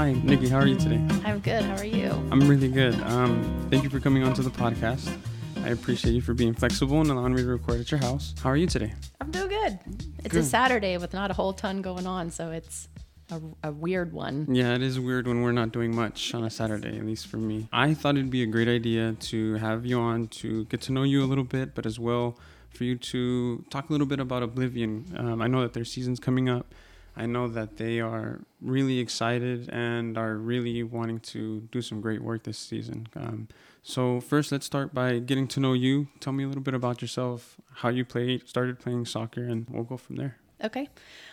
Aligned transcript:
Hi, 0.00 0.14
Nicci. 0.14 0.48
How 0.48 0.60
are 0.60 0.66
you 0.66 0.76
today? 0.76 0.98
I'm 1.26 1.40
good. 1.40 1.62
How 1.62 1.76
are 1.76 1.84
you? 1.84 2.08
I'm 2.32 2.48
really 2.48 2.68
good. 2.68 2.94
Um, 3.02 3.66
thank 3.68 3.84
you 3.84 3.90
for 3.90 4.00
coming 4.00 4.22
onto 4.22 4.42
the 4.42 4.48
podcast. 4.48 5.14
I 5.56 5.68
appreciate 5.68 6.12
you 6.12 6.22
for 6.22 6.32
being 6.32 6.54
flexible 6.54 7.02
and 7.02 7.10
allowing 7.10 7.34
me 7.34 7.42
to 7.42 7.48
record 7.48 7.80
at 7.80 7.90
your 7.90 8.00
house. 8.00 8.32
How 8.42 8.48
are 8.48 8.56
you 8.56 8.66
today? 8.66 8.94
I'm 9.20 9.30
doing 9.30 9.50
good. 9.50 9.78
It's 10.24 10.32
Good. 10.32 10.40
a 10.40 10.42
Saturday 10.42 10.96
with 10.96 11.12
not 11.12 11.30
a 11.30 11.34
whole 11.34 11.52
ton 11.52 11.82
going 11.82 12.06
on, 12.06 12.30
so 12.30 12.50
it's 12.50 12.88
a, 13.30 13.42
a 13.62 13.72
weird 13.72 14.14
one. 14.14 14.46
Yeah, 14.50 14.74
it 14.74 14.80
is 14.80 14.98
weird 14.98 15.28
when 15.28 15.42
we're 15.42 15.52
not 15.52 15.70
doing 15.70 15.94
much 15.94 16.32
on 16.32 16.44
a 16.44 16.50
Saturday, 16.50 16.96
at 16.96 17.04
least 17.04 17.26
for 17.26 17.36
me. 17.36 17.68
I 17.70 17.92
thought 17.92 18.16
it'd 18.16 18.30
be 18.30 18.42
a 18.42 18.46
great 18.46 18.68
idea 18.68 19.12
to 19.12 19.56
have 19.56 19.84
you 19.84 20.00
on 20.00 20.28
to 20.28 20.64
get 20.64 20.80
to 20.80 20.92
know 20.92 21.02
you 21.02 21.22
a 21.22 21.26
little 21.26 21.44
bit, 21.44 21.74
but 21.74 21.84
as 21.84 21.98
well 21.98 22.38
for 22.70 22.84
you 22.84 22.96
to 22.96 23.66
talk 23.68 23.90
a 23.90 23.92
little 23.92 24.06
bit 24.06 24.18
about 24.18 24.42
Oblivion. 24.42 25.14
Um, 25.18 25.42
I 25.42 25.46
know 25.46 25.60
that 25.60 25.74
their 25.74 25.84
season's 25.84 26.20
coming 26.20 26.48
up. 26.48 26.74
I 27.16 27.26
know 27.26 27.48
that 27.48 27.76
they 27.76 28.00
are 28.00 28.40
really 28.60 28.98
excited 28.98 29.68
and 29.70 30.16
are 30.16 30.36
really 30.36 30.82
wanting 30.82 31.20
to 31.20 31.60
do 31.72 31.82
some 31.82 32.00
great 32.00 32.22
work 32.22 32.44
this 32.44 32.58
season. 32.58 33.08
Um, 33.16 33.48
so 33.82 34.20
first, 34.20 34.52
let's 34.52 34.66
start 34.66 34.94
by 34.94 35.18
getting 35.18 35.48
to 35.48 35.60
know 35.60 35.72
you. 35.72 36.08
Tell 36.20 36.32
me 36.32 36.44
a 36.44 36.46
little 36.46 36.62
bit 36.62 36.74
about 36.74 37.02
yourself, 37.02 37.56
how 37.74 37.88
you 37.88 38.04
played, 38.04 38.48
started 38.48 38.78
playing 38.78 39.06
soccer, 39.06 39.42
and 39.42 39.66
we'll 39.68 39.84
go 39.84 39.96
from 39.96 40.16
there. 40.16 40.36
Okay. 40.62 40.88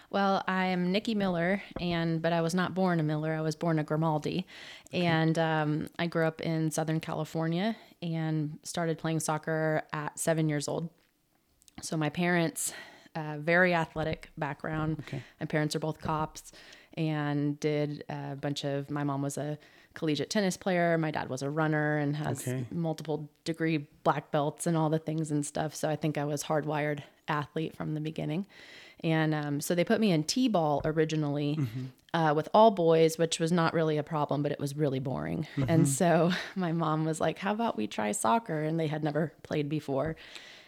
Well, 0.09 0.43
I 0.47 0.67
am 0.67 0.93
Nicci 0.93 1.16
Miller, 1.16 1.61
and 1.81 2.21
but 2.21 2.31
I 2.31 2.39
was 2.39 2.55
not 2.55 2.73
born 2.73 2.99
a 2.99 3.03
Miller. 3.03 3.33
I 3.33 3.41
was 3.41 3.57
born 3.57 3.77
a 3.77 3.83
Grimaldi, 3.83 4.45
and 4.94 5.38
um, 5.38 5.89
I 5.99 6.07
grew 6.07 6.25
up 6.25 6.39
in 6.39 6.71
Southern 6.71 7.02
California 7.02 7.75
and 8.02 8.57
started 8.63 8.97
playing 8.97 9.19
soccer 9.19 9.83
at 9.91 10.17
seven 10.17 10.47
years 10.47 10.69
old. 10.69 10.89
So 11.81 11.97
my 11.97 12.09
parents, 12.09 12.73
uh, 13.17 13.38
very 13.39 13.73
athletic 13.73 14.30
background. 14.38 14.98
Okay. 15.07 15.21
My 15.39 15.45
parents 15.45 15.75
are 15.75 15.80
both 15.80 15.99
cops, 15.99 16.52
and 16.95 17.59
did 17.59 18.03
a 18.09 18.36
bunch 18.36 18.64
of. 18.64 18.89
My 18.89 19.03
mom 19.03 19.22
was 19.22 19.38
a 19.38 19.58
collegiate 19.94 20.30
tennis 20.30 20.58
player. 20.58 20.97
My 20.97 21.11
dad 21.11 21.28
was 21.30 21.41
a 21.41 21.50
runner 21.50 21.97
and 21.97 22.16
has 22.16 22.47
Okay. 22.47 22.66
multiple 22.72 23.30
degree 23.45 23.88
black 24.03 24.30
belts 24.31 24.67
and 24.67 24.78
all 24.78 24.89
the 24.89 25.00
things 25.00 25.31
and 25.31 25.44
stuff. 25.45 25.73
So 25.75 25.89
I 25.89 25.95
think 25.95 26.17
I 26.17 26.25
was 26.25 26.44
hardwired 26.44 27.02
athlete 27.28 27.75
from 27.75 27.94
the 27.95 28.00
beginning. 28.00 28.45
And 29.03 29.34
um, 29.34 29.61
so 29.61 29.73
they 29.75 29.84
put 29.84 30.00
me 30.00 30.11
in 30.11 30.23
T-ball 30.23 30.81
originally 30.86 31.59
uh, 32.16 32.34
with 32.36 32.50
all 32.53 32.72
boys, 32.72 33.17
which 33.17 33.39
was 33.39 33.52
not 33.52 33.73
really 33.73 33.97
a 33.97 34.03
problem, 34.03 34.41
but 34.44 34.52
it 34.52 34.59
was 34.59 34.75
really 34.75 35.00
boring. 35.00 35.45
And 35.67 35.88
so 35.88 36.31
my 36.56 36.72
mom 36.72 37.06
was 37.06 37.19
like, 37.22 37.38
"How 37.39 37.52
about 37.53 37.78
we 37.78 37.86
try 37.88 38.11
soccer?" 38.11 38.63
And 38.63 38.80
they 38.80 38.88
had 38.88 39.03
never 39.03 39.34
played 39.44 39.67
before. 39.69 40.16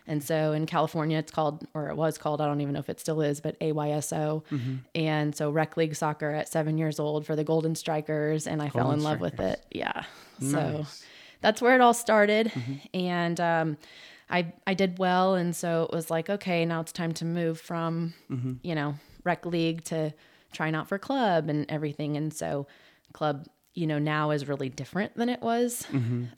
And 0.09 0.23
so 0.23 0.53
in 0.53 0.65
California, 0.65 1.19
it's 1.19 1.31
called, 1.31 1.67
or 1.75 1.89
it 1.89 1.95
was 1.95 2.17
called, 2.17 2.41
I 2.41 2.47
don't 2.47 2.59
even 2.61 2.73
know 2.73 2.79
if 2.79 2.89
it 2.89 2.99
still 2.99 3.21
is, 3.21 3.39
but 3.39 3.59
AYSO. 3.59 4.43
Mm-hmm. 4.51 4.75
And 4.95 5.35
so 5.35 5.51
rec 5.51 5.77
league 5.77 5.95
soccer 5.95 6.31
at 6.31 6.49
seven 6.49 6.79
years 6.79 6.99
old 6.99 7.27
for 7.27 7.35
the 7.35 7.43
Golden 7.43 7.75
Strikers, 7.75 8.47
and 8.47 8.59
I 8.61 8.69
fell 8.69 8.85
Golden 8.85 8.99
in 8.99 9.05
love 9.05 9.21
with 9.21 9.39
it. 9.39 9.63
Yeah. 9.71 10.03
So 10.41 10.85
that's 11.41 11.61
where 11.61 11.75
it 11.75 11.81
all 11.81 11.93
started. 11.93 12.47
Mm-hmm. 12.47 12.73
And 12.93 13.39
um, 13.39 13.77
I 14.29 14.53
I 14.65 14.73
did 14.73 14.99
well, 14.99 15.35
and 15.35 15.55
so 15.55 15.83
it 15.83 15.95
was 15.95 16.09
like, 16.09 16.29
okay, 16.29 16.65
now 16.65 16.81
it's 16.81 16.91
time 16.91 17.13
to 17.13 17.25
move 17.25 17.59
from 17.59 18.13
mm-hmm. 18.29 18.53
you 18.63 18.75
know 18.75 18.95
rec 19.23 19.45
league 19.45 19.83
to 19.85 20.13
trying 20.53 20.75
out 20.75 20.87
for 20.87 20.97
club 20.97 21.49
and 21.49 21.65
everything. 21.69 22.17
And 22.17 22.33
so 22.33 22.67
club, 23.13 23.47
you 23.73 23.87
know, 23.87 23.99
now 23.99 24.31
is 24.31 24.47
really 24.47 24.69
different 24.69 25.15
than 25.15 25.29
it 25.29 25.41
was. 25.41 25.85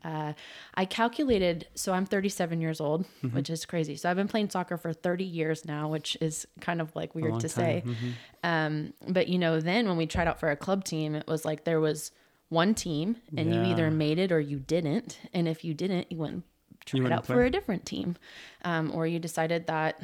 Uh, 0.04 0.34
I 0.76 0.86
calculated, 0.86 1.68
so 1.76 1.94
I'm 1.94 2.06
37 2.06 2.62
years 2.62 2.80
old, 2.82 3.06
which 3.32 3.50
is 3.50 3.66
crazy. 3.66 3.96
So 3.96 4.10
I've 4.10 4.18
been 4.18 4.28
playing 4.28 4.50
soccer 4.50 4.78
for 4.78 4.94
30 4.94 5.24
years 5.24 5.66
now, 5.66 5.88
which 5.88 6.18
is 6.22 6.46
kind 6.60 6.82
of 6.82 6.96
like 6.96 7.16
weird 7.16 7.40
to 7.40 7.50
time. 7.50 7.50
say. 7.50 7.84
Um, 8.44 8.94
but 9.08 9.28
you 9.28 9.40
know, 9.40 9.60
then 9.60 9.88
when 9.88 9.98
we 9.98 10.06
tried 10.06 10.28
out 10.28 10.40
for 10.40 10.52
a 10.52 10.56
club 10.56 10.84
team, 10.84 11.16
it 11.16 11.28
was 11.28 11.46
like 11.46 11.64
there 11.64 11.80
was 11.80 12.12
one 12.50 12.76
team 12.76 13.16
and 13.38 13.54
you 13.54 13.62
either 13.62 13.90
made 13.90 14.20
it 14.20 14.32
or 14.32 14.40
you 14.40 14.60
didn't. 14.60 15.20
And 15.34 15.48
if 15.48 15.64
you 15.64 15.74
didn't, 15.74 16.12
you 16.12 16.18
went 16.18 16.44
try 16.86 17.00
it 17.00 17.04
wouldn't 17.04 17.20
out 17.20 17.26
for 17.26 17.44
a 17.44 17.50
different 17.50 17.86
team. 17.86 18.18
Um, 18.66 18.92
or 18.94 19.08
you 19.08 19.20
decided 19.20 19.68
that 19.68 20.02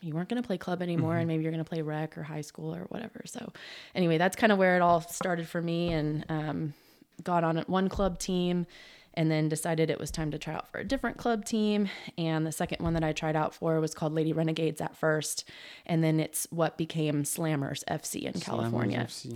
you 0.00 0.14
weren't 0.14 0.28
going 0.28 0.40
to 0.42 0.46
play 0.46 0.58
club 0.58 0.80
anymore 0.82 1.12
Mm-hmm. 1.12 1.18
and 1.20 1.28
maybe 1.28 1.42
you're 1.42 1.52
going 1.52 1.64
to 1.64 1.68
play 1.68 1.82
rec 1.82 2.16
or 2.16 2.22
high 2.22 2.40
school 2.40 2.74
or 2.74 2.82
whatever. 2.88 3.22
So 3.26 3.52
anyway, 3.94 4.18
that's 4.18 4.36
kind 4.36 4.52
of 4.52 4.58
where 4.58 4.76
it 4.76 4.82
all 4.82 5.00
started 5.00 5.48
for 5.48 5.60
me 5.60 5.92
and 5.92 6.24
um, 6.28 6.74
got 7.22 7.44
on 7.44 7.56
one 7.66 7.88
club 7.88 8.18
team 8.18 8.66
and 9.14 9.30
then 9.30 9.48
decided 9.48 9.90
it 9.90 9.98
was 9.98 10.12
time 10.12 10.30
to 10.30 10.38
try 10.38 10.54
out 10.54 10.68
for 10.70 10.78
a 10.78 10.84
different 10.84 11.16
club 11.16 11.44
team. 11.44 11.88
And 12.16 12.46
the 12.46 12.52
second 12.52 12.80
one 12.84 12.94
that 12.94 13.02
I 13.02 13.12
tried 13.12 13.34
out 13.34 13.52
for 13.54 13.80
was 13.80 13.92
called 13.92 14.12
Lady 14.12 14.32
Renegades 14.32 14.80
at 14.80 14.94
first. 14.96 15.44
And 15.86 16.04
then 16.04 16.20
it's 16.20 16.46
what 16.50 16.76
became 16.76 17.24
Slammers 17.24 17.82
FC 17.90 18.22
in 18.22 18.40
California. 18.40 19.06
FC. 19.08 19.34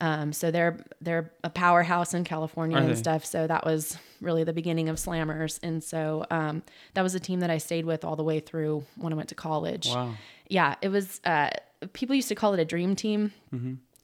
Um, 0.00 0.32
so 0.32 0.50
they're 0.50 0.78
they're 1.00 1.32
a 1.42 1.50
powerhouse 1.50 2.12
in 2.12 2.24
California 2.24 2.76
Are 2.76 2.80
and 2.80 2.90
they? 2.90 2.94
stuff. 2.96 3.24
So 3.24 3.46
that 3.46 3.64
was 3.64 3.98
really 4.20 4.44
the 4.44 4.52
beginning 4.52 4.88
of 4.88 4.96
Slammers, 4.96 5.58
and 5.62 5.82
so 5.82 6.26
um, 6.30 6.62
that 6.94 7.02
was 7.02 7.14
a 7.14 7.20
team 7.20 7.40
that 7.40 7.50
I 7.50 7.58
stayed 7.58 7.86
with 7.86 8.04
all 8.04 8.16
the 8.16 8.24
way 8.24 8.40
through 8.40 8.84
when 8.96 9.12
I 9.12 9.16
went 9.16 9.28
to 9.30 9.34
college. 9.34 9.88
Wow. 9.88 10.14
Yeah, 10.48 10.74
it 10.82 10.88
was. 10.88 11.20
Uh, 11.24 11.50
people 11.92 12.14
used 12.14 12.28
to 12.28 12.34
call 12.34 12.54
it 12.54 12.60
a 12.60 12.64
dream 12.64 12.94
team. 12.96 13.32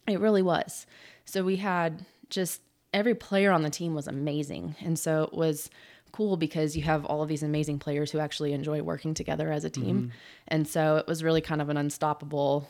It 0.08 0.18
really 0.18 0.42
was. 0.42 0.86
So 1.24 1.44
we 1.44 1.56
had 1.56 2.04
just 2.28 2.60
every 2.92 3.14
player 3.14 3.52
on 3.52 3.62
the 3.62 3.70
team 3.70 3.94
was 3.94 4.08
amazing, 4.08 4.76
and 4.80 4.98
so 4.98 5.24
it 5.24 5.34
was 5.34 5.70
cool 6.10 6.36
because 6.36 6.76
you 6.76 6.82
have 6.82 7.04
all 7.06 7.22
of 7.22 7.28
these 7.28 7.42
amazing 7.42 7.78
players 7.78 8.10
who 8.10 8.18
actually 8.18 8.52
enjoy 8.52 8.82
working 8.82 9.14
together 9.14 9.50
as 9.52 9.64
a 9.64 9.70
team, 9.70 10.12
and 10.48 10.66
so 10.66 10.96
it 10.96 11.06
was 11.06 11.22
really 11.22 11.40
kind 11.40 11.62
of 11.62 11.68
an 11.68 11.76
unstoppable 11.76 12.68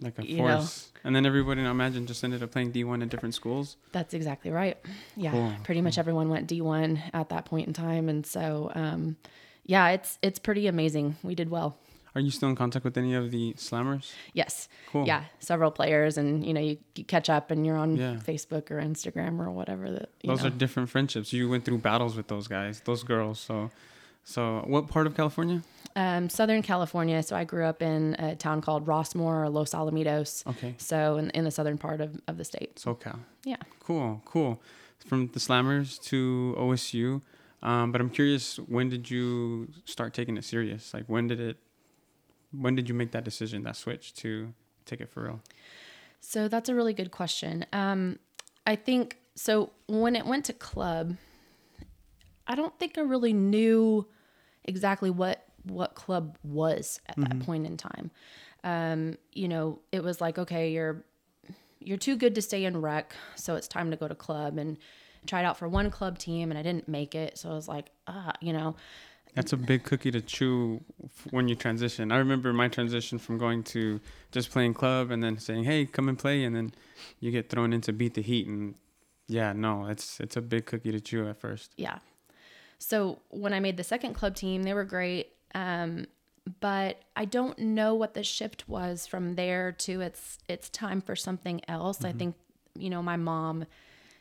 Like 0.00 0.18
a 0.18 0.26
You 0.26 0.38
know. 0.38 0.58
force. 0.60 0.90
And 1.04 1.14
then 1.16 1.24
everybody, 1.26 1.62
I 1.62 1.70
imagine, 1.70 2.06
just 2.06 2.22
ended 2.24 2.42
up 2.42 2.50
playing 2.50 2.72
D1 2.72 3.02
at 3.02 3.08
different 3.08 3.34
schools. 3.34 3.76
That's 3.92 4.12
exactly 4.14 4.50
right. 4.50 4.76
Yeah, 5.16 5.30
Cool, 5.32 5.52
pretty 5.64 5.80
much 5.80 5.96
everyone 5.98 6.28
went 6.28 6.48
D1 6.48 7.00
at 7.14 7.28
that 7.30 7.44
point 7.46 7.66
in 7.68 7.72
time, 7.72 8.08
and 8.08 8.24
so 8.26 8.70
um, 8.74 9.16
yeah, 9.64 9.88
it's 9.90 10.18
it's 10.22 10.38
pretty 10.38 10.66
amazing. 10.66 11.16
We 11.22 11.34
did 11.34 11.50
well. 11.50 11.76
Are 12.14 12.20
you 12.20 12.30
still 12.32 12.48
in 12.48 12.56
contact 12.56 12.84
with 12.84 12.98
any 12.98 13.14
of 13.14 13.30
the 13.30 13.52
slammers? 13.54 14.10
Yes. 14.34 14.68
Cool. 14.90 15.06
Yeah, 15.06 15.24
several 15.38 15.70
players, 15.70 16.18
and 16.18 16.44
you 16.44 16.52
know 16.52 16.60
you, 16.60 16.76
you 16.96 17.04
catch 17.04 17.30
up, 17.30 17.50
and 17.50 17.64
you're 17.64 17.76
on 17.76 17.96
Yeah. 17.96 18.14
Facebook 18.16 18.70
or 18.70 18.80
Instagram 18.80 19.38
or 19.38 19.50
whatever. 19.52 19.90
That 19.90 20.08
you 20.22 20.28
Those 20.28 20.40
know. 20.42 20.48
are 20.48 20.50
different 20.50 20.88
friendships. 20.90 21.32
You 21.32 21.48
went 21.48 21.64
through 21.64 21.78
battles 21.78 22.16
with 22.16 22.26
those 22.28 22.48
guys, 22.48 22.80
those 22.84 23.04
girls. 23.04 23.38
So, 23.38 23.70
so 24.24 24.64
what 24.66 24.88
part 24.88 25.06
of 25.06 25.14
California? 25.16 25.62
Um, 25.96 26.28
Southern 26.28 26.62
California. 26.62 27.22
So 27.22 27.34
I 27.34 27.44
grew 27.44 27.64
up 27.64 27.82
in 27.82 28.14
a 28.18 28.36
town 28.36 28.60
called 28.60 28.86
Rossmoor 28.86 29.44
or 29.44 29.48
Los 29.48 29.72
Alamitos. 29.72 30.46
Okay. 30.46 30.74
So 30.78 31.16
in, 31.16 31.30
in 31.30 31.44
the 31.44 31.50
southern 31.50 31.78
part 31.78 32.00
of, 32.00 32.20
of 32.28 32.36
the 32.36 32.44
state. 32.44 32.76
SoCal. 32.76 33.18
Yeah. 33.44 33.56
Cool, 33.80 34.22
cool. 34.24 34.62
From 35.04 35.28
the 35.28 35.40
slammers 35.40 36.00
to 36.04 36.54
OSU. 36.58 37.22
Um, 37.62 37.92
but 37.92 38.00
I'm 38.00 38.10
curious, 38.10 38.56
when 38.56 38.88
did 38.88 39.10
you 39.10 39.68
start 39.84 40.14
taking 40.14 40.36
it 40.36 40.44
serious? 40.44 40.94
Like, 40.94 41.04
when 41.06 41.26
did 41.26 41.40
it? 41.40 41.58
When 42.52 42.74
did 42.74 42.88
you 42.88 42.94
make 42.94 43.12
that 43.12 43.24
decision, 43.24 43.62
that 43.62 43.76
switch 43.76 44.14
to 44.14 44.52
take 44.84 45.00
it 45.00 45.08
for 45.08 45.22
real? 45.24 45.40
So 46.20 46.48
that's 46.48 46.68
a 46.68 46.74
really 46.74 46.92
good 46.92 47.10
question. 47.10 47.64
Um, 47.72 48.18
I 48.66 48.76
think 48.76 49.18
so. 49.34 49.70
When 49.86 50.16
it 50.16 50.26
went 50.26 50.46
to 50.46 50.52
club, 50.52 51.16
I 52.46 52.54
don't 52.54 52.76
think 52.78 52.98
I 52.98 53.02
really 53.02 53.32
knew 53.32 54.06
exactly 54.64 55.10
what 55.10 55.44
what 55.64 55.94
club 55.94 56.36
was 56.42 57.00
at 57.06 57.16
that 57.16 57.40
point 57.40 57.66
in 57.66 57.76
time. 57.76 58.10
Um, 58.64 59.16
you 59.32 59.48
know, 59.48 59.80
it 59.92 60.02
was 60.02 60.20
like, 60.20 60.38
okay, 60.38 60.70
you're 60.72 61.04
you're 61.80 61.96
too 61.96 62.16
good 62.16 62.34
to 62.34 62.42
stay 62.42 62.64
in 62.64 62.80
rec, 62.80 63.14
so 63.36 63.56
it's 63.56 63.66
time 63.68 63.90
to 63.90 63.96
go 63.96 64.06
to 64.06 64.14
club. 64.14 64.58
And 64.58 64.76
tried 65.26 65.44
out 65.44 65.58
for 65.58 65.68
one 65.68 65.90
club 65.90 66.18
team, 66.18 66.50
and 66.50 66.58
I 66.58 66.62
didn't 66.62 66.88
make 66.88 67.14
it. 67.14 67.38
So 67.38 67.50
I 67.50 67.54
was 67.54 67.68
like, 67.68 67.90
ah, 68.06 68.32
you 68.40 68.52
know, 68.52 68.74
That's 69.34 69.52
a 69.52 69.56
big 69.56 69.84
cookie 69.84 70.10
to 70.10 70.20
chew 70.20 70.80
when 71.30 71.46
you 71.46 71.54
transition. 71.54 72.10
I 72.10 72.16
remember 72.16 72.52
my 72.52 72.68
transition 72.68 73.18
from 73.18 73.38
going 73.38 73.62
to 73.64 74.00
just 74.32 74.50
playing 74.50 74.74
club 74.74 75.10
and 75.10 75.22
then 75.22 75.38
saying, 75.38 75.64
"Hey, 75.64 75.84
come 75.86 76.08
and 76.08 76.18
play," 76.18 76.44
and 76.44 76.54
then 76.56 76.72
you 77.20 77.30
get 77.30 77.48
thrown 77.48 77.72
into 77.72 77.92
beat 77.92 78.14
the 78.14 78.22
heat, 78.22 78.46
and 78.46 78.74
yeah, 79.28 79.52
no, 79.52 79.86
it's 79.86 80.20
it's 80.20 80.36
a 80.36 80.40
big 80.42 80.66
cookie 80.66 80.92
to 80.92 81.00
chew 81.00 81.28
at 81.28 81.38
first. 81.38 81.72
yeah. 81.76 81.98
So 82.78 83.18
when 83.28 83.52
I 83.52 83.60
made 83.60 83.76
the 83.76 83.84
second 83.84 84.14
club 84.14 84.34
team, 84.34 84.62
they 84.62 84.72
were 84.72 84.84
great. 84.84 85.34
Um, 85.54 86.06
but 86.60 87.02
I 87.16 87.26
don't 87.26 87.58
know 87.58 87.94
what 87.94 88.14
the 88.14 88.24
shift 88.24 88.68
was 88.68 89.06
from 89.06 89.34
there 89.36 89.72
to 89.72 90.00
it's 90.00 90.38
it's 90.48 90.68
time 90.70 91.00
for 91.00 91.14
something 91.14 91.60
else. 91.68 92.04
I 92.04 92.12
think 92.12 92.34
you 92.76 92.90
know 92.90 93.02
my 93.02 93.16
mom 93.16 93.66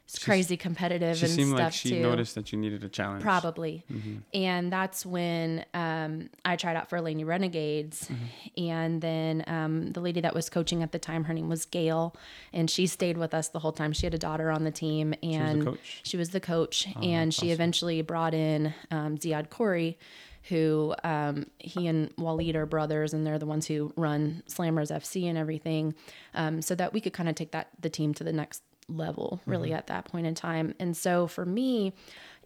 is 0.07 0.19
crazy 0.19 0.57
competitive 0.57 1.17
She 1.17 1.25
and 1.25 1.33
seemed 1.33 1.49
stuff 1.49 1.59
like 1.59 1.73
she 1.73 1.89
too. 1.91 2.01
noticed 2.01 2.35
that 2.35 2.51
you 2.51 2.57
needed 2.57 2.83
a 2.83 2.89
challenge. 2.89 3.21
Probably. 3.21 3.85
And 4.33 4.71
that's 4.71 5.05
when 5.05 5.65
um, 5.73 6.29
I 6.43 6.55
tried 6.55 6.75
out 6.75 6.89
for 6.89 6.99
Lady 6.99 7.23
Renegades. 7.23 8.09
And 8.57 9.01
then 9.01 9.43
um, 9.47 9.91
the 9.91 10.01
lady 10.01 10.21
that 10.21 10.33
was 10.33 10.49
coaching 10.49 10.81
at 10.81 10.91
the 10.91 10.99
time, 10.99 11.25
her 11.25 11.33
name 11.33 11.47
was 11.47 11.65
Gail, 11.65 12.15
and 12.53 12.69
she 12.69 12.87
stayed 12.87 13.17
with 13.17 13.33
us 13.35 13.49
the 13.49 13.59
whole 13.59 13.71
time. 13.71 13.93
She 13.93 14.05
had 14.05 14.13
a 14.15 14.19
daughter 14.19 14.49
on 14.49 14.63
the 14.63 14.71
team, 14.71 15.13
and 15.21 15.63
coach? 15.63 16.01
she 16.03 16.17
was 16.17 16.31
the 16.31 16.39
coach. 16.39 16.87
and 17.01 17.31
she 17.33 17.51
eventually 17.51 18.01
brought 18.01 18.33
in 18.33 18.73
um, 18.89 19.17
Ziad 19.17 19.49
Corey, 19.51 19.97
who 20.43 20.95
um, 21.03 21.47
he 21.59 21.87
and 21.87 22.15
Waleed 22.15 22.55
are 22.55 22.65
brothers, 22.65 23.13
and 23.13 23.25
they're 23.25 23.39
the 23.39 23.45
ones 23.45 23.67
who 23.67 23.93
run 23.95 24.43
Slammers 24.47 24.91
FC 24.91 25.25
and 25.25 25.37
everything, 25.37 25.93
um, 26.33 26.61
so 26.61 26.75
that 26.75 26.93
we 26.93 27.01
could 27.01 27.13
kind 27.13 27.29
of 27.29 27.35
take 27.35 27.51
that 27.51 27.69
the 27.79 27.89
team 27.89 28.13
to 28.15 28.23
the 28.23 28.33
next 28.33 28.63
level 28.87 29.39
really 29.45 29.71
at 29.73 29.87
that 29.87 30.05
point 30.05 30.25
in 30.25 30.33
time. 30.33 30.73
And 30.79 30.97
so 30.97 31.27
for 31.27 31.45
me, 31.45 31.93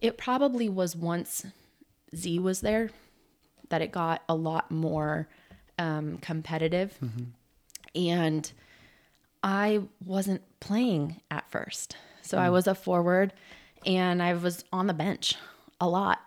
it 0.02 0.18
probably 0.18 0.68
was 0.68 0.94
once 0.94 1.46
Z 2.14 2.38
was 2.38 2.60
there 2.60 2.90
that 3.70 3.80
it 3.80 3.90
got 3.92 4.22
a 4.28 4.34
lot 4.34 4.70
more 4.70 5.26
um, 5.78 6.18
competitive. 6.18 6.98
And 7.94 8.52
I 9.42 9.82
wasn't 10.04 10.42
playing 10.60 11.20
at 11.30 11.50
first. 11.50 11.96
So 12.22 12.38
I 12.38 12.50
was 12.50 12.66
a 12.66 12.74
forward 12.74 13.32
and 13.86 14.22
I 14.22 14.34
was 14.34 14.64
on 14.72 14.86
the 14.86 14.94
bench 14.94 15.36
a 15.80 15.88
lot. 15.88 16.20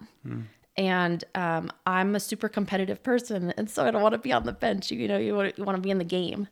And 0.78 1.24
um, 1.34 1.72
I'm 1.86 2.16
a 2.16 2.20
super 2.20 2.50
competitive 2.50 3.02
person. 3.02 3.54
And 3.58 3.70
so 3.70 3.86
I 3.86 3.92
don't 3.92 4.02
want 4.04 4.14
to 4.14 4.20
be 4.20 4.32
on 4.32 4.44
the 4.44 4.54
bench. 4.54 4.92
You 4.92 5.08
know, 5.08 5.18
you 5.18 5.36
want, 5.36 5.58
you 5.58 5.64
want 5.64 5.76
to 5.76 5.82
be 5.82 5.90
in 5.90 5.98
the 5.98 6.04
game. 6.04 6.48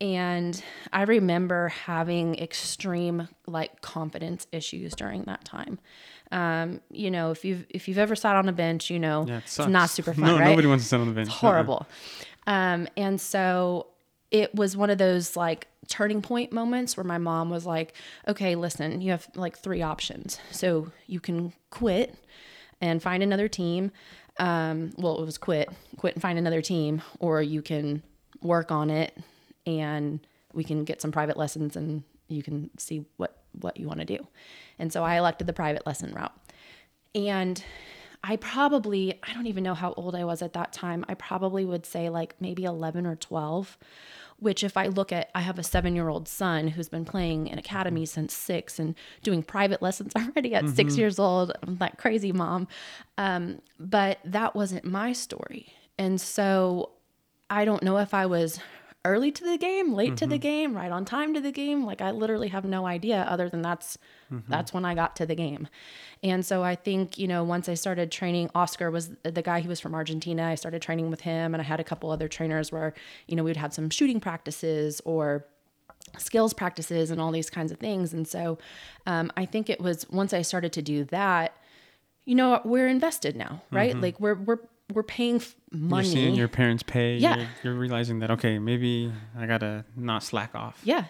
And 0.00 0.60
I 0.92 1.02
remember 1.02 1.68
having 1.68 2.34
extreme 2.36 3.28
like 3.46 3.80
confidence 3.82 4.46
issues 4.50 4.94
during 4.94 5.24
that 5.24 5.44
time. 5.44 5.78
Um, 6.32 6.80
you 6.90 7.10
know, 7.10 7.32
if 7.32 7.44
you've 7.44 7.66
if 7.68 7.86
you've 7.86 7.98
ever 7.98 8.16
sat 8.16 8.34
on 8.36 8.48
a 8.48 8.52
bench, 8.52 8.88
you 8.88 8.98
know 8.98 9.24
Yeah, 9.28 9.38
it 9.38 9.42
it's 9.44 9.58
not 9.58 9.90
super 9.90 10.14
fun, 10.14 10.24
No, 10.26 10.38
right? 10.38 10.44
nobody 10.48 10.68
wants 10.68 10.84
to 10.84 10.88
sit 10.88 11.00
on 11.00 11.08
the 11.08 11.12
bench. 11.12 11.28
It's 11.28 11.36
horrible. 11.36 11.86
Um, 12.46 12.88
and 12.96 13.20
so 13.20 13.88
it 14.30 14.54
was 14.54 14.76
one 14.76 14.90
of 14.90 14.98
those 14.98 15.36
like 15.36 15.66
turning 15.88 16.22
point 16.22 16.52
moments 16.52 16.96
where 16.96 17.04
my 17.04 17.18
mom 17.18 17.50
was 17.50 17.66
like, 17.66 17.94
okay, 18.28 18.54
listen, 18.54 19.00
you 19.00 19.10
have 19.10 19.28
like 19.34 19.58
three 19.58 19.82
options. 19.82 20.38
So 20.50 20.92
you 21.08 21.20
can 21.20 21.52
quit 21.70 22.14
and 22.80 23.02
find 23.02 23.22
another 23.22 23.48
team. 23.48 23.90
Um, 24.38 24.92
well, 24.96 25.20
it 25.20 25.24
was 25.24 25.38
quit, 25.38 25.68
quit 25.96 26.14
and 26.14 26.22
find 26.22 26.38
another 26.38 26.62
team, 26.62 27.02
or 27.18 27.42
you 27.42 27.62
can 27.62 28.02
work 28.42 28.70
on 28.70 28.90
it 28.90 29.16
and 29.66 30.20
we 30.52 30.64
can 30.64 30.84
get 30.84 31.00
some 31.00 31.12
private 31.12 31.36
lessons 31.36 31.76
and 31.76 32.02
you 32.28 32.42
can 32.42 32.70
see 32.78 33.04
what, 33.16 33.42
what 33.60 33.76
you 33.76 33.86
want 33.86 34.00
to 34.00 34.06
do. 34.06 34.26
And 34.78 34.92
so 34.92 35.04
I 35.04 35.16
elected 35.16 35.46
the 35.46 35.52
private 35.52 35.86
lesson 35.86 36.12
route. 36.12 36.32
And 37.14 37.62
I 38.22 38.36
probably, 38.36 39.18
I 39.22 39.32
don't 39.32 39.46
even 39.46 39.64
know 39.64 39.74
how 39.74 39.92
old 39.94 40.14
I 40.14 40.24
was 40.24 40.42
at 40.42 40.52
that 40.52 40.72
time. 40.72 41.04
I 41.08 41.14
probably 41.14 41.64
would 41.64 41.86
say 41.86 42.08
like 42.08 42.34
maybe 42.40 42.64
11 42.64 43.06
or 43.06 43.16
12, 43.16 43.78
which 44.40 44.64
if 44.64 44.76
I 44.76 44.86
look 44.86 45.12
at, 45.12 45.30
I 45.34 45.40
have 45.40 45.58
a 45.58 45.62
seven 45.62 45.94
year 45.94 46.08
old 46.08 46.26
son 46.28 46.68
who's 46.68 46.88
been 46.88 47.04
playing 47.04 47.46
in 47.46 47.58
academy 47.58 48.06
since 48.06 48.34
six 48.34 48.78
and 48.78 48.94
doing 49.22 49.42
private 49.42 49.80
lessons 49.82 50.12
already 50.16 50.54
at 50.54 50.68
six 50.70 50.96
years 50.96 51.18
old. 51.18 51.52
I'm 51.62 51.76
that 51.76 51.98
crazy 51.98 52.32
mom. 52.32 52.66
Um, 53.18 53.60
but 53.78 54.18
that 54.24 54.54
wasn't 54.54 54.84
my 54.84 55.12
story. 55.12 55.72
And 55.98 56.20
so 56.20 56.90
I 57.48 57.64
don't 57.64 57.82
know 57.82 57.98
if 57.98 58.14
I 58.14 58.26
was 58.26 58.58
early 59.04 59.32
to 59.32 59.44
the 59.44 59.56
game, 59.56 59.94
late 59.94 60.16
to 60.18 60.26
the 60.26 60.34
mm-hmm. 60.34 60.42
game, 60.42 60.76
right 60.76 60.92
on 60.92 61.04
time 61.04 61.32
to 61.32 61.40
the 61.40 61.52
game. 61.52 61.84
Like 61.84 62.00
I 62.00 62.10
literally 62.10 62.48
have 62.48 62.64
no 62.64 62.86
idea 62.86 63.26
other 63.28 63.48
than 63.48 63.62
that's 63.62 63.96
mm-hmm. 64.30 64.50
that's 64.50 64.72
when 64.72 64.84
I 64.84 64.94
got 64.94 65.16
to 65.16 65.26
the 65.26 65.34
game. 65.34 65.68
And 66.22 66.44
so 66.44 66.62
I 66.62 66.74
think, 66.74 67.16
you 67.16 67.26
know, 67.26 67.42
once 67.42 67.68
I 67.68 67.74
started 67.74 68.12
training, 68.12 68.50
Oscar 68.54 68.90
was 68.90 69.10
the 69.22 69.42
guy 69.42 69.62
who 69.62 69.70
was 69.70 69.80
from 69.80 69.94
Argentina. 69.94 70.44
I 70.44 70.54
started 70.54 70.82
training 70.82 71.10
with 71.10 71.22
him 71.22 71.54
and 71.54 71.62
I 71.62 71.64
had 71.64 71.80
a 71.80 71.84
couple 71.84 72.10
other 72.10 72.28
trainers 72.28 72.70
where, 72.70 72.92
you 73.26 73.36
know, 73.36 73.42
we'd 73.42 73.56
have 73.56 73.72
some 73.72 73.88
shooting 73.88 74.20
practices 74.20 75.00
or 75.06 75.46
skills 76.18 76.52
practices 76.52 77.10
and 77.10 77.20
all 77.20 77.30
these 77.30 77.48
kinds 77.48 77.72
of 77.72 77.78
things. 77.78 78.12
And 78.12 78.28
so 78.28 78.58
um, 79.06 79.32
I 79.36 79.46
think 79.46 79.70
it 79.70 79.80
was 79.80 80.08
once 80.10 80.34
I 80.34 80.42
started 80.42 80.72
to 80.74 80.82
do 80.82 81.04
that, 81.04 81.56
you 82.26 82.34
know, 82.34 82.60
we're 82.64 82.88
invested 82.88 83.34
now, 83.34 83.62
right? 83.70 83.92
Mm-hmm. 83.92 84.02
Like 84.02 84.20
we're 84.20 84.34
we're 84.34 84.58
we're 84.92 85.02
paying 85.02 85.36
f- 85.36 85.54
You're 85.72 86.02
seeing 86.04 86.34
your 86.34 86.48
parents 86.48 86.82
pay. 86.82 87.16
Yeah. 87.16 87.36
You're, 87.36 87.48
you're 87.64 87.74
realizing 87.74 88.18
that 88.20 88.30
okay, 88.32 88.58
maybe 88.58 89.12
I 89.38 89.46
gotta 89.46 89.84
not 89.96 90.22
slack 90.22 90.54
off. 90.54 90.80
Yeah. 90.84 91.04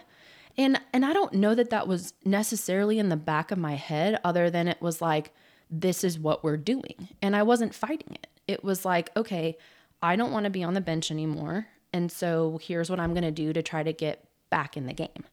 And 0.57 0.79
and 0.93 1.05
I 1.05 1.13
don't 1.13 1.33
know 1.33 1.55
that 1.55 1.69
that 1.69 1.87
was 1.87 2.13
necessarily 2.25 2.99
in 2.99 3.09
the 3.09 3.15
back 3.17 3.51
of 3.51 3.57
my 3.57 3.75
head 3.75 4.19
other 4.23 4.49
than 4.49 4.67
it 4.67 4.81
was 4.81 5.01
like 5.01 5.33
this 5.69 6.03
is 6.03 6.19
what 6.19 6.43
we're 6.43 6.57
doing. 6.57 7.07
And 7.21 7.35
I 7.35 7.43
wasn't 7.43 7.73
fighting 7.73 8.15
it. 8.15 8.27
It 8.47 8.63
was 8.63 8.83
like, 8.83 9.09
okay, 9.15 9.57
I 10.01 10.15
don't 10.17 10.31
want 10.33 10.43
to 10.43 10.49
be 10.49 10.63
on 10.63 10.73
the 10.73 10.81
bench 10.81 11.11
anymore. 11.11 11.67
And 11.93 12.11
so 12.11 12.59
here's 12.61 12.89
what 12.89 12.99
I'm 12.99 13.11
going 13.13 13.23
to 13.23 13.31
do 13.31 13.53
to 13.53 13.61
try 13.63 13.81
to 13.83 13.93
get 13.93 14.25
back 14.49 14.75
in 14.75 14.85
the 14.87 14.93
game. 14.93 15.23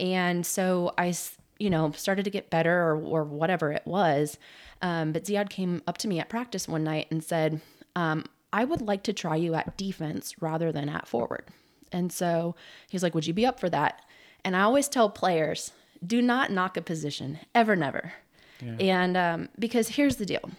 And 0.00 0.46
so 0.46 0.92
I, 0.96 1.08
s- 1.08 1.36
you 1.58 1.68
know, 1.70 1.90
started 1.92 2.24
to 2.24 2.30
get 2.30 2.48
better 2.50 2.72
or, 2.90 2.96
or 3.02 3.24
whatever 3.24 3.72
it 3.72 3.82
was. 3.86 4.38
Um, 4.82 5.12
but 5.12 5.24
Ziad 5.24 5.48
came 5.50 5.82
up 5.86 5.98
to 5.98 6.08
me 6.08 6.20
at 6.20 6.28
practice 6.28 6.66
one 6.68 6.84
night 6.84 7.06
and 7.10 7.22
said, 7.24 7.60
um, 7.96 8.24
I 8.52 8.64
would 8.64 8.80
like 8.80 9.02
to 9.04 9.12
try 9.12 9.34
you 9.34 9.54
at 9.54 9.76
defense 9.76 10.40
rather 10.40 10.70
than 10.70 10.88
at 10.88 11.08
forward. 11.08 11.46
And 11.90 12.12
so 12.12 12.54
he's 12.88 13.02
like, 13.02 13.14
Would 13.14 13.26
you 13.26 13.34
be 13.34 13.44
up 13.46 13.58
for 13.58 13.68
that? 13.70 14.02
And 14.44 14.54
I 14.54 14.60
always 14.62 14.86
tell 14.88 15.10
players, 15.10 15.72
do 16.06 16.22
not 16.22 16.52
knock 16.52 16.76
a 16.76 16.82
position, 16.82 17.40
ever, 17.54 17.74
never. 17.74 18.12
And 18.80 19.16
um, 19.16 19.48
because 19.58 19.88
here's 19.88 20.16
the 20.16 20.26
deal 20.26 20.50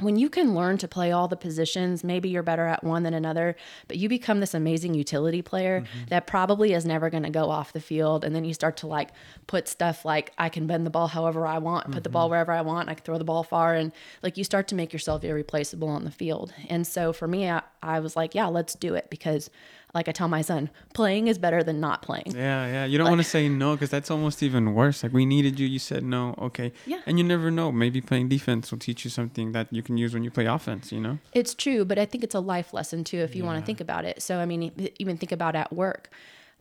when 0.00 0.16
you 0.16 0.28
can 0.28 0.54
learn 0.54 0.76
to 0.78 0.88
play 0.88 1.10
all 1.10 1.26
the 1.26 1.36
positions, 1.36 2.04
maybe 2.04 2.28
you're 2.28 2.42
better 2.42 2.66
at 2.66 2.84
one 2.84 3.02
than 3.02 3.14
another, 3.14 3.56
but 3.88 3.96
you 3.96 4.10
become 4.10 4.40
this 4.40 4.52
amazing 4.52 4.92
utility 4.92 5.40
player 5.40 5.80
mm-hmm. 5.80 6.06
that 6.08 6.26
probably 6.26 6.74
is 6.74 6.84
never 6.84 7.08
going 7.08 7.22
to 7.22 7.30
go 7.30 7.48
off 7.48 7.72
the 7.72 7.80
field. 7.80 8.22
And 8.22 8.36
then 8.36 8.44
you 8.44 8.52
start 8.52 8.76
to 8.78 8.86
like 8.86 9.08
put 9.46 9.68
stuff 9.68 10.04
like 10.04 10.32
I 10.36 10.50
can 10.50 10.66
bend 10.66 10.84
the 10.84 10.90
ball 10.90 11.06
however 11.06 11.46
I 11.46 11.58
want, 11.58 11.90
put 11.92 12.04
the 12.04 12.10
ball 12.10 12.26
mm-hmm. 12.26 12.32
wherever 12.32 12.52
I 12.52 12.60
want, 12.60 12.90
I 12.90 12.94
can 12.94 13.04
throw 13.04 13.16
the 13.16 13.24
ball 13.24 13.42
far. 13.42 13.74
And 13.74 13.90
like 14.22 14.36
you 14.36 14.44
start 14.44 14.68
to 14.68 14.74
make 14.74 14.92
yourself 14.92 15.24
irreplaceable 15.24 15.88
on 15.88 16.04
the 16.04 16.10
field. 16.10 16.52
And 16.68 16.86
so 16.86 17.14
for 17.14 17.26
me, 17.26 17.48
I, 17.48 17.62
I 17.82 18.00
was 18.00 18.16
like, 18.16 18.34
yeah, 18.34 18.46
let's 18.46 18.74
do 18.74 18.94
it 18.94 19.08
because 19.08 19.48
like 19.96 20.08
I 20.08 20.12
tell 20.12 20.28
my 20.28 20.42
son, 20.42 20.70
playing 20.94 21.26
is 21.26 21.38
better 21.38 21.64
than 21.64 21.80
not 21.80 22.02
playing. 22.02 22.32
Yeah, 22.34 22.66
yeah. 22.66 22.84
You 22.84 22.98
don't 22.98 23.08
want 23.08 23.22
to 23.22 23.28
say 23.28 23.48
no 23.48 23.74
because 23.74 23.88
that's 23.88 24.10
almost 24.10 24.42
even 24.42 24.74
worse. 24.74 25.02
Like 25.02 25.12
we 25.12 25.24
needed 25.24 25.58
you, 25.58 25.66
you 25.66 25.78
said 25.78 26.04
no. 26.04 26.34
Okay. 26.38 26.72
Yeah. 26.84 27.00
And 27.06 27.18
you 27.18 27.24
never 27.24 27.50
know. 27.50 27.72
Maybe 27.72 28.00
playing 28.02 28.28
defense 28.28 28.70
will 28.70 28.78
teach 28.78 29.04
you 29.04 29.10
something 29.10 29.52
that 29.52 29.72
you 29.72 29.82
can 29.82 29.96
use 29.96 30.12
when 30.12 30.22
you 30.22 30.30
play 30.30 30.44
offense. 30.44 30.92
You 30.92 31.00
know. 31.00 31.18
It's 31.32 31.54
true, 31.54 31.84
but 31.84 31.98
I 31.98 32.04
think 32.04 32.22
it's 32.22 32.34
a 32.34 32.40
life 32.40 32.74
lesson 32.74 33.04
too 33.04 33.18
if 33.18 33.34
you 33.34 33.42
want 33.42 33.58
to 33.58 33.64
think 33.64 33.80
about 33.80 34.04
it. 34.04 34.22
So 34.22 34.38
I 34.38 34.46
mean, 34.46 34.90
even 35.00 35.16
think 35.16 35.32
about 35.32 35.56
at 35.56 35.72
work. 35.72 36.10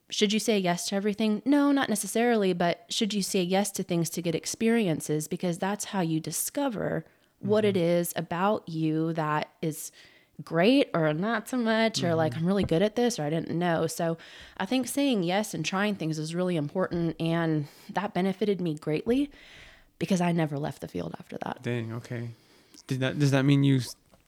Should 0.10 0.32
you 0.32 0.40
say 0.40 0.58
yes 0.58 0.88
to 0.90 0.96
everything? 0.96 1.42
No, 1.46 1.72
not 1.72 1.90
necessarily, 1.90 2.54
but 2.54 2.86
should 2.90 3.14
you 3.14 3.22
say 3.22 3.42
yes 3.42 3.72
to 3.72 3.84
things 3.84 4.10
to 4.12 4.22
get 4.22 4.36
experiences 4.36 5.28
because 5.28 5.58
that's 5.58 5.86
how 5.86 6.02
you 6.02 6.20
discover 6.20 7.06
what 7.40 7.64
mm-hmm. 7.64 7.70
it 7.70 7.78
is 7.78 8.14
about 8.16 8.70
you 8.70 9.14
that 9.14 9.50
is 9.62 9.92
great 10.44 10.90
or 10.94 11.14
not 11.14 11.48
so 11.48 11.58
much 11.58 12.04
or 12.04 12.14
like 12.14 12.34
mm-hmm. 12.34 12.42
I'm 12.42 12.48
really 12.48 12.64
good 12.64 12.82
at 12.82 12.96
this 12.96 13.20
or 13.20 13.24
I 13.24 13.30
didn't 13.30 13.58
know. 13.58 13.88
So 13.88 14.18
I 14.58 14.66
think 14.66 14.88
saying 14.88 15.24
yes 15.24 15.54
and 15.54 15.64
trying 15.64 15.96
things 15.96 16.20
is 16.20 16.36
really 16.36 16.56
important 16.56 17.16
and 17.20 17.68
that 17.94 18.14
benefited 18.14 18.60
me 18.60 18.76
greatly 18.76 19.32
because 20.00 20.22
I 20.22 20.32
never 20.32 20.58
left 20.58 20.82
the 20.82 20.88
field 20.88 21.16
after 21.20 21.38
that. 21.44 21.64
Dang. 21.64 21.94
Okay. 21.94 22.30
Did 22.88 23.00
that? 23.00 23.20
Does 23.20 23.32
that 23.32 23.44
mean 23.44 23.64
you 23.64 23.82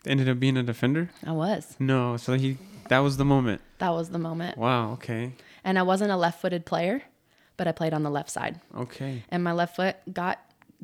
ended 0.06 0.30
up 0.30 0.40
being 0.40 0.58
a 0.58 0.64
defender? 0.64 1.10
I 1.26 1.32
was. 1.32 1.76
No. 1.80 2.18
So 2.18 2.34
he. 2.34 2.58
That 2.90 3.00
was 3.00 3.18
the 3.18 3.26
moment. 3.26 3.62
That 3.80 3.90
was 3.90 4.10
the 4.10 4.20
moment. 4.20 4.58
Wow. 4.58 4.94
Okay. 4.94 5.34
And 5.64 5.78
I 5.78 5.84
wasn't 5.84 6.12
a 6.12 6.16
left 6.16 6.42
footed 6.42 6.66
player, 6.66 7.04
but 7.58 7.68
I 7.68 7.74
played 7.74 7.94
on 7.94 8.04
the 8.04 8.10
left 8.10 8.30
side. 8.30 8.62
Okay. 8.76 9.24
And 9.30 9.44
my 9.44 9.52
left 9.52 9.76
foot 9.76 9.98
got 10.12 10.40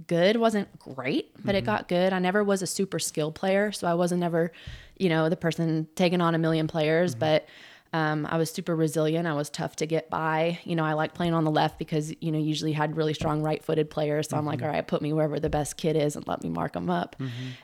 good. 0.07 0.35
Wasn't 0.35 0.77
great, 0.79 1.31
but 1.43 1.55
it 1.55 1.59
mm-hmm. 1.59 1.67
got 1.67 1.87
good. 1.87 2.11
I 2.11 2.19
never 2.19 2.43
was 2.43 2.61
a 2.61 2.67
super 2.67 2.99
skilled 2.99 3.35
player. 3.35 3.71
So 3.71 3.87
I 3.87 3.93
wasn't 3.93 4.23
ever, 4.23 4.51
you 4.97 5.09
know, 5.09 5.29
the 5.29 5.37
person 5.37 5.87
taking 5.95 6.21
on 6.21 6.35
a 6.35 6.37
million 6.37 6.67
players, 6.67 7.15
but 7.15 7.47
um, 7.93 8.25
I 8.29 8.37
was 8.37 8.51
super 8.51 8.75
resilient. 8.75 9.27
I 9.27 9.33
was 9.33 9.51
tough 9.51 9.75
to 9.75 9.85
get 9.85 10.09
by. 10.09 10.59
You 10.63 10.75
know, 10.75 10.83
I 10.83 10.93
like 10.93 11.13
playing 11.13 11.35
on 11.35 11.43
the 11.43 11.51
left 11.51 11.77
because, 11.77 12.11
you 12.21 12.31
know, 12.31 12.39
usually 12.39 12.71
had 12.73 12.97
really 12.97 13.13
strong 13.13 13.43
right 13.43 13.63
footed 13.63 13.91
players. 13.91 14.29
So 14.29 14.35
I'm 14.35 14.47
like, 14.47 14.63
all 14.63 14.67
right, 14.67 14.85
put 14.87 15.03
me 15.03 15.13
wherever 15.13 15.39
the 15.39 15.49
best 15.49 15.77
kid 15.77 15.95
is 15.95 16.15
and 16.15 16.27
let 16.27 16.41
me 16.43 16.49
mark 16.49 16.73
them 16.73 16.89
up. 16.89 17.15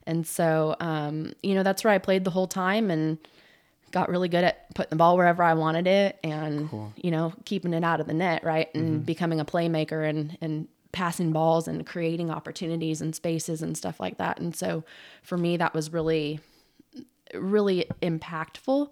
And 0.05 0.27
so, 0.27 0.75
um, 0.79 1.33
you 1.41 1.55
know, 1.55 1.63
that's 1.63 1.83
where 1.83 1.91
I 1.91 1.97
played 1.97 2.25
the 2.25 2.31
whole 2.31 2.45
time 2.47 2.91
and 2.91 3.17
got 3.91 4.07
really 4.07 4.29
good 4.29 4.43
at 4.43 4.71
putting 4.75 4.91
the 4.91 4.97
ball 4.97 5.17
wherever 5.17 5.41
I 5.41 5.55
wanted 5.55 5.87
it 5.87 6.19
and, 6.23 6.69
you 6.95 7.09
know, 7.09 7.33
keeping 7.45 7.73
it 7.73 7.83
out 7.83 7.99
of 7.99 8.05
the 8.05 8.13
net, 8.13 8.43
right? 8.43 8.69
And 8.75 9.03
becoming 9.03 9.39
a 9.39 9.45
playmaker 9.45 10.07
and, 10.07 10.37
and 10.41 10.67
passing 10.91 11.31
balls 11.31 11.67
and 11.67 11.87
creating 11.87 12.29
opportunities 12.29 13.01
and 13.01 13.15
spaces 13.15 13.63
and 13.63 13.75
stuff 13.75 13.99
like 13.99 14.19
that. 14.19 14.39
And 14.39 14.55
so 14.55 14.83
for 15.23 15.39
me, 15.39 15.57
that 15.57 15.73
was 15.73 15.91
really, 15.91 16.39
really 17.33 17.85
impactful. 18.01 18.89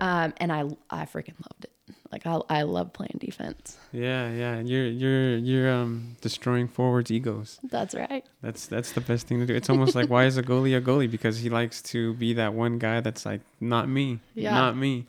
Um, 0.00 0.34
and 0.36 0.52
I, 0.52 0.60
I 0.90 1.04
freaking 1.06 1.34
loved 1.40 1.64
it. 1.64 1.70
Like 2.10 2.26
I, 2.26 2.40
I 2.50 2.62
love 2.62 2.92
playing 2.92 3.16
defense. 3.20 3.76
Yeah. 3.90 4.30
Yeah. 4.32 4.60
You're 4.60 4.86
you're 4.86 5.36
you're 5.38 5.72
um 5.72 6.16
destroying 6.20 6.68
forwards' 6.68 7.10
egos. 7.10 7.58
That's 7.64 7.94
right. 7.94 8.24
That's 8.42 8.66
that's 8.66 8.92
the 8.92 9.00
best 9.00 9.26
thing 9.26 9.40
to 9.40 9.46
do. 9.46 9.54
It's 9.54 9.70
almost 9.70 9.94
like 9.94 10.10
why 10.10 10.26
is 10.26 10.36
a 10.36 10.42
goalie 10.42 10.76
a 10.76 10.80
goalie? 10.80 11.10
Because 11.10 11.38
he 11.38 11.48
likes 11.48 11.80
to 11.82 12.14
be 12.14 12.34
that 12.34 12.52
one 12.54 12.78
guy 12.78 13.00
that's 13.00 13.24
like 13.24 13.40
not 13.60 13.88
me, 13.88 14.20
Yeah. 14.34 14.54
not 14.54 14.76
me. 14.76 15.06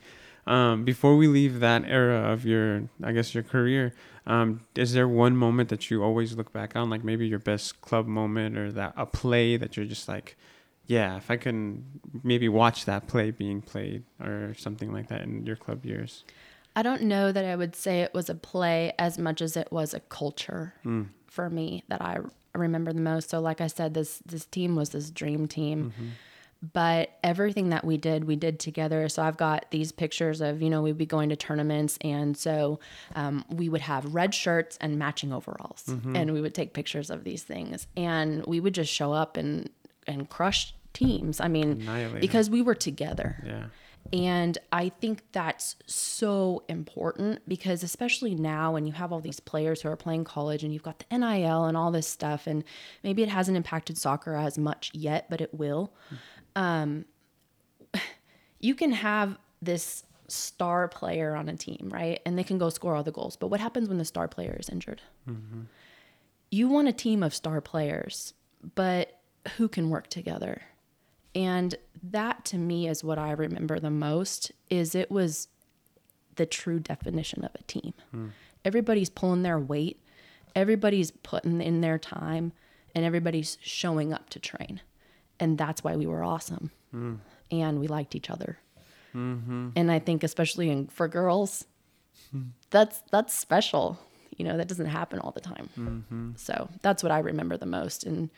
Um, 0.47 0.83
before 0.83 1.15
we 1.15 1.27
leave 1.27 1.59
that 1.61 1.83
era 1.85 2.31
of 2.33 2.45
your, 2.45 2.83
I 3.01 3.13
guess 3.13 3.33
your 3.33 3.43
career, 3.43 3.93
um, 4.27 4.59
is 4.75 4.91
there 4.91 5.07
one 5.07 5.37
moment 5.37 5.69
that 5.69 5.89
you 5.89 6.03
always 6.03 6.35
look 6.35 6.51
back 6.51 6.75
on, 6.75 6.89
like 6.89 7.01
maybe 7.01 7.25
your 7.27 7.39
best 7.39 7.79
club 7.79 8.07
moment 8.07 8.57
or 8.57 8.69
that 8.73 8.93
a 8.97 9.05
play 9.05 9.55
that 9.55 9.77
you're 9.77 9.85
just 9.85 10.09
like, 10.09 10.35
yeah, 10.85 11.17
if 11.17 11.31
I 11.31 11.37
can 11.37 11.85
maybe 12.23 12.49
watch 12.49 12.85
that 12.85 13.07
play 13.07 13.31
being 13.31 13.61
played 13.61 14.03
or 14.21 14.53
something 14.57 14.91
like 14.91 15.07
that 15.07 15.21
in 15.21 15.45
your 15.45 15.55
club 15.55 15.85
years. 15.85 16.23
I 16.75 16.81
don't 16.81 17.03
know 17.03 17.31
that 17.31 17.45
I 17.45 17.55
would 17.55 17.75
say 17.75 18.01
it 18.01 18.13
was 18.13 18.29
a 18.29 18.35
play 18.35 18.93
as 18.97 19.17
much 19.17 19.41
as 19.41 19.55
it 19.55 19.71
was 19.71 19.93
a 19.93 19.99
culture 19.99 20.73
hmm. 20.83 21.03
for 21.27 21.49
me 21.49 21.83
that 21.87 22.01
I 22.01 22.19
remember 22.55 22.91
the 22.93 23.01
most. 23.01 23.29
So, 23.29 23.39
like 23.39 23.61
I 23.61 23.67
said, 23.67 23.93
this 23.93 24.21
this 24.25 24.45
team 24.45 24.75
was 24.75 24.89
this 24.89 25.09
dream 25.09 25.47
team. 25.47 25.91
Mm-hmm. 25.91 26.07
But 26.71 27.17
everything 27.21 27.69
that 27.69 27.83
we 27.83 27.97
did, 27.97 28.23
we 28.23 28.37
did 28.37 28.57
together. 28.57 29.09
So 29.09 29.21
I've 29.21 29.35
got 29.35 29.69
these 29.71 29.91
pictures 29.91 30.39
of, 30.39 30.61
you 30.61 30.69
know, 30.69 30.81
we'd 30.81 30.97
be 30.97 31.05
going 31.05 31.27
to 31.27 31.35
tournaments. 31.35 31.97
And 31.99 32.37
so 32.37 32.79
um, 33.15 33.43
we 33.49 33.67
would 33.67 33.81
have 33.81 34.15
red 34.15 34.33
shirts 34.33 34.77
and 34.79 34.97
matching 34.97 35.33
overalls. 35.33 35.83
Mm-hmm. 35.89 36.15
And 36.15 36.31
we 36.31 36.39
would 36.39 36.55
take 36.55 36.71
pictures 36.71 37.09
of 37.09 37.25
these 37.25 37.43
things. 37.43 37.87
And 37.97 38.45
we 38.45 38.61
would 38.61 38.73
just 38.73 38.93
show 38.93 39.11
up 39.11 39.35
and, 39.35 39.69
and 40.07 40.29
crush 40.29 40.73
teams. 40.93 41.39
I 41.39 41.47
mean, 41.47 41.85
because 42.21 42.49
we 42.49 42.61
were 42.61 42.75
together. 42.75 43.43
Yeah. 43.45 43.65
And 44.11 44.57
I 44.71 44.89
think 44.89 45.23
that's 45.31 45.75
so 45.85 46.63
important 46.67 47.41
because, 47.47 47.83
especially 47.83 48.35
now, 48.35 48.73
when 48.73 48.85
you 48.85 48.91
have 48.93 49.13
all 49.13 49.21
these 49.21 49.39
players 49.39 49.81
who 49.81 49.89
are 49.89 49.95
playing 49.95 50.25
college 50.25 50.63
and 50.63 50.73
you've 50.73 50.83
got 50.83 50.99
the 50.99 51.17
NIL 51.17 51.65
and 51.65 51.77
all 51.77 51.89
this 51.89 52.07
stuff, 52.07 52.45
and 52.45 52.63
maybe 53.03 53.23
it 53.23 53.29
hasn't 53.29 53.55
impacted 53.55 53.97
soccer 53.97 54.35
as 54.35 54.57
much 54.57 54.91
yet, 54.93 55.29
but 55.29 55.39
it 55.39 55.53
will. 55.53 55.93
Um, 56.55 57.05
you 58.59 58.75
can 58.75 58.91
have 58.91 59.37
this 59.61 60.03
star 60.27 60.87
player 60.89 61.35
on 61.35 61.47
a 61.47 61.55
team, 61.55 61.89
right? 61.91 62.21
And 62.25 62.37
they 62.37 62.43
can 62.43 62.57
go 62.57 62.69
score 62.69 62.95
all 62.95 63.03
the 63.03 63.11
goals. 63.11 63.35
But 63.35 63.47
what 63.47 63.61
happens 63.61 63.87
when 63.87 63.97
the 63.97 64.05
star 64.05 64.27
player 64.27 64.55
is 64.59 64.69
injured? 64.69 65.01
You 66.51 66.67
want 66.67 66.87
a 66.87 66.93
team 66.93 67.23
of 67.23 67.33
star 67.33 67.61
players, 67.61 68.33
but 68.75 69.19
who 69.57 69.67
can 69.67 69.89
work 69.89 70.07
together? 70.07 70.61
And 71.35 71.75
that 72.03 72.45
to 72.45 72.57
me 72.57 72.87
is 72.87 73.03
what 73.03 73.17
I 73.17 73.31
remember 73.31 73.79
the 73.79 73.89
most 73.89 74.51
is 74.69 74.93
it 74.93 75.09
was 75.09 75.47
the 76.35 76.45
true 76.45 76.79
definition 76.79 77.43
of 77.43 77.51
a 77.55 77.63
team. 77.63 77.93
Hmm. 78.11 78.27
Everybody's 78.65 79.09
pulling 79.09 79.43
their 79.43 79.59
weight, 79.59 79.99
everybody's 80.55 81.11
putting 81.11 81.61
in 81.61 81.81
their 81.81 81.97
time, 81.97 82.53
and 82.95 83.03
everybody's 83.03 83.57
showing 83.61 84.13
up 84.13 84.29
to 84.29 84.39
train. 84.39 84.81
And 85.39 85.57
that's 85.57 85.83
why 85.83 85.95
we 85.95 86.05
were 86.05 86.23
awesome. 86.23 86.71
Hmm. 86.91 87.15
And 87.51 87.79
we 87.79 87.87
liked 87.87 88.15
each 88.15 88.29
other. 88.29 88.59
Mm-hmm. 89.15 89.69
And 89.75 89.91
I 89.91 89.99
think 89.99 90.23
especially 90.23 90.69
in, 90.69 90.87
for 90.87 91.07
girls, 91.07 91.65
hmm. 92.31 92.49
that's 92.69 93.01
that's 93.11 93.33
special. 93.33 93.99
You 94.37 94.45
know, 94.45 94.57
that 94.57 94.67
doesn't 94.67 94.87
happen 94.87 95.19
all 95.19 95.31
the 95.31 95.41
time. 95.41 95.69
Mm-hmm. 95.77 96.31
So 96.37 96.69
that's 96.81 97.03
what 97.03 97.11
I 97.11 97.19
remember 97.19 97.57
the 97.57 97.67
most. 97.67 98.03
And 98.03 98.31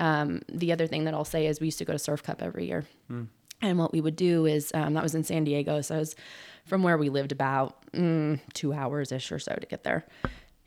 um, 0.00 0.42
the 0.52 0.72
other 0.72 0.86
thing 0.86 1.04
that 1.04 1.14
I'll 1.14 1.24
say 1.24 1.46
is 1.46 1.60
we 1.60 1.66
used 1.66 1.78
to 1.78 1.84
go 1.84 1.92
to 1.92 1.98
Surf 1.98 2.22
Cup 2.22 2.42
every 2.42 2.66
year. 2.66 2.84
And 3.62 3.78
what 3.78 3.92
we 3.92 4.00
would 4.00 4.16
do 4.16 4.44
is 4.46 4.70
um, 4.74 4.94
that 4.94 5.02
was 5.02 5.14
in 5.14 5.24
San 5.24 5.44
Diego. 5.44 5.80
So 5.80 5.94
it 5.96 5.98
was 6.00 6.16
from 6.66 6.82
where 6.82 6.98
we 6.98 7.08
lived 7.08 7.32
about 7.32 7.90
mm, 7.92 8.38
two 8.52 8.72
hours 8.72 9.10
ish 9.12 9.30
or 9.32 9.38
so 9.38 9.54
to 9.54 9.66
get 9.66 9.84
there. 9.84 10.04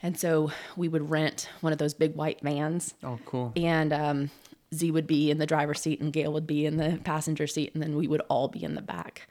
And 0.01 0.17
so 0.19 0.51
we 0.75 0.88
would 0.88 1.10
rent 1.10 1.50
one 1.62 1.74
of 1.74 1.79
those 1.79 1.93
big 1.93 2.15
white 2.15 2.39
vans 2.41 2.93
Oh, 3.03 3.19
cool. 3.25 3.51
and 3.55 3.91
um, 3.93 4.29
Z 4.74 4.91
would 4.91 5.07
be 5.07 5.29
in 5.31 5.38
the 5.38 5.46
driver's 5.46 5.81
seat 5.81 6.00
and 6.01 6.13
Gail 6.13 6.31
would 6.34 6.48
be 6.48 6.65
in 6.65 6.77
the 6.77 7.00
passenger 7.03 7.48
seat, 7.48 7.74
and 7.74 7.81
then 7.84 7.96
we 7.96 8.07
would 8.07 8.22
all 8.29 8.48
be 8.48 8.63
in 8.63 8.75
the 8.75 8.81
back. 8.81 9.27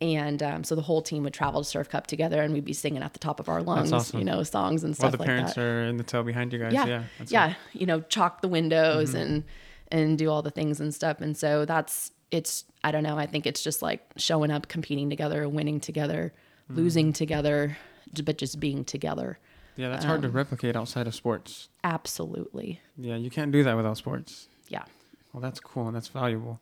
And 0.00 0.42
um, 0.42 0.64
so 0.64 0.74
the 0.74 0.82
whole 0.82 1.00
team 1.02 1.22
would 1.22 1.32
travel 1.32 1.62
to 1.62 1.68
Surf 1.68 1.88
Cup 1.88 2.06
together, 2.06 2.42
and 2.42 2.52
we'd 2.52 2.64
be 2.64 2.72
singing 2.72 3.02
at 3.02 3.12
the 3.12 3.18
top 3.18 3.40
of 3.40 3.48
our 3.48 3.62
lungs, 3.62 3.92
awesome. 3.92 4.18
you 4.18 4.24
know, 4.24 4.42
songs 4.42 4.84
and 4.84 4.94
stuff 4.94 5.04
While 5.04 5.12
the 5.12 5.18
like 5.18 5.26
parents 5.26 5.54
that. 5.54 5.62
are 5.62 5.84
in 5.84 5.96
the 5.96 6.02
tail 6.04 6.22
behind 6.24 6.52
you 6.52 6.58
guys. 6.58 6.72
yeah, 6.72 6.86
Yeah. 6.86 7.02
yeah, 7.28 7.54
you 7.72 7.86
know, 7.86 8.00
chalk 8.00 8.40
the 8.42 8.48
windows 8.48 9.14
and 9.14 9.44
and 9.92 10.18
do 10.18 10.28
all 10.30 10.42
the 10.42 10.50
things 10.50 10.80
and 10.80 10.92
stuff. 10.94 11.20
And 11.20 11.36
so 11.36 11.64
that's 11.64 12.10
it's. 12.30 12.64
I 12.82 12.90
don't 12.90 13.02
know. 13.04 13.16
I 13.16 13.26
think 13.26 13.46
it's 13.46 13.62
just 13.62 13.80
like 13.82 14.02
showing 14.16 14.50
up, 14.50 14.66
competing 14.68 15.08
together, 15.08 15.48
winning 15.48 15.78
together, 15.80 16.32
losing 16.68 17.12
together, 17.12 17.78
but 18.24 18.36
just 18.36 18.58
being 18.60 18.84
together. 18.84 19.38
Yeah, 19.76 19.88
that's 19.88 20.04
hard 20.04 20.22
to 20.22 20.28
Um, 20.28 20.34
replicate 20.34 20.76
outside 20.76 21.06
of 21.06 21.14
sports. 21.14 21.68
Absolutely, 21.84 22.80
Yeah, 22.98 23.16
you 23.16 23.30
can't 23.30 23.50
do 23.52 23.62
that 23.64 23.76
without 23.76 23.96
sports. 23.96 24.48
yeah. 24.68 24.84
Well, 25.32 25.40
that's 25.40 25.58
cool. 25.60 25.86
And 25.88 25.96
that's 25.96 26.08
valuable. 26.08 26.60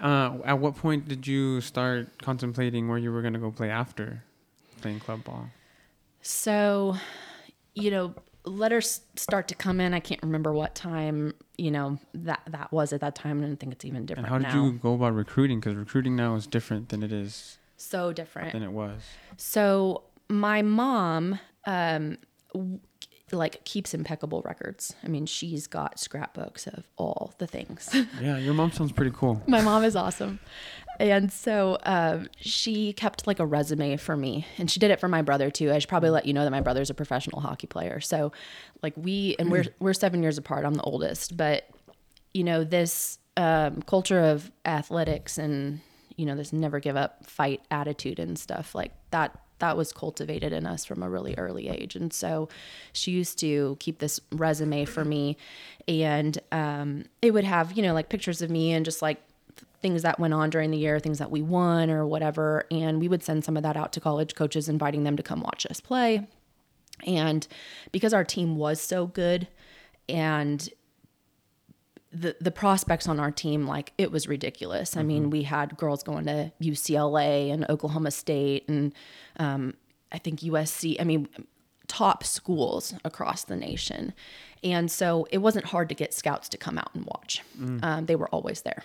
Uh, 0.00 0.38
at 0.44 0.58
what 0.58 0.76
point 0.76 1.08
did 1.08 1.26
you 1.26 1.60
start 1.60 2.18
contemplating 2.22 2.88
where 2.88 2.98
you 2.98 3.10
were 3.12 3.22
going 3.22 3.32
to 3.34 3.38
go 3.40 3.50
play 3.50 3.70
after 3.70 4.22
playing 4.82 5.00
club 5.00 5.24
ball? 5.24 5.46
So, 6.22 6.96
you 7.74 7.90
know, 7.90 8.14
letters 8.44 9.00
start 9.16 9.48
to 9.48 9.54
come 9.54 9.80
in. 9.80 9.94
I 9.94 10.00
can't 10.00 10.22
remember 10.22 10.52
what 10.52 10.74
time, 10.74 11.34
you 11.56 11.70
know, 11.70 11.98
that 12.14 12.40
that 12.48 12.72
was 12.72 12.92
at 12.92 13.00
that 13.00 13.14
time. 13.14 13.42
I 13.42 13.46
don't 13.46 13.56
think 13.58 13.72
it's 13.72 13.84
even 13.84 13.98
And 13.98 14.06
different 14.08 14.28
how 14.28 14.38
did 14.38 14.48
now. 14.48 14.64
you 14.64 14.72
go 14.72 14.94
about 14.94 15.14
recruiting? 15.14 15.60
Because 15.60 15.74
recruiting 15.76 16.14
now 16.16 16.34
is 16.34 16.46
different 16.46 16.90
than 16.90 17.02
it 17.02 17.12
is 17.12 17.58
so 17.76 18.12
different. 18.12 18.52
than 18.52 18.62
it 18.62 18.72
was. 18.72 19.02
So 19.36 20.02
my 20.28 20.62
mom, 20.62 21.38
um, 21.66 22.18
like 23.32 23.64
keeps 23.64 23.92
impeccable 23.92 24.42
records. 24.42 24.94
I 25.02 25.08
mean, 25.08 25.26
she's 25.26 25.66
got 25.66 25.98
scrapbooks 25.98 26.66
of 26.66 26.86
all 26.96 27.34
the 27.38 27.46
things. 27.46 27.88
Yeah, 28.20 28.38
your 28.38 28.54
mom 28.54 28.72
sounds 28.72 28.92
pretty 28.92 29.10
cool. 29.14 29.42
my 29.46 29.60
mom 29.60 29.84
is 29.84 29.96
awesome. 29.96 30.38
And 30.98 31.30
so 31.30 31.76
um, 31.82 32.28
she 32.38 32.92
kept 32.92 33.26
like 33.26 33.38
a 33.38 33.46
resume 33.46 33.96
for 33.96 34.16
me, 34.16 34.46
and 34.58 34.70
she 34.70 34.80
did 34.80 34.90
it 34.90 35.00
for 35.00 35.08
my 35.08 35.22
brother 35.22 35.50
too. 35.50 35.70
I 35.72 35.78
should 35.78 35.88
probably 35.88 36.10
let 36.10 36.24
you 36.24 36.32
know 36.32 36.44
that 36.44 36.50
my 36.50 36.60
brother's 36.62 36.88
a 36.88 36.94
professional 36.94 37.40
hockey 37.40 37.66
player. 37.66 38.00
So, 38.00 38.32
like 38.82 38.94
we 38.96 39.36
and 39.38 39.50
we're 39.50 39.66
we're 39.78 39.92
seven 39.92 40.22
years 40.22 40.38
apart. 40.38 40.64
I'm 40.64 40.74
the 40.74 40.82
oldest, 40.82 41.36
but 41.36 41.68
you 42.32 42.44
know 42.44 42.64
this 42.64 43.18
um, 43.36 43.82
culture 43.82 44.20
of 44.20 44.50
athletics 44.64 45.36
and 45.36 45.80
you 46.16 46.24
know 46.24 46.34
this 46.34 46.52
never 46.52 46.80
give 46.80 46.96
up 46.96 47.26
fight 47.26 47.60
attitude 47.70 48.18
and 48.18 48.38
stuff 48.38 48.74
like 48.74 48.92
that 49.10 49.38
that 49.58 49.76
was 49.76 49.92
cultivated 49.92 50.52
in 50.52 50.66
us 50.66 50.84
from 50.84 51.02
a 51.02 51.08
really 51.08 51.34
early 51.36 51.68
age. 51.68 51.96
And 51.96 52.12
so 52.12 52.48
she 52.92 53.10
used 53.10 53.38
to 53.40 53.76
keep 53.80 53.98
this 53.98 54.20
resume 54.32 54.84
for 54.84 55.04
me. 55.04 55.36
And 55.88 56.38
um, 56.52 57.04
it 57.22 57.32
would 57.32 57.44
have 57.44 57.76
you 57.76 57.82
know 57.82 57.94
like 57.94 58.08
pictures 58.08 58.42
of 58.42 58.50
me 58.50 58.72
and 58.72 58.84
just 58.84 59.02
like 59.02 59.22
things 59.82 60.02
that 60.02 60.18
went 60.18 60.34
on 60.34 60.50
during 60.50 60.70
the 60.70 60.78
year 60.78 60.98
things 60.98 61.18
that 61.18 61.30
we 61.30 61.42
won 61.42 61.90
or 61.90 62.06
whatever. 62.06 62.64
And 62.70 63.00
we 63.00 63.08
would 63.08 63.22
send 63.22 63.44
some 63.44 63.56
of 63.56 63.62
that 63.62 63.76
out 63.76 63.92
to 63.94 64.00
college 64.00 64.34
coaches 64.34 64.68
inviting 64.68 65.04
them 65.04 65.16
to 65.16 65.22
come 65.22 65.40
watch 65.40 65.66
us 65.68 65.80
play. 65.80 66.26
And 67.06 67.46
because 67.92 68.14
our 68.14 68.24
team 68.24 68.56
was 68.56 68.80
so 68.80 69.06
good 69.06 69.48
and 70.08 70.68
the 72.20 72.36
the 72.40 72.50
prospects 72.50 73.08
on 73.08 73.20
our 73.20 73.30
team 73.30 73.66
like 73.66 73.92
it 73.98 74.10
was 74.10 74.26
ridiculous. 74.26 74.96
I 74.96 75.02
mean, 75.02 75.30
we 75.30 75.42
had 75.42 75.76
girls 75.76 76.02
going 76.02 76.26
to 76.26 76.52
UCLA 76.60 77.52
and 77.52 77.68
Oklahoma 77.68 78.10
State 78.10 78.68
and 78.68 78.92
um, 79.38 79.74
I 80.10 80.18
think 80.18 80.40
USC. 80.40 80.96
I 81.00 81.04
mean, 81.04 81.28
top 81.88 82.24
schools 82.24 82.94
across 83.04 83.44
the 83.44 83.56
nation, 83.56 84.14
and 84.64 84.90
so 84.90 85.26
it 85.30 85.38
wasn't 85.38 85.66
hard 85.66 85.88
to 85.90 85.94
get 85.94 86.14
scouts 86.14 86.48
to 86.50 86.56
come 86.56 86.78
out 86.78 86.90
and 86.94 87.04
watch. 87.04 87.42
Um, 87.84 88.06
they 88.06 88.16
were 88.16 88.28
always 88.28 88.62
there, 88.62 88.82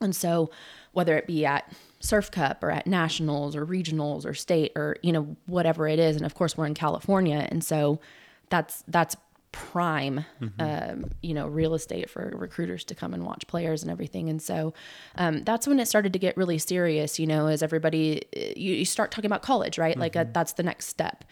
and 0.00 0.16
so 0.16 0.50
whether 0.92 1.16
it 1.18 1.26
be 1.26 1.44
at 1.44 1.70
Surf 2.00 2.30
Cup 2.30 2.64
or 2.64 2.70
at 2.70 2.86
nationals 2.86 3.54
or 3.54 3.66
regionals 3.66 4.24
or 4.24 4.32
state 4.32 4.72
or 4.76 4.96
you 5.02 5.12
know 5.12 5.36
whatever 5.46 5.86
it 5.88 5.98
is, 5.98 6.16
and 6.16 6.24
of 6.24 6.34
course 6.34 6.56
we're 6.56 6.66
in 6.66 6.74
California, 6.74 7.46
and 7.50 7.62
so 7.62 8.00
that's 8.48 8.82
that's 8.88 9.16
prime 9.56 10.24
um, 10.58 11.10
you 11.22 11.32
know 11.32 11.46
real 11.46 11.72
estate 11.74 12.10
for 12.10 12.30
recruiters 12.36 12.84
to 12.84 12.94
come 12.94 13.14
and 13.14 13.24
watch 13.24 13.46
players 13.46 13.82
and 13.82 13.90
everything. 13.90 14.28
And 14.28 14.40
so 14.42 14.74
um, 15.16 15.44
that's 15.44 15.66
when 15.66 15.80
it 15.80 15.86
started 15.86 16.12
to 16.12 16.18
get 16.18 16.36
really 16.36 16.58
serious 16.58 17.18
you 17.18 17.26
know 17.26 17.46
as 17.46 17.62
everybody 17.62 18.22
you, 18.34 18.74
you 18.74 18.84
start 18.84 19.10
talking 19.10 19.30
about 19.30 19.42
college 19.42 19.78
right? 19.78 19.96
Like 19.98 20.14
uh 20.14 20.26
that's 20.32 20.52
the 20.52 20.62
next 20.62 20.86
step. 20.88 21.24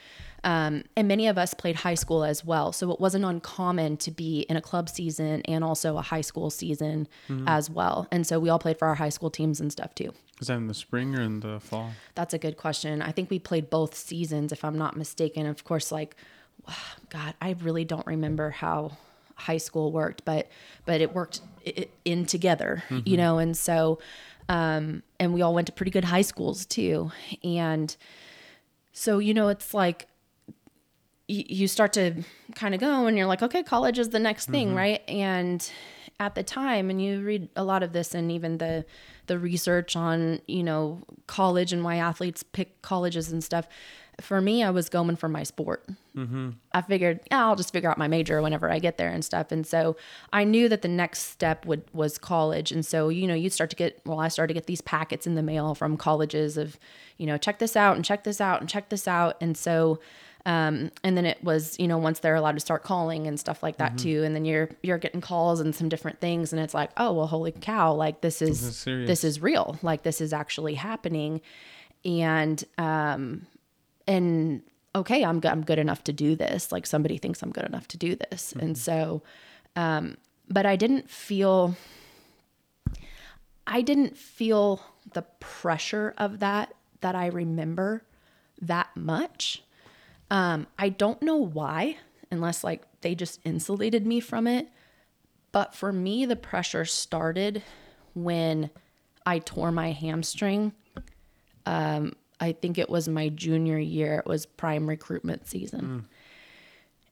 Um, 0.45 0.85
and 0.95 1.09
many 1.09 1.27
of 1.27 1.39
us 1.39 1.55
played 1.55 1.77
high 1.77 1.95
school 1.95 2.23
as 2.23 2.45
well. 2.45 2.71
So 2.73 2.91
it 2.93 3.01
wasn't 3.01 3.25
uncommon 3.25 3.97
to 3.99 4.11
be 4.11 4.41
in 4.51 4.57
a 4.57 4.61
club 4.61 4.91
season 4.91 5.41
and 5.47 5.65
also 5.65 5.97
a 5.97 6.03
high 6.03 6.21
school 6.21 6.51
season 6.51 7.09
as 7.47 7.71
well. 7.71 8.07
And 8.11 8.27
so 8.27 8.39
we 8.39 8.51
all 8.51 8.59
played 8.59 8.79
for 8.79 8.87
our 8.89 8.95
high 8.95 9.09
school 9.09 9.31
teams 9.31 9.59
and 9.61 9.73
stuff 9.73 9.95
too. 9.95 10.13
Is 10.41 10.49
that 10.49 10.57
in 10.57 10.67
the 10.67 10.75
spring 10.75 11.15
or 11.17 11.23
in 11.23 11.41
the 11.41 11.61
fall? 11.61 11.93
that's 12.15 12.35
a 12.35 12.39
good 12.39 12.57
question. 12.59 13.01
I 13.01 13.11
think 13.13 13.31
we 13.31 13.39
played 13.39 13.71
both 13.71 13.95
seasons, 13.95 14.53
if 14.53 14.65
I'm 14.65 14.77
not 14.77 14.97
mistaken. 14.97 15.47
Of 15.47 15.65
course, 15.65 15.91
like, 15.91 16.15
God, 17.11 17.35
I 17.41 17.57
really 17.63 17.85
don't 17.85 18.07
remember 18.07 18.51
how 18.51 18.97
high 19.37 19.59
school 19.59 19.93
worked, 19.93 20.25
but 20.25 20.49
but 20.85 21.01
it 21.01 21.15
worked 21.15 21.41
in 22.05 22.27
together, 22.27 22.83
you 23.05 23.17
know. 23.17 23.39
And 23.39 23.57
so, 23.57 23.99
um, 24.49 25.03
and 25.19 25.33
we 25.35 25.43
all 25.43 25.55
went 25.55 25.67
to 25.69 25.73
pretty 25.73 25.91
good 25.91 26.05
high 26.05 26.23
schools 26.23 26.67
too. 26.67 27.11
And 27.43 27.95
so, 28.93 29.19
you 29.19 29.35
know, 29.35 29.49
it's 29.49 29.75
like 29.75 30.07
you, 31.27 31.45
you 31.49 31.69
start 31.69 31.93
to 31.95 32.23
kind 32.55 32.75
of 32.75 32.81
go 32.81 33.07
and 33.07 33.17
you're 33.17 33.27
like, 33.27 33.43
okay, 33.43 33.63
college 33.63 33.99
is 33.99 34.11
the 34.11 34.19
next 34.21 34.49
thing, 34.51 34.75
right? 34.75 35.03
And 35.09 35.69
at 36.21 36.35
the 36.35 36.43
time, 36.43 36.91
and 36.91 37.03
you 37.03 37.21
read 37.23 37.49
a 37.57 37.65
lot 37.65 37.83
of 37.83 37.93
this 37.93 38.15
and 38.15 38.31
even 38.31 38.59
the 38.59 38.85
the 39.27 39.39
research 39.39 39.97
on 39.97 40.41
you 40.47 40.63
know 40.63 41.01
college 41.27 41.73
and 41.73 41.83
why 41.83 41.97
athletes 41.97 42.43
pick 42.43 42.83
colleges 42.83 43.33
and 43.33 43.43
stuff 43.43 43.67
for 44.21 44.41
me 44.41 44.63
i 44.63 44.71
was 44.71 44.89
going 44.89 45.17
for 45.17 45.29
my 45.29 45.43
sport. 45.43 45.89
Mm-hmm. 46.17 46.51
i 46.73 46.81
figured 46.81 47.21
yeah, 47.31 47.45
i'll 47.47 47.57
just 47.57 47.73
figure 47.73 47.91
out 47.91 47.99
my 47.99 48.09
major 48.09 48.41
whenever 48.41 48.71
i 48.71 48.79
get 48.79 48.99
there 48.99 49.11
and 49.11 49.25
stuff. 49.25 49.51
And 49.51 49.67
so 49.67 49.97
i 50.33 50.45
knew 50.45 50.69
that 50.69 50.83
the 50.83 50.89
next 50.89 51.31
step 51.31 51.67
would 51.67 51.83
was 51.93 52.19
college. 52.19 52.73
And 52.73 52.85
so 52.85 53.09
you 53.09 53.27
know 53.27 53.35
you 53.35 53.51
start 53.51 53.71
to 53.71 53.77
get 53.77 54.01
well 54.05 54.21
i 54.21 54.29
started 54.29 54.55
to 54.55 54.59
get 54.59 54.67
these 54.67 54.81
packets 54.81 55.27
in 55.27 55.35
the 55.35 55.43
mail 55.43 55.75
from 55.75 55.97
colleges 55.97 56.57
of 56.57 56.79
you 57.17 57.27
know 57.27 57.37
check 57.37 57.59
this 57.59 57.77
out 57.77 57.97
and 57.97 58.05
check 58.05 58.25
this 58.25 58.41
out 58.41 58.61
and 58.61 58.69
check 58.69 58.89
this 58.89 59.09
out. 59.09 59.37
And 59.41 59.57
so 59.57 60.01
um, 60.47 60.91
and 61.03 61.17
then 61.17 61.25
it 61.25 61.43
was, 61.43 61.79
you 61.79 61.89
know, 61.89 61.97
once 61.97 62.19
they're 62.19 62.35
allowed 62.35 62.53
to 62.53 62.61
start 62.61 62.83
calling 62.83 63.27
and 63.27 63.41
stuff 63.41 63.63
like 63.63 63.79
that 63.79 63.97
mm-hmm. 63.97 64.09
too. 64.09 64.25
And 64.25 64.35
then 64.35 64.45
you're 64.45 64.69
you're 64.83 64.99
getting 64.99 65.23
calls 65.23 65.61
and 65.61 65.75
some 65.75 65.89
different 65.89 66.21
things, 66.21 66.53
and 66.53 66.61
it's 66.61 66.75
like, 66.75 66.91
oh 66.97 67.13
well, 67.13 67.27
holy 67.27 67.53
cow, 67.53 67.95
like 67.95 68.21
this 68.21 68.43
is 68.43 68.61
this 68.61 68.87
is, 68.87 69.09
this 69.09 69.25
is 69.25 69.41
real, 69.41 69.79
like 69.83 70.03
this 70.03 70.21
is 70.21 70.33
actually 70.33 70.75
happening, 70.75 71.41
and 72.05 72.63
um, 72.77 73.47
and 74.07 74.63
okay, 74.95 75.25
I'm 75.25 75.41
good, 75.41 75.51
I'm 75.51 75.63
good 75.63 75.79
enough 75.79 76.05
to 76.05 76.13
do 76.13 76.37
this. 76.37 76.73
Like 76.73 76.87
somebody 76.87 77.19
thinks 77.19 77.43
I'm 77.43 77.53
good 77.53 77.65
enough 77.65 77.89
to 77.89 77.97
do 77.97 78.17
this, 78.17 78.53
mm-hmm. 78.53 78.67
and 78.67 78.79
so, 78.79 79.23
um, 79.77 80.17
but 80.49 80.67
I 80.67 80.77
didn't 80.77 81.11
feel. 81.11 81.77
I 83.67 83.81
didn't 83.81 84.19
feel 84.19 84.83
the 85.15 85.23
pressure 85.41 86.15
of 86.19 86.41
that 86.41 86.75
that 87.01 87.15
I 87.15 87.29
remember 87.29 88.03
that 88.61 88.89
much. 88.95 89.63
Um, 90.31 90.67
I 90.79 90.91
don't 90.91 91.23
know 91.23 91.37
why, 91.37 91.97
unless 92.31 92.63
like 92.65 92.83
they 93.01 93.15
just 93.15 93.41
insulated 93.45 94.07
me 94.07 94.21
from 94.21 94.47
it. 94.47 94.69
But 95.53 95.75
for 95.75 95.93
me, 95.93 96.27
the 96.27 96.37
pressure 96.37 96.85
started 96.85 97.63
when 98.15 98.71
I 99.25 99.39
tore 99.39 99.71
my 99.71 99.93
hamstring. 99.93 100.73
Um, 101.67 102.15
I 102.41 102.53
think 102.53 102.79
it 102.79 102.91
was 102.91 103.09
my 103.09 103.29
junior 103.29 103.79
year. 103.79 104.19
It 104.19 104.27
was 104.27 104.47
prime 104.47 104.89
recruitment 104.89 105.47
season. 105.49 106.07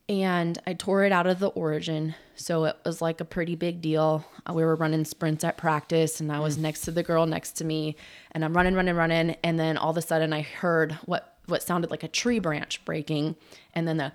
Mm. 0.09 0.15
And 0.15 0.59
I 0.67 0.75
tore 0.75 1.05
it 1.05 1.13
out 1.13 1.27
of 1.27 1.39
the 1.39 1.49
origin. 1.49 2.15
So 2.35 2.65
it 2.65 2.77
was 2.85 3.01
like 3.01 3.21
a 3.21 3.25
pretty 3.25 3.55
big 3.55 3.81
deal. 3.81 4.25
We 4.53 4.65
were 4.65 4.75
running 4.75 5.05
sprints 5.05 5.45
at 5.45 5.57
practice, 5.57 6.21
and 6.21 6.31
I 6.31 6.41
was 6.41 6.59
mm. 6.59 6.63
next 6.63 6.83
to 6.83 6.91
the 6.91 7.03
girl 7.03 7.25
next 7.27 7.53
to 7.59 7.65
me. 7.65 7.97
And 8.33 8.45
I'm 8.45 8.55
running, 8.55 8.75
running, 8.75 8.97
running. 8.97 9.37
And 9.43 9.59
then 9.59 9.79
all 9.79 9.91
of 9.91 9.97
a 9.97 10.03
sudden, 10.03 10.33
I 10.33 10.43
heard 10.43 10.93
what 11.07 11.29
what 11.47 11.63
sounded 11.63 11.91
like 11.91 12.03
a 12.03 12.09
tree 12.09 12.39
branch 12.39 12.85
breaking, 12.85 13.37
and 13.75 13.87
then 13.89 13.97
the 13.97 14.13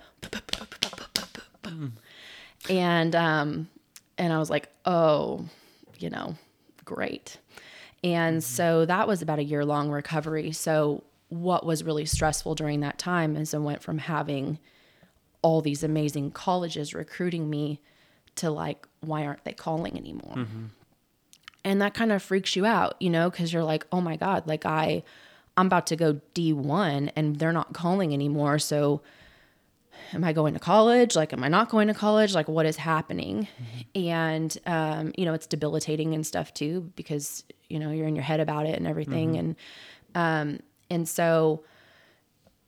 and 2.70 3.14
um 3.14 3.68
and 4.16 4.32
I 4.32 4.38
was 4.38 4.50
like, 4.50 4.68
oh, 4.84 5.46
you 5.98 6.10
know, 6.10 6.34
great. 6.84 7.38
And 8.04 8.42
so 8.42 8.84
that 8.84 9.08
was 9.08 9.22
about 9.22 9.38
a 9.38 9.44
year 9.44 9.64
long 9.64 9.90
recovery. 9.90 10.52
So 10.52 11.04
what 11.28 11.66
was 11.66 11.84
really 11.84 12.06
stressful 12.06 12.54
during 12.54 12.80
that 12.80 12.98
time 12.98 13.36
is 13.36 13.52
I 13.52 13.58
went 13.58 13.82
from 13.82 13.98
having 13.98 14.58
all 15.42 15.60
these 15.60 15.82
amazing 15.82 16.30
colleges 16.30 16.94
recruiting 16.94 17.50
me 17.50 17.80
to 18.36 18.50
like, 18.50 18.86
why 19.00 19.24
aren't 19.24 19.44
they 19.44 19.52
calling 19.52 19.96
anymore? 19.96 20.36
Mm-hmm. 20.36 20.64
And 21.64 21.82
that 21.82 21.94
kind 21.94 22.12
of 22.12 22.22
freaks 22.22 22.56
you 22.56 22.64
out, 22.64 22.94
you 23.00 23.10
know, 23.10 23.30
because 23.30 23.52
you're 23.52 23.64
like, 23.64 23.86
oh 23.92 24.00
my 24.00 24.16
God, 24.16 24.46
like 24.46 24.64
I 24.64 25.02
I'm 25.56 25.66
about 25.66 25.88
to 25.88 25.96
go 25.96 26.20
D1 26.34 27.10
and 27.16 27.36
they're 27.36 27.52
not 27.52 27.72
calling 27.72 28.14
anymore. 28.14 28.60
So 28.60 29.02
am 30.12 30.24
I 30.24 30.32
going 30.32 30.54
to 30.54 30.60
college? 30.60 31.16
Like, 31.16 31.32
am 31.32 31.42
I 31.44 31.48
not 31.48 31.68
going 31.68 31.88
to 31.88 31.94
college? 31.94 32.34
Like, 32.34 32.48
what 32.48 32.66
is 32.66 32.76
happening? 32.76 33.48
Mm-hmm. 33.94 34.08
And, 34.08 34.58
um, 34.66 35.12
you 35.16 35.24
know, 35.24 35.34
it's 35.34 35.46
debilitating 35.46 36.14
and 36.14 36.26
stuff 36.26 36.52
too, 36.54 36.92
because, 36.96 37.44
you 37.68 37.78
know, 37.78 37.90
you're 37.90 38.06
in 38.06 38.16
your 38.16 38.24
head 38.24 38.40
about 38.40 38.66
it 38.66 38.76
and 38.76 38.86
everything. 38.86 39.30
Mm-hmm. 39.30 39.38
And, 39.38 39.56
um, 40.14 40.60
and 40.90 41.08
so, 41.08 41.64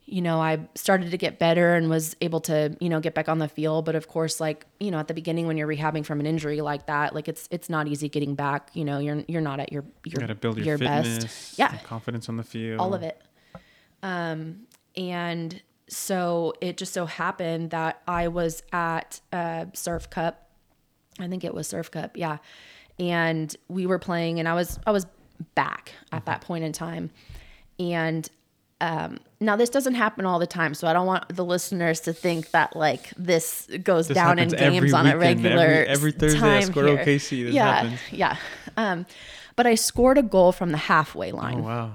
you 0.07 0.23
know, 0.23 0.41
I 0.41 0.59
started 0.75 1.13
to 1.13 1.17
get 1.17 1.39
better 1.39 1.77
and 1.77 1.89
was 1.89 2.17
able 2.21 2.41
to, 2.41 2.77
you 2.81 2.89
know, 2.89 2.99
get 2.99 3.15
back 3.15 3.29
on 3.29 3.39
the 3.39 3.47
field. 3.47 3.85
But 3.85 3.95
of 3.95 4.09
course, 4.09 4.41
like, 4.41 4.67
you 4.81 4.91
know, 4.91 4.99
at 4.99 5.07
the 5.07 5.15
beginning 5.15 5.47
when 5.47 5.57
you're 5.57 5.69
rehabbing 5.69 6.05
from 6.05 6.19
an 6.19 6.27
injury 6.27 6.61
like 6.61 6.87
that, 6.87 7.15
like 7.15 7.29
it's 7.29 7.47
it's 7.53 7.71
not 7.71 7.87
easy 7.87 8.09
getting 8.09 8.35
back. 8.35 8.71
You 8.75 8.85
know, 8.85 8.99
you're 8.99 9.23
you're 9.29 9.41
not 9.41 9.61
at 9.61 9.71
your 9.71 9.85
your, 10.05 10.15
you 10.15 10.27
gotta 10.27 10.35
build 10.35 10.57
your, 10.57 10.67
your 10.67 10.79
fitness, 10.79 11.25
best. 11.25 11.59
Yeah. 11.61 11.77
Confidence 11.85 12.29
on 12.29 12.37
the 12.37 12.43
field. 12.43 12.81
All 12.81 12.93
of 12.93 13.05
it. 13.05 13.23
Um 14.03 14.67
and 14.97 15.63
so 15.91 16.55
it 16.61 16.77
just 16.77 16.95
so 16.95 17.07
happened 17.07 17.71
that 17.71 18.01
I 18.07 18.29
was 18.29 18.63
at 18.73 19.21
uh 19.33 19.67
Surf 19.75 20.09
Cup. 20.11 20.49
I 21.19 21.29
think 21.29 21.45
it 21.45 21.53
was 21.53 21.67
Surf 21.67 21.91
Cup, 21.91 22.17
yeah. 22.17 22.39
And 22.99 23.55
we 23.69 23.87
were 23.87 23.99
playing 23.99 24.39
and 24.39 24.49
I 24.49 24.55
was 24.55 24.79
I 24.87 24.93
was 24.93 25.07
back 25.55 25.93
at 26.13 26.21
mm-hmm. 26.21 26.31
that 26.31 26.41
point 26.43 26.65
in 26.65 26.73
time. 26.73 27.11
And 27.79 28.29
um, 28.81 29.19
now 29.41 29.57
this 29.57 29.71
doesn't 29.71 29.95
happen 29.95 30.25
all 30.25 30.39
the 30.39 30.47
time, 30.47 30.75
so 30.75 30.89
I 30.89 30.93
don't 30.93 31.07
want 31.07 31.35
the 31.35 31.45
listeners 31.45 32.01
to 32.01 32.13
think 32.13 32.51
that 32.53 32.75
like 32.75 33.11
this 33.17 33.69
goes 33.83 34.09
this 34.09 34.15
down 34.15 34.39
in 34.39 34.49
games 34.49 34.95
on 34.95 35.07
a 35.07 35.17
regular 35.19 35.67
every, 35.67 35.87
every 35.87 36.13
Thursday 36.13 36.39
time 36.39 36.63
at 36.63 36.65
Squirrel 36.65 36.97
here. 36.97 37.05
KC. 37.05 37.45
This 37.45 37.55
yeah, 37.55 37.75
happens. 37.75 38.01
yeah. 38.11 38.37
Um, 38.77 39.07
but 39.57 39.67
I 39.67 39.75
scored 39.75 40.17
a 40.17 40.23
goal 40.23 40.53
from 40.53 40.73
the 40.73 40.79
halfway 40.79 41.33
line. 41.33 41.59
Oh 41.61 41.63
wow! 41.63 41.91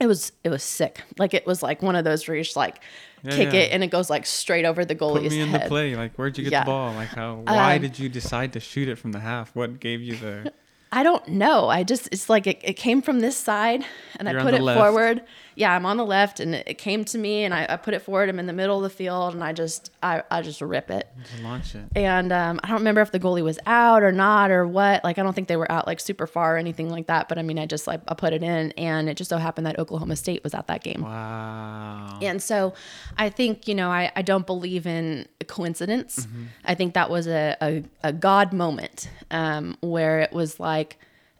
It 0.00 0.06
was 0.06 0.32
it 0.44 0.48
was 0.48 0.62
sick. 0.62 1.02
Like 1.18 1.34
it 1.34 1.46
was 1.46 1.62
like 1.62 1.82
one 1.82 1.94
of 1.94 2.04
those 2.04 2.26
where 2.26 2.36
you 2.36 2.42
just 2.42 2.56
like 2.56 2.80
yeah, 3.24 3.36
kick 3.36 3.52
yeah. 3.52 3.60
it 3.60 3.72
and 3.72 3.82
it 3.82 3.88
goes 3.88 4.10
like 4.10 4.26
straight 4.26 4.64
over 4.64 4.84
the 4.84 4.94
goalie's 4.94 5.22
Put 5.22 5.32
me 5.32 5.40
in 5.40 5.48
head. 5.48 5.62
the 5.62 5.68
play. 5.68 5.96
Like 5.96 6.14
where'd 6.14 6.36
you 6.38 6.44
get 6.44 6.52
yeah. 6.52 6.64
the 6.64 6.66
ball? 6.66 6.92
Like 6.94 7.08
how? 7.08 7.42
Why 7.46 7.76
um, 7.76 7.82
did 7.82 7.98
you 7.98 8.08
decide 8.08 8.52
to 8.52 8.60
shoot 8.60 8.88
it 8.88 8.96
from 8.96 9.12
the 9.12 9.20
half? 9.20 9.54
What 9.56 9.80
gave 9.80 10.00
you 10.00 10.16
the? 10.16 10.52
I 10.92 11.02
don't 11.02 11.26
know. 11.26 11.68
I 11.68 11.82
just 11.82 12.08
it's 12.12 12.30
like 12.30 12.46
it, 12.46 12.60
it 12.62 12.74
came 12.74 13.02
from 13.02 13.20
this 13.20 13.36
side 13.36 13.84
and 14.16 14.28
You're 14.28 14.40
I 14.40 14.42
put 14.44 14.54
it 14.54 14.62
left. 14.62 14.78
forward 14.78 15.22
yeah, 15.56 15.74
I'm 15.74 15.86
on 15.86 15.96
the 15.96 16.04
left, 16.04 16.40
and 16.40 16.54
it, 16.54 16.78
came 16.78 17.04
to 17.06 17.18
me, 17.18 17.44
and 17.44 17.54
I, 17.54 17.66
I, 17.68 17.76
put 17.76 17.94
it 17.94 18.00
forward. 18.00 18.28
I'm 18.28 18.38
in 18.38 18.46
the 18.46 18.52
middle 18.52 18.76
of 18.76 18.82
the 18.82 18.90
field, 18.90 19.34
and 19.34 19.44
I 19.44 19.52
just 19.52 19.90
I, 20.02 20.22
I 20.30 20.42
just 20.42 20.60
rip 20.60 20.90
it. 20.90 21.08
Launch 21.42 21.74
it. 21.74 21.84
And 21.94 22.32
um, 22.32 22.60
I 22.64 22.68
don't 22.68 22.78
remember 22.78 23.00
if 23.00 23.12
the 23.12 23.20
goalie 23.20 23.44
was 23.44 23.58
out 23.66 24.02
or 24.02 24.10
not 24.10 24.50
or 24.50 24.66
what. 24.66 25.04
Like 25.04 25.18
I 25.18 25.22
don't 25.22 25.32
think 25.32 25.48
they 25.48 25.56
were 25.56 25.70
out 25.70 25.86
like 25.86 26.00
super 26.00 26.26
far 26.26 26.56
or 26.56 26.58
anything 26.58 26.90
like 26.90 27.06
that. 27.06 27.28
But 27.28 27.38
I 27.38 27.42
mean, 27.42 27.58
I 27.58 27.66
just 27.66 27.86
like 27.86 28.00
I 28.08 28.14
put 28.14 28.32
it 28.32 28.42
in, 28.42 28.72
and 28.72 29.08
it 29.08 29.16
just 29.16 29.30
so 29.30 29.38
happened 29.38 29.66
that 29.66 29.78
Oklahoma 29.78 30.16
State 30.16 30.42
was 30.42 30.54
at 30.54 30.66
that 30.66 30.82
game. 30.82 31.02
Wow. 31.02 32.18
And 32.20 32.42
so 32.42 32.74
I 33.16 33.28
think 33.28 33.68
you 33.68 33.74
know 33.74 33.90
I 33.90 34.10
I 34.16 34.22
don't 34.22 34.46
believe 34.46 34.86
in 34.86 35.26
coincidence. 35.46 36.26
Mm-hmm. 36.26 36.44
I 36.64 36.74
think 36.74 36.94
that 36.94 37.10
was 37.10 37.28
a 37.28 37.56
a, 37.60 37.84
a 38.02 38.12
God 38.12 38.52
moment 38.52 39.08
um, 39.30 39.76
where 39.80 40.20
it 40.20 40.32
was 40.32 40.58
like, 40.58 40.98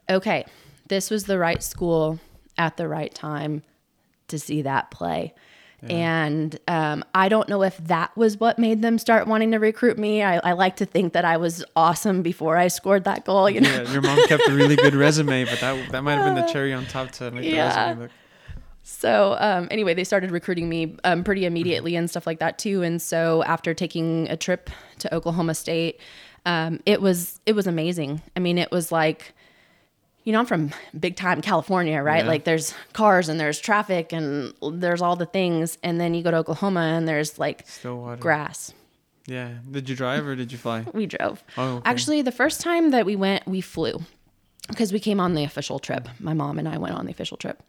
okay, 0.09 0.45
this 0.87 1.09
was 1.09 1.25
the 1.25 1.37
right 1.37 1.61
school 1.61 2.19
at 2.57 2.77
the 2.77 2.87
right 2.87 3.13
time 3.13 3.61
to 4.27 4.39
see 4.39 4.61
that 4.63 4.91
play. 4.91 5.33
Yeah. 5.81 5.89
And 5.89 6.59
um, 6.67 7.03
I 7.13 7.29
don't 7.29 7.47
know 7.49 7.61
if 7.61 7.77
that 7.77 8.15
was 8.17 8.39
what 8.39 8.57
made 8.57 8.81
them 8.81 8.97
start 8.97 9.27
wanting 9.27 9.51
to 9.51 9.57
recruit 9.57 9.99
me. 9.99 10.23
I, 10.23 10.37
I, 10.37 10.53
like 10.53 10.77
to 10.77 10.85
think 10.85 11.13
that 11.13 11.25
I 11.25 11.37
was 11.37 11.63
awesome 11.75 12.21
before 12.21 12.57
I 12.57 12.69
scored 12.69 13.03
that 13.03 13.25
goal. 13.25 13.49
You 13.49 13.61
know, 13.61 13.69
yeah, 13.69 13.91
your 13.91 14.01
mom 14.01 14.17
kept 14.27 14.47
a 14.47 14.53
really 14.53 14.75
good 14.75 14.95
resume, 14.95 15.45
but 15.45 15.59
that 15.59 15.91
that 15.91 16.01
might 16.01 16.15
have 16.15 16.25
been 16.25 16.43
the 16.43 16.51
cherry 16.51 16.73
on 16.73 16.85
top 16.85 17.11
to 17.11 17.29
make 17.29 17.43
yeah. 17.43 17.73
the 17.73 17.79
resume 17.79 18.01
look. 18.03 18.11
So 18.87 19.35
um, 19.39 19.67
anyway, 19.71 19.95
they 19.95 20.03
started 20.03 20.29
recruiting 20.29 20.69
me 20.69 20.95
um, 21.03 21.23
pretty 21.23 21.45
immediately 21.45 21.95
and 21.95 22.07
stuff 22.09 22.27
like 22.27 22.39
that 22.39 22.59
too. 22.59 22.83
And 22.83 23.01
so 23.01 23.43
after 23.43 23.73
taking 23.73 24.29
a 24.29 24.37
trip 24.37 24.69
to 24.99 25.13
Oklahoma 25.13 25.55
State, 25.55 25.99
um, 26.45 26.79
it 26.85 27.01
was 27.01 27.41
it 27.45 27.53
was 27.53 27.67
amazing. 27.67 28.21
I 28.35 28.39
mean, 28.39 28.57
it 28.57 28.71
was 28.71 28.91
like 28.91 29.33
you 30.25 30.31
know, 30.33 30.39
I'm 30.39 30.45
from 30.47 30.71
big 30.99 31.15
time 31.15 31.39
California, 31.41 32.01
right? 32.01 32.23
Yeah. 32.23 32.29
Like 32.29 32.43
there's 32.43 32.73
cars 32.93 33.29
and 33.29 33.39
there's 33.39 33.59
traffic 33.59 34.11
and 34.11 34.53
there's 34.73 35.01
all 35.01 35.15
the 35.15 35.27
things. 35.27 35.77
And 35.83 36.01
then 36.01 36.15
you 36.15 36.23
go 36.23 36.31
to 36.31 36.37
Oklahoma 36.37 36.81
and 36.81 37.07
there's 37.07 37.37
like 37.37 37.65
grass. 38.19 38.73
Yeah. 39.27 39.51
Did 39.69 39.87
you 39.87 39.95
drive 39.95 40.25
or 40.25 40.35
did 40.35 40.51
you 40.51 40.57
fly? 40.57 40.83
we 40.93 41.05
drove. 41.05 41.43
Oh, 41.57 41.75
okay. 41.75 41.89
Actually, 41.89 42.21
the 42.23 42.31
first 42.31 42.59
time 42.59 42.89
that 42.89 43.05
we 43.05 43.15
went, 43.15 43.47
we 43.47 43.61
flew 43.61 44.01
because 44.67 44.91
we 44.91 44.99
came 44.99 45.19
on 45.19 45.35
the 45.35 45.43
official 45.43 45.77
trip. 45.77 46.09
My 46.19 46.33
mom 46.33 46.57
and 46.57 46.67
I 46.67 46.79
went 46.79 46.95
on 46.95 47.05
the 47.05 47.11
official 47.11 47.37
trip. 47.37 47.61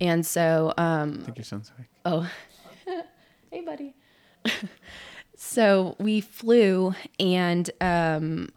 And 0.00 0.24
so, 0.24 0.72
um, 0.78 1.18
I 1.20 1.24
think 1.24 1.36
your 1.36 1.44
son's 1.44 1.70
awake. 1.76 1.88
Oh, 2.06 2.30
hey, 3.50 3.60
buddy. 3.60 3.94
so 5.36 5.96
we 5.98 6.22
flew 6.22 6.94
and, 7.18 7.70
um, 7.82 8.48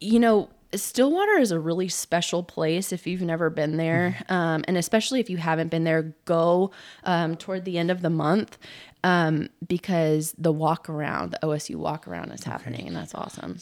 you 0.00 0.18
know, 0.18 0.48
Stillwater 0.74 1.38
is 1.38 1.50
a 1.50 1.58
really 1.58 1.88
special 1.88 2.42
place 2.42 2.92
if 2.92 3.06
you've 3.06 3.22
never 3.22 3.50
been 3.50 3.76
there. 3.76 4.16
Mm-hmm. 4.20 4.32
Um, 4.32 4.64
and 4.68 4.76
especially 4.76 5.20
if 5.20 5.28
you 5.28 5.36
haven't 5.36 5.68
been 5.68 5.84
there, 5.84 6.14
go 6.24 6.70
um, 7.04 7.36
toward 7.36 7.64
the 7.64 7.78
end 7.78 7.90
of 7.90 8.02
the 8.02 8.10
month 8.10 8.56
um, 9.02 9.48
because 9.66 10.34
the 10.38 10.52
walk 10.52 10.88
around, 10.88 11.32
the 11.32 11.38
OSU 11.42 11.76
walk 11.76 12.06
around 12.06 12.30
is 12.32 12.44
happening, 12.44 12.80
okay. 12.80 12.88
and 12.88 12.96
that's 12.96 13.14
awesome. 13.14 13.58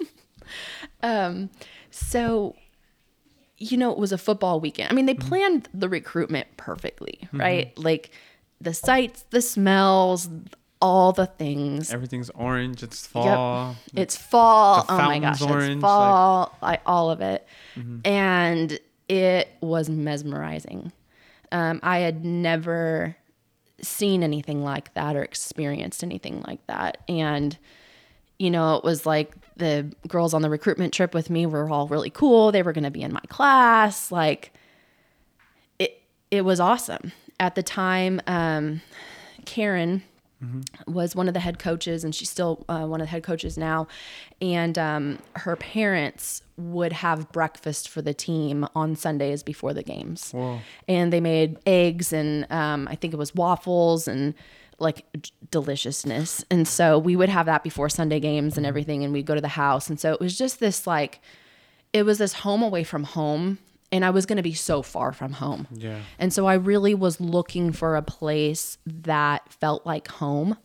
um, 1.02 1.50
so, 1.90 2.54
you 3.56 3.76
know, 3.76 3.92
it 3.92 3.98
was 3.98 4.12
a 4.12 4.18
football 4.18 4.60
weekend. 4.60 4.90
I 4.90 4.94
mean, 4.94 5.06
they 5.06 5.14
mm-hmm. 5.14 5.28
planned 5.28 5.68
the 5.72 5.88
recruitment 5.88 6.48
perfectly, 6.56 7.28
right? 7.32 7.74
Mm-hmm. 7.74 7.82
Like 7.82 8.10
the 8.60 8.74
sights, 8.74 9.24
the 9.30 9.40
smells, 9.40 10.28
all 10.80 11.12
the 11.12 11.26
things. 11.26 11.92
Everything's 11.92 12.30
orange. 12.30 12.82
It's 12.82 13.06
fall. 13.06 13.76
It's 13.94 14.16
fall. 14.16 14.84
The 14.84 14.92
Oh 14.92 14.96
my 14.96 15.18
gosh, 15.18 15.42
orange, 15.42 15.74
it's 15.74 15.80
fall. 15.82 16.56
Like 16.62 16.80
all 16.86 17.10
of 17.10 17.20
it, 17.20 17.46
and 18.04 18.78
it 19.08 19.48
was 19.60 19.88
mesmerizing. 19.88 20.92
Um, 21.50 21.80
I 21.82 21.98
had 21.98 22.24
never 22.24 23.16
seen 23.80 24.22
anything 24.22 24.62
like 24.62 24.92
that 24.94 25.16
or 25.16 25.22
experienced 25.22 26.02
anything 26.02 26.42
like 26.46 26.64
that, 26.66 26.98
and 27.08 27.56
you 28.38 28.50
know, 28.50 28.76
it 28.76 28.84
was 28.84 29.04
like 29.04 29.34
the 29.56 29.92
girls 30.06 30.32
on 30.32 30.42
the 30.42 30.50
recruitment 30.50 30.92
trip 30.92 31.12
with 31.12 31.28
me 31.28 31.44
were 31.46 31.68
all 31.68 31.88
really 31.88 32.10
cool. 32.10 32.52
They 32.52 32.62
were 32.62 32.72
going 32.72 32.84
to 32.84 32.90
be 32.90 33.02
in 33.02 33.12
my 33.12 33.22
class. 33.28 34.12
Like 34.12 34.52
it, 35.80 36.02
it 36.30 36.42
was 36.42 36.60
awesome. 36.60 37.12
At 37.40 37.56
the 37.56 37.62
time, 37.64 38.20
um, 38.28 38.80
Karen 39.44 40.02
was 40.86 41.16
one 41.16 41.26
of 41.28 41.34
the 41.34 41.40
head 41.40 41.58
coaches, 41.58 42.04
and 42.04 42.14
she's 42.14 42.30
still 42.30 42.64
uh, 42.68 42.86
one 42.86 43.00
of 43.00 43.06
the 43.06 43.10
head 43.10 43.22
coaches 43.22 43.58
now. 43.58 43.88
And 44.40 44.78
um, 44.78 45.18
her 45.36 45.56
parents 45.56 46.42
would 46.56 46.92
have 46.92 47.30
breakfast 47.32 47.88
for 47.88 48.02
the 48.02 48.14
team 48.14 48.66
on 48.74 48.96
Sundays 48.96 49.42
before 49.42 49.74
the 49.74 49.82
games. 49.82 50.30
Whoa. 50.32 50.60
And 50.86 51.12
they 51.12 51.20
made 51.20 51.58
eggs 51.66 52.12
and 52.12 52.50
um, 52.50 52.88
I 52.90 52.94
think 52.94 53.14
it 53.14 53.16
was 53.16 53.34
waffles 53.34 54.08
and 54.08 54.34
like 54.80 55.04
d- 55.20 55.30
deliciousness. 55.50 56.44
And 56.50 56.66
so 56.66 56.98
we 56.98 57.16
would 57.16 57.28
have 57.28 57.46
that 57.46 57.62
before 57.64 57.88
Sunday 57.88 58.20
games 58.20 58.56
and 58.56 58.64
everything, 58.66 59.02
and 59.02 59.12
we'd 59.12 59.26
go 59.26 59.34
to 59.34 59.40
the 59.40 59.48
house. 59.48 59.88
And 59.88 59.98
so 59.98 60.12
it 60.12 60.20
was 60.20 60.38
just 60.38 60.60
this 60.60 60.86
like, 60.86 61.20
it 61.92 62.04
was 62.04 62.18
this 62.18 62.32
home 62.32 62.62
away 62.62 62.84
from 62.84 63.04
home. 63.04 63.58
And 63.90 64.04
I 64.04 64.10
was 64.10 64.26
going 64.26 64.36
to 64.36 64.42
be 64.42 64.54
so 64.54 64.82
far 64.82 65.12
from 65.12 65.32
home. 65.32 65.66
Yeah. 65.72 66.00
And 66.18 66.32
so 66.32 66.46
I 66.46 66.54
really 66.54 66.94
was 66.94 67.20
looking 67.20 67.72
for 67.72 67.96
a 67.96 68.02
place 68.02 68.76
that 68.84 69.50
felt 69.52 69.86
like 69.86 70.08
home, 70.08 70.58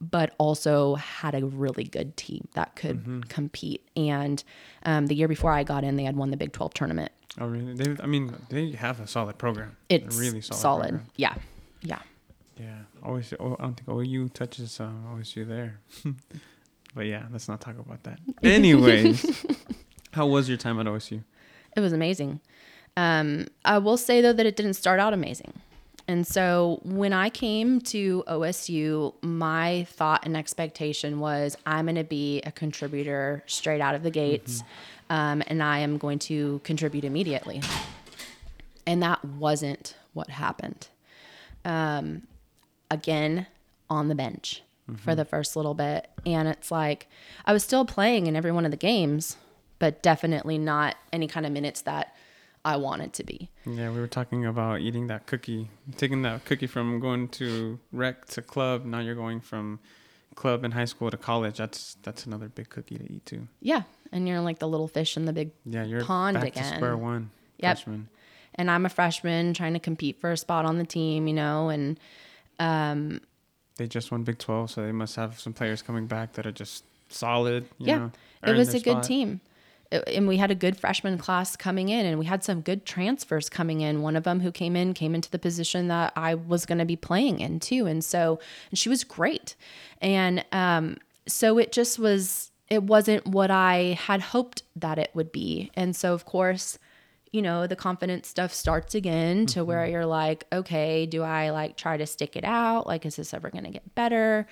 but 0.00 0.34
also 0.38 0.94
had 0.94 1.34
a 1.34 1.44
really 1.44 1.84
good 1.84 2.16
team 2.16 2.46
that 2.54 2.76
could 2.76 3.28
compete. 3.28 3.88
And 3.96 4.42
um, 4.84 5.06
the 5.06 5.14
year 5.16 5.26
before 5.26 5.52
I 5.52 5.64
got 5.64 5.82
in, 5.82 5.96
they 5.96 6.04
had 6.04 6.16
won 6.16 6.30
the 6.30 6.36
Big 6.36 6.52
12 6.52 6.72
tournament. 6.74 7.10
Oh, 7.38 7.46
really? 7.46 7.74
They, 7.74 8.02
I 8.02 8.06
mean, 8.06 8.34
they 8.48 8.72
have 8.72 9.00
a 9.00 9.06
solid 9.06 9.38
program. 9.38 9.76
It's 9.88 10.16
a 10.16 10.20
really 10.20 10.40
solid. 10.40 10.60
solid. 10.60 10.88
program. 10.88 11.06
Yeah. 11.16 11.34
Yeah. 11.82 11.98
Yeah. 12.58 12.78
Always. 13.02 13.32
Oh, 13.38 13.56
I 13.58 13.62
don't 13.62 13.74
think 13.74 13.88
OU 13.88 14.28
touches 14.30 14.80
uh, 14.80 14.90
OSU 15.14 15.46
there. 15.46 15.80
but 16.94 17.06
yeah, 17.06 17.24
let's 17.32 17.48
not 17.48 17.60
talk 17.60 17.78
about 17.78 18.02
that. 18.02 18.18
Anyways, 18.42 19.46
how 20.12 20.26
was 20.26 20.48
your 20.48 20.58
time 20.58 20.80
at 20.80 20.86
OSU? 20.86 21.22
It 21.76 21.80
was 21.80 21.92
amazing. 21.92 22.40
Um, 22.96 23.46
I 23.64 23.78
will 23.78 23.96
say 23.96 24.20
though 24.20 24.32
that 24.32 24.46
it 24.46 24.56
didn't 24.56 24.74
start 24.74 25.00
out 25.00 25.12
amazing. 25.12 25.52
And 26.08 26.26
so 26.26 26.80
when 26.82 27.12
I 27.12 27.30
came 27.30 27.80
to 27.82 28.24
OSU, 28.26 29.14
my 29.22 29.86
thought 29.90 30.26
and 30.26 30.36
expectation 30.36 31.20
was 31.20 31.56
I'm 31.66 31.84
going 31.84 31.94
to 31.94 32.04
be 32.04 32.40
a 32.42 32.50
contributor 32.50 33.44
straight 33.46 33.80
out 33.80 33.94
of 33.94 34.02
the 34.02 34.10
gates, 34.10 34.64
um, 35.08 35.40
and 35.46 35.62
I 35.62 35.78
am 35.78 35.98
going 35.98 36.18
to 36.20 36.60
contribute 36.64 37.04
immediately. 37.04 37.62
And 38.86 39.00
that 39.04 39.24
wasn't 39.24 39.94
what 40.12 40.30
happened. 40.30 40.88
Um, 41.64 42.22
again, 42.90 43.46
on 43.88 44.08
the 44.08 44.16
bench 44.16 44.62
for 44.96 45.14
the 45.14 45.24
first 45.24 45.56
little 45.56 45.74
bit. 45.74 46.08
And 46.26 46.48
it's 46.48 46.70
like 46.70 47.08
I 47.44 47.52
was 47.52 47.62
still 47.62 47.84
playing 47.84 48.26
in 48.26 48.36
every 48.36 48.52
one 48.52 48.64
of 48.64 48.70
the 48.70 48.76
games, 48.76 49.36
but 49.80 50.00
definitely 50.02 50.58
not 50.58 50.94
any 51.12 51.26
kind 51.26 51.44
of 51.44 51.50
minutes 51.50 51.80
that 51.82 52.14
I 52.64 52.76
wanted 52.76 53.12
to 53.14 53.24
be. 53.24 53.50
Yeah, 53.66 53.90
we 53.90 53.98
were 53.98 54.06
talking 54.06 54.46
about 54.46 54.80
eating 54.80 55.08
that 55.08 55.26
cookie, 55.26 55.68
taking 55.96 56.22
that 56.22 56.44
cookie 56.44 56.66
from 56.68 57.00
going 57.00 57.26
to 57.30 57.80
rec 57.90 58.26
to 58.26 58.42
club. 58.42 58.84
Now 58.84 59.00
you're 59.00 59.14
going 59.16 59.40
from 59.40 59.80
club 60.36 60.64
in 60.64 60.70
high 60.70 60.84
school 60.84 61.10
to 61.10 61.16
college. 61.16 61.56
That's 61.58 61.96
that's 62.02 62.24
another 62.26 62.48
big 62.48 62.68
cookie 62.68 62.98
to 62.98 63.12
eat 63.12 63.26
too. 63.26 63.48
Yeah. 63.60 63.82
And 64.12 64.28
you're 64.28 64.40
like 64.40 64.58
the 64.60 64.68
little 64.68 64.88
fish 64.88 65.16
in 65.16 65.24
the 65.24 65.32
big 65.32 65.50
Yeah, 65.64 65.84
you're 65.84 66.04
Pond 66.04 66.34
back 66.34 66.48
again. 66.48 66.70
to 66.70 66.76
square 66.76 66.96
one. 66.96 67.30
Yep. 67.58 67.76
Freshman. 67.78 68.08
and 68.54 68.70
I'm 68.70 68.84
a 68.86 68.88
freshman 68.88 69.54
trying 69.54 69.72
to 69.74 69.78
compete 69.80 70.20
for 70.20 70.30
a 70.32 70.36
spot 70.36 70.64
on 70.66 70.78
the 70.78 70.84
team, 70.86 71.26
you 71.28 71.34
know, 71.34 71.68
and 71.70 71.98
um, 72.58 73.20
They 73.76 73.86
just 73.86 74.10
won 74.12 74.22
Big 74.22 74.38
Twelve, 74.38 74.70
so 74.70 74.82
they 74.82 74.92
must 74.92 75.16
have 75.16 75.40
some 75.40 75.52
players 75.52 75.80
coming 75.82 76.06
back 76.06 76.34
that 76.34 76.46
are 76.46 76.52
just 76.52 76.84
solid. 77.08 77.64
You 77.78 77.86
yeah, 77.86 77.98
know, 77.98 78.12
it 78.44 78.56
was 78.56 78.68
a 78.74 78.78
their 78.78 78.94
good 78.94 79.02
team. 79.02 79.40
And 79.92 80.28
we 80.28 80.36
had 80.36 80.50
a 80.50 80.54
good 80.54 80.76
freshman 80.76 81.18
class 81.18 81.56
coming 81.56 81.88
in, 81.88 82.06
and 82.06 82.18
we 82.18 82.26
had 82.26 82.44
some 82.44 82.60
good 82.60 82.86
transfers 82.86 83.48
coming 83.48 83.80
in. 83.80 84.02
One 84.02 84.14
of 84.14 84.22
them 84.22 84.40
who 84.40 84.52
came 84.52 84.76
in 84.76 84.94
came 84.94 85.14
into 85.14 85.30
the 85.30 85.38
position 85.38 85.88
that 85.88 86.12
I 86.14 86.34
was 86.34 86.64
going 86.64 86.78
to 86.78 86.84
be 86.84 86.96
playing 86.96 87.40
in 87.40 87.58
too, 87.58 87.86
and 87.86 88.04
so 88.04 88.38
and 88.70 88.78
she 88.78 88.88
was 88.88 89.02
great. 89.02 89.56
And 90.00 90.44
um, 90.52 90.98
so 91.26 91.58
it 91.58 91.72
just 91.72 91.98
was. 91.98 92.50
It 92.68 92.84
wasn't 92.84 93.26
what 93.26 93.50
I 93.50 93.98
had 94.00 94.20
hoped 94.20 94.62
that 94.76 94.96
it 94.96 95.10
would 95.12 95.32
be, 95.32 95.72
and 95.74 95.96
so 95.96 96.14
of 96.14 96.24
course, 96.24 96.78
you 97.32 97.42
know, 97.42 97.66
the 97.66 97.76
confidence 97.76 98.28
stuff 98.28 98.52
starts 98.52 98.94
again 98.94 99.46
to 99.46 99.64
where 99.64 99.86
you're 99.86 100.06
like, 100.06 100.46
okay, 100.52 101.06
do 101.06 101.22
I 101.22 101.50
like 101.50 101.76
try 101.76 101.96
to 101.96 102.06
stick 102.06 102.36
it 102.36 102.44
out? 102.44 102.86
Like, 102.86 103.06
is 103.06 103.16
this 103.16 103.32
ever 103.32 103.50
going 103.50 103.64
to 103.64 103.70
get 103.70 103.94
better? 103.94 104.46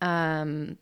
Um, 0.00 0.76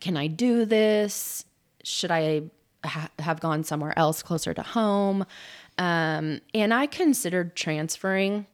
can 0.00 0.16
I 0.16 0.28
do 0.28 0.64
this? 0.64 1.44
Should 1.84 2.10
I 2.10 2.44
ha- 2.84 3.10
have 3.18 3.40
gone 3.40 3.64
somewhere 3.64 3.96
else 3.98 4.22
closer 4.22 4.54
to 4.54 4.62
home? 4.62 5.24
Um, 5.78 6.40
and 6.54 6.72
I 6.74 6.86
considered 6.86 7.56
transferring, 7.56 8.46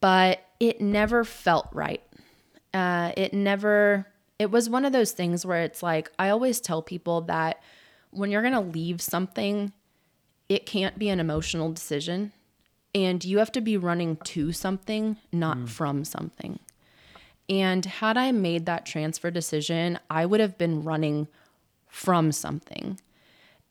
but 0.00 0.44
it 0.60 0.80
never 0.80 1.24
felt 1.24 1.68
right. 1.72 2.02
Uh, 2.74 3.12
it 3.16 3.34
never, 3.34 4.06
it 4.38 4.50
was 4.50 4.68
one 4.68 4.84
of 4.84 4.92
those 4.92 5.12
things 5.12 5.44
where 5.44 5.62
it's 5.62 5.82
like, 5.82 6.10
I 6.18 6.30
always 6.30 6.60
tell 6.60 6.82
people 6.82 7.22
that 7.22 7.62
when 8.10 8.30
you're 8.30 8.42
going 8.42 8.54
to 8.54 8.60
leave 8.60 9.00
something, 9.00 9.72
it 10.48 10.66
can't 10.66 10.98
be 10.98 11.08
an 11.08 11.20
emotional 11.20 11.72
decision. 11.72 12.32
And 12.94 13.24
you 13.24 13.38
have 13.38 13.52
to 13.52 13.60
be 13.60 13.76
running 13.76 14.16
to 14.24 14.52
something, 14.52 15.16
not 15.32 15.68
from 15.68 16.04
something. 16.04 16.58
And 17.48 17.84
had 17.84 18.16
I 18.16 18.32
made 18.32 18.66
that 18.66 18.86
transfer 18.86 19.30
decision, 19.30 19.98
I 20.10 20.26
would 20.26 20.40
have 20.40 20.58
been 20.58 20.82
running 20.82 21.28
from 21.88 22.32
something. 22.32 22.98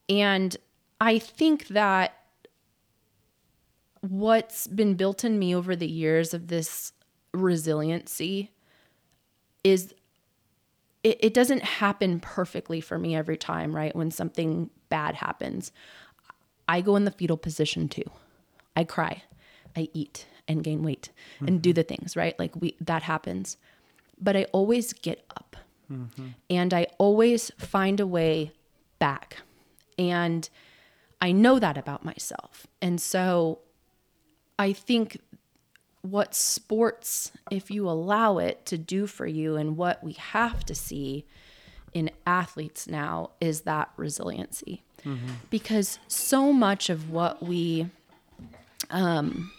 And 0.09 0.55
I 0.99 1.19
think 1.19 1.67
that 1.69 2.13
what's 4.01 4.67
been 4.67 4.95
built 4.95 5.23
in 5.23 5.39
me 5.39 5.55
over 5.55 5.75
the 5.75 5.87
years 5.87 6.33
of 6.33 6.47
this 6.47 6.93
resiliency 7.33 8.51
is 9.63 9.93
it, 11.03 11.17
it 11.21 11.33
doesn't 11.33 11.63
happen 11.63 12.19
perfectly 12.19 12.81
for 12.81 12.97
me 12.97 13.15
every 13.15 13.37
time, 13.37 13.75
right? 13.75 13.95
When 13.95 14.11
something 14.11 14.69
bad 14.89 15.15
happens, 15.15 15.71
I 16.67 16.81
go 16.81 16.95
in 16.95 17.05
the 17.05 17.11
fetal 17.11 17.37
position 17.37 17.89
too. 17.89 18.09
I 18.75 18.83
cry, 18.83 19.23
I 19.75 19.89
eat 19.93 20.25
and 20.47 20.63
gain 20.63 20.83
weight 20.83 21.09
and 21.39 21.61
do 21.61 21.69
mm-hmm. 21.69 21.75
the 21.75 21.83
things, 21.83 22.15
right? 22.15 22.37
Like 22.39 22.55
we 22.55 22.75
that 22.81 23.03
happens. 23.03 23.57
But 24.19 24.35
I 24.35 24.45
always 24.51 24.93
get 24.93 25.25
up. 25.35 25.55
Mm-hmm. 25.91 26.27
And 26.49 26.73
I 26.73 26.87
always 26.97 27.51
find 27.57 27.99
a 27.99 28.07
way 28.07 28.51
back. 28.99 29.37
And 30.09 30.49
I 31.21 31.31
know 31.31 31.59
that 31.59 31.77
about 31.77 32.03
myself. 32.03 32.65
And 32.81 32.99
so 32.99 33.59
I 34.57 34.73
think 34.73 35.19
what 36.01 36.33
sports, 36.33 37.31
if 37.51 37.69
you 37.69 37.87
allow 37.87 38.39
it 38.39 38.65
to 38.65 38.77
do 38.77 39.05
for 39.05 39.27
you, 39.27 39.55
and 39.55 39.77
what 39.77 40.03
we 40.03 40.13
have 40.13 40.65
to 40.65 40.73
see 40.73 41.25
in 41.93 42.09
athletes 42.25 42.87
now 42.87 43.31
is 43.39 43.61
that 43.61 43.91
resiliency. 43.97 44.81
Because 45.49 45.99
so 46.07 46.51
much 46.51 46.89
of 46.89 47.11
what 47.11 47.43
we, 47.43 47.87
um, 48.89 49.51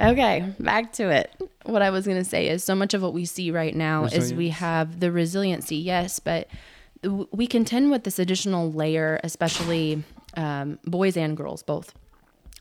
okay, 0.00 0.52
back 0.58 0.92
to 0.94 1.10
it. 1.10 1.30
What 1.64 1.82
I 1.82 1.90
was 1.90 2.06
going 2.06 2.18
to 2.18 2.24
say 2.24 2.48
is 2.48 2.64
so 2.64 2.74
much 2.74 2.94
of 2.94 3.02
what 3.02 3.12
we 3.12 3.24
see 3.24 3.50
right 3.50 3.74
now 3.74 4.06
is 4.06 4.32
we 4.34 4.48
have 4.48 4.98
the 5.00 5.12
resiliency, 5.12 5.76
yes, 5.76 6.18
but 6.18 6.48
we 7.02 7.46
contend 7.46 7.90
with 7.90 8.04
this 8.04 8.18
additional 8.18 8.70
layer, 8.72 9.20
especially 9.24 10.04
um, 10.36 10.78
boys 10.84 11.16
and 11.16 11.36
girls 11.36 11.62
both 11.62 11.94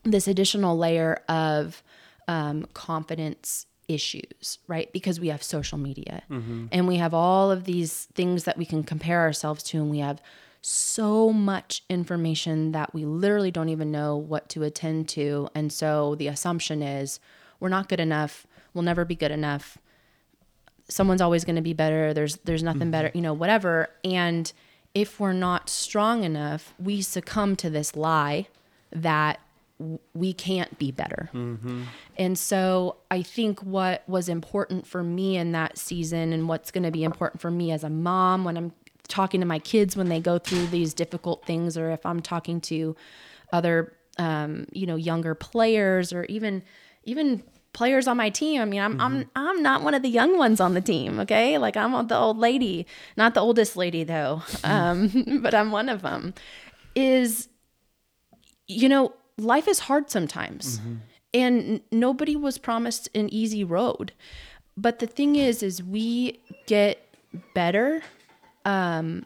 this 0.04 0.28
additional 0.28 0.78
layer 0.78 1.20
of 1.28 1.84
um, 2.28 2.66
confidence 2.74 3.66
issues, 3.88 4.60
right? 4.68 4.92
Because 4.94 5.20
we 5.20 5.28
have 5.28 5.44
social 5.44 5.78
media 5.78 6.22
and 6.72 6.88
we 6.88 6.96
have 6.98 7.14
all 7.14 7.52
of 7.52 7.66
these 7.66 8.06
things 8.14 8.44
that 8.46 8.58
we 8.58 8.66
can 8.66 8.84
compare 8.84 9.22
ourselves 9.22 9.64
to, 9.64 9.78
and 9.78 9.90
we 9.90 10.00
have 10.00 10.22
so 10.62 11.32
much 11.34 11.84
information 11.90 12.72
that 12.74 12.94
we 12.94 13.06
literally 13.06 13.50
don't 13.52 13.70
even 13.70 13.92
know 13.92 14.16
what 14.16 14.48
to 14.50 14.64
attend 14.64 15.08
to. 15.10 15.50
And 15.56 15.72
so 15.72 16.16
the 16.16 16.28
assumption 16.28 16.82
is 16.84 17.20
we're 17.60 17.70
not 17.70 17.90
good 17.90 18.00
enough, 18.00 18.46
we'll 18.74 18.84
never 18.84 19.06
be 19.06 19.16
good 19.16 19.32
enough. 19.32 19.78
Someone's 20.90 21.22
always 21.22 21.46
going 21.46 21.56
to 21.56 21.62
be 21.62 21.74
better. 21.74 22.14
There's 22.14 22.38
there's 22.38 22.64
nothing 22.64 22.92
better, 22.92 23.12
you 23.14 23.22
know, 23.22 23.34
whatever. 23.34 23.90
And 24.04 24.52
if 24.94 25.20
we're 25.20 25.34
not 25.34 25.70
strong 25.70 26.24
enough, 26.24 26.74
we 26.80 27.02
succumb 27.02 27.56
to 27.58 27.70
this 27.70 27.96
lie 27.96 28.48
that 28.92 29.40
w- 29.80 30.00
we 30.14 30.34
can't 30.34 30.78
be 30.80 30.92
better. 30.92 31.30
And 32.18 32.38
so 32.38 32.98
I 33.12 33.22
think 33.22 33.60
what 33.62 34.04
was 34.10 34.28
important 34.30 34.88
for 34.88 35.04
me 35.04 35.38
in 35.38 35.52
that 35.52 35.78
season 35.78 36.34
and 36.34 36.50
what's 36.50 36.72
going 36.72 36.84
to 36.84 36.92
be 36.92 37.04
important 37.04 37.40
for 37.40 37.52
me 37.52 37.72
as 37.72 37.84
a 37.84 37.90
mom 37.90 38.44
when 38.44 38.58
I'm 38.58 38.72
talking 39.08 39.42
to 39.42 39.46
my 39.48 39.60
kids 39.60 39.96
when 39.96 40.10
they 40.10 40.20
go 40.20 40.38
through 40.40 40.68
these 40.68 40.94
difficult 40.94 41.46
things 41.46 41.78
or 41.78 41.92
if 41.92 42.06
I'm 42.06 42.22
talking 42.22 42.62
to 42.62 42.96
other 43.52 43.94
um, 44.18 44.66
you 44.72 44.86
know 44.86 44.96
younger 44.96 45.34
players 45.34 46.12
or 46.14 46.26
even 46.26 46.62
even 47.06 47.42
players 47.74 48.08
on 48.08 48.18
my 48.18 48.30
team. 48.30 48.62
I 48.62 48.66
mean, 48.66 48.82
I'm 48.82 49.00
I'm 49.00 49.30
I'm 49.36 49.62
not 49.62 49.84
one 49.84 49.94
of 49.94 50.02
the 50.02 50.10
young 50.10 50.38
ones 50.38 50.60
on 50.60 50.74
the 50.74 50.82
team, 50.82 51.20
okay? 51.22 51.58
Like 51.58 51.78
I'm 51.78 52.08
the 52.08 52.18
old 52.18 52.38
lady, 52.38 52.86
not 53.18 53.34
the 53.34 53.42
oldest 53.42 53.76
lady 53.78 54.04
though. 54.04 54.42
Um, 54.64 55.40
but 55.42 55.54
I'm 55.54 55.72
one 55.72 55.90
of 55.90 56.02
them. 56.02 56.34
Is 56.96 57.48
you 58.68 58.90
know, 58.90 59.14
life 59.38 59.68
is 59.68 59.80
hard 59.80 60.10
sometimes. 60.10 60.80
And 61.34 61.62
n- 61.62 61.82
nobody 61.92 62.36
was 62.36 62.58
promised 62.58 63.10
an 63.16 63.32
easy 63.34 63.64
road. 63.64 64.14
But 64.78 65.00
the 65.00 65.08
thing 65.08 65.36
is 65.36 65.62
is 65.64 65.84
we 65.84 66.40
get 66.66 67.06
better 67.54 68.02
um 68.66 69.26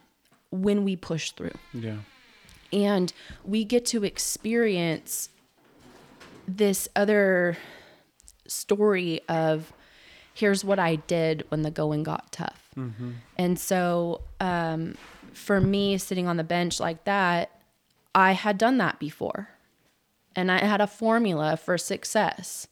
when 0.50 0.84
we 0.84 0.94
push 0.96 1.30
through 1.32 1.56
Yeah. 1.72 1.96
and 2.72 3.12
we 3.44 3.64
get 3.64 3.86
to 3.86 4.04
experience 4.04 5.30
this 6.46 6.86
other 6.94 7.56
story 8.46 9.20
of 9.28 9.72
here's 10.34 10.64
what 10.64 10.78
I 10.78 10.96
did 10.96 11.44
when 11.48 11.62
the 11.62 11.70
going 11.70 12.02
got 12.02 12.32
tough. 12.32 12.70
And 13.38 13.58
so 13.58 14.22
um, 14.40 14.96
for 15.32 15.60
me, 15.60 15.96
sitting 15.98 16.26
on 16.26 16.36
the 16.36 16.44
bench 16.44 16.80
like 16.80 17.04
that, 17.04 17.50
I 18.14 18.32
had 18.32 18.58
done 18.58 18.78
that 18.78 18.98
before. 18.98 19.48
And 20.36 20.50
I 20.50 20.64
had 20.64 20.80
a 20.80 20.88
formula 20.88 21.56
for 21.56 21.78
success. 21.78 22.66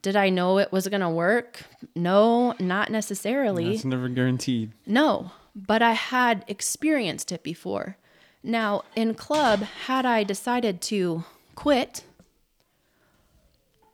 Did 0.00 0.14
I 0.16 0.30
know 0.30 0.58
it 0.58 0.70
was 0.70 0.86
going 0.88 1.00
to 1.00 1.10
work? 1.10 1.64
No, 1.96 2.54
not 2.60 2.90
necessarily. 2.90 3.70
That's 3.70 3.84
never 3.84 4.08
guaranteed. 4.08 4.72
No, 4.86 5.32
but 5.54 5.82
I 5.82 5.92
had 5.92 6.44
experienced 6.46 7.32
it 7.32 7.42
before. 7.42 7.96
Now, 8.44 8.84
in 8.94 9.14
club, 9.14 9.60
had 9.86 10.06
I 10.06 10.22
decided 10.24 10.80
to 10.82 11.24
quit, 11.54 12.04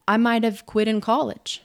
I 0.09 0.16
might 0.16 0.42
have 0.42 0.64
quit 0.64 0.88
in 0.88 1.03
college. 1.03 1.62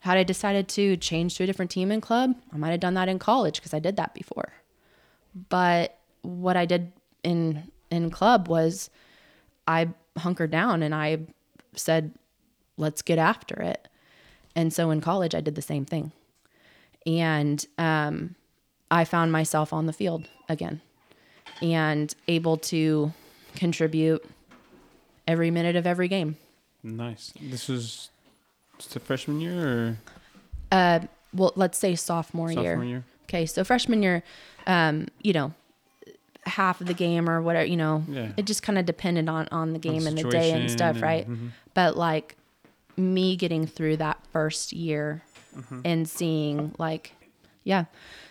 Had 0.00 0.18
I 0.18 0.22
decided 0.22 0.68
to 0.68 0.96
change 0.98 1.36
to 1.36 1.44
a 1.44 1.46
different 1.46 1.70
team 1.70 1.90
in 1.90 2.02
club, 2.02 2.36
I 2.52 2.58
might 2.58 2.70
have 2.70 2.80
done 2.80 2.94
that 2.94 3.08
in 3.08 3.18
college 3.18 3.56
because 3.56 3.72
I 3.72 3.78
did 3.78 3.96
that 3.96 4.14
before. 4.14 4.52
But 5.48 5.98
what 6.20 6.56
I 6.56 6.66
did 6.66 6.92
in 7.24 7.70
in 7.90 8.10
club 8.10 8.46
was 8.46 8.90
I 9.66 9.88
hunkered 10.18 10.50
down 10.50 10.82
and 10.82 10.94
I 10.94 11.20
said, 11.74 12.12
let's 12.76 13.02
get 13.02 13.18
after 13.18 13.60
it. 13.62 13.88
And 14.54 14.72
so 14.72 14.90
in 14.90 15.00
college, 15.00 15.34
I 15.34 15.40
did 15.40 15.54
the 15.54 15.62
same 15.62 15.84
thing. 15.84 16.12
And 17.06 17.64
um, 17.78 18.34
I 18.90 19.04
found 19.04 19.32
myself 19.32 19.72
on 19.72 19.86
the 19.86 19.92
field 19.92 20.28
again 20.48 20.82
and 21.62 22.14
able 22.28 22.58
to 22.58 23.12
contribute 23.54 24.24
every 25.26 25.50
minute 25.50 25.76
of 25.76 25.86
every 25.86 26.08
game. 26.08 26.36
Nice. 26.82 27.32
This 27.40 27.68
was 27.68 28.10
just 28.78 28.96
a 28.96 29.00
freshman 29.00 29.40
year 29.40 29.68
or 29.68 29.96
uh, 30.72 31.00
Well, 31.34 31.52
let's 31.56 31.78
say 31.78 31.94
sophomore, 31.94 32.50
year. 32.50 32.72
sophomore 32.72 32.84
year? 32.84 33.04
Okay, 33.28 33.46
so 33.46 33.62
freshman 33.64 34.02
year, 34.02 34.22
um, 34.66 35.06
you 35.22 35.32
know, 35.32 35.52
half 36.44 36.80
of 36.80 36.86
the 36.86 36.94
game 36.94 37.28
or 37.28 37.40
whatever, 37.42 37.66
you 37.66 37.76
know, 37.76 38.02
Yeah. 38.08 38.32
it 38.36 38.46
just 38.46 38.62
kind 38.62 38.78
of 38.78 38.86
depended 38.86 39.28
on 39.28 39.46
on 39.52 39.72
the 39.72 39.78
game 39.78 40.06
and 40.06 40.16
the 40.16 40.24
day 40.24 40.52
and 40.52 40.70
stuff, 40.70 40.96
and- 40.96 41.02
right? 41.02 41.28
mhm. 41.30 41.50
But 41.74 41.96
like 41.96 42.36
me 42.96 43.36
getting 43.36 43.66
through 43.66 43.98
that 43.98 44.18
first 44.32 44.72
year 44.72 45.22
Mm-hmm. 45.56 45.80
and 45.84 46.08
seeing 46.08 46.74
like, 46.78 47.12
yeah. 47.64 47.84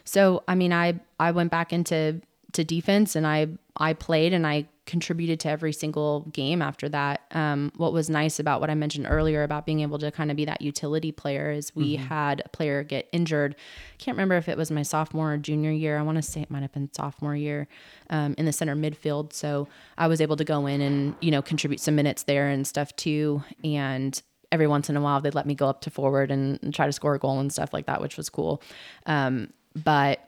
So 0.06 0.44
I 0.48 0.56
mean, 0.56 0.74
I 0.74 1.00
I 1.20 1.32
went 1.32 1.52
back 1.52 1.72
into 1.74 2.22
to 2.54 2.64
defense 2.64 3.16
and 3.16 3.28
I 3.28 3.48
I 3.78 3.94
played 3.94 4.34
and 4.34 4.46
I 4.48 4.66
contributed 4.90 5.40
to 5.40 5.48
every 5.48 5.72
single 5.72 6.22
game 6.34 6.64
after 6.64 6.90
that. 6.90 7.22
Um, 7.32 7.72
what 7.78 7.94
was 7.94 8.10
nice 8.10 8.40
about 8.40 8.60
what 8.60 8.72
I 8.72 8.74
mentioned 8.76 9.06
earlier 9.08 9.44
about 9.44 9.64
being 9.64 9.82
able 9.82 10.00
to 10.00 10.10
kind 10.10 10.32
of 10.32 10.38
be 10.38 10.46
that 10.46 10.62
utility 10.62 11.12
player 11.12 11.52
is 11.52 11.74
we 11.76 11.96
Mm-hmm. 11.96 12.08
had 12.08 12.42
a 12.44 12.50
player 12.50 12.82
get 12.84 13.08
injured. 13.12 13.56
Can't 14.00 14.16
remember 14.18 14.36
if 14.36 14.50
it 14.50 14.58
was 14.58 14.72
my 14.72 14.82
sophomore 14.82 15.34
or 15.34 15.38
junior 15.38 15.72
year. 15.72 15.98
I 16.00 16.02
want 16.02 16.18
to 16.18 16.22
say 16.24 16.42
it 16.42 16.50
might 16.50 16.64
have 16.64 16.72
been 16.74 16.90
sophomore 16.92 17.36
year 17.36 17.68
um, 18.10 18.34
in 18.38 18.46
the 18.46 18.52
center 18.52 18.76
midfield. 18.76 19.32
So 19.32 19.68
I 19.98 20.08
was 20.08 20.22
able 20.22 20.38
to 20.38 20.44
go 20.44 20.66
in 20.66 20.82
and 20.82 21.16
you 21.22 21.30
know 21.30 21.42
contribute 21.44 21.80
some 21.80 21.96
minutes 21.96 22.24
there 22.24 22.50
and 22.50 22.66
stuff 22.66 22.96
too. 22.96 23.44
And 23.64 24.20
every 24.52 24.66
once 24.66 24.90
in 24.90 24.98
a 24.98 25.02
while 25.02 25.22
they'd 25.22 25.36
let 25.36 25.46
me 25.46 25.54
go 25.54 25.68
up 25.68 25.82
to 25.82 25.92
forward 25.92 26.32
and, 26.32 26.58
and 26.64 26.74
try 26.74 26.88
to 26.88 26.92
score 26.92 27.14
a 27.14 27.20
goal 27.20 27.40
and 27.40 27.54
stuff 27.54 27.72
like 27.74 27.86
that, 27.86 28.02
which 28.02 28.18
was 28.18 28.30
cool. 28.30 28.64
Um, 29.06 29.54
but 29.76 30.28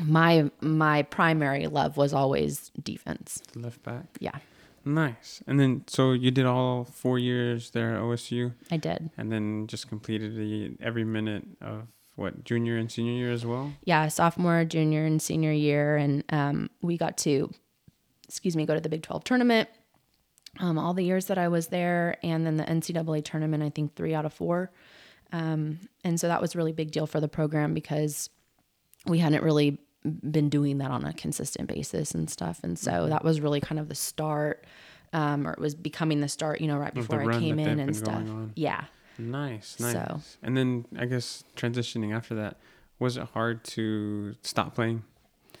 my 0.00 0.50
my 0.60 1.02
primary 1.02 1.66
love 1.66 1.96
was 1.96 2.12
always 2.12 2.70
defense. 2.82 3.42
Left 3.54 3.82
back. 3.82 4.04
Yeah, 4.20 4.38
Nice. 4.84 5.42
And 5.46 5.60
then, 5.60 5.84
so 5.86 6.12
you 6.12 6.30
did 6.30 6.46
all 6.46 6.84
four 6.84 7.18
years 7.18 7.70
there 7.70 7.94
at 7.94 8.00
OSU, 8.00 8.52
I 8.70 8.76
did. 8.76 9.10
and 9.16 9.30
then 9.30 9.66
just 9.68 9.88
completed 9.88 10.34
the 10.36 10.76
every 10.80 11.04
minute 11.04 11.44
of 11.60 11.86
what 12.16 12.44
junior 12.44 12.76
and 12.76 12.90
senior 12.90 13.12
year 13.12 13.32
as 13.32 13.46
well. 13.46 13.72
Yeah, 13.84 14.08
sophomore, 14.08 14.64
junior, 14.64 15.04
and 15.04 15.20
senior 15.22 15.52
year, 15.52 15.96
and 15.96 16.24
um, 16.30 16.70
we 16.82 16.96
got 16.98 17.16
to, 17.18 17.50
excuse 18.28 18.56
me, 18.56 18.66
go 18.66 18.74
to 18.74 18.80
the 18.80 18.88
Big 18.88 19.02
Twelve 19.02 19.24
tournament. 19.24 19.68
Um, 20.60 20.78
all 20.78 20.92
the 20.92 21.04
years 21.04 21.26
that 21.26 21.38
I 21.38 21.48
was 21.48 21.68
there, 21.68 22.16
and 22.22 22.44
then 22.44 22.56
the 22.58 22.64
NCAA 22.64 23.24
tournament, 23.24 23.62
I 23.62 23.70
think 23.70 23.94
three 23.94 24.14
out 24.14 24.26
of 24.26 24.34
four. 24.34 24.70
Um, 25.32 25.78
and 26.04 26.20
so 26.20 26.28
that 26.28 26.42
was 26.42 26.54
a 26.54 26.58
really 26.58 26.72
big 26.72 26.90
deal 26.90 27.06
for 27.06 27.20
the 27.20 27.28
program 27.28 27.72
because 27.72 28.28
we 29.06 29.18
hadn't 29.18 29.42
really 29.42 29.78
been 30.30 30.48
doing 30.48 30.78
that 30.78 30.90
on 30.90 31.04
a 31.04 31.12
consistent 31.12 31.68
basis 31.68 32.12
and 32.12 32.28
stuff. 32.28 32.60
And 32.62 32.78
so 32.78 33.08
that 33.08 33.24
was 33.24 33.40
really 33.40 33.60
kind 33.60 33.78
of 33.78 33.88
the 33.88 33.94
start, 33.94 34.64
um, 35.12 35.46
or 35.46 35.52
it 35.52 35.58
was 35.58 35.74
becoming 35.74 36.20
the 36.20 36.28
start, 36.28 36.60
you 36.60 36.66
know, 36.66 36.76
right 36.76 36.92
before 36.92 37.20
I 37.30 37.38
came 37.38 37.58
in 37.58 37.78
and 37.78 37.96
stuff. 37.96 38.22
Yeah. 38.56 38.84
Nice, 39.18 39.78
nice. 39.78 39.92
So- 39.92 40.20
And 40.42 40.56
then 40.56 40.86
I 40.98 41.04
guess 41.06 41.44
transitioning 41.56 42.14
after 42.14 42.34
that, 42.36 42.56
was 42.98 43.16
it 43.16 43.24
hard 43.34 43.62
to 43.64 44.34
stop 44.42 44.74
playing 44.74 45.04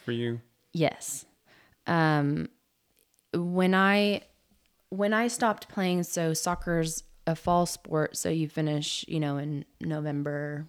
for 0.04 0.12
you? 0.12 0.40
Yes. 0.72 1.24
Um, 1.86 2.48
when 3.34 3.74
I 3.74 4.22
when 4.90 5.14
I 5.14 5.28
stopped 5.28 5.68
playing, 5.68 6.02
so 6.02 6.34
soccer's 6.34 7.02
a 7.26 7.36
fall 7.36 7.66
sport, 7.66 8.16
so 8.16 8.28
you 8.28 8.48
finish, 8.48 9.04
you 9.08 9.20
know, 9.20 9.36
in 9.36 9.64
November 9.80 10.66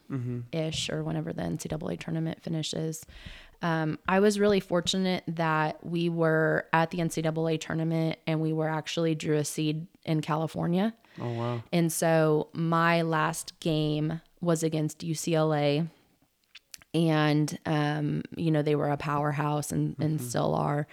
ish 0.51 0.89
or 0.89 1.03
whenever 1.03 1.33
the 1.33 1.41
NCAA 1.41 1.99
tournament 1.99 2.43
finishes. 2.43 3.05
Um, 3.61 3.97
I 4.07 4.19
was 4.19 4.39
really 4.39 4.59
fortunate 4.59 5.23
that 5.27 5.85
we 5.85 6.09
were 6.09 6.65
at 6.73 6.91
the 6.91 6.97
NCAA 6.97 7.61
tournament 7.61 8.19
and 8.27 8.41
we 8.41 8.51
were 8.51 8.67
actually 8.67 9.15
drew 9.15 9.37
a 9.37 9.45
seed 9.45 9.87
in 10.05 10.21
California. 10.21 10.93
Oh 11.19 11.31
wow. 11.31 11.63
And 11.71 11.91
so 11.91 12.49
my 12.53 13.03
last 13.03 13.59
game 13.61 14.19
was 14.41 14.63
against 14.63 14.99
UCLA. 14.99 15.89
And, 16.93 17.57
um, 17.65 18.23
you 18.35 18.51
know, 18.51 18.61
they 18.61 18.75
were 18.75 18.89
a 18.89 18.97
powerhouse 18.97 19.71
and, 19.71 19.95
and 19.99 20.21
still 20.21 20.53
are. 20.53 20.85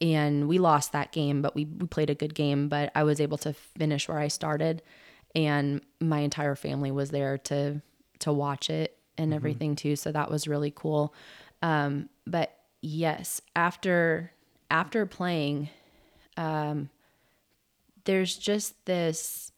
And 0.00 0.46
we 0.48 0.58
lost 0.58 0.92
that 0.92 1.10
game, 1.10 1.42
but 1.42 1.54
we, 1.54 1.64
we 1.64 1.86
played 1.86 2.10
a 2.10 2.14
good 2.14 2.34
game. 2.34 2.68
But 2.68 2.92
I 2.94 3.02
was 3.02 3.20
able 3.20 3.38
to 3.38 3.52
finish 3.52 4.08
where 4.08 4.18
I 4.18 4.28
started. 4.28 4.82
And 5.34 5.82
my 6.00 6.20
entire 6.20 6.54
family 6.54 6.90
was 6.90 7.10
there 7.10 7.38
to 7.38 7.82
to 8.20 8.32
watch 8.32 8.70
it 8.70 8.96
and 9.16 9.34
everything 9.34 9.76
too. 9.76 9.96
So 9.96 10.10
that 10.12 10.30
was 10.30 10.48
really 10.48 10.72
cool. 10.74 11.14
Um, 11.62 12.08
but 12.26 12.56
yes, 12.80 13.40
after 13.54 14.32
after 14.70 15.06
playing, 15.06 15.68
um, 16.36 16.90
there's 18.04 18.36
just 18.36 18.84
this 18.86 19.52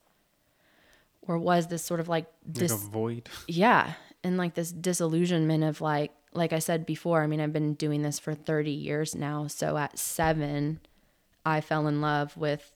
or 1.23 1.39
was 1.39 1.69
this 1.69 1.85
sort 1.85 2.01
of 2.01 2.09
like 2.09 2.27
this 2.45 2.73
like 2.73 2.81
a 2.81 2.85
void. 2.91 3.29
yeah 3.47 3.93
and 4.25 4.37
like 4.37 4.55
this 4.55 4.73
disillusionment 4.73 5.63
of 5.63 5.81
like 5.81 6.13
like 6.33 6.53
i 6.53 6.59
said 6.59 6.87
before 6.87 7.23
i 7.23 7.27
mean 7.27 7.41
i've 7.41 7.53
been 7.53 7.75
doing 7.75 8.03
this 8.03 8.19
for 8.19 8.35
30 8.35 8.71
years 8.71 9.15
now. 9.15 9.47
So 9.47 9.77
at 9.77 9.99
seven 9.99 10.81
i 11.45 11.61
fell 11.61 11.87
in 11.87 12.01
love 12.01 12.37
with 12.37 12.73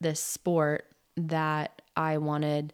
this 0.00 0.20
sport 0.20 0.86
that 1.16 1.82
i 1.96 2.18
wanted 2.18 2.72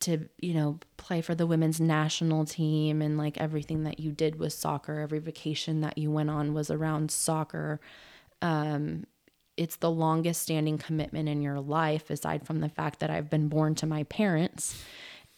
to 0.00 0.28
you 0.38 0.52
know 0.52 0.78
play 0.96 1.20
for 1.20 1.34
the 1.34 1.46
women's 1.46 1.80
national 1.80 2.44
team. 2.44 3.00
And 3.00 3.16
like 3.16 3.38
everything 3.38 3.84
that 3.84 4.00
you 4.00 4.12
did 4.12 4.38
was 4.38 4.54
soccer 4.54 5.00
every 5.00 5.18
vacation 5.18 5.80
that 5.80 5.96
you 5.96 6.10
went 6.10 6.30
on 6.30 6.54
was 6.54 6.70
around 6.70 7.10
soccer. 7.10 7.80
Um 8.42 9.04
it's 9.56 9.76
the 9.76 9.90
longest 9.90 10.42
standing 10.42 10.78
commitment 10.78 11.28
in 11.28 11.40
your 11.40 11.60
life 11.60 12.10
aside 12.10 12.44
from 12.44 12.60
the 12.60 12.68
fact 12.68 12.98
that 13.00 13.10
I've 13.10 13.30
been 13.30 13.48
born 13.48 13.76
to 13.76 13.86
my 13.86 14.02
parents. 14.04 14.82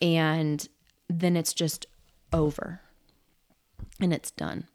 And 0.00 0.66
then 1.08 1.36
it's 1.36 1.52
just 1.52 1.86
over 2.32 2.80
and 4.00 4.12
it's 4.12 4.30
done. 4.30 4.66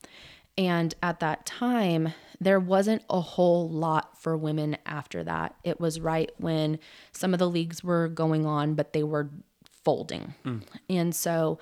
And 0.57 0.93
at 1.01 1.19
that 1.21 1.45
time, 1.45 2.13
there 2.39 2.59
wasn't 2.59 3.03
a 3.09 3.21
whole 3.21 3.69
lot 3.69 4.21
for 4.21 4.35
women 4.35 4.77
after 4.85 5.23
that. 5.23 5.55
It 5.63 5.79
was 5.79 5.99
right 5.99 6.31
when 6.37 6.79
some 7.11 7.33
of 7.33 7.39
the 7.39 7.49
leagues 7.49 7.83
were 7.83 8.07
going 8.07 8.45
on, 8.45 8.73
but 8.73 8.93
they 8.93 9.03
were 9.03 9.29
folding. 9.83 10.33
Mm. 10.45 10.63
And 10.89 11.15
so, 11.15 11.59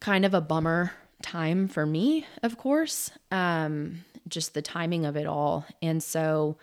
kind 0.00 0.24
of 0.24 0.32
a 0.32 0.40
bummer 0.40 0.92
time 1.22 1.68
for 1.68 1.84
me, 1.84 2.26
of 2.42 2.56
course, 2.56 3.10
um, 3.30 4.04
just 4.26 4.54
the 4.54 4.62
timing 4.62 5.04
of 5.04 5.16
it 5.16 5.26
all. 5.26 5.66
And 5.82 6.02
so, 6.02 6.56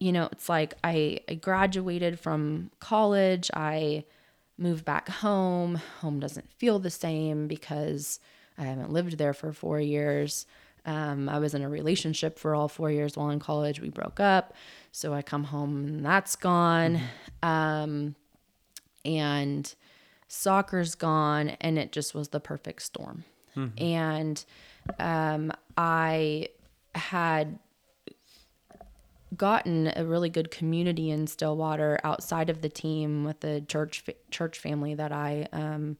you 0.00 0.12
know, 0.12 0.28
it's 0.32 0.48
like 0.48 0.74
I, 0.82 1.20
I 1.28 1.34
graduated 1.34 2.18
from 2.18 2.70
college, 2.80 3.50
I 3.54 4.04
moved 4.58 4.84
back 4.84 5.08
home. 5.08 5.76
Home 6.00 6.20
doesn't 6.20 6.52
feel 6.52 6.78
the 6.78 6.90
same 6.90 7.48
because 7.48 8.20
I 8.62 8.66
haven't 8.66 8.92
lived 8.92 9.18
there 9.18 9.34
for 9.34 9.52
four 9.52 9.80
years. 9.80 10.46
Um, 10.86 11.28
I 11.28 11.40
was 11.40 11.52
in 11.54 11.62
a 11.62 11.68
relationship 11.68 12.38
for 12.38 12.54
all 12.54 12.68
four 12.68 12.90
years 12.90 13.16
while 13.16 13.30
in 13.30 13.40
college. 13.40 13.80
We 13.80 13.90
broke 13.90 14.20
up. 14.20 14.54
So 14.92 15.12
I 15.12 15.22
come 15.22 15.44
home 15.44 15.84
and 15.84 16.04
that's 16.04 16.36
gone. 16.36 17.00
Mm-hmm. 17.42 17.48
Um, 17.48 18.14
and 19.04 19.74
soccer's 20.28 20.94
gone. 20.94 21.50
And 21.60 21.76
it 21.76 21.90
just 21.90 22.14
was 22.14 22.28
the 22.28 22.40
perfect 22.40 22.82
storm. 22.82 23.24
Mm-hmm. 23.56 23.82
And 23.82 24.44
um, 24.98 25.52
I 25.76 26.48
had 26.94 27.58
gotten 29.36 29.92
a 29.96 30.04
really 30.04 30.28
good 30.28 30.50
community 30.50 31.10
in 31.10 31.26
Stillwater 31.26 31.98
outside 32.04 32.50
of 32.50 32.60
the 32.60 32.68
team 32.68 33.24
with 33.24 33.40
the 33.40 33.64
church 33.66 34.04
church 34.30 34.58
family 34.58 34.94
that 34.94 35.10
I 35.10 35.48
um, 35.52 35.96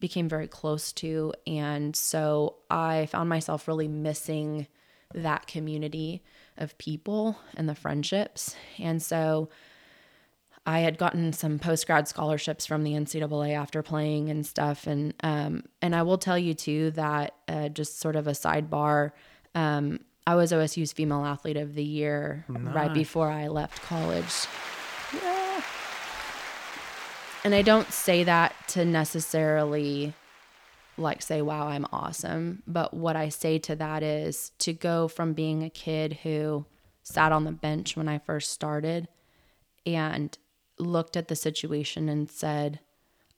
became 0.00 0.28
very 0.28 0.48
close 0.48 0.92
to, 0.94 1.32
and 1.46 1.94
so 1.94 2.56
I 2.68 3.06
found 3.06 3.28
myself 3.28 3.68
really 3.68 3.88
missing 3.88 4.66
that 5.14 5.46
community 5.46 6.22
of 6.56 6.76
people 6.78 7.36
and 7.56 7.68
the 7.68 7.74
friendships, 7.74 8.54
and 8.78 9.02
so. 9.02 9.48
I 10.66 10.80
had 10.80 10.98
gotten 10.98 11.32
some 11.32 11.58
post 11.58 11.86
grad 11.86 12.06
scholarships 12.06 12.66
from 12.66 12.84
the 12.84 12.92
NCAA 12.92 13.54
after 13.54 13.82
playing 13.82 14.28
and 14.28 14.44
stuff, 14.44 14.86
and 14.86 15.14
um, 15.22 15.64
and 15.80 15.96
I 15.96 16.02
will 16.02 16.18
tell 16.18 16.38
you 16.38 16.52
too 16.52 16.90
that 16.92 17.34
uh, 17.48 17.70
just 17.70 17.98
sort 17.98 18.14
of 18.14 18.26
a 18.26 18.32
sidebar. 18.32 19.12
Um, 19.54 20.00
I 20.26 20.34
was 20.34 20.52
OSU's 20.52 20.92
Female 20.92 21.24
Athlete 21.24 21.56
of 21.56 21.74
the 21.74 21.82
Year 21.82 22.44
nice. 22.48 22.74
right 22.74 22.94
before 22.94 23.30
I 23.30 23.48
left 23.48 23.82
college. 23.82 24.46
And 27.42 27.54
I 27.54 27.62
don't 27.62 27.90
say 27.90 28.24
that 28.24 28.54
to 28.68 28.84
necessarily 28.84 30.12
like 30.98 31.22
say, 31.22 31.40
wow, 31.40 31.68
I'm 31.68 31.86
awesome. 31.92 32.62
But 32.66 32.92
what 32.92 33.16
I 33.16 33.30
say 33.30 33.58
to 33.60 33.76
that 33.76 34.02
is 34.02 34.52
to 34.58 34.72
go 34.72 35.08
from 35.08 35.32
being 35.32 35.62
a 35.62 35.70
kid 35.70 36.18
who 36.22 36.66
sat 37.02 37.32
on 37.32 37.44
the 37.44 37.52
bench 37.52 37.96
when 37.96 38.08
I 38.08 38.18
first 38.18 38.52
started 38.52 39.08
and 39.86 40.36
looked 40.78 41.16
at 41.16 41.28
the 41.28 41.36
situation 41.36 42.08
and 42.08 42.30
said, 42.30 42.80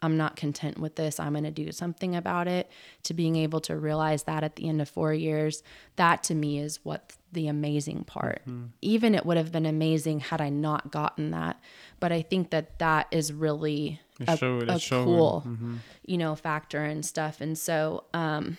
I'm 0.02 0.16
not 0.16 0.36
content 0.36 0.78
with 0.78 0.96
this. 0.96 1.20
I'm 1.20 1.32
going 1.32 1.44
to 1.44 1.50
do 1.50 1.70
something 1.72 2.16
about 2.16 2.48
it. 2.48 2.68
To 3.04 3.14
being 3.14 3.36
able 3.36 3.60
to 3.60 3.76
realize 3.76 4.24
that 4.24 4.42
at 4.42 4.56
the 4.56 4.68
end 4.68 4.82
of 4.82 4.88
four 4.88 5.14
years, 5.14 5.62
that 5.96 6.24
to 6.24 6.34
me 6.34 6.58
is 6.58 6.84
what 6.84 7.14
the 7.32 7.48
amazing 7.48 8.04
part. 8.04 8.42
Mm-hmm. 8.42 8.66
Even 8.82 9.14
it 9.14 9.24
would 9.24 9.36
have 9.36 9.52
been 9.52 9.64
amazing 9.64 10.20
had 10.20 10.40
I 10.40 10.50
not 10.50 10.90
gotten 10.90 11.30
that. 11.30 11.60
But 12.00 12.12
I 12.12 12.22
think 12.22 12.50
that 12.50 12.78
that 12.80 13.06
is 13.10 13.32
really 13.32 14.00
a, 14.26 14.32
a 14.32 14.80
cool, 15.04 15.44
mm-hmm. 15.46 15.76
you 16.04 16.18
know, 16.18 16.34
factor 16.34 16.82
and 16.82 17.06
stuff. 17.06 17.40
And 17.40 17.56
so 17.56 18.04
um, 18.12 18.58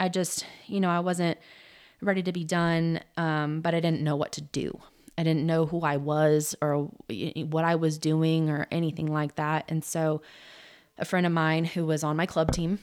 I 0.00 0.08
just, 0.08 0.46
you 0.66 0.80
know, 0.80 0.90
I 0.90 1.00
wasn't 1.00 1.38
ready 2.00 2.22
to 2.22 2.32
be 2.32 2.44
done, 2.44 3.00
um, 3.16 3.60
but 3.60 3.74
I 3.74 3.80
didn't 3.80 4.02
know 4.02 4.16
what 4.16 4.32
to 4.32 4.40
do. 4.40 4.80
I 5.16 5.24
didn't 5.24 5.44
know 5.44 5.66
who 5.66 5.80
I 5.80 5.96
was 5.96 6.54
or 6.62 6.90
what 7.48 7.64
I 7.64 7.74
was 7.74 7.98
doing 7.98 8.50
or 8.50 8.68
anything 8.70 9.12
like 9.12 9.34
that. 9.34 9.64
And 9.68 9.84
so 9.84 10.22
a 10.98 11.04
friend 11.04 11.26
of 11.26 11.32
mine 11.32 11.64
who 11.64 11.86
was 11.86 12.04
on 12.04 12.16
my 12.16 12.26
club 12.26 12.52
team. 12.52 12.78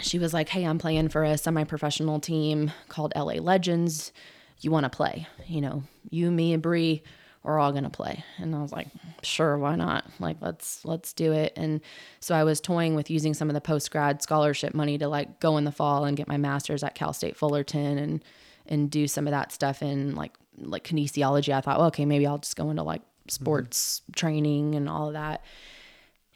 She 0.00 0.18
was 0.18 0.32
like, 0.32 0.48
Hey, 0.48 0.64
I'm 0.64 0.78
playing 0.78 1.08
for 1.08 1.24
a 1.24 1.38
semi 1.38 1.64
professional 1.64 2.20
team 2.20 2.70
called 2.88 3.12
LA 3.16 3.34
Legends. 3.34 4.12
You 4.60 4.70
want 4.70 4.84
to 4.84 4.90
play? 4.90 5.26
You 5.46 5.60
know, 5.60 5.82
you, 6.10 6.30
me, 6.30 6.52
and 6.52 6.62
Bree 6.62 7.02
are 7.44 7.58
all 7.58 7.72
gonna 7.72 7.90
play. 7.90 8.22
And 8.38 8.54
I 8.54 8.60
was 8.60 8.72
like, 8.72 8.88
sure, 9.22 9.56
why 9.56 9.74
not? 9.76 10.04
Like, 10.18 10.36
let's 10.40 10.84
let's 10.84 11.12
do 11.12 11.32
it. 11.32 11.52
And 11.56 11.80
so 12.20 12.34
I 12.34 12.44
was 12.44 12.60
toying 12.60 12.94
with 12.94 13.10
using 13.10 13.32
some 13.32 13.48
of 13.48 13.54
the 13.54 13.60
post 13.60 13.90
grad 13.90 14.22
scholarship 14.22 14.74
money 14.74 14.98
to 14.98 15.08
like 15.08 15.40
go 15.40 15.56
in 15.56 15.64
the 15.64 15.72
fall 15.72 16.04
and 16.04 16.16
get 16.16 16.28
my 16.28 16.36
master's 16.36 16.82
at 16.82 16.94
Cal 16.94 17.12
State 17.12 17.36
Fullerton 17.36 17.98
and 17.98 18.24
and 18.66 18.90
do 18.90 19.08
some 19.08 19.26
of 19.26 19.30
that 19.30 19.52
stuff 19.52 19.82
in 19.82 20.14
like 20.14 20.34
like 20.58 20.84
kinesiology. 20.84 21.54
I 21.54 21.60
thought, 21.62 21.78
well, 21.78 21.88
okay, 21.88 22.04
maybe 22.04 22.26
I'll 22.26 22.38
just 22.38 22.56
go 22.56 22.70
into 22.70 22.82
like 22.82 23.02
sports 23.28 24.02
mm-hmm. 24.02 24.12
training 24.12 24.74
and 24.74 24.88
all 24.88 25.08
of 25.08 25.14
that. 25.14 25.42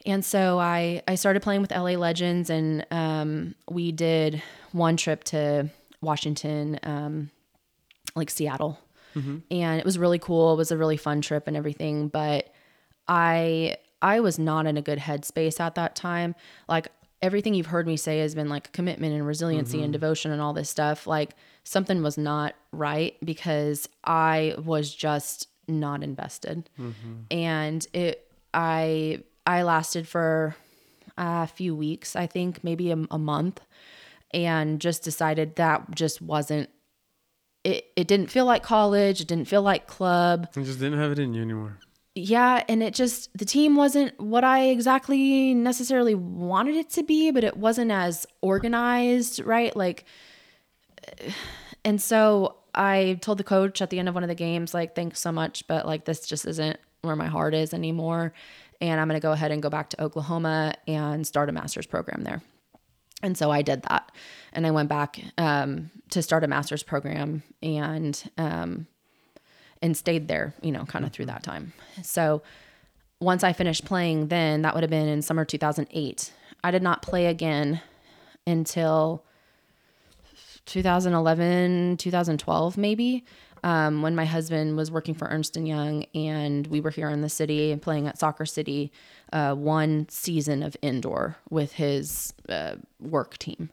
And 0.06 0.24
so 0.24 0.58
I 0.58 1.02
I 1.08 1.14
started 1.14 1.42
playing 1.42 1.62
with 1.62 1.70
LA 1.70 1.92
Legends, 1.92 2.50
and 2.50 2.86
um, 2.90 3.54
we 3.70 3.92
did 3.92 4.42
one 4.72 4.96
trip 4.96 5.24
to 5.24 5.70
Washington, 6.00 6.78
um, 6.82 7.30
like 8.14 8.30
Seattle, 8.30 8.78
mm-hmm. 9.14 9.38
and 9.50 9.78
it 9.78 9.84
was 9.84 9.98
really 9.98 10.18
cool. 10.18 10.52
It 10.52 10.56
was 10.56 10.70
a 10.70 10.76
really 10.76 10.98
fun 10.98 11.20
trip 11.20 11.46
and 11.46 11.56
everything. 11.56 12.08
But 12.08 12.52
I 13.08 13.78
I 14.02 14.20
was 14.20 14.38
not 14.38 14.66
in 14.66 14.76
a 14.76 14.82
good 14.82 14.98
headspace 14.98 15.58
at 15.58 15.74
that 15.76 15.96
time. 15.96 16.34
Like 16.68 16.88
everything 17.22 17.54
you've 17.54 17.66
heard 17.66 17.86
me 17.86 17.96
say 17.96 18.18
has 18.18 18.34
been 18.34 18.50
like 18.50 18.72
commitment 18.72 19.14
and 19.14 19.26
resiliency 19.26 19.78
mm-hmm. 19.78 19.84
and 19.84 19.92
devotion 19.94 20.30
and 20.30 20.42
all 20.42 20.52
this 20.52 20.68
stuff. 20.68 21.06
Like 21.06 21.34
something 21.64 22.02
was 22.02 22.18
not 22.18 22.54
right 22.72 23.16
because 23.24 23.88
I 24.04 24.54
was 24.62 24.94
just 24.94 25.48
not 25.66 26.02
invested, 26.02 26.68
mm-hmm. 26.78 27.14
and 27.30 27.86
it 27.94 28.30
I 28.52 29.22
I 29.46 29.62
lasted 29.62 30.08
for 30.08 30.56
uh, 31.18 31.44
a 31.44 31.46
few 31.46 31.74
weeks, 31.74 32.16
I 32.16 32.26
think, 32.26 32.64
maybe 32.64 32.90
a, 32.90 32.98
a 33.10 33.18
month, 33.18 33.60
and 34.32 34.80
just 34.80 35.02
decided 35.02 35.56
that 35.56 35.94
just 35.94 36.20
wasn't 36.22 36.70
it, 37.64 37.86
it 37.96 38.06
didn't 38.06 38.28
feel 38.28 38.44
like 38.44 38.62
college. 38.62 39.20
It 39.20 39.26
didn't 39.26 39.48
feel 39.48 39.62
like 39.62 39.86
club. 39.86 40.48
You 40.54 40.64
just 40.64 40.78
didn't 40.78 40.98
have 40.98 41.12
it 41.12 41.18
in 41.18 41.32
you 41.32 41.42
anymore. 41.42 41.78
Yeah. 42.14 42.62
And 42.68 42.82
it 42.82 42.94
just, 42.94 43.36
the 43.36 43.46
team 43.46 43.74
wasn't 43.74 44.18
what 44.20 44.44
I 44.44 44.66
exactly 44.66 45.54
necessarily 45.54 46.14
wanted 46.14 46.76
it 46.76 46.90
to 46.90 47.02
be, 47.02 47.30
but 47.30 47.42
it 47.42 47.56
wasn't 47.56 47.90
as 47.90 48.26
organized, 48.40 49.40
right? 49.40 49.74
Like, 49.74 50.04
and 51.84 52.00
so 52.00 52.56
I 52.74 53.18
told 53.22 53.38
the 53.38 53.44
coach 53.44 53.80
at 53.80 53.90
the 53.90 53.98
end 53.98 54.08
of 54.08 54.14
one 54.14 54.22
of 54.22 54.28
the 54.28 54.34
games, 54.34 54.74
like, 54.74 54.94
thanks 54.94 55.20
so 55.20 55.32
much, 55.32 55.66
but 55.66 55.86
like, 55.86 56.04
this 56.04 56.26
just 56.26 56.46
isn't 56.46 56.78
where 57.00 57.16
my 57.16 57.26
heart 57.26 57.54
is 57.54 57.74
anymore 57.74 58.32
and 58.90 59.00
I'm 59.00 59.08
going 59.08 59.18
to 59.18 59.22
go 59.22 59.32
ahead 59.32 59.50
and 59.50 59.62
go 59.62 59.70
back 59.70 59.88
to 59.90 60.02
Oklahoma 60.02 60.74
and 60.86 61.26
start 61.26 61.48
a 61.48 61.52
master's 61.52 61.86
program 61.86 62.22
there. 62.22 62.42
And 63.22 63.36
so 63.36 63.50
I 63.50 63.62
did 63.62 63.82
that. 63.84 64.12
And 64.52 64.66
I 64.66 64.70
went 64.70 64.90
back 64.90 65.18
um, 65.38 65.90
to 66.10 66.22
start 66.22 66.44
a 66.44 66.46
master's 66.46 66.82
program 66.82 67.42
and 67.62 68.22
um, 68.36 68.86
and 69.80 69.96
stayed 69.96 70.28
there, 70.28 70.54
you 70.62 70.70
know, 70.70 70.84
kind 70.84 71.04
of 71.04 71.12
through 71.12 71.26
that 71.26 71.42
time. 71.42 71.72
So 72.02 72.42
once 73.20 73.42
I 73.42 73.52
finished 73.54 73.86
playing, 73.86 74.28
then 74.28 74.62
that 74.62 74.74
would 74.74 74.82
have 74.82 74.90
been 74.90 75.08
in 75.08 75.22
summer 75.22 75.44
2008. 75.44 76.32
I 76.62 76.70
did 76.70 76.82
not 76.82 77.02
play 77.02 77.26
again 77.26 77.80
until 78.46 79.24
2011, 80.66 81.96
2012, 81.96 82.76
maybe 82.76 83.24
um, 83.64 84.02
when 84.02 84.14
my 84.14 84.26
husband 84.26 84.76
was 84.76 84.90
working 84.90 85.14
for 85.14 85.26
Ernst 85.26 85.56
and 85.56 85.66
Young, 85.66 86.04
and 86.14 86.66
we 86.66 86.82
were 86.82 86.90
here 86.90 87.08
in 87.08 87.22
the 87.22 87.30
city 87.30 87.72
and 87.72 87.80
playing 87.80 88.06
at 88.06 88.18
Soccer 88.18 88.44
City, 88.44 88.92
uh, 89.32 89.54
one 89.54 90.06
season 90.10 90.62
of 90.62 90.76
indoor 90.82 91.38
with 91.48 91.72
his 91.72 92.34
uh, 92.50 92.76
work 93.00 93.38
team. 93.38 93.70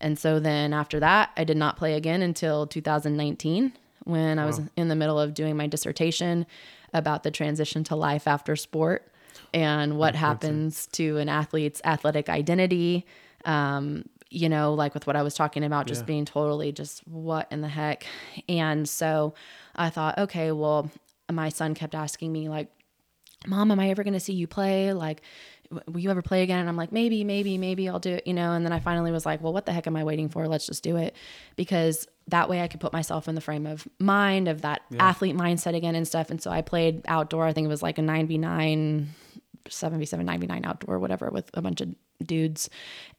And 0.00 0.18
so 0.18 0.38
then 0.38 0.74
after 0.74 1.00
that, 1.00 1.30
I 1.34 1.44
did 1.44 1.56
not 1.56 1.78
play 1.78 1.94
again 1.94 2.20
until 2.20 2.66
2019 2.66 3.72
when 4.04 4.38
I 4.38 4.44
was 4.44 4.60
in 4.76 4.88
the 4.88 4.96
middle 4.96 5.18
of 5.18 5.32
doing 5.32 5.56
my 5.56 5.66
dissertation 5.66 6.44
about 6.92 7.22
the 7.22 7.30
transition 7.30 7.84
to 7.84 7.96
life 7.96 8.28
after 8.28 8.54
sport 8.54 9.08
and 9.54 9.96
what 9.96 10.14
happens 10.14 10.88
to 10.88 11.18
an 11.18 11.28
athlete's 11.28 11.80
athletic 11.84 12.28
identity, 12.28 13.06
um, 13.44 14.04
you 14.32 14.48
know, 14.48 14.74
like 14.74 14.94
with 14.94 15.06
what 15.06 15.16
I 15.16 15.22
was 15.22 15.34
talking 15.34 15.64
about, 15.64 15.86
just 15.86 16.02
yeah. 16.02 16.06
being 16.06 16.24
totally 16.24 16.72
just 16.72 17.06
what 17.06 17.46
in 17.50 17.60
the 17.60 17.68
heck. 17.68 18.06
And 18.48 18.88
so 18.88 19.34
I 19.76 19.90
thought, 19.90 20.18
okay, 20.18 20.52
well, 20.52 20.90
my 21.30 21.48
son 21.48 21.74
kept 21.74 21.94
asking 21.94 22.32
me, 22.32 22.48
like, 22.48 22.68
Mom, 23.46 23.70
am 23.70 23.80
I 23.80 23.90
ever 23.90 24.04
going 24.04 24.14
to 24.14 24.20
see 24.20 24.34
you 24.34 24.46
play? 24.46 24.92
Like, 24.92 25.22
will 25.88 26.00
you 26.00 26.10
ever 26.10 26.22
play 26.22 26.42
again? 26.42 26.60
And 26.60 26.68
I'm 26.68 26.76
like, 26.76 26.92
maybe, 26.92 27.24
maybe, 27.24 27.58
maybe 27.58 27.88
I'll 27.88 27.98
do 27.98 28.14
it, 28.14 28.26
you 28.26 28.34
know? 28.34 28.52
And 28.52 28.64
then 28.64 28.72
I 28.72 28.80
finally 28.80 29.10
was 29.10 29.26
like, 29.26 29.42
well, 29.42 29.52
what 29.52 29.66
the 29.66 29.72
heck 29.72 29.86
am 29.86 29.96
I 29.96 30.04
waiting 30.04 30.28
for? 30.28 30.46
Let's 30.46 30.66
just 30.66 30.82
do 30.82 30.96
it. 30.96 31.16
Because 31.56 32.06
that 32.28 32.48
way 32.48 32.60
I 32.60 32.68
could 32.68 32.80
put 32.80 32.92
myself 32.92 33.28
in 33.28 33.34
the 33.34 33.40
frame 33.40 33.66
of 33.66 33.86
mind 33.98 34.48
of 34.48 34.62
that 34.62 34.82
yeah. 34.90 35.08
athlete 35.08 35.36
mindset 35.36 35.74
again 35.74 35.94
and 35.94 36.06
stuff. 36.06 36.30
And 36.30 36.40
so 36.40 36.50
I 36.50 36.62
played 36.62 37.02
outdoor. 37.08 37.46
I 37.46 37.52
think 37.52 37.64
it 37.64 37.68
was 37.68 37.82
like 37.82 37.98
a 37.98 38.02
9v9, 38.02 39.06
7v7, 39.68 40.24
9v9 40.24 40.66
outdoor, 40.66 40.98
whatever, 40.98 41.30
with 41.30 41.50
a 41.54 41.62
bunch 41.62 41.80
of 41.80 41.88
dudes. 42.22 42.70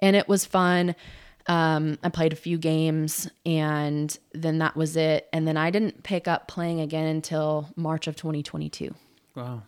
And 0.02 0.16
it 0.16 0.28
was 0.28 0.46
fun. 0.46 0.96
Um, 1.48 1.98
I 2.04 2.10
played 2.10 2.32
a 2.32 2.38
few 2.38 2.58
games 2.58 3.30
and 3.46 4.18
then 4.34 4.60
that 4.60 4.76
was 4.78 4.96
it. 4.96 5.28
And 5.34 5.46
then 5.48 5.58
I 5.58 5.72
didn't 5.72 6.04
pick 6.04 6.28
up 6.28 6.48
playing 6.48 6.80
again 6.80 7.06
until 7.06 7.70
March 7.76 8.08
of 8.08 8.16
2022. 8.16 8.94
Wow. 9.36 9.64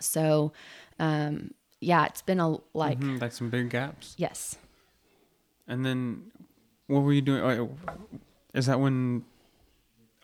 So, 0.00 0.52
um, 0.98 1.52
yeah, 1.80 2.06
it's 2.06 2.22
been 2.22 2.40
a 2.40 2.56
like, 2.72 2.98
Mhm, 2.98 3.20
like 3.20 3.32
some 3.32 3.48
big 3.50 3.70
gaps. 3.70 4.14
yes. 4.18 4.56
And 5.68 5.84
then, 5.86 6.30
what 6.88 7.00
were 7.00 7.12
you 7.12 7.22
doing? 7.22 7.42
oh, 7.42 7.76
Is 8.52 8.66
that 8.66 8.80
when 8.80 9.24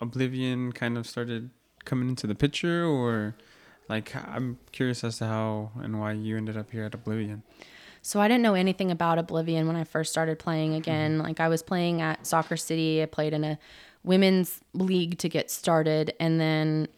Oblivion 0.01 0.73
kind 0.73 0.97
of 0.99 1.07
started 1.07 1.51
coming 1.85 2.09
into 2.09 2.27
the 2.27 2.35
picture, 2.35 2.85
or 2.85 3.35
like 3.89 4.15
I'm 4.15 4.59
curious 4.73 5.03
as 5.05 5.19
to 5.19 5.27
how 5.27 5.71
and 5.77 6.01
why 6.01 6.13
you 6.13 6.37
ended 6.37 6.57
up 6.57 6.71
here 6.71 6.85
at 6.85 6.95
Oblivion. 6.95 7.43
So 8.03 8.21
I 8.21 8.29
didn't 8.29 8.43
know 8.43 8.55
anything 8.55 8.91
about 8.91 9.19
Oblivion 9.19 9.67
when 9.67 9.77
I 9.77 9.85
first 9.85 10.11
started 10.11 10.39
playing 10.39 10.75
again. 10.75 11.19
Mm-hmm. 11.19 11.27
Like 11.27 11.41
I 11.41 11.49
was 11.49 11.63
playing 11.63 12.01
at 12.01 12.27
Soccer 12.27 12.57
City. 12.57 13.03
I 13.03 13.07
played 13.07 13.33
in 13.33 13.45
a 13.45 13.59
women's 14.03 14.61
league 14.73 15.19
to 15.19 15.29
get 15.29 15.51
started, 15.51 16.15
and 16.19 16.41
then 16.41 16.89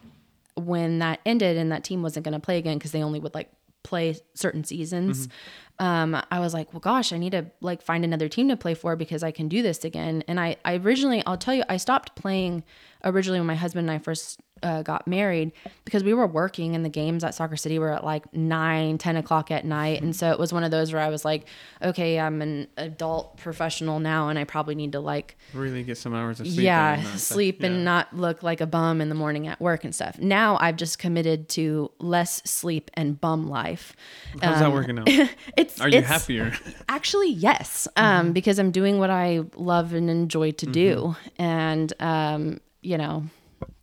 when 0.55 0.99
that 0.99 1.19
ended 1.25 1.57
and 1.57 1.71
that 1.71 1.83
team 1.83 2.01
wasn't 2.01 2.23
going 2.23 2.33
to 2.33 2.39
play 2.39 2.57
again 2.57 2.77
because 2.77 2.91
they 2.91 3.03
only 3.03 3.19
would 3.19 3.33
like 3.33 3.51
play 3.83 4.15
certain 4.33 4.63
seasons. 4.63 5.27
Mm-hmm. 5.27 5.35
Um, 5.79 6.15
I 6.31 6.39
was 6.39 6.53
like, 6.53 6.71
well, 6.73 6.79
gosh, 6.79 7.11
I 7.11 7.17
need 7.17 7.31
to 7.31 7.47
like 7.61 7.81
find 7.81 8.05
another 8.05 8.29
team 8.29 8.47
to 8.49 8.55
play 8.55 8.73
for 8.75 8.95
because 8.95 9.23
I 9.23 9.31
can 9.31 9.47
do 9.47 9.61
this 9.61 9.83
again. 9.83 10.23
And 10.27 10.39
I, 10.39 10.57
I 10.63 10.75
originally, 10.75 11.23
I'll 11.25 11.37
tell 11.37 11.55
you, 11.55 11.63
I 11.67 11.77
stopped 11.77 12.15
playing 12.15 12.63
originally 13.03 13.39
when 13.39 13.47
my 13.47 13.55
husband 13.55 13.89
and 13.89 13.95
I 13.95 13.99
first 13.99 14.39
uh, 14.61 14.81
got 14.81 15.05
married 15.09 15.51
because 15.83 16.05
we 16.05 16.13
were 16.13 16.25
working 16.25 16.73
and 16.73 16.85
the 16.85 16.89
games 16.89 17.21
at 17.25 17.35
Soccer 17.35 17.57
City 17.57 17.77
were 17.79 17.91
at 17.91 18.05
like 18.05 18.33
9, 18.33 18.97
10 18.97 19.17
o'clock 19.17 19.51
at 19.51 19.65
night. 19.65 20.01
And 20.01 20.15
so 20.15 20.31
it 20.31 20.39
was 20.39 20.53
one 20.53 20.63
of 20.63 20.71
those 20.71 20.93
where 20.93 21.01
I 21.01 21.09
was 21.09 21.25
like, 21.25 21.47
okay, 21.81 22.17
I'm 22.17 22.41
an 22.41 22.69
adult 22.77 23.35
professional 23.37 23.99
now 23.99 24.29
and 24.29 24.39
I 24.39 24.45
probably 24.45 24.75
need 24.75 24.93
to 24.93 25.01
like, 25.01 25.35
Really 25.53 25.83
get 25.83 25.97
some 25.97 26.13
hours 26.15 26.39
of 26.39 26.47
sleep. 26.47 26.61
yeah, 26.61 26.97
and 26.97 27.19
sleep 27.19 27.61
and 27.61 27.83
not 27.83 28.15
look 28.15 28.41
like 28.41 28.61
a 28.61 28.65
bum 28.65 29.01
in 29.01 29.09
the 29.09 29.15
morning 29.15 29.47
at 29.47 29.59
work 29.59 29.83
and 29.83 29.93
stuff. 29.93 30.17
Now 30.17 30.57
I've 30.61 30.77
just 30.77 30.97
committed 30.97 31.49
to 31.49 31.91
less 31.99 32.41
sleep 32.49 32.89
and 32.93 33.19
bum 33.19 33.49
life. 33.49 33.93
How's 34.41 34.59
that 34.59 34.71
working 34.71 34.97
out? 34.97 35.09
It's 35.63 35.79
Are 35.79 35.87
you 35.87 35.99
it's- 35.99 36.11
happier? 36.11 36.51
Actually, 36.89 37.31
yes, 37.31 37.87
um, 37.95 38.33
because 38.33 38.59
I'm 38.59 38.71
doing 38.71 38.99
what 38.99 39.09
I 39.09 39.41
love 39.55 39.93
and 39.93 40.09
enjoy 40.09 40.51
to 40.51 40.65
do, 40.65 41.15
and 41.37 41.91
um, 41.99 42.59
you 42.81 42.97
know, 42.97 43.23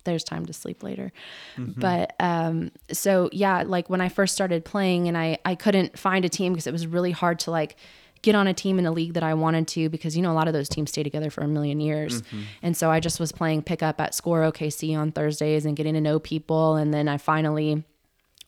there's 0.05 0.25
time 0.25 0.45
to 0.47 0.53
sleep 0.53 0.83
later. 0.83 1.13
But 1.57 2.15
um, 2.21 2.71
so 2.93 3.31
yeah, 3.33 3.63
like 3.67 3.89
when 3.89 4.01
I 4.01 4.09
first 4.09 4.35
started 4.35 4.65
playing, 4.65 5.09
and 5.09 5.17
I 5.17 5.39
I 5.45 5.55
couldn't 5.55 5.99
find 5.99 6.25
a 6.25 6.29
team 6.29 6.53
because 6.53 6.67
it 6.67 6.73
was 6.73 6.87
really 6.87 7.13
hard 7.13 7.39
to 7.41 7.51
like 7.51 7.77
get 8.23 8.35
on 8.35 8.47
a 8.47 8.53
team 8.53 8.79
in 8.79 8.85
a 8.85 8.93
league 8.93 9.15
that 9.15 9.23
I 9.23 9.33
wanted 9.33 9.67
to 9.69 9.89
because 9.89 10.15
you 10.15 10.23
know 10.23 10.31
a 10.31 10.37
lot 10.37 10.47
of 10.47 10.53
those 10.53 10.69
teams 10.69 10.91
stay 10.91 11.03
together 11.03 11.31
for 11.31 11.43
a 11.43 11.49
million 11.49 11.81
years. 11.81 12.23
And 12.63 12.77
so 12.77 12.91
I 12.91 13.01
just 13.01 13.19
was 13.19 13.33
playing 13.33 13.63
pickup 13.63 13.99
at 14.01 14.15
Score 14.15 14.43
OKC 14.43 14.95
on 14.97 15.11
Thursdays 15.13 15.65
and 15.65 15.75
getting 15.75 15.95
to 15.95 16.01
know 16.03 16.19
people 16.19 16.77
and 16.77 16.93
then 16.93 17.09
I 17.09 17.17
finally 17.17 17.83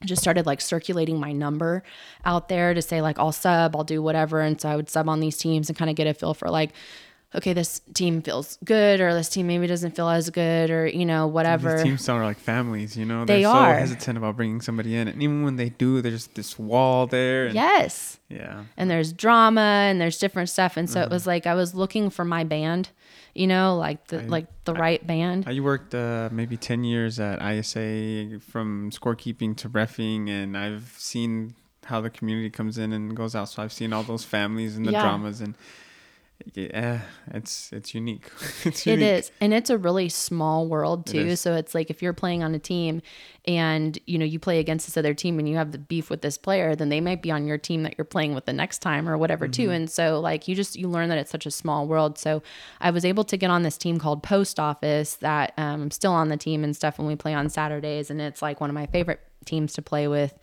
just 0.05 0.23
started 0.23 0.47
like 0.47 0.61
circulating 0.61 1.19
my 1.21 1.33
number 1.33 1.83
out 2.25 2.49
there 2.49 2.75
to 2.75 2.83
say 2.83 3.01
like 3.03 3.19
I'll 3.19 3.33
sub, 3.33 3.75
I'll 3.77 3.85
do 3.85 4.03
whatever. 4.03 4.41
And 4.41 4.61
so 4.61 4.69
I 4.69 4.77
would 4.77 4.89
sub 4.91 5.09
on 5.09 5.21
these 5.21 5.37
teams 5.37 5.69
and 5.69 5.79
kind 5.79 5.91
of 5.91 5.97
get 5.97 6.07
a 6.07 6.15
feel 6.15 6.35
for 6.35 6.49
like, 6.51 6.73
okay, 7.35 7.55
this 7.55 7.81
team 7.95 8.21
feels 8.21 8.59
good 8.63 9.01
or 9.01 9.15
this 9.15 9.31
team 9.31 9.47
maybe 9.47 9.67
doesn't 9.67 9.97
feel 9.97 10.11
as 10.11 10.29
good 10.29 10.71
or, 10.71 10.87
you 10.87 11.07
know, 11.07 11.27
whatever. 11.27 11.75
These 11.77 11.83
teams 11.83 12.09
are 12.11 12.23
like 12.23 12.39
families, 12.39 12.95
you 12.95 13.07
know. 13.07 13.25
They 13.25 13.41
They're 13.41 13.51
are. 13.51 13.75
so 13.75 13.79
hesitant 13.79 14.19
about 14.19 14.37
bringing 14.37 14.61
somebody 14.61 14.95
in, 14.97 15.09
and 15.09 15.23
even 15.23 15.43
when 15.43 15.57
they 15.57 15.71
do, 15.71 16.03
there's 16.03 16.27
this 16.29 16.59
wall 16.59 17.07
there. 17.07 17.47
And, 17.47 17.55
yes. 17.55 18.19
Yeah. 18.29 18.65
And 18.77 18.91
there's 18.91 19.15
drama 19.15 19.61
and 19.89 19.99
there's 19.99 20.19
different 20.19 20.51
stuff. 20.51 20.77
And 20.77 20.91
so 20.91 21.01
Mm-hmm. 21.01 21.11
it 21.11 21.15
was 21.15 21.27
like 21.27 21.47
I 21.47 21.55
was 21.55 21.75
looking 21.75 22.11
for 22.11 22.25
my 22.27 22.45
band, 22.45 22.91
you 23.35 23.47
know, 23.47 23.77
like 23.77 24.07
the 24.09 24.23
I- 24.23 24.27
like 24.27 24.47
the 24.65 24.75
right 24.75 25.05
band. 25.07 25.45
I 25.49 25.59
worked 25.61 25.95
uh, 25.95 26.29
maybe 26.33 26.57
10 26.57 26.85
years 26.85 27.19
at 27.19 27.41
ISA 27.43 28.41
from 28.41 28.91
scorekeeping 28.91 29.57
to 29.59 29.69
refing, 29.69 30.29
and 30.29 30.57
I've 30.57 30.95
seen 30.99 31.55
how 31.87 32.01
the 32.01 32.11
community 32.11 32.51
comes 32.51 32.79
in 32.79 32.93
and 32.93 33.17
goes 33.17 33.35
out. 33.35 33.49
So 33.49 33.63
I've 33.63 33.73
seen 33.73 33.93
all 33.93 34.03
those 34.05 34.25
families 34.25 34.77
and 34.77 34.87
the 34.87 34.93
Yeah. 34.93 35.01
dramas, 35.03 35.41
and 35.41 35.55
yeah, 36.55 37.01
it's 37.33 37.73
it's 37.73 37.95
unique. 37.95 38.31
it's 38.65 38.87
unique. 38.87 39.03
is. 39.03 39.33
And 39.41 39.53
it's 39.53 39.71
a 39.71 39.79
really 39.79 40.09
small 40.09 40.67
world 40.67 41.07
too. 41.07 41.37
So 41.37 41.55
it's 41.55 41.75
like 41.75 41.91
if 41.91 42.03
you're 42.03 42.13
playing 42.13 42.43
on 42.43 42.55
a 42.55 42.59
team 42.59 43.03
and 43.47 43.99
you 44.07 44.19
know 44.19 44.25
you 44.25 44.39
play 44.39 44.59
against 44.59 44.87
this 44.87 44.97
other 44.97 45.15
team 45.15 45.39
and 45.39 45.49
you 45.49 45.57
have 45.57 45.73
the 45.73 45.79
beef 45.79 46.11
with 46.11 46.23
this 46.23 46.39
player, 46.39 46.75
then 46.75 46.89
they 46.89 47.01
might 47.01 47.23
be 47.23 47.31
on 47.31 47.47
your 47.47 47.59
team 47.59 47.83
that 47.83 47.97
you're 47.97 48.05
playing 48.05 48.35
with 48.35 48.47
the 48.47 48.53
next 48.53 48.79
time 48.79 49.09
or 49.09 49.17
whatever 49.17 49.49
too. 49.49 49.65
Mm-hmm. 49.65 49.73
And 49.73 49.91
so 49.91 50.21
like 50.21 50.49
you 50.49 50.55
just 50.55 50.77
you 50.77 50.89
learn 50.89 51.09
that 51.09 51.19
it's 51.19 51.31
such 51.31 51.47
a 51.47 51.51
small 51.51 51.87
world. 51.87 52.19
So 52.19 52.43
I 52.81 52.91
was 52.91 53.05
able 53.05 53.25
to 53.25 53.37
get 53.37 53.51
on 53.51 53.63
this 53.63 53.77
team 53.77 53.99
called 53.99 54.23
Post 54.23 54.59
Office 54.59 55.17
that 55.17 55.53
um, 55.57 55.83
I'm 55.83 55.91
still 55.91 56.13
on 56.13 56.29
the 56.29 56.37
team 56.37 56.65
and 56.65 56.75
stuff 56.75 56.99
when 56.99 57.07
we 57.07 57.17
play 57.17 57.35
on 57.35 57.49
Saturdays 57.49 58.11
and 58.11 58.21
it's 58.21 58.43
like 58.43 58.61
one 58.61 58.71
of 58.71 58.75
my 58.75 58.87
favorite 58.87 59.21
teams 59.45 59.73
to 59.75 59.83
play 59.83 60.09
with 60.09 60.39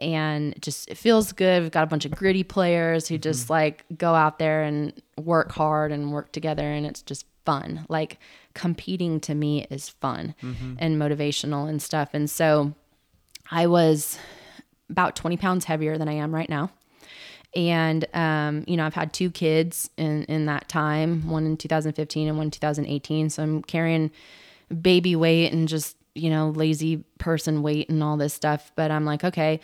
and 0.00 0.60
just 0.60 0.90
it 0.90 0.96
feels 0.96 1.32
good. 1.32 1.62
We've 1.62 1.70
got 1.70 1.84
a 1.84 1.86
bunch 1.86 2.04
of 2.04 2.10
gritty 2.12 2.42
players 2.42 3.08
who 3.08 3.16
just 3.18 3.48
like 3.50 3.84
go 3.96 4.14
out 4.14 4.38
there 4.38 4.62
and 4.62 4.92
work 5.16 5.52
hard 5.52 5.92
and 5.92 6.12
work 6.12 6.32
together, 6.32 6.62
and 6.70 6.84
it's 6.86 7.02
just 7.02 7.26
fun. 7.44 7.86
Like 7.88 8.18
competing 8.54 9.20
to 9.20 9.34
me 9.34 9.66
is 9.70 9.88
fun 9.88 10.34
and 10.78 10.96
motivational 11.00 11.68
and 11.68 11.80
stuff. 11.82 12.10
And 12.12 12.30
so 12.30 12.74
I 13.50 13.66
was 13.66 14.18
about 14.88 15.16
20 15.16 15.36
pounds 15.36 15.64
heavier 15.66 15.98
than 15.98 16.08
I 16.08 16.14
am 16.14 16.34
right 16.34 16.48
now. 16.48 16.70
And 17.54 18.04
um, 18.14 18.64
you 18.66 18.76
know, 18.76 18.84
I've 18.86 18.94
had 18.94 19.12
two 19.12 19.30
kids 19.30 19.90
in 19.96 20.24
in 20.24 20.46
that 20.46 20.68
time, 20.68 21.28
one 21.28 21.46
in 21.46 21.56
2015 21.56 22.28
and 22.28 22.36
one 22.36 22.46
in 22.46 22.50
2018. 22.50 23.30
So 23.30 23.42
I'm 23.42 23.62
carrying 23.62 24.10
baby 24.80 25.14
weight 25.14 25.52
and 25.52 25.68
just, 25.68 25.96
you 26.14 26.30
know, 26.30 26.50
lazy 26.50 27.04
person 27.18 27.62
weight 27.62 27.88
and 27.88 28.02
all 28.02 28.16
this 28.16 28.34
stuff. 28.34 28.72
But 28.76 28.90
I'm 28.90 29.04
like, 29.04 29.24
okay, 29.24 29.60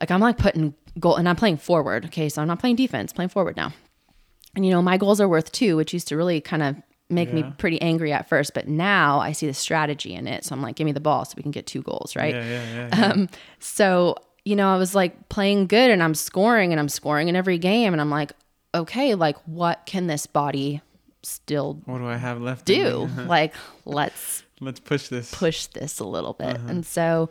like 0.00 0.10
I'm 0.10 0.20
like 0.20 0.38
putting 0.38 0.74
goal 0.98 1.16
and 1.16 1.28
I'm 1.28 1.36
playing 1.36 1.58
forward. 1.58 2.06
Okay. 2.06 2.28
So 2.28 2.42
I'm 2.42 2.48
not 2.48 2.58
playing 2.58 2.76
defense, 2.76 3.12
playing 3.12 3.28
forward 3.30 3.56
now. 3.56 3.72
And 4.54 4.64
you 4.64 4.72
know, 4.72 4.82
my 4.82 4.96
goals 4.96 5.20
are 5.20 5.28
worth 5.28 5.52
two, 5.52 5.76
which 5.76 5.92
used 5.92 6.08
to 6.08 6.16
really 6.16 6.40
kind 6.40 6.62
of 6.62 6.76
make 7.10 7.32
me 7.32 7.44
pretty 7.56 7.80
angry 7.80 8.12
at 8.12 8.28
first. 8.28 8.54
But 8.54 8.68
now 8.68 9.20
I 9.20 9.32
see 9.32 9.46
the 9.46 9.54
strategy 9.54 10.14
in 10.14 10.26
it. 10.26 10.44
So 10.44 10.54
I'm 10.54 10.62
like, 10.62 10.76
give 10.76 10.84
me 10.84 10.92
the 10.92 11.00
ball 11.00 11.24
so 11.24 11.34
we 11.36 11.42
can 11.42 11.52
get 11.52 11.66
two 11.66 11.82
goals, 11.82 12.14
right? 12.16 12.34
Yeah, 12.34 12.44
yeah, 12.44 12.74
yeah. 12.74 12.88
yeah. 12.92 13.12
Um, 13.12 13.28
so, 13.60 14.16
you 14.44 14.56
know, 14.56 14.68
I 14.68 14.76
was 14.76 14.94
like 14.94 15.28
playing 15.28 15.66
good 15.66 15.90
and 15.90 16.02
I'm 16.02 16.14
scoring 16.14 16.72
and 16.72 16.80
I'm 16.80 16.88
scoring 16.88 17.28
in 17.28 17.36
every 17.36 17.58
game. 17.58 17.92
And 17.94 18.00
I'm 18.00 18.10
like, 18.10 18.32
okay, 18.74 19.14
like 19.14 19.36
what 19.46 19.86
can 19.86 20.06
this 20.06 20.26
body 20.26 20.82
still 21.22 21.80
what 21.84 21.98
do 21.98 22.06
I 22.06 22.16
have 22.16 22.40
left? 22.40 22.64
do? 22.64 23.08
like, 23.26 23.54
let's 23.84 24.42
Let's 24.60 24.80
push 24.80 25.08
this. 25.08 25.32
push 25.34 25.66
this 25.66 25.98
a 26.00 26.04
little 26.04 26.32
bit. 26.32 26.56
And 26.66 26.84
so 26.84 27.30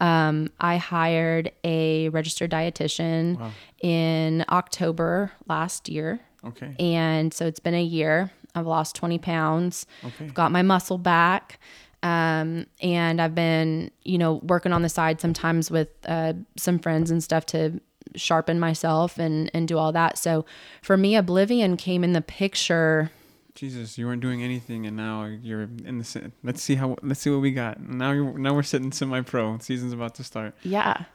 um, 0.00 0.50
I 0.60 0.76
hired 0.76 1.50
a 1.64 2.08
registered 2.10 2.50
dietitian 2.50 3.38
Wow. 3.38 3.50
in 3.82 4.44
October 4.48 5.32
last 5.48 5.88
year. 5.88 6.20
Okay. 6.44 6.74
And 6.78 7.34
so 7.34 7.46
it's 7.46 7.60
been 7.60 7.74
a 7.74 7.82
year. 7.82 8.30
I've 8.54 8.66
lost 8.66 8.94
20 8.96 9.18
pounds. 9.18 9.86
Okay. 10.04 10.26
I've 10.26 10.34
got 10.34 10.52
my 10.52 10.62
muscle 10.62 10.98
back. 10.98 11.58
Um, 12.04 12.66
and 12.80 13.20
I've 13.20 13.34
been, 13.34 13.90
you 14.04 14.18
know, 14.18 14.34
working 14.44 14.72
on 14.72 14.82
the 14.82 14.88
side 14.88 15.20
sometimes 15.20 15.68
with 15.70 15.88
uh, 16.06 16.34
some 16.56 16.78
friends 16.78 17.10
and 17.10 17.22
stuff 17.24 17.44
to 17.46 17.80
sharpen 18.14 18.60
myself 18.60 19.18
and, 19.18 19.50
and 19.52 19.66
do 19.66 19.76
all 19.78 19.90
that. 19.92 20.16
So 20.16 20.44
for 20.80 20.96
me, 20.96 21.16
Oblivion 21.16 21.76
came 21.76 22.04
in 22.04 22.12
the 22.12 22.20
picture. 22.22 23.10
Jesus, 23.58 23.98
you 23.98 24.06
weren't 24.06 24.22
doing 24.22 24.42
anything, 24.42 24.86
and 24.86 24.96
now 24.96 25.24
you're 25.24 25.62
in 25.62 25.98
the. 25.98 26.32
Let's 26.44 26.62
see 26.62 26.76
how. 26.76 26.96
Let's 27.02 27.20
see 27.20 27.30
what 27.30 27.40
we 27.40 27.50
got. 27.50 27.80
Now 27.80 28.12
you're. 28.12 28.38
Now 28.38 28.54
we're 28.54 28.62
sitting 28.62 28.92
semi-pro. 28.92 29.58
Season's 29.58 29.92
about 29.92 30.14
to 30.14 30.24
start. 30.24 30.54
Yeah. 30.62 31.06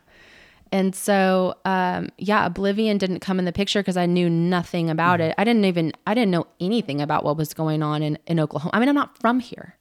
And 0.73 0.93
so, 0.95 1.55
um, 1.65 2.09
yeah, 2.17 2.45
Oblivion 2.47 2.97
didn't 2.97 3.19
come 3.19 3.39
in 3.39 3.45
the 3.45 3.53
picture 3.53 3.79
because 3.79 3.95
I 3.95 4.07
knew 4.07 4.29
nothing 4.29 4.89
about 4.89 5.21
it. 5.21 5.35
I 5.37 5.43
didn't 5.43 5.65
even, 5.65 5.93
I 6.07 6.15
didn't 6.15 6.31
know 6.31 6.47
anything 6.59 6.99
about 6.99 7.23
what 7.23 7.37
was 7.37 7.53
going 7.53 7.83
on 7.83 8.01
in, 8.01 8.17
in 8.25 8.39
Oklahoma. 8.39 8.71
I 8.73 8.79
mean, 8.79 8.89
I'm 8.89 8.95
not 8.95 9.15
from 9.19 9.39
here. 9.39 9.77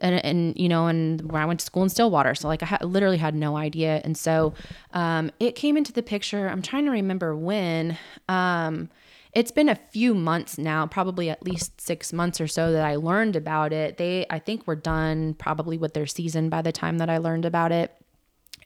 And, 0.00 0.22
and, 0.24 0.58
you 0.58 0.68
know, 0.68 0.88
and 0.88 1.30
where 1.30 1.40
I 1.40 1.44
went 1.44 1.60
to 1.60 1.66
school 1.66 1.84
in 1.84 1.88
Stillwater. 1.88 2.34
So, 2.34 2.48
like, 2.48 2.64
I 2.64 2.66
ha- 2.66 2.78
literally 2.82 3.16
had 3.16 3.36
no 3.36 3.56
idea. 3.56 4.00
And 4.02 4.18
so 4.18 4.54
um, 4.92 5.30
it 5.38 5.54
came 5.54 5.76
into 5.76 5.92
the 5.92 6.02
picture. 6.02 6.48
I'm 6.48 6.62
trying 6.62 6.84
to 6.86 6.90
remember 6.90 7.36
when. 7.36 7.96
Um, 8.28 8.90
it's 9.34 9.50
been 9.50 9.68
a 9.68 9.74
few 9.74 10.14
months 10.14 10.58
now, 10.58 10.86
probably 10.86 11.28
at 11.28 11.44
least 11.44 11.80
six 11.80 12.12
months 12.12 12.40
or 12.40 12.46
so 12.46 12.72
that 12.72 12.84
I 12.84 12.96
learned 12.96 13.34
about 13.34 13.72
it. 13.72 13.96
They, 13.96 14.26
I 14.30 14.38
think, 14.38 14.66
were 14.66 14.76
done 14.76 15.34
probably 15.34 15.76
with 15.76 15.94
their 15.94 16.06
season 16.06 16.48
by 16.48 16.62
the 16.62 16.72
time 16.72 16.98
that 16.98 17.10
I 17.10 17.18
learned 17.18 17.44
about 17.44 17.72
it. 17.72 17.92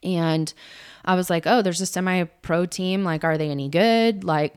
And 0.03 0.53
I 1.03 1.15
was 1.15 1.29
like, 1.29 1.47
oh, 1.47 1.61
there's 1.61 1.81
a 1.81 1.85
semi 1.85 2.23
pro 2.23 2.65
team. 2.65 3.03
Like, 3.03 3.23
are 3.23 3.37
they 3.37 3.49
any 3.49 3.67
good? 3.67 4.23
Like, 4.23 4.55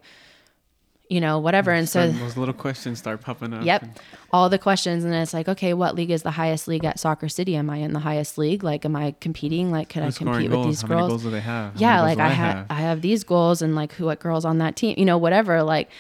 you 1.09 1.21
know, 1.21 1.39
whatever. 1.39 1.71
And 1.71 1.89
so, 1.89 2.11
those 2.11 2.37
little 2.37 2.55
questions 2.55 2.99
start 2.99 3.21
popping 3.21 3.53
up. 3.53 3.65
yep, 3.65 3.83
and- 3.83 4.01
all 4.33 4.49
the 4.49 4.59
questions. 4.59 5.05
And 5.05 5.15
it's 5.15 5.35
like, 5.35 5.49
okay, 5.49 5.75
what 5.75 5.95
league 5.95 6.11
is 6.11 6.23
the 6.23 6.31
highest 6.31 6.69
league 6.69 6.85
at 6.85 6.99
Soccer 6.99 7.29
City? 7.29 7.55
Am 7.57 7.69
I 7.69 7.77
in 7.77 7.93
the 7.93 8.01
highest 8.01 8.39
league? 8.39 8.65
Like, 8.65 8.85
am 8.85 8.97
I 8.97 9.15
competing? 9.21 9.71
Like, 9.71 9.89
could 9.89 10.03
I 10.03 10.07
Who's 10.07 10.15
scoring 10.17 10.35
compete 10.35 10.51
with 10.51 10.67
these 10.67 10.83
How 10.83 10.89
girls? 10.89 11.01
many 11.01 11.09
goals 11.11 11.23
do 11.25 11.31
they 11.31 11.41
have? 11.41 11.75
How 11.75 11.81
yeah 11.81 12.01
like 12.01 12.19
i 12.19 12.29
have 12.29 12.67
i 12.71 12.75
have 12.75 13.03
these 13.03 13.25
goals 13.25 13.61
and 13.63 13.75
like 13.75 13.93
who 13.93 14.07
what 14.07 14.21
girls 14.21 14.45
on 14.45 14.59
that 14.59 14.77
team 14.77 14.95
you 14.97 15.05
know 15.05 15.19
whatever 15.19 15.63
like 15.63 15.91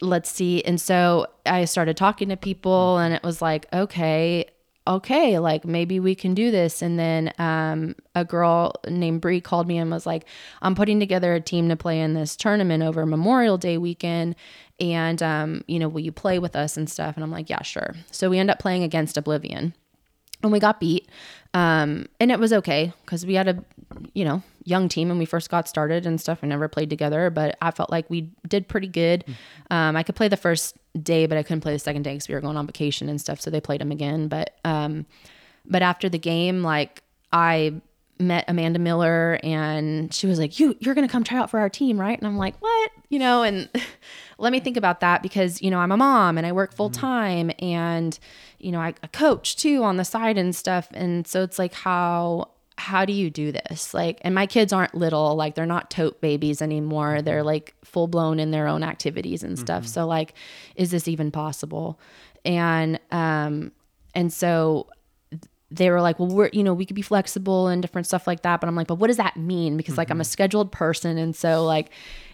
let's 0.00 0.30
see. 0.30 0.62
And 0.64 0.80
so 0.80 1.26
I 1.46 1.64
started 1.66 1.96
talking 1.96 2.28
to 2.30 2.36
people, 2.36 2.98
and 2.98 3.14
it 3.14 3.22
was 3.22 3.40
like, 3.40 3.66
okay, 3.72 4.46
okay, 4.86 5.38
like 5.38 5.64
maybe 5.64 6.00
we 6.00 6.14
can 6.14 6.34
do 6.34 6.50
this. 6.50 6.82
And 6.82 6.98
then 6.98 7.32
um, 7.38 7.94
a 8.14 8.24
girl 8.24 8.74
named 8.88 9.20
Bree 9.20 9.40
called 9.40 9.66
me 9.66 9.78
and 9.78 9.90
was 9.90 10.06
like, 10.06 10.24
I'm 10.60 10.74
putting 10.74 10.98
together 10.98 11.34
a 11.34 11.40
team 11.40 11.68
to 11.68 11.76
play 11.76 12.00
in 12.00 12.14
this 12.14 12.36
tournament 12.36 12.82
over 12.82 13.06
Memorial 13.06 13.58
Day 13.58 13.78
weekend. 13.78 14.34
And, 14.80 15.22
um, 15.22 15.62
you 15.68 15.78
know, 15.78 15.88
will 15.88 16.00
you 16.00 16.12
play 16.12 16.38
with 16.38 16.56
us 16.56 16.76
and 16.76 16.90
stuff? 16.90 17.14
And 17.14 17.22
I'm 17.22 17.30
like, 17.30 17.48
yeah, 17.48 17.62
sure. 17.62 17.94
So 18.10 18.28
we 18.28 18.38
end 18.38 18.50
up 18.50 18.58
playing 18.58 18.82
against 18.82 19.16
Oblivion 19.16 19.74
and 20.42 20.52
we 20.52 20.58
got 20.58 20.80
beat. 20.80 21.08
Um, 21.54 22.06
and 22.18 22.30
it 22.30 22.38
was 22.38 22.52
okay 22.52 22.92
because 23.04 23.26
we 23.26 23.34
had 23.34 23.48
a, 23.48 23.64
you 24.14 24.24
know, 24.24 24.42
young 24.64 24.88
team 24.88 25.08
when 25.08 25.18
we 25.18 25.24
first 25.24 25.50
got 25.50 25.68
started 25.68 26.06
and 26.06 26.20
stuff. 26.20 26.40
We 26.42 26.48
never 26.48 26.68
played 26.68 26.88
together, 26.90 27.30
but 27.30 27.56
I 27.60 27.70
felt 27.70 27.90
like 27.90 28.08
we 28.08 28.30
did 28.48 28.68
pretty 28.68 28.88
good. 28.88 29.24
Um, 29.70 29.96
I 29.96 30.02
could 30.02 30.14
play 30.14 30.28
the 30.28 30.36
first 30.36 30.76
day, 31.02 31.26
but 31.26 31.36
I 31.36 31.42
couldn't 31.42 31.60
play 31.60 31.72
the 31.72 31.78
second 31.78 32.02
day 32.02 32.14
because 32.14 32.28
we 32.28 32.34
were 32.34 32.40
going 32.40 32.56
on 32.56 32.66
vacation 32.66 33.08
and 33.08 33.20
stuff. 33.20 33.40
So 33.40 33.50
they 33.50 33.60
played 33.60 33.80
them 33.80 33.92
again. 33.92 34.28
But, 34.28 34.58
um, 34.64 35.06
but 35.64 35.82
after 35.82 36.08
the 36.08 36.18
game, 36.18 36.62
like 36.62 37.02
I 37.32 37.74
met 38.18 38.44
Amanda 38.48 38.78
Miller 38.78 39.38
and 39.42 40.12
she 40.12 40.26
was 40.26 40.38
like, 40.38 40.58
"You 40.58 40.76
you're 40.80 40.94
going 40.94 41.06
to 41.06 41.12
come 41.12 41.24
try 41.24 41.38
out 41.38 41.50
for 41.50 41.60
our 41.60 41.68
team, 41.68 42.00
right?" 42.00 42.16
And 42.16 42.26
I'm 42.26 42.36
like, 42.36 42.56
"What?" 42.60 42.90
You 43.12 43.18
know, 43.18 43.42
and 43.42 43.68
let 44.38 44.52
me 44.52 44.60
think 44.60 44.78
about 44.78 45.00
that 45.00 45.22
because, 45.22 45.60
you 45.60 45.70
know, 45.70 45.78
I'm 45.78 45.92
a 45.92 45.98
mom 45.98 46.38
and 46.38 46.46
I 46.46 46.52
work 46.52 46.72
full 46.72 46.88
mm-hmm. 46.88 47.00
time 47.00 47.50
and 47.58 48.18
you 48.58 48.72
know, 48.72 48.80
I, 48.80 48.94
I 49.02 49.06
coach 49.08 49.56
too 49.56 49.82
on 49.82 49.98
the 49.98 50.04
side 50.04 50.38
and 50.38 50.56
stuff. 50.56 50.88
And 50.94 51.26
so 51.26 51.42
it's 51.42 51.58
like 51.58 51.74
how 51.74 52.48
how 52.78 53.04
do 53.04 53.12
you 53.12 53.28
do 53.28 53.52
this? 53.52 53.92
Like 53.92 54.18
and 54.22 54.34
my 54.34 54.46
kids 54.46 54.72
aren't 54.72 54.94
little, 54.94 55.36
like 55.36 55.56
they're 55.56 55.66
not 55.66 55.90
tote 55.90 56.22
babies 56.22 56.62
anymore. 56.62 57.16
Mm-hmm. 57.16 57.24
They're 57.26 57.42
like 57.42 57.74
full 57.84 58.06
blown 58.06 58.40
in 58.40 58.50
their 58.50 58.66
own 58.66 58.82
activities 58.82 59.42
and 59.42 59.58
stuff. 59.58 59.82
Mm-hmm. 59.82 59.92
So 59.92 60.06
like 60.06 60.32
is 60.74 60.90
this 60.90 61.06
even 61.06 61.30
possible? 61.30 62.00
And 62.46 62.98
um 63.10 63.72
and 64.14 64.32
so 64.32 64.86
they 65.70 65.90
were 65.90 66.00
like, 66.00 66.18
well, 66.18 66.28
we're, 66.28 66.50
you 66.52 66.62
know, 66.62 66.74
we 66.74 66.84
could 66.84 66.96
be 66.96 67.02
flexible 67.02 67.68
and 67.68 67.80
different 67.80 68.06
stuff 68.06 68.26
like 68.26 68.42
that. 68.42 68.60
But 68.60 68.68
I'm 68.68 68.76
like, 68.76 68.86
but 68.86 68.96
what 68.96 69.06
does 69.06 69.16
that 69.16 69.36
mean? 69.36 69.76
Because 69.76 69.96
like 69.96 70.10
I'm 70.10 70.20
a 70.20 70.24
scheduled 70.24 70.70
person. 70.70 71.18
And 71.18 71.34
so 71.34 71.64
like, 71.64 71.90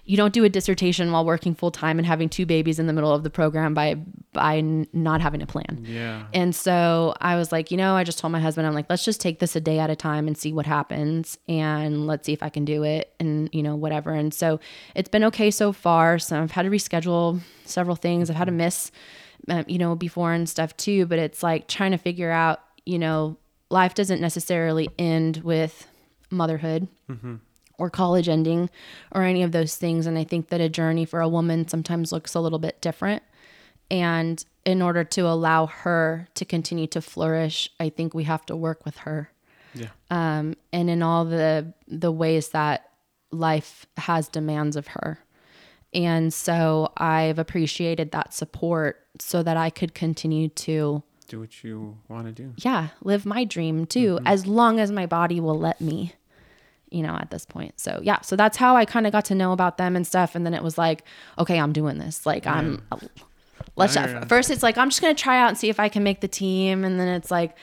you 0.08 0.16
don't 0.16 0.32
do 0.32 0.42
a 0.42 0.48
dissertation 0.48 1.12
while 1.12 1.22
working 1.22 1.54
full 1.54 1.70
time 1.70 1.98
and 1.98 2.06
having 2.06 2.30
two 2.30 2.46
babies 2.46 2.78
in 2.78 2.86
the 2.86 2.94
middle 2.94 3.12
of 3.12 3.24
the 3.24 3.28
program 3.30 3.74
by, 3.74 3.94
by 4.32 4.62
not 4.94 5.20
having 5.20 5.42
a 5.42 5.46
plan. 5.46 5.84
Yeah. 5.86 6.24
And 6.32 6.56
so 6.56 7.14
I 7.20 7.36
was 7.36 7.52
like, 7.52 7.70
you 7.70 7.76
know, 7.76 7.94
I 7.94 8.04
just 8.04 8.18
told 8.18 8.32
my 8.32 8.40
husband, 8.40 8.66
I'm 8.66 8.72
like, 8.72 8.86
let's 8.88 9.04
just 9.04 9.20
take 9.20 9.38
this 9.38 9.54
a 9.54 9.60
day 9.60 9.78
at 9.78 9.90
a 9.90 9.96
time 9.96 10.26
and 10.26 10.36
see 10.36 10.50
what 10.50 10.64
happens. 10.64 11.36
And 11.46 12.06
let's 12.06 12.24
see 12.24 12.32
if 12.32 12.42
I 12.42 12.48
can 12.48 12.64
do 12.64 12.84
it 12.84 13.12
and, 13.20 13.50
you 13.52 13.62
know, 13.62 13.76
whatever. 13.76 14.12
And 14.12 14.32
so 14.32 14.60
it's 14.94 15.10
been 15.10 15.24
okay 15.24 15.50
so 15.50 15.74
far. 15.74 16.18
So 16.18 16.40
I've 16.40 16.52
had 16.52 16.62
to 16.62 16.70
reschedule 16.70 17.40
several 17.66 17.94
things. 17.94 18.30
I've 18.30 18.36
had 18.36 18.46
to 18.46 18.52
miss, 18.52 18.90
um, 19.48 19.66
you 19.68 19.76
know, 19.76 19.94
before 19.94 20.32
and 20.32 20.48
stuff 20.48 20.74
too. 20.78 21.04
But 21.04 21.18
it's 21.18 21.42
like 21.42 21.68
trying 21.68 21.90
to 21.90 21.98
figure 21.98 22.30
out, 22.30 22.60
you 22.86 22.98
know, 22.98 23.36
life 23.68 23.92
doesn't 23.92 24.22
necessarily 24.22 24.88
end 24.98 25.42
with 25.44 25.86
motherhood 26.30 26.88
or 27.78 27.88
college 27.90 28.28
ending 28.28 28.68
or 29.12 29.22
any 29.22 29.42
of 29.42 29.52
those 29.52 29.76
things. 29.76 30.06
And 30.06 30.18
I 30.18 30.24
think 30.24 30.48
that 30.48 30.60
a 30.60 30.68
journey 30.68 31.04
for 31.04 31.20
a 31.20 31.28
woman 31.28 31.66
sometimes 31.68 32.12
looks 32.12 32.34
a 32.34 32.40
little 32.40 32.58
bit 32.58 32.80
different. 32.80 33.22
And 33.90 34.44
in 34.66 34.82
order 34.82 35.02
to 35.04 35.22
allow 35.22 35.66
her 35.66 36.28
to 36.34 36.44
continue 36.44 36.86
to 36.88 37.00
flourish, 37.00 37.70
I 37.80 37.88
think 37.88 38.12
we 38.12 38.24
have 38.24 38.44
to 38.46 38.56
work 38.56 38.84
with 38.84 38.98
her. 38.98 39.30
Yeah. 39.74 39.88
Um, 40.10 40.56
and 40.72 40.90
in 40.90 41.02
all 41.02 41.24
the 41.24 41.72
the 41.86 42.12
ways 42.12 42.50
that 42.50 42.90
life 43.30 43.86
has 43.96 44.28
demands 44.28 44.76
of 44.76 44.88
her. 44.88 45.18
And 45.94 46.34
so 46.34 46.92
I've 46.96 47.38
appreciated 47.38 48.10
that 48.10 48.34
support 48.34 49.00
so 49.18 49.42
that 49.42 49.56
I 49.56 49.70
could 49.70 49.94
continue 49.94 50.48
to 50.48 51.02
Do 51.28 51.40
what 51.40 51.64
you 51.64 51.96
want 52.08 52.26
to 52.26 52.32
do. 52.32 52.52
yeah, 52.58 52.88
live 53.02 53.24
my 53.24 53.44
dream 53.44 53.86
too, 53.86 54.18
as 54.26 54.46
long 54.46 54.80
as 54.80 54.90
my 54.90 55.06
body 55.06 55.40
will 55.40 55.58
let 55.58 55.80
me, 55.80 56.12
you 56.90 57.02
know, 57.02 57.14
at 57.16 57.30
this 57.30 57.44
point. 57.44 57.78
So, 57.80 58.00
yeah, 58.02 58.20
so 58.22 58.36
that's 58.36 58.56
how 58.56 58.76
I 58.76 58.84
kind 58.84 59.06
of 59.06 59.12
got 59.12 59.24
to 59.26 59.34
know 59.34 59.52
about 59.52 59.78
them 59.78 59.96
and 59.96 60.06
stuff. 60.06 60.34
And 60.34 60.44
then 60.46 60.54
it 60.54 60.62
was 60.62 60.78
like, 60.78 61.04
okay, 61.38 61.58
I'm 61.60 61.72
doing 61.72 61.98
this. 61.98 62.24
Like, 62.26 62.46
I'm, 62.46 62.82
let's, 63.76 63.94
you're- 63.96 64.24
first 64.28 64.50
it's 64.50 64.62
like, 64.62 64.78
I'm 64.78 64.90
just 64.90 65.00
going 65.02 65.14
to 65.14 65.22
try 65.22 65.40
out 65.40 65.48
and 65.48 65.58
see 65.58 65.68
if 65.68 65.78
I 65.80 65.88
can 65.88 66.02
make 66.02 66.20
the 66.20 66.28
team. 66.28 66.84
And 66.84 66.98
then 66.98 67.08
it's 67.08 67.30
like, 67.30 67.56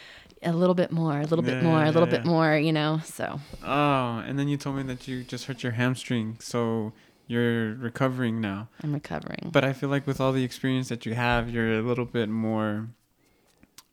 a 0.44 0.52
little 0.54 0.76
bit 0.76 0.92
more, 0.92 1.20
a 1.20 1.26
little 1.26 1.42
bit 1.44 1.56
Yeah, 1.56 1.64
more, 1.64 1.84
a 1.84 1.92
little 1.92 2.08
yeah. 2.08 2.18
bit 2.18 2.26
more, 2.26 2.56
you 2.56 2.72
know? 2.72 3.00
So, 3.04 3.40
Oh, 3.64 4.20
and 4.28 4.38
then 4.38 4.48
you 4.48 4.58
told 4.58 4.76
me 4.76 4.84
that 4.84 5.08
you 5.08 5.24
just 5.24 5.46
hurt 5.46 5.64
your 5.64 5.72
hamstring, 5.72 6.38
so 6.40 6.94
you're 7.26 7.74
recovering 7.74 8.42
now. 8.42 8.68
I'm 8.84 8.94
recovering. 8.94 9.50
But 9.52 9.64
I 9.64 9.74
feel 9.74 9.90
like 9.90 10.06
with 10.06 10.22
all 10.22 10.32
the 10.34 10.44
experience 10.44 10.90
that 10.90 11.04
you 11.04 11.16
have, 11.16 11.50
you're 11.50 11.80
a 11.80 11.82
little 11.82 12.06
bit 12.06 12.30
more. 12.30 12.90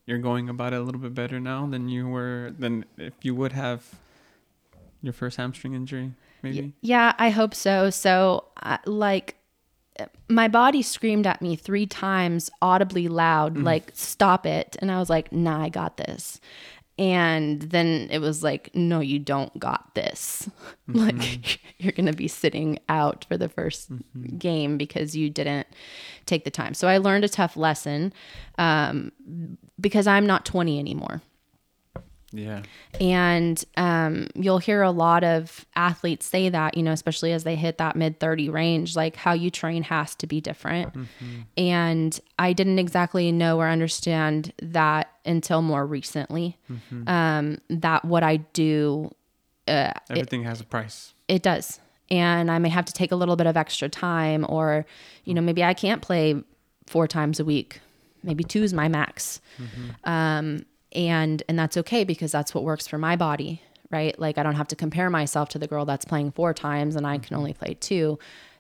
You're 0.05 0.19
going 0.19 0.51
about 0.51 0.75
it 0.75 0.81
a 0.81 0.83
little 0.83 1.01
bit 1.01 1.15
better 1.15 1.41
now 1.41 1.67
than 1.67 1.89
you 1.89 2.07
were 2.09 2.53
than 2.59 2.85
if 2.99 3.15
you 3.23 3.35
would 3.35 3.53
have 3.53 3.95
your 5.03 5.13
first 5.13 5.37
hamstring 5.37 5.75
injury, 5.75 6.13
maybe. 6.43 6.75
Yeah, 6.81 7.13
I 7.19 7.31
hope 7.31 7.55
so. 7.55 7.91
So, 7.91 8.47
uh, 8.63 8.79
like, 8.87 9.37
my 10.29 10.49
body 10.49 10.83
screamed 10.83 11.27
at 11.27 11.43
me 11.43 11.57
three 11.57 11.87
times 11.87 12.51
audibly 12.63 13.09
loud, 13.09 13.59
like, 13.59 13.91
stop 13.95 14.47
it. 14.47 14.77
And 14.81 14.91
I 14.91 14.99
was 14.99 15.11
like, 15.11 15.33
nah, 15.33 15.63
I 15.63 15.69
got 15.69 15.97
this. 15.97 16.41
And 16.99 17.63
then 17.63 18.09
it 18.11 18.21
was 18.21 18.43
like, 18.43 18.71
no, 18.75 19.01
you 19.01 19.19
don't 19.19 19.59
got 19.59 19.95
this. 19.95 20.49
like, 20.89 21.61
you're 21.79 21.93
going 21.93 22.07
to 22.07 22.13
be 22.13 22.29
sitting 22.29 22.79
out 22.89 23.25
for 23.29 23.37
the 23.37 23.49
1st 23.49 24.39
game 24.39 24.79
because 24.79 25.17
you 25.17 25.31
didn't 25.31 25.67
take 26.27 26.45
the 26.45 26.51
time. 26.51 26.75
So 26.75 26.89
I 26.89 26.99
learned 26.99 27.25
a 27.25 27.29
tough 27.29 27.57
lesson 27.57 28.13
um, 28.59 29.11
because 29.81 30.07
I'm 30.07 30.27
not 30.27 30.45
20 30.45 30.79
anymore. 30.79 31.23
Yeah. 32.33 32.63
And 33.01 33.63
um, 33.77 34.29
you'll 34.35 34.59
hear 34.59 34.83
a 34.83 34.91
lot 34.91 35.23
of 35.25 35.67
athletes 35.77 36.27
say 36.27 36.49
that, 36.49 36.77
you 36.77 36.83
know, 36.83 36.93
especially 36.93 37.33
as 37.33 37.45
they 37.45 37.57
hit 37.57 37.79
that 37.79 37.95
mid 37.97 38.19
30 38.21 38.49
range, 38.49 38.97
like 38.97 39.17
how 39.17 39.33
you 39.33 39.51
train 39.51 39.83
has 39.85 40.15
to 40.17 40.27
be 40.27 40.41
different. 40.41 40.93
And 41.57 42.19
I 42.39 42.53
didn't 42.53 42.79
exactly 42.79 43.31
know 43.33 43.59
or 43.61 43.69
understand 43.69 44.53
that 44.63 45.11
until 45.25 45.63
more 45.63 45.87
recently. 45.87 46.57
Um, 47.07 47.59
that 47.69 48.05
what 48.05 48.23
I 48.23 48.37
do, 48.39 49.11
Everything 49.69 50.45
has 50.45 50.61
a 50.61 50.65
price. 50.65 51.15
it 51.29 51.43
does. 51.43 51.79
And 52.11 52.51
I 52.51 52.59
may 52.59 52.69
have 52.69 52.85
to 52.87 52.93
take 52.93 53.11
a 53.13 53.17
little 53.17 53.37
bit 53.37 53.47
of 53.47 53.57
extra 53.57 53.89
time, 53.89 54.45
or, 54.49 54.85
you 55.25 55.33
know, 55.33 55.41
maybe 55.41 55.65
I 55.65 55.73
can't 55.73 56.03
play 56.03 56.43
four 56.87 57.07
times 57.09 57.41
a 57.41 57.45
week. 57.45 57.81
Maybe 58.23 58.45
two 58.45 58.63
is 58.63 58.75
my 58.75 58.89
max. 58.89 59.41
Um, 60.05 60.67
and 60.95 61.43
and 61.49 61.59
that's 61.59 61.77
okay 61.79 62.05
because 62.05 62.33
that's 62.33 62.55
what 62.55 62.65
works 62.65 62.87
for 62.87 62.99
my 62.99 63.17
body, 63.17 63.63
right? 63.91 64.19
Like 64.19 64.39
I 64.39 64.43
don't 64.43 64.55
have 64.55 64.69
to 64.69 64.77
compare 64.77 65.11
myself 65.11 65.49
to 65.51 65.59
the 65.59 65.67
girl 65.67 65.85
that's 65.85 66.05
playing 66.05 66.33
four 66.33 66.55
times 66.55 66.97
and 66.97 67.07
I 67.07 67.19
can 67.19 67.37
only 67.37 67.53
play 67.53 67.75
two. 67.75 68.19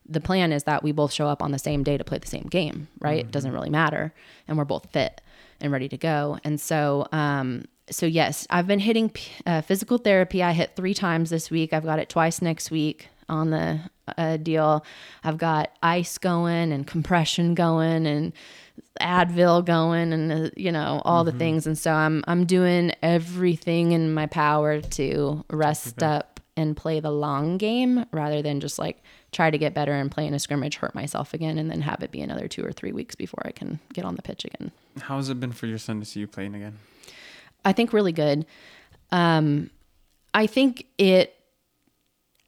The 0.08 0.20
plan 0.20 0.52
is 0.52 0.64
that 0.64 0.82
we 0.82 0.92
both 0.92 1.12
show 1.12 1.28
up 1.28 1.42
on 1.42 1.52
the 1.52 1.58
same 1.58 1.84
day 1.84 1.96
to 1.96 2.04
play 2.04 2.18
the 2.18 2.26
same 2.26 2.48
game, 2.50 2.88
right? 3.00 3.20
It 3.20 3.30
doesn't 3.30 3.52
really 3.52 3.70
matter, 3.70 4.12
and 4.48 4.58
we're 4.58 4.64
both 4.64 4.90
fit 4.90 5.20
and 5.60 5.72
ready 5.72 5.88
to 5.88 5.96
go. 5.96 6.38
And 6.42 6.60
so, 6.60 7.06
um, 7.12 7.66
so 7.88 8.04
yes, 8.06 8.46
I've 8.50 8.66
been 8.66 8.80
hitting 8.80 9.10
p- 9.10 9.30
uh, 9.46 9.60
physical 9.60 9.98
therapy. 9.98 10.42
I 10.42 10.52
hit 10.52 10.74
three 10.74 10.92
times 10.92 11.30
this 11.30 11.50
week. 11.50 11.72
I've 11.72 11.84
got 11.84 12.00
it 12.00 12.08
twice 12.08 12.42
next 12.42 12.72
week 12.72 13.08
on 13.28 13.50
the 13.50 13.80
uh, 14.18 14.36
deal. 14.38 14.84
I've 15.22 15.38
got 15.38 15.70
ice 15.82 16.18
going 16.18 16.72
and 16.72 16.86
compression 16.86 17.54
going 17.54 18.06
and 18.06 18.32
Advil 19.00 19.64
going 19.64 20.12
and 20.12 20.32
uh, 20.32 20.50
you 20.56 20.70
know 20.70 21.02
all 21.04 21.24
the 21.24 21.32
things. 21.32 21.66
And 21.66 21.76
so 21.76 21.92
I'm 21.92 22.22
I'm 22.26 22.44
doing 22.44 22.92
everything 23.02 23.92
in 23.92 24.12
my 24.12 24.26
power 24.26 24.80
to 24.80 25.44
rest 25.50 26.02
up 26.02 26.40
and 26.56 26.76
play 26.76 27.00
the 27.00 27.10
long 27.10 27.56
game 27.56 28.04
rather 28.12 28.42
than 28.42 28.60
just 28.60 28.78
like 28.78 29.02
try 29.32 29.50
to 29.50 29.56
get 29.56 29.72
better 29.72 29.92
and 29.92 30.10
play 30.10 30.26
in 30.26 30.34
a 30.34 30.38
scrimmage, 30.38 30.76
hurt 30.76 30.94
myself 30.94 31.32
again, 31.32 31.58
and 31.58 31.70
then 31.70 31.80
have 31.80 32.02
it 32.02 32.10
be 32.10 32.20
another 32.20 32.46
two 32.46 32.64
or 32.64 32.72
three 32.72 32.92
weeks 32.92 33.14
before 33.14 33.42
I 33.46 33.50
can 33.50 33.80
get 33.94 34.04
on 34.04 34.14
the 34.16 34.22
pitch 34.22 34.44
again. 34.44 34.70
How 35.00 35.16
has 35.16 35.30
it 35.30 35.40
been 35.40 35.52
for 35.52 35.66
your 35.66 35.78
son 35.78 36.00
to 36.00 36.06
see 36.06 36.20
you 36.20 36.26
playing 36.26 36.54
again? 36.54 36.78
I 37.64 37.72
think 37.72 37.92
really 37.92 38.12
good. 38.12 38.44
Um, 39.10 39.70
I 40.34 40.46
think 40.46 40.86
it 40.98 41.34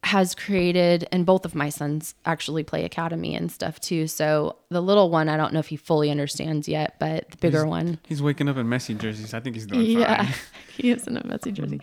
has 0.05 0.35
created, 0.35 1.07
and 1.11 1.25
both 1.25 1.45
of 1.45 1.55
my 1.55 1.69
sons 1.69 2.13
actually 2.25 2.63
play 2.63 2.85
academy 2.85 3.35
and 3.35 3.51
stuff 3.51 3.79
too. 3.79 4.05
So 4.05 4.55
the 4.69 4.79
little 4.79 5.09
one, 5.09 5.29
I 5.29 5.35
don't 5.35 5.51
know 5.51 5.59
if 5.59 5.67
he 5.67 5.77
fully 5.77 6.11
understands 6.11 6.67
yet, 6.67 6.95
but 6.99 7.31
the 7.31 7.37
bigger 7.37 7.65
one, 7.65 7.99
He's 8.05 8.21
waking 8.21 8.47
up 8.47 8.57
in 8.57 8.69
messy 8.69 8.93
jerseys. 8.93 9.33
I 9.33 9.39
think 9.39 9.55
he's 9.55 9.65
doing 9.65 9.81
yeah, 9.81 10.25
fine. 10.25 10.33
he 10.77 10.91
is 10.91 11.07
in 11.07 11.17
a 11.17 11.25
messy 11.25 11.51
jersey. 11.51 11.81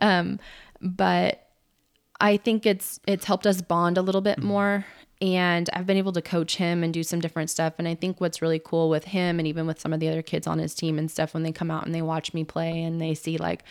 Um, 0.00 0.40
but 0.80 1.46
I 2.18 2.38
think 2.38 2.64
it's 2.64 3.00
it's 3.06 3.26
helped 3.26 3.46
us 3.46 3.60
bond 3.60 3.98
a 3.98 4.02
little 4.02 4.22
bit 4.22 4.42
more 4.42 4.86
and 5.20 5.68
I've 5.72 5.86
been 5.86 5.96
able 5.96 6.12
to 6.12 6.22
coach 6.22 6.56
him 6.56 6.84
and 6.84 6.94
do 6.94 7.02
some 7.02 7.20
different 7.20 7.50
stuff. 7.50 7.74
And 7.78 7.88
I 7.88 7.94
think 7.94 8.20
what's 8.20 8.40
really 8.40 8.60
cool 8.60 8.88
with 8.88 9.04
him 9.04 9.38
and 9.40 9.48
even 9.48 9.66
with 9.66 9.80
some 9.80 9.92
of 9.92 9.98
the 9.98 10.08
other 10.08 10.22
kids 10.22 10.46
on 10.46 10.58
his 10.58 10.74
team 10.74 10.98
and 10.98 11.10
stuff, 11.10 11.34
when 11.34 11.42
they 11.42 11.50
come 11.50 11.70
out 11.70 11.84
and 11.84 11.94
they 11.94 12.02
watch 12.02 12.32
me 12.32 12.44
play 12.44 12.82
and 12.82 13.00
they 13.00 13.14
see 13.14 13.36
like, 13.36 13.64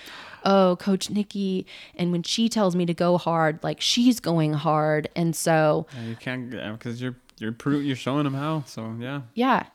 oh, 0.44 0.78
Coach 0.80 1.10
Nicci, 1.10 1.66
and 1.96 2.12
when 2.12 2.24
she 2.24 2.50
tells 2.50 2.76
me 2.76 2.86
to 2.86 2.94
go 2.94 3.18
hard, 3.18 3.60
like 3.64 3.80
she's 3.80 4.20
going 4.20 4.54
hard, 4.54 5.10
and 5.16 5.36
so 5.36 5.88
yeah, 5.96 6.06
you 6.06 6.16
can't 6.16 6.52
because 6.52 7.02
you're 7.02 7.16
you're 7.38 7.52
pro- 7.52 7.80
you're 7.80 7.96
showing 7.96 8.24
them 8.24 8.34
how. 8.34 8.64
So 8.66 8.96
yeah, 9.00 9.22
yeah. 9.34 9.68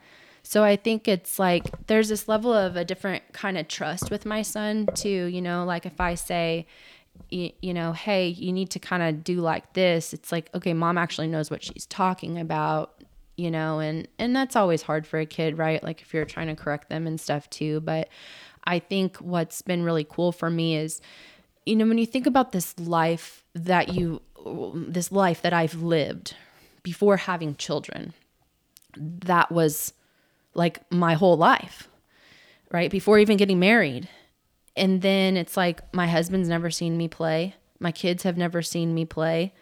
So 0.43 0.65
I 0.65 0.77
think 0.77 1.07
it's 1.07 1.39
like 1.39 1.65
there's 1.87 2.09
this 2.09 2.27
level 2.29 2.53
of 2.53 2.77
a 2.77 2.85
different 2.85 3.23
kind 3.33 3.57
of 3.57 3.69
trust 3.69 4.11
with 4.11 4.27
my 4.27 4.43
son 4.43 4.89
too. 4.95 5.27
You 5.27 5.41
know, 5.41 5.65
like 5.65 5.87
if 5.87 6.01
I 6.01 6.15
say, 6.15 6.67
you, 7.33 7.51
you 7.63 7.75
know, 7.75 7.93
hey, 7.93 8.29
you 8.29 8.53
need 8.53 8.71
to 8.71 8.79
kind 8.79 9.03
of 9.03 9.25
do 9.25 9.41
like 9.41 9.73
this. 9.73 10.13
It's 10.13 10.31
like, 10.31 10.51
okay, 10.55 10.75
mom 10.75 10.99
actually 10.99 11.29
knows 11.29 11.51
what 11.51 11.65
she's 11.65 11.87
talking 11.87 12.39
about, 12.39 13.03
you 13.37 13.51
know, 13.51 13.81
and 13.81 14.07
and 14.19 14.37
that's 14.37 14.55
always 14.55 14.83
hard 14.83 15.07
for 15.07 15.19
a 15.19 15.27
kid, 15.27 15.57
right? 15.57 15.83
Like 15.83 16.03
if 16.03 16.13
you're 16.13 16.25
trying 16.25 16.49
to 16.49 16.55
correct 16.55 16.89
them 16.91 17.07
and 17.07 17.21
stuff 17.21 17.49
too. 17.51 17.81
But 17.81 18.09
I 18.65 18.79
think 18.79 19.17
what's 19.17 19.63
been 19.63 19.83
really 19.83 20.05
cool 20.05 20.31
for 20.31 20.51
me 20.51 20.77
is, 20.77 21.01
you 21.65 21.75
know, 21.75 21.87
when 21.87 21.99
you 21.99 22.07
think 22.07 22.27
about 22.27 22.53
this 22.53 22.79
life 22.79 23.45
that 23.55 23.95
you, 23.95 24.21
this 24.75 25.11
life 25.11 25.43
that 25.43 25.53
I've 25.53 25.75
lived 25.75 26.37
before 26.83 27.17
having 27.17 27.57
children, 27.57 28.13
that 28.97 29.51
was 29.51 29.95
like 30.55 30.81
my 30.93 31.15
whole 31.15 31.37
life, 31.37 31.89
right? 32.71 32.91
Before 32.91 33.19
even 33.19 33.37
getting 33.39 33.59
married 33.59 34.09
and 34.77 35.03
then 35.03 35.37
it's 35.37 35.57
like 35.57 35.81
my 35.93 36.07
husband's 36.07 36.49
never 36.49 36.71
seen 36.71 36.97
me 36.97 37.09
play. 37.09 37.55
My 37.79 37.93
kids 37.93 38.23
have 38.23 38.37
never 38.37 38.63
seen 38.63 38.95
me 38.95 39.05
play. 39.05 39.53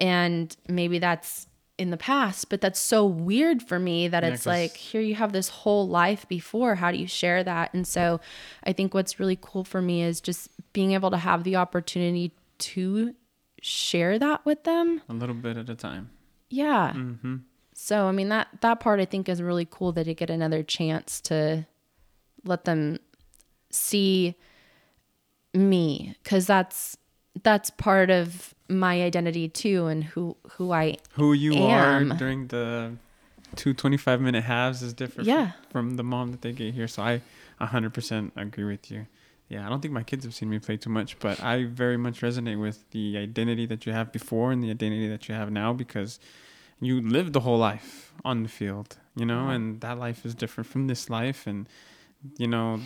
And 0.00 0.54
maybe 0.68 0.98
that's 0.98 1.46
in 1.80 1.90
the 1.90 1.96
past, 1.96 2.50
but 2.50 2.60
that's 2.60 2.78
so 2.78 3.06
weird 3.06 3.62
for 3.62 3.78
me 3.78 4.06
that 4.06 4.22
yeah, 4.22 4.28
it's 4.28 4.44
like 4.44 4.76
here 4.76 5.00
you 5.00 5.14
have 5.14 5.32
this 5.32 5.48
whole 5.48 5.88
life 5.88 6.28
before. 6.28 6.74
How 6.74 6.90
do 6.90 6.98
you 6.98 7.06
share 7.06 7.42
that? 7.42 7.72
And 7.72 7.86
so 7.86 8.20
I 8.64 8.72
think 8.74 8.92
what's 8.92 9.18
really 9.18 9.38
cool 9.40 9.64
for 9.64 9.80
me 9.80 10.02
is 10.02 10.20
just 10.20 10.50
being 10.74 10.92
able 10.92 11.10
to 11.10 11.16
have 11.16 11.42
the 11.42 11.56
opportunity 11.56 12.32
to 12.58 13.14
share 13.62 14.18
that 14.18 14.44
with 14.44 14.64
them 14.64 15.00
a 15.08 15.14
little 15.14 15.34
bit 15.34 15.56
at 15.56 15.68
a 15.70 15.74
time. 15.74 16.10
Yeah. 16.50 16.92
Mm-hmm. 16.94 17.36
So 17.72 18.06
I 18.06 18.12
mean 18.12 18.28
that 18.28 18.48
that 18.60 18.80
part 18.80 19.00
I 19.00 19.06
think 19.06 19.28
is 19.28 19.40
really 19.40 19.66
cool 19.68 19.92
that 19.92 20.06
you 20.06 20.12
get 20.12 20.28
another 20.28 20.62
chance 20.62 21.20
to 21.22 21.66
let 22.44 22.66
them 22.66 22.98
see 23.70 24.34
me 25.54 26.16
because 26.22 26.46
that's 26.46 26.96
that's 27.42 27.70
part 27.70 28.10
of 28.10 28.54
my 28.68 29.02
identity 29.02 29.48
too 29.48 29.86
and 29.86 30.04
who 30.04 30.36
who 30.52 30.72
I 30.72 30.96
who 31.12 31.32
you 31.32 31.54
am. 31.54 32.12
are 32.12 32.16
during 32.16 32.46
the 32.48 32.92
two 33.56 33.74
25 33.74 34.20
minute 34.20 34.44
halves 34.44 34.82
is 34.82 34.92
different 34.92 35.26
yeah. 35.26 35.52
from, 35.70 35.96
the 35.96 36.04
mom 36.04 36.30
that 36.30 36.42
they 36.42 36.52
get 36.52 36.72
here 36.72 36.86
so 36.86 37.02
I 37.02 37.20
100% 37.60 38.30
agree 38.36 38.64
with 38.64 38.90
you 38.90 39.06
yeah 39.48 39.66
I 39.66 39.68
don't 39.68 39.80
think 39.80 39.92
my 39.92 40.04
kids 40.04 40.24
have 40.24 40.34
seen 40.34 40.48
me 40.50 40.58
play 40.58 40.76
too 40.76 40.90
much 40.90 41.18
but 41.18 41.42
I 41.42 41.64
very 41.64 41.96
much 41.96 42.20
resonate 42.20 42.60
with 42.60 42.88
the 42.90 43.18
identity 43.18 43.66
that 43.66 43.86
you 43.86 43.92
have 43.92 44.12
before 44.12 44.52
and 44.52 44.62
the 44.62 44.70
identity 44.70 45.08
that 45.08 45.28
you 45.28 45.34
have 45.34 45.50
now 45.50 45.72
because 45.72 46.20
you 46.80 47.00
lived 47.00 47.32
the 47.32 47.40
whole 47.40 47.58
life 47.58 48.12
on 48.24 48.44
the 48.44 48.48
field 48.48 48.98
you 49.16 49.26
know 49.26 49.48
yeah. 49.48 49.54
and 49.54 49.80
that 49.80 49.98
life 49.98 50.24
is 50.24 50.34
different 50.34 50.68
from 50.68 50.86
this 50.86 51.10
life 51.10 51.46
and 51.46 51.68
you 52.38 52.46
know 52.46 52.78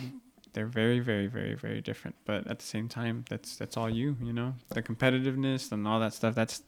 they're 0.55 0.65
very 0.65 0.99
very 0.99 1.27
very 1.27 1.53
very 1.53 1.81
different 1.81 2.15
but 2.25 2.47
at 2.47 2.57
the 2.57 2.65
same 2.65 2.89
time 2.89 3.23
that's 3.29 3.55
that's 3.57 3.77
all 3.77 3.89
you 3.89 4.17
you 4.21 4.33
know? 4.33 4.55
The 4.69 4.81
competitiveness 4.81 5.71
and 5.71 5.87
all 5.87 5.99
that 5.99 6.13
stuff 6.13 6.33
that's 6.33 6.63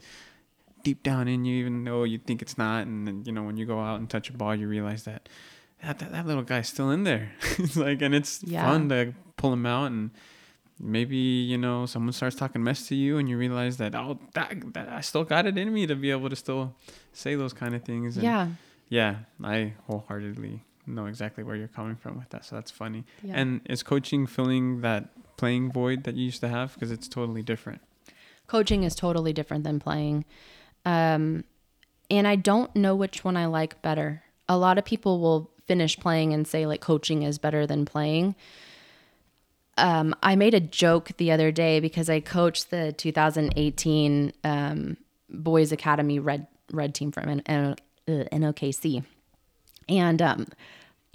deep 0.83 1.01
down 1.01 1.27
in 1.27 1.43
you 1.45 1.55
even 1.61 1.83
though 1.83 2.03
you 2.03 2.19
think 2.19 2.41
it's 2.41 2.57
not 2.57 2.85
and 2.85 3.07
then 3.07 3.23
you 3.25 3.31
know 3.31 3.43
when 3.43 3.57
you 3.57 3.65
go 3.65 3.79
out 3.79 3.99
and 3.99 4.09
touch 4.09 4.29
a 4.29 4.33
ball 4.33 4.53
you 4.55 4.67
realize 4.67 5.03
that 5.05 5.27
that, 5.83 5.99
that, 5.99 6.11
that 6.11 6.25
little 6.25 6.43
guy's 6.43 6.67
still 6.67 6.89
in 6.89 7.03
there. 7.03 7.31
It's 7.59 7.75
like 7.75 8.01
and 8.01 8.13
it's 8.15 8.43
yeah. 8.43 8.65
fun 8.65 8.89
to 8.89 9.13
pull 9.35 9.53
him 9.53 9.65
out 9.65 9.91
and 9.91 10.11
maybe 10.79 11.17
you 11.17 11.57
know 11.57 11.85
someone 11.85 12.13
starts 12.13 12.35
talking 12.35 12.63
mess 12.63 12.88
to 12.88 12.95
you 12.95 13.17
and 13.17 13.27
you 13.27 13.38
realize 13.38 13.77
that 13.77 13.95
oh 13.95 14.19
that, 14.33 14.53
that 14.73 14.88
i 14.89 15.01
still 15.01 15.23
got 15.23 15.47
it 15.47 15.57
in 15.57 15.73
me 15.73 15.88
to 15.88 15.95
be 15.95 16.11
able 16.11 16.29
to 16.29 16.35
still 16.35 16.75
say 17.13 17.33
those 17.33 17.53
kind 17.53 17.73
of 17.73 17.83
things 17.83 18.15
and 18.15 18.23
yeah. 18.23 18.47
Yeah 18.89 19.15
i 19.43 19.73
wholeheartedly 19.88 20.63
know 20.95 21.05
exactly 21.05 21.43
where 21.43 21.55
you're 21.55 21.67
coming 21.67 21.95
from 21.95 22.17
with 22.17 22.29
that. 22.29 22.45
So 22.45 22.55
that's 22.55 22.71
funny. 22.71 23.05
Yeah. 23.23 23.33
And 23.35 23.61
is 23.65 23.83
coaching 23.83 24.27
filling 24.27 24.81
that 24.81 25.09
playing 25.38 25.71
void 25.71 26.03
that 26.05 26.15
you 26.15 26.25
used 26.25 26.41
to 26.41 26.47
have? 26.47 26.73
Because 26.73 26.91
it's 26.91 27.07
totally 27.07 27.41
different. 27.43 27.81
Coaching 28.47 28.83
is 28.83 28.95
totally 28.95 29.33
different 29.33 29.63
than 29.63 29.79
playing. 29.79 30.25
Um, 30.85 31.43
and 32.09 32.27
I 32.27 32.35
don't 32.35 32.73
know 32.75 32.95
which 32.95 33.23
one 33.23 33.35
I 33.35 33.45
like 33.45 33.81
better. 33.81 34.23
A 34.47 34.57
lot 34.57 34.77
of 34.77 34.85
people 34.85 35.19
will 35.19 35.51
finish 35.65 35.97
playing 35.99 36.33
and 36.33 36.47
say 36.47 36.65
like 36.65 36.79
coaching 36.81 37.23
is 37.23 37.38
better 37.38 37.67
than 37.67 37.85
playing. 37.85 38.35
Um, 39.77 40.15
I 40.23 40.35
made 40.35 40.53
a 40.53 40.59
joke 40.59 41.11
the 41.17 41.31
other 41.31 41.51
day 41.51 41.79
because 41.79 42.09
I 42.09 42.19
coached 42.19 42.71
the 42.71 42.93
2018 42.93 44.33
um, 44.43 44.97
Boys 45.29 45.71
Academy 45.71 46.19
Red 46.19 46.47
Red 46.71 46.95
Team 46.95 47.11
from 47.11 47.29
N- 47.29 47.43
N- 47.45 47.75
NOKC, 48.07 49.03
and 49.89 50.21
um, 50.21 50.47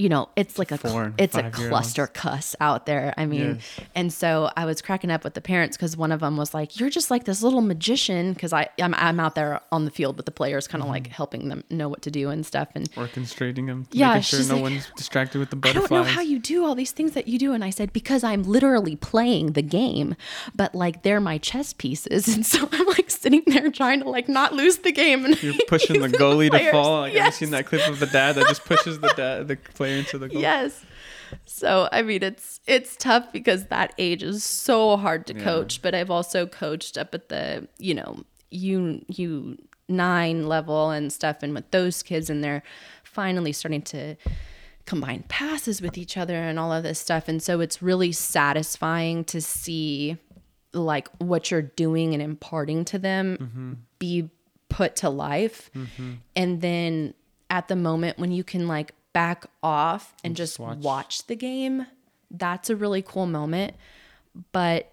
you 0.03 0.09
know, 0.09 0.29
it's 0.35 0.59
like 0.59 0.73
a 0.73 1.15
it's 1.17 1.37
a 1.37 1.49
cluster 1.49 2.09
cuss 2.09 2.57
out 2.59 2.87
there. 2.87 3.15
I 3.17 3.25
mean, 3.25 3.61
yes. 3.61 3.87
and 3.95 4.13
so 4.13 4.51
I 4.57 4.65
was 4.65 4.83
cracking 4.83 5.13
up 5.13 5.23
with 5.23 5.35
the 5.35 5.41
parents 5.41 5.77
because 5.77 5.97
one 5.97 6.11
of 6.11 6.19
them 6.19 6.37
was 6.37 6.53
like, 6.53 6.81
"You're 6.81 6.91
just 6.91 7.09
like 7.09 7.23
this 7.23 7.41
little 7.41 7.61
magician," 7.61 8.33
because 8.33 8.53
I 8.53 8.69
I'm, 8.81 8.95
I'm 8.95 9.21
out 9.21 9.37
there 9.37 9.61
on 9.71 9.85
the 9.85 9.93
field 9.93 10.17
with 10.17 10.27
the 10.27 10.33
players, 10.33 10.67
kind 10.67 10.83
of 10.83 10.87
mm-hmm. 10.87 10.95
like 10.95 11.07
helping 11.07 11.51
them 11.51 11.63
know 11.71 11.89
what 11.89 12.03
to 12.03 12.11
do 12.11 12.31
and 12.31 12.45
stuff, 12.45 12.71
and 12.75 12.91
orchestrating 12.95 13.69
them, 13.69 13.87
yeah, 13.93 14.09
making 14.15 14.23
sure 14.23 14.45
no 14.49 14.55
like, 14.55 14.63
one's 14.63 14.91
distracted 14.97 15.39
with 15.39 15.51
the 15.51 15.57
butterflies. 15.57 15.93
I 15.93 15.95
don't 15.95 16.07
know 16.07 16.13
how 16.13 16.21
you 16.21 16.41
do 16.41 16.65
all 16.65 16.75
these 16.75 16.91
things 16.91 17.13
that 17.13 17.29
you 17.29 17.39
do, 17.39 17.53
and 17.53 17.63
I 17.63 17.71
said 17.71 17.93
because 17.93 18.25
I'm 18.25 18.43
literally 18.43 18.97
playing 18.97 19.53
the 19.53 19.63
game, 19.63 20.17
but 20.53 20.75
like 20.75 21.05
they're 21.05 21.21
my 21.21 21.39
chess 21.39 21.73
pieces, 21.73 22.27
and 22.35 22.45
so 22.45 22.69
I'm 22.73 22.87
like 22.87 23.09
sitting 23.09 23.45
there 23.47 23.71
trying 23.71 24.01
to 24.01 24.09
like 24.09 24.29
not 24.29 24.53
lose 24.53 24.79
the 24.79 24.91
game, 24.91 25.25
and 25.25 25.41
you're 25.41 25.55
pushing 25.69 26.01
the 26.01 26.09
goalie 26.09 26.51
the 26.51 26.59
to 26.59 26.71
fall. 26.73 27.03
Like 27.03 27.15
yes. 27.15 27.29
I've 27.29 27.35
seen 27.35 27.51
that 27.53 27.67
clip 27.67 27.87
of 27.87 28.01
the 28.01 28.07
dad 28.07 28.35
that 28.35 28.49
just 28.49 28.65
pushes 28.65 28.99
the 28.99 29.13
dad 29.15 29.47
the 29.47 29.57
player 29.75 29.92
into 29.93 30.19
the 30.19 30.29
goal. 30.29 30.41
Yes. 30.41 30.85
So 31.45 31.89
I 31.93 32.03
mean 32.03 32.23
it's 32.23 32.61
it's 32.67 32.97
tough 32.97 33.33
because 33.33 33.67
that 33.67 33.95
age 33.99 34.23
is 34.23 34.45
so 34.45 34.97
hard 34.97 35.27
to 35.27 35.35
yeah. 35.35 35.45
coach, 35.45 35.83
but 35.83 35.95
I've 35.95 36.11
also 36.11 36.47
coached 36.47 36.99
up 36.99 37.15
at 37.15 37.29
the, 37.29 37.69
you 37.79 37.95
know, 37.95 38.25
you 38.51 39.05
you 39.09 39.59
nine 39.89 40.47
level 40.47 40.91
and 40.91 41.13
stuff 41.13 41.43
and 41.43 41.55
with 41.55 41.71
those 41.71 42.03
kids 42.03 42.31
and 42.31 42.43
they're 42.43 42.63
finally 43.03 43.53
starting 43.53 43.83
to 43.83 44.17
combine 44.87 45.25
passes 45.29 45.81
with 45.81 45.97
each 45.97 46.17
other 46.17 46.35
and 46.35 46.59
all 46.59 46.73
of 46.73 46.83
this 46.83 46.99
stuff. 46.99 47.29
And 47.29 47.43
so 47.43 47.61
it's 47.61 47.83
really 47.83 48.13
satisfying 48.13 49.25
to 49.25 49.41
see 49.41 50.17
like 50.73 51.09
what 51.19 51.51
you're 51.51 51.63
doing 51.63 52.15
and 52.15 52.23
imparting 52.23 52.85
to 52.87 52.99
them 52.99 53.37
mm-hmm. 53.41 53.73
be 53.99 54.31
put 54.69 54.97
to 54.97 55.11
life. 55.11 55.71
Mm-hmm. 55.75 56.13
And 56.35 56.61
then 56.61 57.15
at 57.51 57.69
the 57.69 57.77
moment 57.77 58.19
when 58.19 58.33
you 58.33 58.43
can 58.43 58.67
like 58.67 58.95
back 59.13 59.47
off 59.63 60.15
and 60.25 60.37
just, 60.37 60.59
watch. 60.59 60.79
watch 60.79 61.27
the 61.27 61.37
game, 61.37 61.87
that's 62.31 62.71
a 62.71 62.77
really 62.77 63.03
cool 63.03 63.27
moment. 63.27 63.75
But 64.53 64.93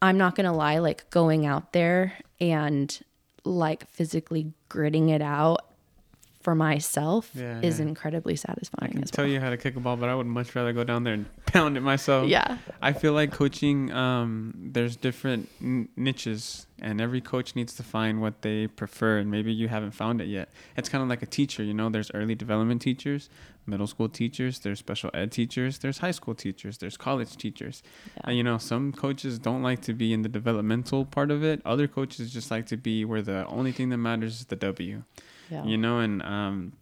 I'm 0.00 0.18
not 0.18 0.34
going 0.34 0.46
to 0.46 0.52
lie, 0.52 0.78
like 0.78 1.08
going 1.10 1.46
out 1.46 1.72
there 1.72 2.14
and 2.40 2.98
like 3.44 3.88
physically 3.88 4.52
gritting 4.68 5.08
it 5.08 5.22
out 5.22 5.73
for 6.44 6.54
myself 6.54 7.30
yeah, 7.34 7.58
is 7.62 7.80
yeah. 7.80 7.86
incredibly 7.86 8.36
satisfying. 8.36 8.90
I 8.90 8.92
can 8.92 9.02
tell 9.04 9.24
well. 9.24 9.32
you 9.32 9.40
how 9.40 9.48
to 9.48 9.56
kick 9.56 9.76
a 9.76 9.80
ball, 9.80 9.96
but 9.96 10.10
I 10.10 10.14
would 10.14 10.26
much 10.26 10.54
rather 10.54 10.74
go 10.74 10.84
down 10.84 11.02
there 11.02 11.14
and 11.14 11.24
pound 11.46 11.78
it 11.78 11.80
myself. 11.80 12.28
Yeah. 12.28 12.58
I 12.82 12.92
feel 12.92 13.14
like 13.14 13.32
coaching, 13.32 13.90
um, 13.92 14.52
there's 14.54 14.94
different 14.94 15.48
n- 15.62 15.88
niches, 15.96 16.66
and 16.82 17.00
every 17.00 17.22
coach 17.22 17.56
needs 17.56 17.74
to 17.76 17.82
find 17.82 18.20
what 18.20 18.42
they 18.42 18.66
prefer, 18.66 19.18
and 19.18 19.30
maybe 19.30 19.54
you 19.54 19.68
haven't 19.68 19.92
found 19.92 20.20
it 20.20 20.28
yet. 20.28 20.50
It's 20.76 20.90
kind 20.90 21.02
of 21.02 21.08
like 21.08 21.22
a 21.22 21.26
teacher, 21.26 21.62
you 21.62 21.72
know. 21.72 21.88
There's 21.88 22.10
early 22.12 22.34
development 22.34 22.82
teachers, 22.82 23.30
middle 23.66 23.86
school 23.86 24.10
teachers, 24.10 24.58
there's 24.58 24.80
special 24.80 25.10
ed 25.14 25.32
teachers, 25.32 25.78
there's 25.78 25.98
high 25.98 26.10
school 26.10 26.34
teachers, 26.34 26.76
there's 26.76 26.98
college 26.98 27.38
teachers. 27.38 27.82
Yeah. 28.16 28.22
And 28.24 28.36
you 28.36 28.42
know, 28.42 28.58
some 28.58 28.92
coaches 28.92 29.38
don't 29.38 29.62
like 29.62 29.80
to 29.82 29.94
be 29.94 30.12
in 30.12 30.20
the 30.20 30.28
developmental 30.28 31.06
part 31.06 31.30
of 31.30 31.42
it. 31.42 31.62
Other 31.64 31.88
coaches 31.88 32.34
just 32.34 32.50
like 32.50 32.66
to 32.66 32.76
be 32.76 33.06
where 33.06 33.22
the 33.22 33.46
only 33.46 33.72
thing 33.72 33.88
that 33.88 33.96
matters 33.96 34.40
is 34.40 34.46
the 34.46 34.56
W. 34.56 35.04
Yeah. 35.50 35.64
You 35.64 35.76
know, 35.76 35.98
and 35.98 36.22
um, 36.22 36.72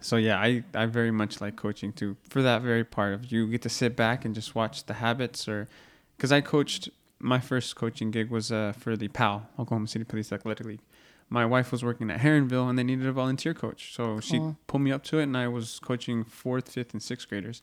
so 0.00 0.16
yeah, 0.16 0.38
I 0.38 0.64
I 0.74 0.86
very 0.86 1.10
much 1.10 1.40
like 1.40 1.56
coaching 1.56 1.92
too 1.92 2.16
for 2.28 2.42
that 2.42 2.62
very 2.62 2.84
part 2.84 3.14
of 3.14 3.30
you 3.30 3.46
get 3.46 3.62
to 3.62 3.68
sit 3.68 3.96
back 3.96 4.24
and 4.24 4.34
just 4.34 4.54
watch 4.54 4.84
the 4.86 4.94
habits 4.94 5.48
or 5.48 5.68
because 6.16 6.32
I 6.32 6.40
coached 6.40 6.90
my 7.18 7.38
first 7.38 7.76
coaching 7.76 8.10
gig 8.10 8.30
was 8.30 8.50
uh, 8.50 8.72
for 8.76 8.96
the 8.96 9.08
PAL 9.08 9.48
Oklahoma 9.58 9.86
City 9.86 10.04
Police 10.04 10.32
Athletic 10.32 10.66
League. 10.66 10.80
My 11.28 11.46
wife 11.46 11.72
was 11.72 11.82
working 11.82 12.10
at 12.10 12.20
Heronville 12.20 12.68
and 12.68 12.78
they 12.78 12.82
needed 12.82 13.06
a 13.06 13.12
volunteer 13.12 13.54
coach, 13.54 13.94
so 13.94 14.04
cool. 14.04 14.20
she 14.20 14.40
pulled 14.66 14.82
me 14.82 14.92
up 14.92 15.02
to 15.04 15.18
it 15.18 15.24
and 15.24 15.36
I 15.36 15.48
was 15.48 15.78
coaching 15.78 16.24
fourth, 16.24 16.70
fifth, 16.70 16.92
and 16.92 17.02
sixth 17.02 17.28
graders, 17.28 17.62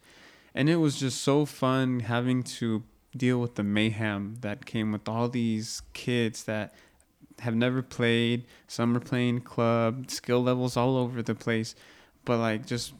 and 0.55 0.69
it 0.69 0.77
was 0.77 0.99
just 0.99 1.21
so 1.21 1.45
fun 1.45 1.99
having 1.99 2.41
to 2.43 2.83
deal 3.15 3.39
with 3.39 3.55
the 3.55 3.63
mayhem 3.63 4.37
that 4.41 4.65
came 4.65 4.91
with 4.91 5.07
all 5.07 5.29
these 5.29 5.81
kids 5.93 6.43
that 6.45 6.73
have 7.39 7.55
never 7.55 7.81
played. 7.81 8.45
Some 8.67 8.95
are 8.95 8.99
playing 8.99 9.41
club, 9.41 10.09
skill 10.11 10.41
levels 10.43 10.77
all 10.77 10.97
over 10.97 11.21
the 11.21 11.35
place. 11.35 11.75
But 12.25 12.39
like 12.39 12.65
just 12.65 12.93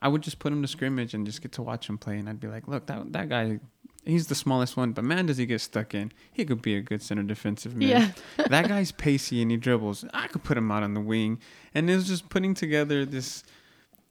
I 0.00 0.08
would 0.08 0.22
just 0.22 0.38
put 0.38 0.52
him 0.52 0.62
to 0.62 0.68
scrimmage 0.68 1.14
and 1.14 1.26
just 1.26 1.42
get 1.42 1.52
to 1.52 1.62
watch 1.62 1.88
him 1.88 1.98
play 1.98 2.18
and 2.18 2.28
I'd 2.28 2.40
be 2.40 2.48
like, 2.48 2.68
"Look, 2.68 2.86
that 2.86 3.12
that 3.12 3.28
guy 3.28 3.60
he's 4.04 4.28
the 4.28 4.34
smallest 4.34 4.76
one, 4.76 4.92
but 4.92 5.04
man, 5.04 5.26
does 5.26 5.36
he 5.36 5.46
get 5.46 5.60
stuck 5.60 5.94
in. 5.94 6.10
He 6.32 6.44
could 6.44 6.62
be 6.62 6.74
a 6.76 6.80
good 6.80 7.02
center 7.02 7.22
defensive 7.22 7.76
man. 7.76 7.88
Yeah. 8.38 8.46
that 8.48 8.68
guy's 8.68 8.90
pacey 8.90 9.42
and 9.42 9.50
he 9.50 9.56
dribbles. 9.56 10.04
I 10.14 10.28
could 10.28 10.42
put 10.42 10.56
him 10.56 10.70
out 10.70 10.82
on 10.82 10.94
the 10.94 11.00
wing. 11.00 11.40
And 11.74 11.90
it 11.90 11.94
was 11.94 12.08
just 12.08 12.28
putting 12.28 12.54
together 12.54 13.04
this 13.04 13.44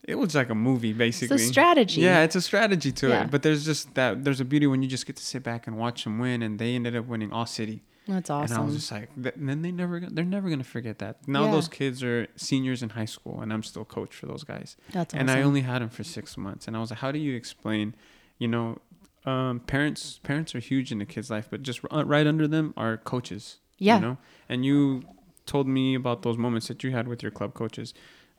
it 0.03 0.16
was 0.16 0.36
like 0.36 0.49
a 0.49 0.55
movie 0.55 0.93
basically. 0.93 1.36
It's 1.36 1.45
a 1.45 1.47
strategy. 1.47 2.01
Yeah, 2.01 2.24
it's 2.24 2.36
a 2.36 2.41
strategy 2.41 2.91
to 2.93 3.10
Yeah. 3.10 3.24
it. 3.24 3.32
But 3.32 3.41
there's 3.43 3.66
just 3.66 3.93
that 3.95 4.24
there's 4.24 4.39
a 4.39 4.45
beauty 4.45 4.68
when 4.68 4.82
you 4.82 4.88
just 4.88 5.05
get 5.05 5.16
to 5.18 5.26
sit 5.26 5.43
back 5.43 5.68
and 5.68 5.78
watch 5.78 6.03
them 6.03 6.20
win 6.20 6.41
and 6.43 6.60
they 6.60 6.76
ended 6.76 6.95
up 6.95 7.08
winning 7.08 7.32
all 7.34 7.45
city. 7.45 7.84
That's 8.08 8.30
awesome. 8.30 8.55
And 8.55 8.64
I 8.64 8.66
was 8.66 8.76
just 8.76 8.91
like, 8.91 9.10
then 9.16 9.62
they 9.62 9.72
never, 9.72 9.99
they're 9.99 10.24
never 10.26 10.49
gonna 10.49 10.64
forget 10.64 10.99
that. 10.99 11.28
Now 11.28 11.45
Yeah. 11.45 11.51
those 11.51 11.68
kids 11.68 12.01
are 12.03 12.28
seniors 12.36 12.82
in 12.82 12.89
high 12.89 13.05
school, 13.05 13.41
and 13.41 13.51
I'm 13.51 13.64
still 13.64 13.86
coach 13.86 14.16
for 14.16 14.26
those 14.28 14.43
guys. 14.43 14.78
That's 14.91 15.14
awesome. 15.14 15.28
And 15.28 15.32
I 15.32 15.41
only 15.43 15.62
had 15.62 15.82
them 15.82 15.89
for 15.89 16.03
six 16.03 16.38
months, 16.38 16.68
and 16.68 16.76
I 16.78 16.80
was 16.80 16.89
like, 16.91 16.99
how 16.99 17.12
do 17.12 17.20
you 17.20 17.36
explain, 17.36 17.95
you 18.39 18.47
know, 18.47 18.78
um, 19.26 19.60
parents, 19.60 20.20
parents 20.24 20.55
are 20.55 20.60
huge 20.60 20.91
in 20.91 20.99
the 20.99 21.05
kid's 21.05 21.30
life, 21.30 21.47
but 21.51 21.62
just 21.62 21.82
r- 21.91 22.05
right 22.05 22.26
under 22.26 22.47
them 22.47 22.74
are 22.78 22.95
coaches. 22.97 23.58
Yeah. 23.78 23.95
You 23.95 24.01
know, 24.01 24.18
and 24.47 24.64
you 24.66 25.03
told 25.45 25.68
me 25.68 25.95
about 25.95 26.22
those 26.22 26.38
moments 26.38 26.68
that 26.70 26.84
you 26.84 26.91
had 26.91 27.08
with 27.08 27.22
your 27.22 27.32
club 27.32 27.53
coaches. 27.53 27.93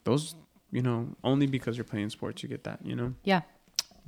Those, 0.05 0.35
you 0.73 0.81
know, 0.83 1.15
only 1.23 1.47
because 1.47 1.77
you're 1.77 1.85
playing 1.85 2.09
sports, 2.11 2.43
you 2.43 2.49
get 2.49 2.65
that. 2.65 2.81
You 2.85 2.97
know. 2.97 3.15
yeah. 3.25 3.43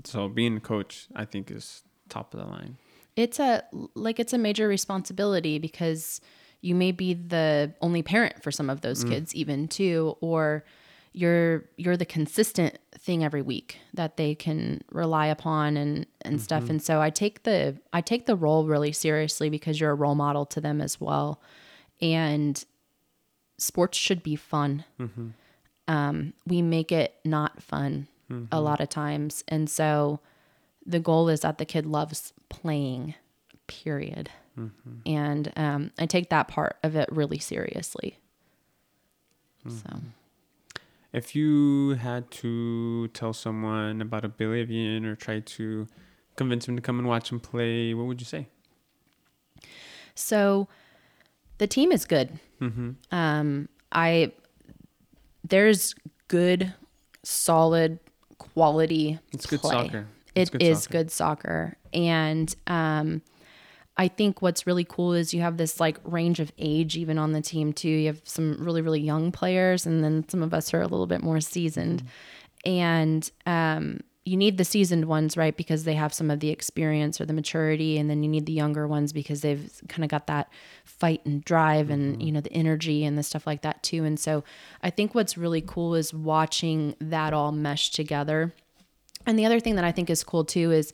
So 0.05 0.29
being 0.29 0.57
a 0.57 0.61
coach, 0.61 1.09
I 1.15 1.27
think, 1.27 1.51
is 1.51 1.83
top 2.09 2.33
of 2.33 2.41
the 2.41 2.47
line. 2.47 2.79
It's 3.17 3.39
a 3.39 3.63
like 3.95 4.19
it's 4.21 4.33
a 4.33 4.39
major 4.39 4.69
responsibility 4.69 5.59
because 5.59 6.21
you 6.61 6.75
may 6.75 6.93
be 6.93 7.15
the 7.15 7.73
only 7.81 8.03
parent 8.03 8.43
for 8.43 8.51
some 8.51 8.69
of 8.69 8.81
those 8.83 9.05
mm. 9.05 9.11
kids 9.11 9.35
even 9.35 9.69
too 9.69 10.17
or 10.21 10.65
you're 11.13 11.65
you're 11.77 11.97
the 11.97 12.07
consistent 12.07 12.79
thing 12.99 13.25
every 13.25 13.43
week 13.43 13.79
that 13.95 14.17
they 14.17 14.35
can 14.35 14.81
rely 14.93 15.27
upon 15.27 15.77
and 15.77 16.07
and 16.23 16.37
mm-hmm. 16.37 16.43
stuff. 16.43 16.71
And 16.71 16.83
so 16.83 17.01
I 17.01 17.11
take 17.11 17.43
the 17.43 17.77
I 17.93 18.01
take 18.01 18.27
the 18.27 18.37
role 18.37 18.67
really 18.67 18.93
seriously 18.93 19.51
because 19.51 19.81
you're 19.81 19.91
a 19.91 19.95
role 19.95 20.15
model 20.15 20.47
to 20.47 20.61
them 20.61 20.81
as 20.81 21.01
well. 21.01 21.43
And 22.01 22.65
sports 23.59 23.99
should 23.99 24.23
be 24.23 24.37
fun. 24.37 24.85
Mm-hmm. 25.01 25.29
Um, 25.89 26.35
we 26.47 26.63
make 26.63 26.93
it 26.93 27.15
not 27.25 27.61
fun 27.61 28.07
mm-hmm. 28.31 28.45
a 28.53 28.61
lot 28.61 28.81
of 28.81 28.89
times. 28.89 29.43
And 29.49 29.69
so 29.69 30.21
the 30.91 31.01
goal 31.01 31.28
is 31.28 31.41
that 31.41 31.59
the 31.59 31.64
kid 31.64 31.86
loves 31.86 32.32
playing 32.49 33.14
period. 33.66 34.30
And 35.07 35.53
um, 35.57 35.91
i 35.99 36.05
take 36.05 36.28
that 36.28 36.47
part 36.49 36.76
of 36.82 36.95
it 36.95 37.09
really 37.11 37.38
seriously. 37.38 38.18
So. 39.66 40.01
If 41.12 41.34
you 41.34 41.91
had 41.95 42.30
to 42.32 43.09
tell 43.09 43.32
someone 43.32 44.03
about 44.03 44.24
a 44.24 44.26
Oblivion 44.26 45.07
or 45.07 45.16
try 45.16 45.41
to 45.41 45.86
convince 46.36 46.66
them 46.66 46.76
to 46.76 46.82
come 46.82 46.99
and 46.99 47.09
watch 47.09 47.30
them 47.30 47.41
play, 47.41 47.95
what 47.95 48.07
would 48.07 48.20
you 48.20 48.26
say? 48.26 48.49
so 50.14 50.68
the 51.59 51.66
team 51.66 51.93
is 51.93 52.05
good. 52.05 52.38
Um, 53.11 53.68
i 53.93 54.32
there's 55.49 55.95
good 56.28 56.74
solid 57.22 57.99
quality 58.38 59.18
It's 59.32 59.47
good 59.47 59.61
soccer. 59.62 60.07
It 60.35 60.51
good 60.51 60.62
is 60.62 60.83
soccer. 60.83 60.93
good 60.93 61.11
soccer. 61.11 61.76
And 61.93 62.55
um, 62.66 63.22
I 63.97 64.09
think 64.09 64.43
what's 64.43 64.66
really 64.66 64.85
cool 64.85 65.12
is 65.12 65.35
you 65.35 65.41
have 65.43 65.57
this 65.57 65.81
like 65.81 65.99
range 66.05 66.41
of 66.41 66.53
age 66.59 66.97
even 66.97 67.18
on 67.18 67.33
the 67.33 67.41
team 67.41 67.72
too. 67.72 67.89
You 67.89 68.07
have 68.09 68.20
some 68.24 68.57
really, 68.64 68.83
really 68.83 69.01
young 69.01 69.33
players, 69.33 69.87
and 69.87 70.03
then 70.03 70.28
some 70.28 70.43
of 70.43 70.55
us 70.55 70.72
are 70.72 70.81
a 70.81 70.87
little 70.87 71.07
bit 71.07 71.22
more 71.22 71.41
seasoned. 71.41 72.05
And 72.64 73.31
um, 73.47 74.01
you 74.24 74.37
need 74.37 74.59
the 74.59 74.64
seasoned 74.64 75.07
ones, 75.07 75.37
right? 75.37 75.57
Because 75.57 75.85
they 75.85 75.95
have 75.95 76.12
some 76.12 76.31
of 76.31 76.41
the 76.41 76.51
experience 76.51 77.20
or 77.20 77.26
the 77.26 77.33
maturity. 77.33 77.99
And 77.99 78.11
then 78.11 78.22
you 78.22 78.28
need 78.28 78.47
the 78.47 78.53
younger 78.53 78.87
ones 78.87 79.12
because 79.12 79.41
they've 79.41 79.72
kind 79.89 80.05
of 80.05 80.11
got 80.11 80.26
that 80.26 80.53
fight 80.85 81.24
and 81.24 81.43
drive 81.45 81.91
and, 81.91 82.22
you 82.22 82.31
know, 82.31 82.41
the 82.41 82.53
energy 82.53 83.05
and 83.05 83.16
the 83.16 83.22
stuff 83.22 83.47
like 83.47 83.62
that 83.62 83.83
too. 83.83 84.05
And 84.05 84.20
so 84.20 84.45
I 84.83 84.91
think 84.91 85.14
what's 85.14 85.39
really 85.39 85.62
cool 85.62 85.95
is 85.95 86.12
watching 86.12 86.95
that 87.01 87.33
all 87.33 87.51
mesh 87.51 87.91
together. 87.91 88.55
And 89.27 89.39
the 89.39 89.47
other 89.47 89.61
thing 89.61 89.77
that 89.77 89.85
I 89.85 89.93
think 89.93 90.11
is 90.11 90.25
cool 90.25 90.45
too 90.45 90.73
is, 90.73 90.93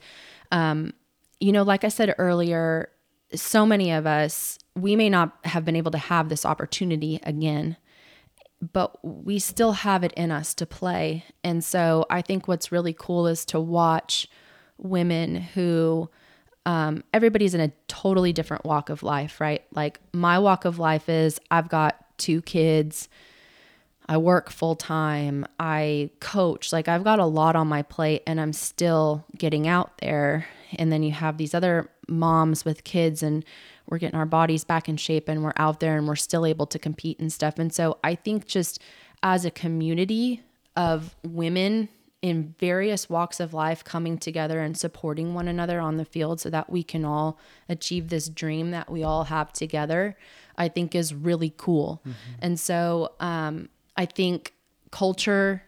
um, 0.51 0.93
you 1.39 1.51
know, 1.51 1.63
like 1.63 1.83
I 1.83 1.89
said 1.89 2.13
earlier, 2.17 2.89
so 3.33 3.65
many 3.65 3.91
of 3.91 4.05
us, 4.05 4.57
we 4.75 4.95
may 4.95 5.09
not 5.09 5.37
have 5.43 5.65
been 5.65 5.75
able 5.75 5.91
to 5.91 5.97
have 5.97 6.29
this 6.29 6.45
opportunity 6.45 7.19
again, 7.23 7.77
but 8.73 9.03
we 9.03 9.39
still 9.39 9.73
have 9.73 10.03
it 10.03 10.13
in 10.13 10.31
us 10.31 10.53
to 10.55 10.65
play. 10.65 11.25
And 11.43 11.63
so 11.63 12.05
I 12.09 12.21
think 12.21 12.47
what's 12.47 12.71
really 12.71 12.93
cool 12.93 13.27
is 13.27 13.45
to 13.45 13.59
watch 13.59 14.27
women 14.77 15.35
who, 15.35 16.09
um, 16.65 17.03
everybody's 17.13 17.53
in 17.53 17.61
a 17.61 17.71
totally 17.87 18.33
different 18.33 18.65
walk 18.65 18.89
of 18.89 19.03
life, 19.03 19.39
right? 19.39 19.63
Like 19.73 19.99
my 20.13 20.37
walk 20.39 20.65
of 20.65 20.79
life 20.79 21.07
is 21.07 21.39
I've 21.49 21.69
got 21.69 22.03
two 22.17 22.41
kids. 22.41 23.09
I 24.09 24.17
work 24.17 24.49
full 24.49 24.75
time. 24.75 25.45
I 25.59 26.11
coach. 26.19 26.71
Like 26.71 26.87
I've 26.87 27.03
got 27.03 27.19
a 27.19 27.25
lot 27.25 27.55
on 27.55 27.67
my 27.67 27.81
plate 27.81 28.23
and 28.25 28.39
I'm 28.39 28.53
still 28.53 29.25
getting 29.37 29.67
out 29.67 29.97
there. 29.99 30.47
And 30.77 30.91
then 30.91 31.03
you 31.03 31.11
have 31.11 31.37
these 31.37 31.53
other 31.53 31.89
moms 32.07 32.63
with 32.63 32.83
kids 32.83 33.21
and 33.21 33.43
we're 33.85 33.97
getting 33.97 34.19
our 34.19 34.25
bodies 34.25 34.63
back 34.63 34.87
in 34.87 34.97
shape 34.97 35.27
and 35.27 35.43
we're 35.43 35.53
out 35.57 35.79
there 35.79 35.97
and 35.97 36.07
we're 36.07 36.15
still 36.15 36.45
able 36.45 36.65
to 36.67 36.79
compete 36.79 37.19
and 37.19 37.31
stuff. 37.31 37.59
And 37.59 37.73
so 37.73 37.97
I 38.03 38.15
think 38.15 38.47
just 38.47 38.81
as 39.23 39.45
a 39.45 39.51
community 39.51 40.41
of 40.75 41.15
women 41.23 41.89
in 42.21 42.55
various 42.59 43.09
walks 43.09 43.39
of 43.39 43.53
life 43.53 43.83
coming 43.83 44.17
together 44.17 44.59
and 44.59 44.77
supporting 44.77 45.33
one 45.33 45.47
another 45.47 45.79
on 45.79 45.97
the 45.97 46.05
field 46.05 46.39
so 46.39 46.49
that 46.49 46.69
we 46.69 46.83
can 46.83 47.05
all 47.05 47.39
achieve 47.69 48.09
this 48.09 48.27
dream 48.27 48.71
that 48.71 48.89
we 48.89 49.03
all 49.03 49.25
have 49.25 49.53
together, 49.53 50.17
I 50.57 50.67
think 50.67 50.95
is 50.95 51.13
really 51.13 51.53
cool. 51.55 52.01
And 52.41 52.59
so 52.59 53.13
um, 53.19 53.69
I 53.97 54.05
think 54.05 54.53
culture 54.91 55.63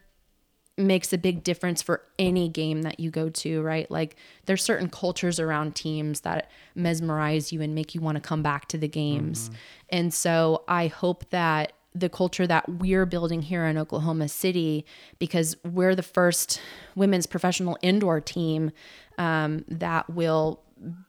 makes 0.76 1.12
a 1.12 1.18
big 1.18 1.44
difference 1.44 1.82
for 1.82 2.02
any 2.18 2.48
game 2.48 2.82
that 2.82 2.98
you 2.98 3.10
go 3.10 3.28
to, 3.28 3.60
right? 3.62 3.90
Like 3.90 4.16
there's 4.46 4.62
certain 4.62 4.88
cultures 4.88 5.38
around 5.38 5.74
teams 5.74 6.20
that 6.20 6.50
mesmerize 6.74 7.52
you 7.52 7.60
and 7.60 7.74
make 7.74 7.94
you 7.94 8.00
want 8.00 8.16
to 8.16 8.20
come 8.20 8.42
back 8.42 8.66
to 8.68 8.78
the 8.78 8.88
games. 8.88 9.50
And 9.90 10.14
so 10.14 10.64
I 10.68 10.86
hope 10.86 11.28
that 11.30 11.72
the 11.94 12.08
culture 12.08 12.46
that 12.46 12.68
we're 12.68 13.04
building 13.04 13.42
here 13.42 13.66
in 13.66 13.76
Oklahoma 13.76 14.28
City, 14.28 14.86
because 15.18 15.56
we're 15.64 15.94
the 15.94 16.02
first 16.02 16.60
women's 16.94 17.26
professional 17.26 17.76
indoor 17.82 18.20
team 18.20 18.70
um, 19.18 19.64
that 19.68 20.08
will 20.08 20.62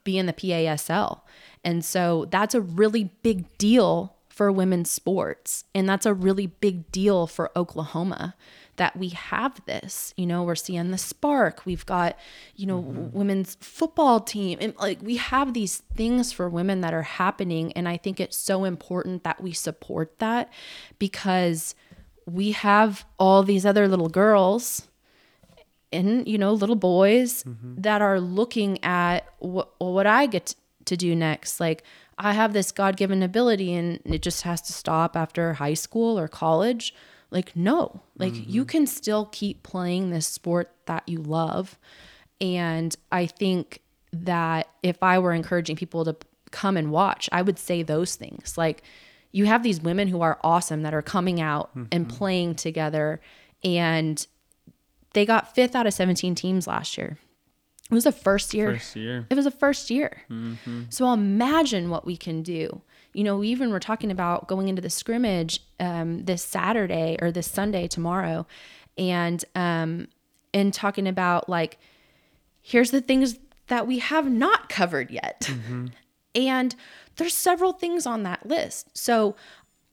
be 0.03 0.17
in 0.17 0.25
the 0.25 0.33
PASL. 0.33 1.21
And 1.63 1.85
so 1.85 2.25
that's 2.29 2.55
a 2.55 2.61
really 2.61 3.05
big 3.21 3.57
deal 3.57 4.15
for 4.31 4.51
women's 4.51 4.89
sports. 4.89 5.65
And 5.75 5.87
that's 5.87 6.05
a 6.05 6.13
really 6.13 6.47
big 6.47 6.89
deal 6.91 7.27
for 7.27 7.51
Oklahoma 7.55 8.35
that 8.77 8.95
we 8.95 9.09
have 9.09 9.63
this. 9.65 10.13
You 10.15 10.25
know, 10.25 10.43
we're 10.43 10.55
seeing 10.55 10.89
the 10.89 10.97
spark. 10.97 11.65
We've 11.65 11.85
got, 11.85 12.17
you 12.55 12.65
know, 12.65 12.81
mm-hmm. 12.81 13.15
women's 13.15 13.57
football 13.59 14.21
team. 14.21 14.57
And 14.61 14.73
like 14.77 15.01
we 15.01 15.17
have 15.17 15.53
these 15.53 15.79
things 15.95 16.31
for 16.31 16.49
women 16.49 16.79
that 16.81 16.93
are 16.93 17.01
happening. 17.01 17.73
And 17.73 17.89
I 17.89 17.97
think 17.97 18.21
it's 18.21 18.37
so 18.37 18.63
important 18.63 19.25
that 19.25 19.43
we 19.43 19.51
support 19.51 20.17
that 20.19 20.49
because 20.97 21.75
we 22.25 22.53
have 22.53 23.05
all 23.19 23.43
these 23.43 23.65
other 23.65 23.87
little 23.89 24.09
girls 24.09 24.87
and 25.91 26.25
you 26.25 26.37
know 26.37 26.53
little 26.53 26.77
boys 26.77 27.43
mm-hmm. 27.43 27.81
that 27.81 28.01
are 28.01 28.21
looking 28.21 28.81
at 28.81 29.25
what 29.39 29.73
what 29.79 30.07
I 30.07 30.25
get 30.25 30.55
to 30.85 30.95
do 30.95 31.15
next 31.15 31.59
like 31.59 31.83
I 32.23 32.33
have 32.33 32.53
this 32.53 32.71
god-given 32.71 33.23
ability 33.23 33.73
and 33.73 33.99
it 34.05 34.21
just 34.21 34.43
has 34.43 34.61
to 34.63 34.73
stop 34.73 35.17
after 35.17 35.53
high 35.53 35.73
school 35.73 36.19
or 36.19 36.27
college. 36.27 36.93
Like 37.31 37.55
no. 37.55 38.01
Like 38.15 38.33
mm-hmm. 38.33 38.49
you 38.49 38.63
can 38.63 38.85
still 38.85 39.25
keep 39.31 39.63
playing 39.63 40.11
this 40.11 40.27
sport 40.27 40.71
that 40.85 41.03
you 41.07 41.19
love. 41.19 41.79
And 42.39 42.95
I 43.11 43.25
think 43.25 43.81
that 44.13 44.67
if 44.83 45.01
I 45.01 45.17
were 45.17 45.33
encouraging 45.33 45.75
people 45.75 46.05
to 46.05 46.15
come 46.51 46.77
and 46.77 46.91
watch 46.91 47.29
I 47.31 47.41
would 47.41 47.57
say 47.57 47.81
those 47.81 48.15
things. 48.15 48.57
Like 48.57 48.83
you 49.31 49.45
have 49.45 49.63
these 49.63 49.81
women 49.81 50.07
who 50.07 50.21
are 50.21 50.39
awesome 50.43 50.83
that 50.83 50.93
are 50.93 51.01
coming 51.01 51.41
out 51.41 51.71
and 51.73 51.89
mm-hmm. 51.89 52.17
playing 52.17 52.55
together. 52.55 53.19
And 53.63 54.25
they 55.13 55.25
got 55.25 55.55
fifth 55.55 55.75
out 55.75 55.87
of 55.87 55.93
17 55.93 56.35
teams 56.35 56.67
last 56.67 56.97
year. 56.97 57.17
It 57.91 57.93
was 57.93 58.05
the 58.05 58.11
first 58.13 58.53
year. 58.53 58.73
First 58.73 58.95
year. 58.95 59.27
It 59.29 59.35
was 59.35 59.43
the 59.43 59.51
first 59.51 59.89
year. 59.89 60.21
So 60.89 61.11
imagine 61.11 61.89
what 61.89 62.05
we 62.05 62.15
can 62.15 62.41
do. 62.41 62.81
You 63.13 63.25
know, 63.25 63.37
we 63.37 63.49
even 63.49 63.69
were 63.71 63.81
talking 63.81 64.09
about 64.09 64.47
going 64.47 64.69
into 64.69 64.81
the 64.81 64.89
scrimmage 64.89 65.59
um, 65.79 66.23
this 66.23 66.41
Saturday 66.41 67.17
or 67.21 67.31
this 67.31 67.51
Sunday 67.51 67.87
tomorrow, 67.89 68.47
and 68.97 69.43
um, 69.55 70.07
and 70.53 70.73
talking 70.73 71.07
about 71.07 71.49
like, 71.49 71.77
here's 72.61 72.91
the 72.91 73.01
things 73.01 73.37
that 73.67 73.85
we 73.87 73.99
have 73.99 74.31
not 74.31 74.69
covered 74.69 75.11
yet. 75.11 75.51
And 76.33 76.75
there's 77.17 77.33
several 77.35 77.73
things 77.73 78.05
on 78.05 78.23
that 78.23 78.45
list. 78.45 78.97
So 78.97 79.35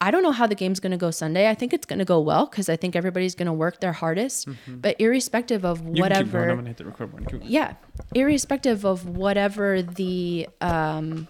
I 0.00 0.10
don't 0.10 0.22
know 0.22 0.32
how 0.32 0.46
the 0.46 0.54
game's 0.54 0.78
going 0.78 0.92
to 0.92 0.96
go 0.98 1.10
Sunday. 1.10 1.48
I 1.48 1.54
think 1.54 1.72
it's 1.72 1.86
going 1.86 1.98
to 1.98 2.04
go 2.04 2.20
well 2.20 2.46
because 2.46 2.68
I 2.68 2.76
think 2.76 2.94
everybody's 2.94 3.34
going 3.34 3.46
to 3.46 3.52
work 3.52 3.80
their 3.80 3.92
hardest. 3.92 4.46
Mm-hmm. 4.46 4.78
But 4.78 5.00
irrespective 5.00 5.64
of 5.64 5.80
whatever, 5.82 6.48
I'm 6.48 6.56
gonna 6.56 6.68
hit 6.68 6.76
the 6.76 6.84
record 6.84 7.12
button. 7.12 7.42
Yeah, 7.44 7.74
irrespective 8.14 8.84
of 8.84 9.08
whatever 9.08 9.82
the 9.82 10.48
um, 10.60 11.26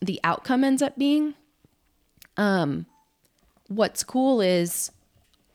the 0.00 0.20
outcome 0.24 0.64
ends 0.64 0.80
up 0.80 0.96
being, 0.96 1.34
um, 2.36 2.86
what's 3.68 4.02
cool 4.04 4.40
is 4.40 4.90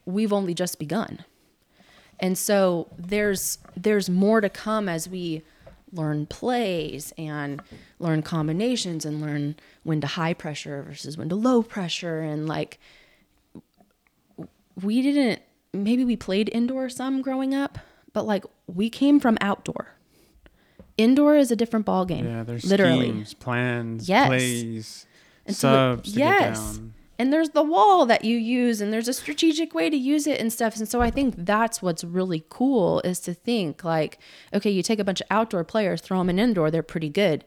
we've 0.05 0.33
only 0.33 0.53
just 0.53 0.77
begun, 0.77 1.25
and 2.19 2.37
so 2.37 2.87
there's 2.97 3.57
there's 3.75 4.09
more 4.11 4.41
to 4.41 4.49
come 4.49 4.87
as 4.87 5.09
we 5.09 5.41
learn 5.93 6.25
plays 6.25 7.13
and 7.17 7.61
learn 7.99 8.21
combinations 8.21 9.05
and 9.05 9.21
learn 9.21 9.55
when 9.83 10.01
to 10.01 10.07
high 10.07 10.33
pressure 10.33 10.83
versus 10.83 11.17
when 11.17 11.29
to 11.29 11.35
low 11.35 11.61
pressure. 11.61 12.21
And 12.21 12.47
like 12.47 12.79
we 14.81 15.01
didn't 15.01 15.41
maybe 15.73 16.03
we 16.03 16.15
played 16.15 16.49
indoor 16.53 16.89
some 16.89 17.21
growing 17.21 17.53
up 17.53 17.77
but 18.13 18.25
like 18.25 18.43
we 18.67 18.89
came 18.89 19.19
from 19.19 19.37
outdoor. 19.41 19.95
Indoor 20.97 21.37
is 21.37 21.51
a 21.51 21.55
different 21.55 21.85
ball 21.85 22.05
game 22.05 22.25
yeah 22.25 22.43
there's 22.43 22.65
literally. 22.65 23.09
schemes, 23.09 23.33
plans 23.33 24.09
yes. 24.09 24.27
plays 24.27 25.05
and 25.45 25.55
subs 25.55 26.13
so, 26.13 26.19
yes 26.19 26.79
and 27.21 27.31
there's 27.31 27.51
the 27.51 27.61
wall 27.61 28.07
that 28.07 28.25
you 28.25 28.35
use 28.35 28.81
and 28.81 28.91
there's 28.91 29.07
a 29.07 29.13
strategic 29.13 29.75
way 29.75 29.91
to 29.91 29.95
use 29.95 30.25
it 30.25 30.39
and 30.39 30.51
stuff. 30.51 30.75
And 30.77 30.89
so 30.89 31.01
i 31.01 31.11
think 31.11 31.35
that's 31.37 31.79
what's 31.79 32.03
really 32.03 32.43
cool 32.49 32.99
is 33.01 33.19
to 33.21 33.33
think 33.35 33.83
like 33.83 34.17
okay 34.55 34.71
you 34.71 34.81
take 34.81 34.97
a 34.97 35.03
bunch 35.03 35.21
of 35.21 35.27
outdoor 35.29 35.63
players 35.63 36.01
throw 36.01 36.17
them 36.17 36.31
in 36.31 36.39
indoor 36.39 36.71
they're 36.71 36.81
pretty 36.81 37.09
good. 37.09 37.45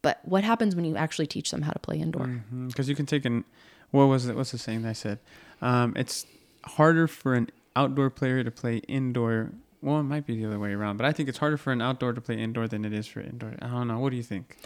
But 0.00 0.20
what 0.24 0.44
happens 0.44 0.74
when 0.74 0.86
you 0.86 0.96
actually 0.96 1.26
teach 1.26 1.50
them 1.50 1.62
how 1.62 1.72
to 1.72 1.78
play 1.78 1.98
indoor? 1.98 2.26
Because 2.26 2.86
mm-hmm. 2.86 2.90
you 2.90 2.96
can 2.96 3.06
take 3.06 3.26
an 3.26 3.44
what 3.90 4.06
was 4.06 4.26
it 4.26 4.34
what's 4.34 4.52
the 4.52 4.58
saying 4.58 4.86
i 4.86 4.94
said? 4.94 5.18
Um, 5.60 5.92
it's 5.94 6.26
harder 6.64 7.06
for 7.06 7.34
an 7.34 7.50
outdoor 7.76 8.08
player 8.08 8.42
to 8.42 8.50
play 8.50 8.78
indoor 8.88 9.50
well 9.82 10.00
it 10.00 10.04
might 10.04 10.26
be 10.26 10.36
the 10.36 10.46
other 10.46 10.58
way 10.58 10.72
around 10.72 10.96
but 10.96 11.04
i 11.04 11.12
think 11.12 11.28
it's 11.28 11.38
harder 11.38 11.58
for 11.58 11.70
an 11.70 11.82
outdoor 11.82 12.14
to 12.14 12.20
play 12.22 12.38
indoor 12.38 12.66
than 12.66 12.86
it 12.86 12.94
is 12.94 13.06
for 13.06 13.20
indoor. 13.20 13.52
I 13.60 13.68
don't 13.68 13.88
know 13.88 13.98
what 13.98 14.10
do 14.10 14.16
you 14.16 14.22
think? 14.22 14.56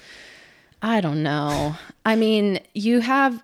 I 0.82 1.00
don't 1.00 1.22
know. 1.22 1.76
I 2.06 2.16
mean, 2.16 2.60
you 2.74 3.00
have 3.00 3.42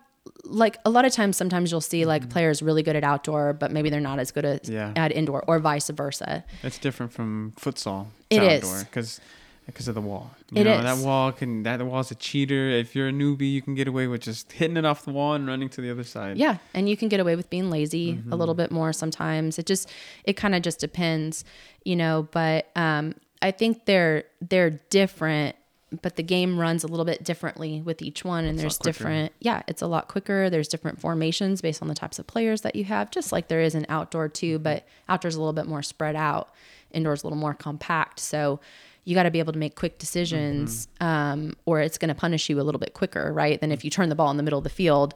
like 0.48 0.78
a 0.84 0.90
lot 0.90 1.04
of 1.04 1.12
times 1.12 1.36
sometimes 1.36 1.70
you'll 1.70 1.80
see 1.80 2.04
like 2.04 2.22
mm-hmm. 2.22 2.30
players 2.30 2.62
really 2.62 2.82
good 2.82 2.96
at 2.96 3.04
outdoor 3.04 3.52
but 3.52 3.70
maybe 3.70 3.90
they're 3.90 4.00
not 4.00 4.18
as 4.18 4.30
good 4.30 4.44
at, 4.44 4.68
yeah. 4.68 4.92
at 4.96 5.12
indoor 5.12 5.44
or 5.46 5.58
vice 5.58 5.88
versa 5.90 6.44
it's 6.62 6.78
different 6.78 7.12
from 7.12 7.52
futsal 7.56 8.06
it 8.30 8.42
outdoor 8.42 8.84
because 8.84 9.20
because 9.66 9.88
of 9.88 9.94
the 9.94 10.00
wall 10.00 10.30
you 10.52 10.60
it 10.60 10.64
know, 10.64 10.78
is. 10.78 10.82
that 10.84 10.98
wall 10.98 11.32
can 11.32 11.64
that 11.64 11.78
the 11.78 11.84
wall's 11.84 12.10
a 12.10 12.14
cheater 12.14 12.68
if 12.68 12.94
you're 12.94 13.08
a 13.08 13.12
newbie 13.12 13.52
you 13.52 13.60
can 13.60 13.74
get 13.74 13.88
away 13.88 14.06
with 14.06 14.20
just 14.20 14.52
hitting 14.52 14.76
it 14.76 14.84
off 14.84 15.04
the 15.04 15.12
wall 15.12 15.34
and 15.34 15.46
running 15.46 15.68
to 15.68 15.80
the 15.80 15.90
other 15.90 16.04
side 16.04 16.36
yeah 16.36 16.58
and 16.74 16.88
you 16.88 16.96
can 16.96 17.08
get 17.08 17.20
away 17.20 17.34
with 17.36 17.50
being 17.50 17.70
lazy 17.70 18.14
mm-hmm. 18.14 18.32
a 18.32 18.36
little 18.36 18.54
bit 18.54 18.70
more 18.70 18.92
sometimes 18.92 19.58
it 19.58 19.66
just 19.66 19.90
it 20.24 20.34
kind 20.34 20.54
of 20.54 20.62
just 20.62 20.78
depends 20.78 21.44
you 21.84 21.96
know 21.96 22.28
but 22.30 22.70
um 22.76 23.14
i 23.42 23.50
think 23.50 23.84
they're 23.86 24.24
they're 24.40 24.70
different 24.70 25.56
but 26.02 26.16
the 26.16 26.22
game 26.22 26.58
runs 26.58 26.84
a 26.84 26.86
little 26.86 27.04
bit 27.04 27.22
differently 27.24 27.80
with 27.82 28.02
each 28.02 28.24
one 28.24 28.44
and 28.44 28.54
it's 28.54 28.60
there's 28.60 28.78
different 28.78 29.32
yeah 29.40 29.62
it's 29.68 29.82
a 29.82 29.86
lot 29.86 30.08
quicker 30.08 30.50
there's 30.50 30.68
different 30.68 31.00
formations 31.00 31.60
based 31.60 31.82
on 31.82 31.88
the 31.88 31.94
types 31.94 32.18
of 32.18 32.26
players 32.26 32.62
that 32.62 32.76
you 32.76 32.84
have 32.84 33.10
just 33.10 33.32
like 33.32 33.48
there 33.48 33.60
is 33.60 33.74
in 33.74 33.86
outdoor 33.88 34.28
too 34.28 34.58
but 34.58 34.86
outdoor's 35.08 35.34
a 35.34 35.38
little 35.38 35.52
bit 35.52 35.66
more 35.66 35.82
spread 35.82 36.16
out 36.16 36.50
indoors 36.92 37.22
a 37.22 37.26
little 37.26 37.38
more 37.38 37.54
compact 37.54 38.20
so 38.20 38.60
you 39.04 39.14
got 39.14 39.22
to 39.22 39.30
be 39.30 39.38
able 39.38 39.52
to 39.52 39.58
make 39.58 39.76
quick 39.76 39.98
decisions 39.98 40.88
mm-hmm. 41.00 41.06
um, 41.06 41.56
or 41.64 41.80
it's 41.80 41.98
going 41.98 42.08
to 42.08 42.14
punish 42.14 42.48
you 42.48 42.60
a 42.60 42.62
little 42.62 42.78
bit 42.78 42.94
quicker 42.94 43.32
right 43.32 43.60
than 43.60 43.70
if 43.70 43.84
you 43.84 43.90
turn 43.90 44.08
the 44.08 44.14
ball 44.14 44.30
in 44.30 44.36
the 44.36 44.42
middle 44.42 44.58
of 44.58 44.64
the 44.64 44.70
field 44.70 45.14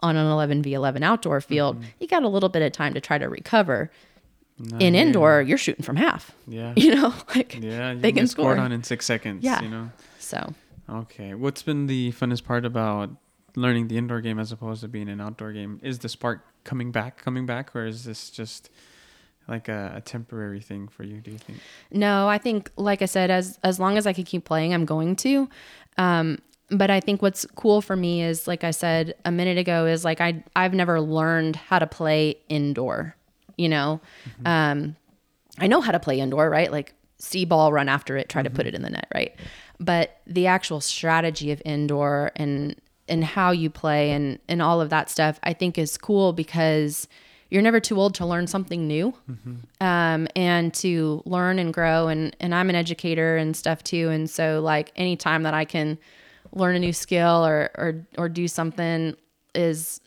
on 0.00 0.16
an 0.16 0.26
11 0.26 0.62
v 0.62 0.74
11 0.74 1.02
outdoor 1.02 1.40
field 1.40 1.76
mm-hmm. 1.76 1.88
you 2.00 2.06
got 2.06 2.22
a 2.22 2.28
little 2.28 2.48
bit 2.48 2.62
of 2.62 2.72
time 2.72 2.94
to 2.94 3.00
try 3.00 3.18
to 3.18 3.28
recover 3.28 3.90
no, 4.58 4.78
in 4.78 4.94
yeah. 4.94 5.00
indoor, 5.00 5.42
you're 5.42 5.58
shooting 5.58 5.84
from 5.84 5.96
half. 5.96 6.32
Yeah. 6.46 6.74
You 6.82 6.94
know, 6.94 7.14
like 7.34 7.58
yeah, 7.60 7.94
they 7.94 8.12
can 8.12 8.26
score 8.26 8.56
on 8.56 8.72
in 8.72 8.82
six 8.82 9.06
seconds. 9.06 9.44
Yeah. 9.44 9.62
You 9.62 9.68
know. 9.68 9.90
So. 10.32 10.54
Okay, 10.90 11.34
what's 11.34 11.62
been 11.62 11.86
the 11.86 12.12
funnest 12.12 12.44
part 12.44 12.64
about 12.64 13.10
learning 13.54 13.88
the 13.88 13.98
indoor 13.98 14.20
game 14.20 14.38
as 14.38 14.50
opposed 14.50 14.80
to 14.80 14.88
being 14.88 15.08
an 15.08 15.20
outdoor 15.20 15.52
game? 15.52 15.80
Is 15.82 15.98
the 15.98 16.08
spark 16.08 16.44
coming 16.64 16.90
back, 16.90 17.22
coming 17.22 17.46
back, 17.46 17.74
or 17.76 17.86
is 17.86 18.04
this 18.04 18.30
just 18.30 18.70
like 19.48 19.68
a, 19.68 19.94
a, 19.96 20.00
temporary 20.00 20.60
thing 20.60 20.88
for 20.88 21.02
you? 21.02 21.20
Do 21.20 21.30
you 21.30 21.38
think? 21.38 21.58
No, 21.90 22.28
I 22.28 22.38
think, 22.38 22.70
like 22.76 23.02
I 23.02 23.06
said, 23.06 23.30
as 23.30 23.58
as 23.62 23.78
long 23.78 23.98
as 23.98 24.06
I 24.06 24.12
can 24.12 24.24
keep 24.24 24.44
playing, 24.44 24.72
I'm 24.74 24.84
going 24.84 25.16
to. 25.16 25.48
Um, 25.98 26.38
but 26.70 26.90
I 26.90 27.00
think 27.00 27.20
what's 27.20 27.44
cool 27.54 27.82
for 27.82 27.96
me 27.96 28.22
is, 28.22 28.48
like 28.48 28.64
I 28.64 28.70
said 28.70 29.14
a 29.24 29.30
minute 29.30 29.58
ago, 29.58 29.86
is 29.86 30.04
like 30.04 30.20
I 30.20 30.42
I've 30.56 30.74
never 30.74 31.00
learned 31.00 31.56
how 31.56 31.78
to 31.78 31.86
play 31.86 32.36
indoor 32.48 33.16
you 33.56 33.68
know 33.68 34.00
mm-hmm. 34.28 34.46
um, 34.46 34.96
i 35.58 35.66
know 35.66 35.80
how 35.80 35.92
to 35.92 36.00
play 36.00 36.18
indoor 36.18 36.48
right 36.48 36.72
like 36.72 36.94
see 37.18 37.44
ball 37.44 37.72
run 37.72 37.88
after 37.88 38.16
it 38.16 38.28
try 38.28 38.42
mm-hmm. 38.42 38.52
to 38.52 38.56
put 38.56 38.66
mm-hmm. 38.66 38.68
it 38.68 38.74
in 38.74 38.82
the 38.82 38.90
net 38.90 39.06
right 39.14 39.36
but 39.84 40.20
the 40.26 40.46
actual 40.46 40.80
strategy 40.80 41.50
of 41.50 41.60
indoor 41.64 42.32
and 42.36 42.80
and 43.08 43.24
how 43.24 43.50
you 43.50 43.68
play 43.68 44.12
and 44.12 44.38
and 44.48 44.62
all 44.62 44.80
of 44.80 44.90
that 44.90 45.10
stuff 45.10 45.38
i 45.42 45.52
think 45.52 45.76
is 45.76 45.98
cool 45.98 46.32
because 46.32 47.08
you're 47.52 47.60
never 47.60 47.80
too 47.80 48.00
old 48.00 48.14
to 48.14 48.24
learn 48.24 48.46
something 48.46 48.88
new 48.88 49.12
mm-hmm. 49.30 49.56
um, 49.86 50.26
and 50.34 50.72
to 50.72 51.22
learn 51.26 51.58
and 51.58 51.74
grow. 51.74 52.08
And 52.08 52.34
and 52.40 52.54
i'm 52.54 52.70
an 52.70 52.76
educator 52.76 53.36
and 53.36 53.54
stuff 53.54 53.84
too. 53.84 54.08
And 54.08 54.30
so 54.30 54.62
like 54.62 54.90
anytime 54.96 55.42
that 55.42 55.52
i 55.52 55.66
can 55.66 55.98
learn 56.52 56.76
a 56.76 56.78
new 56.78 56.94
skill 56.94 57.46
or 57.46 57.70
or 57.76 58.06
or 58.16 58.30
do 58.30 58.48
something 58.48 59.14
is 59.54 60.00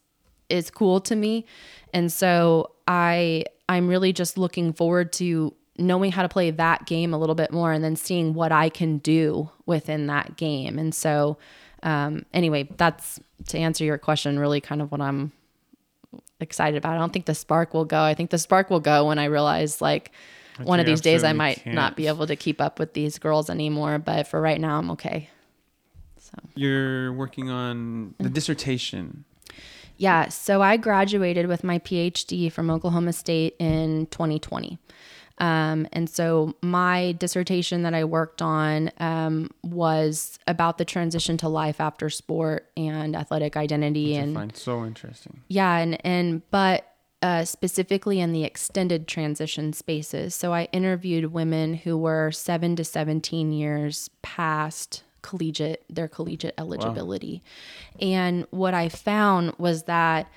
is 0.50 0.72
cool 0.72 1.00
to 1.02 1.16
me. 1.16 1.46
And 1.94 2.12
so 2.12 2.72
I 2.88 3.46
I'm 3.70 3.88
really 3.88 4.12
just 4.12 4.40
looking 4.40 4.74
forward 4.74 5.14
to 5.14 5.54
knowing 5.78 6.12
how 6.12 6.22
to 6.22 6.30
play 6.30 6.52
that 6.52 6.86
game 6.86 7.14
a 7.14 7.18
little 7.18 7.36
bit 7.36 7.52
more 7.52 7.72
and 7.72 7.84
then 7.84 7.96
seeing 7.96 8.34
what 8.34 8.52
I 8.52 8.70
can 8.70 9.00
do 9.00 9.50
within 9.66 10.08
that 10.08 10.38
game. 10.38 10.80
And 10.80 10.94
so 10.94 11.38
um, 11.84 12.26
anyway, 12.34 12.68
that's 12.78 13.20
to 13.48 13.58
answer 13.58 13.84
your 13.84 13.98
question, 13.98 14.40
really 14.40 14.62
kind 14.62 14.82
of 14.82 14.92
what 14.92 15.02
I'm 15.02 15.32
excited 16.40 16.78
about. 16.78 16.96
I 16.96 16.98
don't 16.98 17.14
think 17.14 17.26
the 17.26 17.36
spark 17.36 17.74
will 17.74 17.86
go. 17.86 18.02
I 18.02 18.14
think 18.14 18.30
the 18.30 18.38
spark 18.38 18.70
will 18.70 18.80
go 18.80 19.08
when 19.08 19.20
I 19.20 19.26
realize 19.26 19.82
like 19.82 20.12
but 20.58 20.68
one 20.68 20.80
of 20.80 20.86
these 20.86 21.02
days 21.02 21.24
I 21.24 21.34
might 21.34 21.58
can't. 21.58 21.76
not 21.76 21.96
be 21.96 22.08
able 22.08 22.28
to 22.28 22.36
keep 22.36 22.62
up 22.62 22.80
with 22.80 22.94
these 22.94 23.20
girls 23.20 23.50
anymore. 23.50 24.00
But 24.00 24.28
for 24.28 24.40
right 24.42 24.60
now, 24.60 24.78
I'm 24.78 24.92
okay. 24.92 25.30
So 26.18 26.34
you're 26.56 27.14
working 27.14 27.50
on 27.50 28.16
the 28.20 28.30
dissertation. 28.30 29.26
Yeah. 29.98 30.30
So 30.30 30.62
I 30.62 30.78
graduated 30.78 31.48
with 31.48 31.64
my 31.64 31.80
PhD 31.80 32.52
from 32.52 32.70
Oklahoma 32.70 33.14
State 33.14 33.56
in 33.60 34.08
2020. 34.08 34.80
Um, 35.38 35.88
and 35.92 36.10
so 36.10 36.56
my 36.62 37.14
dissertation 37.14 37.84
that 37.84 37.94
I 37.94 38.06
worked 38.06 38.42
on 38.42 38.92
um, 39.00 39.52
was 39.64 40.40
about 40.48 40.78
the 40.78 40.86
transition 40.86 41.38
to 41.38 41.50
life 41.50 41.82
after 41.82 42.10
sport 42.10 42.70
and 42.78 43.16
athletic 43.16 43.58
identity. 43.58 44.14
Which 44.14 44.24
and 44.24 44.38
I 44.38 44.42
find 44.42 44.56
so 44.56 44.86
interesting. 44.86 45.42
Yeah, 45.48 45.76
and 45.78 46.06
and 46.06 46.42
but 46.52 46.90
uh, 47.22 47.44
specifically 47.44 48.20
in 48.20 48.32
the 48.32 48.44
extended 48.44 49.08
transition 49.08 49.74
spaces. 49.74 50.36
So 50.36 50.54
I 50.54 50.70
interviewed 50.72 51.34
women 51.34 51.74
who 51.74 51.98
were 51.98 52.32
seven 52.32 52.76
to 52.78 52.86
seventeen 52.86 53.52
years 53.52 54.10
past 54.22 55.04
collegiate 55.22 55.84
their 55.90 56.08
collegiate 56.08 56.54
eligibility. 56.58 57.42
Wow. 58.00 58.08
And 58.08 58.48
what 58.52 58.74
I 58.76 58.90
found 58.90 59.56
was 59.58 59.84
that 59.84 60.30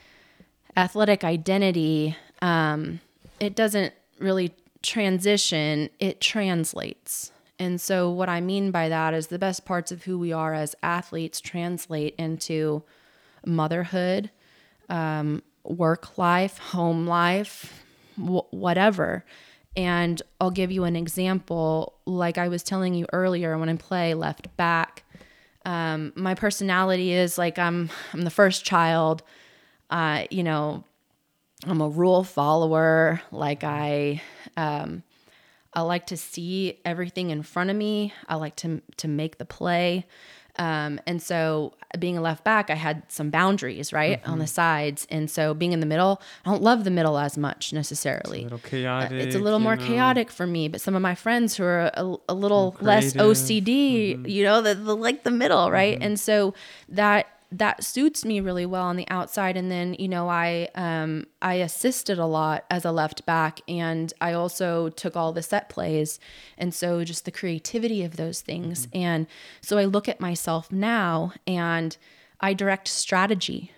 athletic 0.77 1.25
identity 1.25 2.17
um, 2.41 3.01
it 3.41 3.55
doesn't 3.55 3.93
really 4.19 4.55
transition, 4.83 5.91
it 5.99 6.21
translates. 6.21 7.33
And 7.59 7.81
so 7.81 8.11
what 8.11 8.29
I 8.29 8.41
mean 8.41 8.71
by 8.71 8.89
that 8.89 9.15
is 9.15 9.27
the 9.27 9.39
best 9.39 9.65
parts 9.65 9.91
of 9.91 10.05
who 10.05 10.19
we 10.19 10.33
are 10.33 10.55
as 10.55 10.77
athletes 10.83 11.41
translate 11.41 12.15
into 12.17 12.83
motherhood, 13.45 14.31
um, 14.89 15.43
work 15.65 16.17
life, 16.17 16.59
home 16.59 17.07
life, 17.07 17.83
whatever. 18.17 19.25
And 19.77 20.23
I'll 20.41 20.51
give 20.51 20.71
you 20.71 20.85
an 20.85 20.97
example. 20.97 21.95
Like 22.07 22.39
I 22.39 22.49
was 22.49 22.63
telling 22.63 22.95
you 22.95 23.07
earlier, 23.13 23.59
when 23.59 23.69
I 23.69 23.75
play 23.75 24.15
left 24.15 24.57
back, 24.57 25.05
um, 25.65 26.13
my 26.15 26.35
personality 26.35 27.13
is 27.13 27.39
like 27.39 27.59
I'm 27.59 27.91
I'm 28.13 28.23
the 28.23 28.31
first 28.31 28.65
child. 28.65 29.23
Uh, 29.91 30.25
you 30.31 30.43
know, 30.43 30.85
I'm 31.67 31.81
a 31.81 31.89
rule 31.89 32.25
follower. 32.25 33.21
Like 33.33 33.65
I 33.65 34.23
um, 34.57 35.03
I 35.75 35.83
like 35.83 36.07
to 36.09 36.17
see 36.17 36.79
everything 36.85 37.31
in 37.31 37.43
front 37.43 37.71
of 37.71 37.77
me. 37.77 38.13
I 38.29 38.37
like 38.37 38.57
to 38.57 38.81
to 38.99 39.09
make 39.09 39.39
the 39.39 39.45
play. 39.45 40.07
Um, 40.61 40.99
and 41.07 41.23
so 41.23 41.75
being 42.01 42.19
a 42.19 42.21
left 42.21 42.43
back, 42.43 42.69
I 42.69 42.75
had 42.75 43.05
some 43.07 43.31
boundaries, 43.31 43.93
right, 43.93 44.21
Mm-hmm. 44.21 44.31
on 44.33 44.39
the 44.41 44.47
sides. 44.49 45.07
And 45.09 45.31
so 45.31 45.55
being 45.55 45.73
in 45.73 45.79
the 45.79 45.87
middle, 45.87 46.21
I 46.45 46.51
don't 46.51 46.63
love 46.63 46.83
the 46.83 46.91
middle 46.91 47.17
as 47.17 47.39
much 47.39 47.73
necessarily. 47.73 48.41
A 48.41 48.43
little 48.43 48.59
chaotic. 48.59 49.13
It's 49.13 49.37
a 49.37 49.39
little 49.39 49.61
more 49.61 49.77
know. 49.77 49.87
chaotic 49.87 50.33
for 50.33 50.49
me, 50.49 50.67
but 50.67 50.81
some 50.81 50.97
of 50.97 51.03
my 51.03 51.15
friends 51.15 51.57
who 51.57 51.63
are 51.63 51.93
a, 51.95 52.17
a 52.29 52.35
little 52.35 52.77
less. 52.81 53.13
OCD, 53.15 54.29
you 54.29 54.43
know, 54.43 54.61
the, 54.61 54.75
the 54.75 54.97
like 54.97 55.23
the 55.23 55.31
middle, 55.31 55.71
right? 55.71 55.97
And 56.01 56.19
so 56.19 56.55
that 56.89 57.29
that 57.51 57.83
suits 57.83 58.25
me 58.25 58.41
really 58.41 58.67
well 58.67 58.85
on 58.85 58.97
the 58.97 59.09
outside. 59.09 59.57
And 59.57 59.71
then 59.71 59.95
you 59.99 60.09
know, 60.09 60.29
I 60.29 60.69
um 60.75 61.27
I 61.41 61.55
assisted 61.55 62.19
a 62.19 62.27
lot 62.27 62.65
as 62.71 62.85
a 62.85 62.93
left 62.93 63.25
back, 63.27 63.61
and 63.69 64.13
I 64.21 64.33
also 64.33 64.89
took 64.91 65.17
all 65.17 65.33
the 65.33 65.43
set 65.43 65.69
plays, 65.69 66.21
and 66.57 66.75
so 66.75 67.05
just 67.05 67.25
the 67.25 67.31
creativity 67.31 68.05
of 68.05 68.17
those 68.17 68.41
things. 68.41 68.89
And 68.93 69.27
so 69.61 69.79
I 69.79 69.85
look 69.85 70.09
at 70.09 70.21
myself 70.21 70.71
now 70.73 71.33
and. 71.47 71.97
I 72.41 72.55
direct 72.55 72.87
strategy 72.87 73.73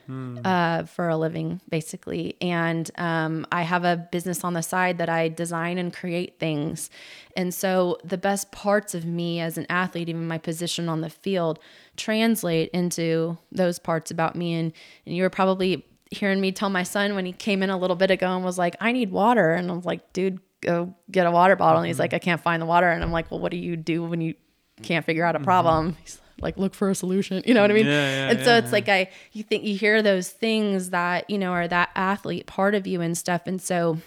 uh, 0.44 0.84
for 0.84 1.08
a 1.08 1.16
living, 1.16 1.62
basically. 1.70 2.36
And 2.42 2.90
um, 2.98 3.46
I 3.50 3.62
have 3.62 3.84
a 3.84 3.96
business 4.12 4.44
on 4.44 4.52
the 4.52 4.62
side 4.62 4.98
that 4.98 5.08
I 5.08 5.28
design 5.28 5.78
and 5.78 5.94
create 5.94 6.38
things. 6.38 6.90
And 7.36 7.54
so 7.54 7.98
the 8.04 8.18
best 8.18 8.52
parts 8.52 8.94
of 8.94 9.06
me 9.06 9.40
as 9.40 9.56
an 9.56 9.64
athlete, 9.70 10.10
even 10.10 10.28
my 10.28 10.36
position 10.36 10.90
on 10.90 11.00
the 11.00 11.08
field, 11.08 11.58
translate 11.96 12.68
into 12.70 13.38
those 13.50 13.78
parts 13.78 14.10
about 14.10 14.36
me. 14.36 14.52
And, 14.52 14.72
and 15.06 15.16
you 15.16 15.22
were 15.22 15.30
probably 15.30 15.86
hearing 16.10 16.40
me 16.40 16.52
tell 16.52 16.68
my 16.70 16.82
son 16.82 17.14
when 17.14 17.24
he 17.24 17.32
came 17.32 17.62
in 17.62 17.70
a 17.70 17.78
little 17.78 17.96
bit 17.96 18.10
ago 18.10 18.34
and 18.34 18.44
was 18.44 18.58
like, 18.58 18.76
I 18.78 18.92
need 18.92 19.10
water. 19.10 19.52
And 19.52 19.70
I 19.70 19.74
was 19.74 19.86
like, 19.86 20.12
dude, 20.12 20.38
go 20.60 20.94
get 21.10 21.26
a 21.26 21.30
water 21.30 21.56
bottle. 21.56 21.78
And 21.78 21.86
he's 21.86 21.98
like, 21.98 22.12
I 22.12 22.18
can't 22.18 22.42
find 22.42 22.60
the 22.60 22.66
water. 22.66 22.90
And 22.90 23.02
I'm 23.02 23.12
like, 23.12 23.30
well, 23.30 23.40
what 23.40 23.52
do 23.52 23.56
you 23.56 23.76
do 23.76 24.04
when 24.04 24.20
you 24.20 24.34
can't 24.82 25.06
figure 25.06 25.24
out 25.24 25.34
a 25.34 25.40
problem? 25.40 25.96
He's 26.02 26.19
like, 26.42 26.56
look 26.56 26.74
for 26.74 26.90
a 26.90 26.94
solution. 26.94 27.42
You 27.46 27.54
know 27.54 27.62
what 27.62 27.70
I 27.70 27.74
mean? 27.74 27.86
Yeah, 27.86 27.92
yeah, 27.92 28.30
and 28.30 28.40
so 28.40 28.50
yeah, 28.50 28.58
it's 28.58 28.72
like 28.72 28.88
I 28.88 29.10
you 29.32 29.42
think 29.42 29.64
you 29.64 29.76
hear 29.76 30.02
those 30.02 30.28
things 30.28 30.90
that, 30.90 31.28
you 31.28 31.38
know, 31.38 31.52
are 31.52 31.68
that 31.68 31.90
athlete 31.94 32.46
part 32.46 32.74
of 32.74 32.86
you 32.86 33.00
and 33.00 33.16
stuff. 33.16 33.42
And 33.46 33.60
so 33.60 33.98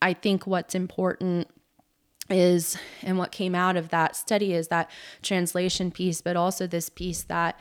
I 0.00 0.12
think 0.12 0.46
what's 0.46 0.74
important 0.74 1.48
is 2.30 2.76
and 3.02 3.18
what 3.18 3.32
came 3.32 3.54
out 3.54 3.76
of 3.76 3.88
that 3.88 4.14
study 4.14 4.52
is 4.52 4.68
that 4.68 4.90
translation 5.22 5.90
piece, 5.90 6.20
but 6.20 6.36
also 6.36 6.66
this 6.66 6.88
piece 6.88 7.22
that 7.24 7.58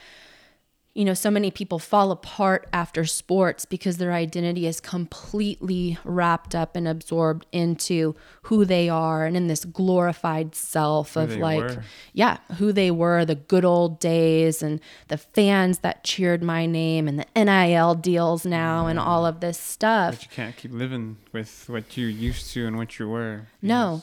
you 0.98 1.06
know, 1.06 1.14
so 1.14 1.30
many 1.30 1.52
people 1.52 1.78
fall 1.78 2.10
apart 2.10 2.68
after 2.74 3.06
sports 3.06 3.66
because 3.66 3.98
their 3.98 4.14
identity 4.14 4.66
is 4.66 4.80
completely 4.80 5.96
wrapped 6.04 6.56
up 6.56 6.76
and 6.76 6.88
absorbed 6.88 7.46
into 7.52 8.16
who 8.42 8.66
they 8.66 8.90
are 8.90 9.28
and 9.28 9.38
in 9.38 9.46
this 9.46 9.64
glorified 9.64 10.56
self 10.56 11.16
of 11.16 11.38
like, 11.38 11.60
were. 11.60 11.84
yeah, 12.14 12.40
who 12.58 12.72
they 12.72 12.90
were, 12.90 13.26
the 13.26 13.36
good 13.36 13.64
old 13.64 14.00
days 14.00 14.64
and 14.64 14.82
the 15.08 15.20
fans 15.20 15.80
that 15.80 16.04
cheered 16.04 16.42
my 16.42 16.66
name 16.66 17.08
and 17.08 17.20
the 17.20 17.46
NIL 17.46 17.94
deals 17.94 18.44
now 18.44 18.88
and 18.88 18.98
all 18.98 19.24
of 19.24 19.40
this 19.40 19.60
stuff. 19.60 20.16
But 20.16 20.24
you 20.24 20.32
can't 20.32 20.58
keep 20.58 20.72
living 20.72 21.18
with 21.32 21.66
what 21.68 21.96
you 21.96 22.08
used 22.08 22.52
to 22.54 22.66
and 22.66 22.76
what 22.76 22.98
you 22.98 23.08
were. 23.08 23.46
No. 23.62 24.02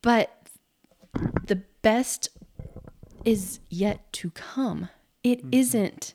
But 0.00 0.30
the 1.44 1.56
best 1.82 2.28
is 3.24 3.58
yet 3.68 4.12
to 4.12 4.30
come. 4.30 4.90
It 5.22 5.40
mm-hmm. 5.40 5.48
not 5.52 6.14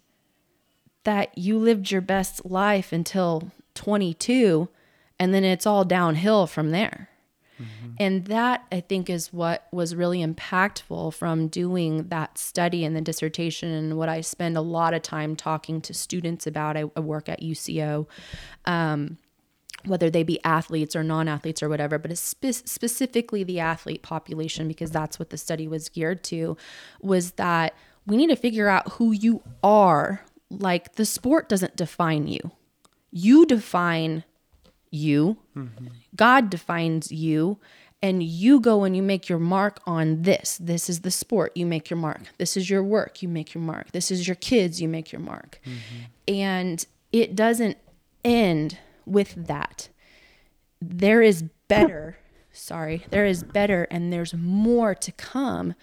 that 1.03 1.37
you 1.37 1.57
lived 1.57 1.91
your 1.91 2.01
best 2.01 2.45
life 2.45 2.91
until 2.91 3.51
22 3.75 4.69
and 5.19 5.33
then 5.33 5.43
it's 5.43 5.65
all 5.65 5.85
downhill 5.85 6.47
from 6.47 6.71
there. 6.71 7.09
Mm-hmm. 7.61 7.91
And 7.99 8.25
that 8.25 8.65
I 8.69 8.81
think 8.81 9.09
is 9.09 9.31
what 9.31 9.67
was 9.71 9.95
really 9.95 10.25
impactful 10.25 11.13
from 11.13 11.47
doing 11.47 12.09
that 12.09 12.37
study 12.37 12.83
and 12.83 12.95
the 12.95 13.01
dissertation 13.01 13.71
and 13.71 13.97
what 13.97 14.09
I 14.09 14.19
spend 14.19 14.57
a 14.57 14.61
lot 14.61 14.93
of 14.93 15.03
time 15.03 15.37
talking 15.37 15.79
to 15.81 15.93
students 15.93 16.45
about. 16.45 16.75
I, 16.75 16.83
I 16.97 16.99
work 16.99 17.29
at 17.29 17.41
UCO 17.41 18.07
um, 18.65 19.17
whether 19.85 20.09
they 20.09 20.23
be 20.23 20.43
athletes 20.43 20.95
or 20.95 21.03
non-athletes 21.03 21.61
or 21.61 21.69
whatever 21.69 21.97
but 21.97 22.17
spe- 22.17 22.45
specifically 22.51 23.43
the 23.43 23.59
athlete 23.59 24.01
population 24.01 24.67
because 24.67 24.91
that's 24.91 25.19
what 25.19 25.29
the 25.29 25.37
study 25.37 25.67
was 25.67 25.89
geared 25.89 26.23
to 26.23 26.57
was 27.01 27.33
that 27.33 27.75
we 28.05 28.17
need 28.17 28.27
to 28.27 28.35
figure 28.35 28.67
out 28.67 28.93
who 28.93 29.11
you 29.11 29.41
are. 29.63 30.21
Like 30.49 30.95
the 30.95 31.05
sport 31.05 31.49
doesn't 31.49 31.75
define 31.75 32.27
you. 32.27 32.51
You 33.11 33.45
define 33.45 34.23
you. 34.91 35.37
Mm-hmm. 35.55 35.87
God 36.15 36.49
defines 36.49 37.11
you. 37.11 37.59
And 38.01 38.21
you 38.21 38.59
go 38.59 38.83
and 38.83 38.95
you 38.95 39.01
make 39.01 39.29
your 39.29 39.39
mark 39.39 39.79
on 39.87 40.21
this. 40.21 40.59
This 40.61 40.89
is 40.89 41.01
the 41.01 41.09
sport. 41.09 41.53
You 41.55 41.65
make 41.65 41.89
your 41.89 41.97
mark. 41.97 42.21
This 42.37 42.55
is 42.55 42.69
your 42.69 42.83
work. 42.83 43.23
You 43.23 43.29
make 43.29 43.55
your 43.55 43.63
mark. 43.63 43.91
This 43.93 44.11
is 44.11 44.27
your 44.27 44.35
kids. 44.35 44.79
You 44.79 44.87
make 44.87 45.11
your 45.11 45.21
mark. 45.21 45.59
Mm-hmm. 45.65 46.33
And 46.33 46.85
it 47.11 47.35
doesn't 47.35 47.77
end 48.23 48.77
with 49.05 49.47
that. 49.47 49.89
There 50.79 51.23
is 51.23 51.45
better. 51.67 52.17
Sorry. 52.51 53.05
There 53.09 53.25
is 53.25 53.43
better 53.43 53.87
and 53.89 54.13
there's 54.13 54.33
more 54.33 54.93
to 54.93 55.11
come 55.13 55.73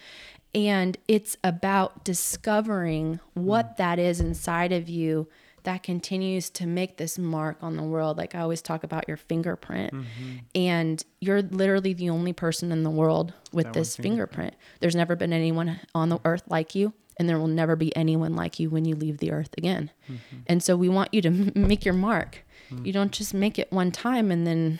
and 0.55 0.97
it's 1.07 1.37
about 1.43 2.03
discovering 2.03 3.19
what 3.33 3.73
mm. 3.73 3.77
that 3.77 3.99
is 3.99 4.19
inside 4.19 4.71
of 4.71 4.89
you 4.89 5.27
that 5.63 5.81
continues 5.81 6.49
to 6.49 6.67
make 6.67 6.97
this 6.97 7.17
mark 7.17 7.57
on 7.61 7.77
the 7.77 7.83
world. 7.83 8.17
Like 8.17 8.35
i 8.35 8.39
always 8.39 8.61
talk 8.61 8.83
about 8.83 9.07
your 9.07 9.17
fingerprint. 9.17 9.93
Mm-hmm. 9.93 10.37
And 10.55 11.03
you're 11.21 11.41
literally 11.41 11.93
the 11.93 12.09
only 12.09 12.33
person 12.33 12.71
in 12.71 12.83
the 12.83 12.89
world 12.89 13.33
with 13.51 13.67
That 13.67 13.73
this 13.73 13.95
fingerprint. 13.95 14.55
there's 14.81 14.95
never 14.95 15.15
been 15.15 15.33
anyone 15.33 15.79
on 15.95 16.09
the 16.09 16.19
earth 16.25 16.43
like 16.47 16.75
you 16.75 16.93
and 17.17 17.29
there 17.29 17.39
will 17.39 17.47
never 17.47 17.75
be 17.75 17.95
anyone 17.95 18.35
like 18.35 18.59
you 18.59 18.69
when 18.69 18.85
you 18.85 18.95
leave 18.95 19.19
the 19.19 19.31
earth 19.31 19.51
again. 19.57 19.91
Mm-hmm. 20.05 20.37
And 20.47 20.63
so 20.63 20.75
we 20.75 20.89
want 20.89 21.13
you 21.13 21.21
to 21.21 21.29
m- 21.29 21.51
make 21.55 21.85
your 21.85 21.93
mark. 21.93 22.43
Mm. 22.71 22.85
You 22.85 22.93
don't 22.93 23.11
just 23.11 23.33
make 23.33 23.59
it 23.59 23.71
one 23.71 23.91
time 23.91 24.31
and 24.31 24.45
then 24.45 24.79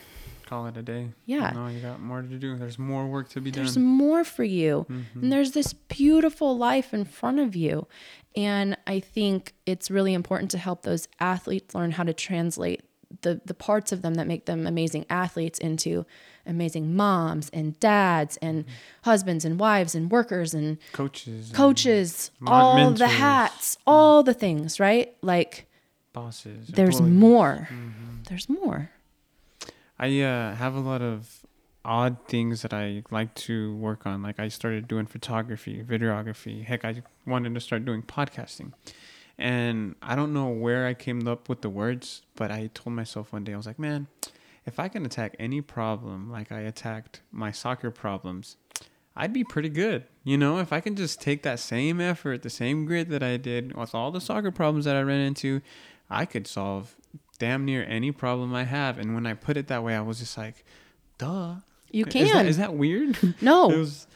Call 0.53 0.67
it 0.67 0.77
a 0.77 0.83
day. 0.83 1.09
Yeah. 1.25 1.49
No, 1.49 1.67
you 1.67 1.79
got 1.79 1.99
more 1.99 2.21
to 2.21 2.27
do. 2.27 2.57
There's 2.57 2.77
more 2.77 3.07
work 3.07 3.29
to 3.29 3.41
be 3.41 3.49
there's 3.49 3.73
done. 3.73 3.83
There's 3.83 3.97
more 3.97 4.23
for 4.23 4.43
you 4.43 4.85
mm-hmm. 4.89 5.19
and 5.19 5.31
there's 5.31 5.51
this 5.51 5.73
beautiful 5.73 6.55
life 6.57 6.93
in 6.93 7.05
front 7.05 7.39
of 7.39 7.55
you 7.55 7.87
and 8.35 8.77
i 8.87 8.99
think 8.99 9.53
it's 9.65 9.91
really 9.91 10.13
important 10.13 10.51
to 10.51 10.57
help 10.57 10.83
those 10.83 11.07
athletes 11.19 11.75
learn 11.75 11.91
how 11.91 12.03
to 12.03 12.13
translate 12.13 12.81
the 13.21 13.41
the 13.45 13.53
parts 13.53 13.91
of 13.91 14.01
them 14.01 14.15
that 14.15 14.27
make 14.27 14.45
them 14.45 14.65
amazing 14.65 15.05
athletes 15.09 15.59
into 15.59 16.05
amazing 16.45 16.95
moms 16.95 17.49
and 17.53 17.79
dads 17.79 18.37
and 18.37 18.65
mm-hmm. 18.65 18.73
husbands 19.03 19.45
and 19.45 19.59
wives 19.59 19.95
and 19.95 20.11
workers 20.11 20.53
and 20.53 20.77
Coaches. 20.91 21.51
coaches 21.53 22.31
Mon- 22.39 22.53
all 22.53 22.91
the 22.91 23.07
hats 23.07 23.75
mm-hmm. 23.75 23.89
all 23.89 24.23
the 24.23 24.33
things 24.33 24.79
right 24.79 25.15
like 25.21 25.67
Bosses. 26.11 26.67
there's 26.67 27.01
more 27.01 27.69
there's 28.29 28.49
more 28.49 28.89
I 30.03 30.19
uh, 30.19 30.55
have 30.55 30.75
a 30.75 30.81
lot 30.81 31.01
of 31.01 31.45
odd 31.85 32.17
things 32.27 32.61
that 32.63 32.73
I 32.73 33.03
like 33.09 33.33
to 33.35 33.73
work 33.77 34.05
on. 34.05 34.21
Like 34.21 34.37
I 34.37 34.49
started 34.49 34.85
doing 34.85 35.05
photography, 35.05 35.81
videography. 35.81 36.65
Heck, 36.65 36.83
I 36.83 37.03
wanted 37.25 37.53
to 37.53 37.61
start 37.61 37.85
doing 37.85 38.01
podcasting. 38.01 38.73
And 39.37 39.95
I 40.01 40.17
don't 40.17 40.33
know 40.33 40.49
where 40.49 40.85
I 40.87 40.93
came 40.93 41.25
up 41.25 41.47
with 41.47 41.61
the 41.61 41.69
words, 41.69 42.21
but 42.35 42.51
I 42.51 42.69
told 42.73 42.97
myself 42.97 43.31
one 43.31 43.45
day, 43.45 43.53
I 43.53 43.55
was 43.55 43.65
like, 43.65 43.79
man, 43.79 44.07
if 44.65 44.77
I 44.77 44.89
can 44.89 45.05
attack 45.05 45.37
any 45.39 45.61
problem 45.61 46.29
like 46.29 46.51
I 46.51 46.59
attacked 46.59 47.21
my 47.31 47.51
soccer 47.51 47.89
problems, 47.89 48.57
I'd 49.15 49.31
be 49.31 49.45
pretty 49.45 49.69
good. 49.69 50.03
You 50.25 50.37
know, 50.37 50.57
if 50.57 50.73
I 50.73 50.81
can 50.81 50.97
just 50.97 51.21
take 51.21 51.43
that 51.43 51.61
same 51.61 52.01
effort, 52.01 52.41
the 52.41 52.49
same 52.49 52.83
grit 52.83 53.07
that 53.07 53.23
I 53.23 53.37
did 53.37 53.73
with 53.73 53.95
all 53.95 54.11
the 54.11 54.19
soccer 54.19 54.51
problems 54.51 54.83
that 54.83 54.97
I 54.97 55.01
ran 55.01 55.21
into, 55.21 55.61
I 56.09 56.25
could 56.25 56.45
solve 56.45 56.97
damn 57.43 57.65
near 57.65 57.83
any 57.83 58.11
problem 58.11 58.53
I 58.55 58.63
have. 58.63 58.97
And 58.97 59.13
when 59.15 59.25
I 59.25 59.33
put 59.33 59.57
it 59.57 59.67
that 59.67 59.83
way, 59.83 59.95
I 59.95 60.01
was 60.01 60.19
just 60.19 60.37
like, 60.37 60.63
duh. 61.17 61.55
you 61.91 62.05
Is 62.05 62.13
can 62.13 62.27
that, 62.27 62.45
is 62.45 62.57
that 62.57 62.73
weird? 62.73 63.17
no 63.41 63.69
It 63.75 63.77
was- 63.77 64.07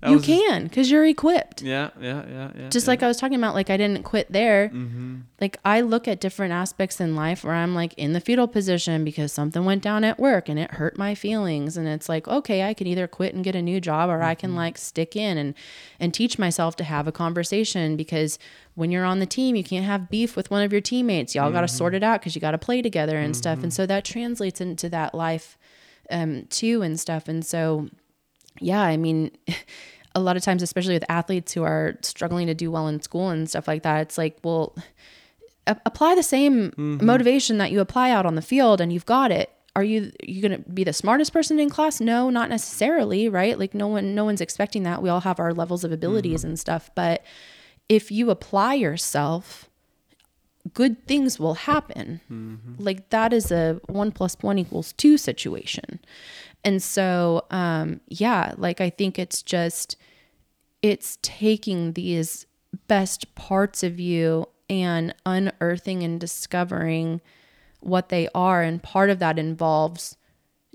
that 0.00 0.10
you 0.10 0.20
can 0.20 0.64
because 0.64 0.90
you're 0.90 1.04
equipped 1.04 1.62
yeah, 1.62 1.90
yeah, 2.00 2.24
yeah, 2.28 2.50
yeah. 2.56 2.68
just 2.68 2.86
yeah. 2.86 2.90
like 2.90 3.02
I 3.02 3.08
was 3.08 3.16
talking 3.16 3.36
about, 3.36 3.54
like 3.54 3.70
I 3.70 3.76
didn't 3.76 4.04
quit 4.04 4.30
there. 4.30 4.68
Mm-hmm. 4.68 5.16
Like 5.40 5.58
I 5.64 5.80
look 5.80 6.06
at 6.06 6.20
different 6.20 6.52
aspects 6.52 7.00
in 7.00 7.16
life 7.16 7.44
where 7.44 7.54
I'm 7.54 7.74
like 7.74 7.94
in 7.94 8.12
the 8.12 8.20
fetal 8.20 8.48
position 8.48 9.04
because 9.04 9.32
something 9.32 9.64
went 9.64 9.82
down 9.82 10.04
at 10.04 10.18
work 10.18 10.48
and 10.48 10.58
it 10.58 10.72
hurt 10.72 10.96
my 10.96 11.14
feelings. 11.14 11.76
And 11.76 11.88
it's 11.88 12.08
like, 12.08 12.28
okay, 12.28 12.62
I 12.62 12.74
can 12.74 12.86
either 12.86 13.06
quit 13.06 13.34
and 13.34 13.44
get 13.44 13.54
a 13.54 13.62
new 13.62 13.80
job 13.80 14.10
or 14.10 14.22
I 14.22 14.34
can 14.34 14.54
like 14.54 14.78
stick 14.78 15.16
in 15.16 15.38
and 15.38 15.54
and 15.98 16.14
teach 16.14 16.38
myself 16.38 16.76
to 16.76 16.84
have 16.84 17.06
a 17.06 17.12
conversation 17.12 17.96
because 17.96 18.38
when 18.74 18.90
you're 18.90 19.04
on 19.04 19.18
the 19.18 19.26
team, 19.26 19.56
you 19.56 19.64
can't 19.64 19.84
have 19.84 20.10
beef 20.10 20.36
with 20.36 20.50
one 20.50 20.62
of 20.62 20.72
your 20.72 20.80
teammates. 20.80 21.34
Y'all 21.34 21.50
got 21.50 21.62
to 21.62 21.68
sort 21.68 21.94
it 21.94 22.02
out 22.02 22.20
because 22.20 22.34
you 22.34 22.40
got 22.40 22.52
to 22.52 22.58
play 22.58 22.82
together 22.82 23.18
and 23.18 23.36
stuff. 23.36 23.62
And 23.62 23.72
so 23.72 23.86
that 23.86 24.04
translates 24.04 24.60
into 24.60 24.88
that 24.90 25.14
life 25.14 25.58
um, 26.10 26.46
too 26.48 26.82
and 26.82 26.98
stuff. 26.98 27.28
And 27.28 27.44
so, 27.44 27.88
yeah, 28.60 28.82
I 28.82 28.96
mean, 28.96 29.30
a 30.14 30.20
lot 30.20 30.36
of 30.36 30.42
times, 30.42 30.62
especially 30.62 30.94
with 30.94 31.04
athletes 31.08 31.52
who 31.52 31.62
are 31.62 31.96
struggling 32.02 32.46
to 32.48 32.54
do 32.54 32.70
well 32.70 32.88
in 32.88 33.00
school 33.00 33.30
and 33.30 33.48
stuff 33.48 33.68
like 33.68 33.82
that, 33.82 34.00
it's 34.02 34.18
like, 34.18 34.38
well, 34.42 34.76
a- 35.66 35.80
apply 35.86 36.14
the 36.14 36.22
same 36.22 36.70
mm-hmm. 36.70 37.04
motivation 37.04 37.58
that 37.58 37.70
you 37.70 37.80
apply 37.80 38.10
out 38.10 38.26
on 38.26 38.34
the 38.34 38.42
field 38.42 38.80
and 38.80 38.92
you've 38.92 39.06
got 39.06 39.30
it. 39.30 39.50
Are 39.76 39.84
you 39.84 40.10
you 40.24 40.42
going 40.42 40.60
to 40.60 40.70
be 40.70 40.82
the 40.82 40.92
smartest 40.92 41.32
person 41.32 41.60
in 41.60 41.70
class? 41.70 42.00
No, 42.00 42.30
not 42.30 42.48
necessarily, 42.48 43.28
right? 43.28 43.56
Like 43.56 43.74
no 43.74 43.86
one 43.86 44.14
no 44.14 44.24
one's 44.24 44.40
expecting 44.40 44.82
that. 44.82 45.02
We 45.02 45.08
all 45.08 45.20
have 45.20 45.38
our 45.38 45.54
levels 45.54 45.84
of 45.84 45.92
abilities 45.92 46.40
mm-hmm. 46.40 46.48
and 46.48 46.58
stuff, 46.58 46.90
but 46.96 47.22
if 47.88 48.10
you 48.10 48.30
apply 48.30 48.74
yourself, 48.74 49.68
good 50.74 51.06
things 51.06 51.38
will 51.38 51.54
happen. 51.54 52.20
Mm-hmm. 52.30 52.74
Like 52.82 53.10
that 53.10 53.32
is 53.32 53.52
a 53.52 53.80
one 53.86 54.10
plus 54.10 54.36
one 54.40 54.58
equals 54.58 54.92
two 54.94 55.16
situation. 55.16 56.00
And 56.68 56.82
so, 56.82 57.46
um, 57.50 58.02
yeah, 58.08 58.52
like 58.58 58.82
I 58.82 58.90
think 58.90 59.18
it's 59.18 59.40
just, 59.40 59.96
it's 60.82 61.16
taking 61.22 61.94
these 61.94 62.44
best 62.88 63.34
parts 63.34 63.82
of 63.82 63.98
you 63.98 64.44
and 64.68 65.14
unearthing 65.24 66.02
and 66.02 66.20
discovering 66.20 67.22
what 67.80 68.10
they 68.10 68.28
are. 68.34 68.60
And 68.60 68.82
part 68.82 69.08
of 69.08 69.18
that 69.20 69.38
involves 69.38 70.18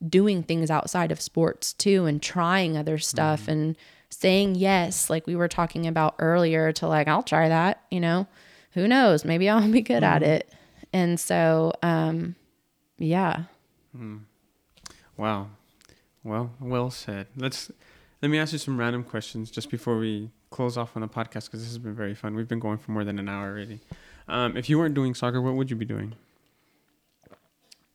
doing 0.10 0.42
things 0.42 0.72
outside 0.72 1.12
of 1.12 1.22
sports 1.22 1.74
too 1.74 2.06
and 2.06 2.20
trying 2.24 2.76
other 2.76 2.98
stuff 2.98 3.48
and 3.48 3.78
saying 4.10 4.56
yes, 4.56 5.12
like 5.12 5.28
we 5.28 5.36
were 5.36 5.48
talking 5.48 5.86
about 5.86 6.16
earlier, 6.18 6.72
to 6.72 6.88
like, 6.88 7.08
I'll 7.08 7.22
try 7.22 7.50
that, 7.50 7.84
you 7.92 8.00
know, 8.00 8.26
who 8.72 8.88
knows? 8.88 9.24
Maybe 9.26 9.48
I'll 9.48 9.72
be 9.72 9.84
good 9.84 10.04
at 10.04 10.24
it. 10.24 10.52
And 10.92 11.20
so, 11.20 11.72
um, 11.84 12.36
yeah. 12.98 13.44
Wow. 15.18 15.50
Well, 16.24 16.52
well 16.60 16.90
said. 16.90 17.28
Let's 17.36 17.72
let 18.22 18.30
me 18.32 18.40
ask 18.40 18.54
you 18.54 18.60
some 18.60 18.78
random 18.80 19.04
questions 19.04 19.52
just 19.52 19.70
before 19.70 19.98
we 19.98 20.30
close 20.50 20.78
off 20.78 20.96
on 20.96 21.02
the 21.02 21.08
podcast 21.08 21.46
because 21.46 21.60
this 21.62 21.68
has 21.68 21.78
been 21.78 21.96
very 21.96 22.16
fun. 22.16 22.36
We've 22.36 22.48
been 22.48 22.60
going 22.60 22.78
for 22.78 22.92
more 22.92 23.04
than 23.04 23.20
an 23.20 23.28
hour 23.28 23.50
already. 23.50 23.80
Um, 24.28 24.56
if 24.56 24.70
you 24.70 24.78
weren't 24.80 24.96
doing 24.96 25.14
soccer, 25.16 25.42
what 25.42 25.56
would 25.56 25.70
you 25.70 25.76
be 25.76 25.86
doing? 25.86 26.14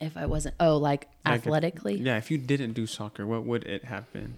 If 0.01 0.17
I 0.17 0.27
wasn't, 0.27 0.55
oh, 0.61 0.77
like 0.77 1.09
Like 1.25 1.37
if- 1.41 1.47
athletically. 1.47 1.97
Yeah, 1.97 2.19
if 2.19 2.31
you 2.31 2.39
didn't 2.39 2.73
do 2.75 2.87
soccer, 2.87 3.27
what 3.27 3.45
would 3.45 3.65
it 3.65 3.85
have 3.85 4.13
been? 4.13 4.37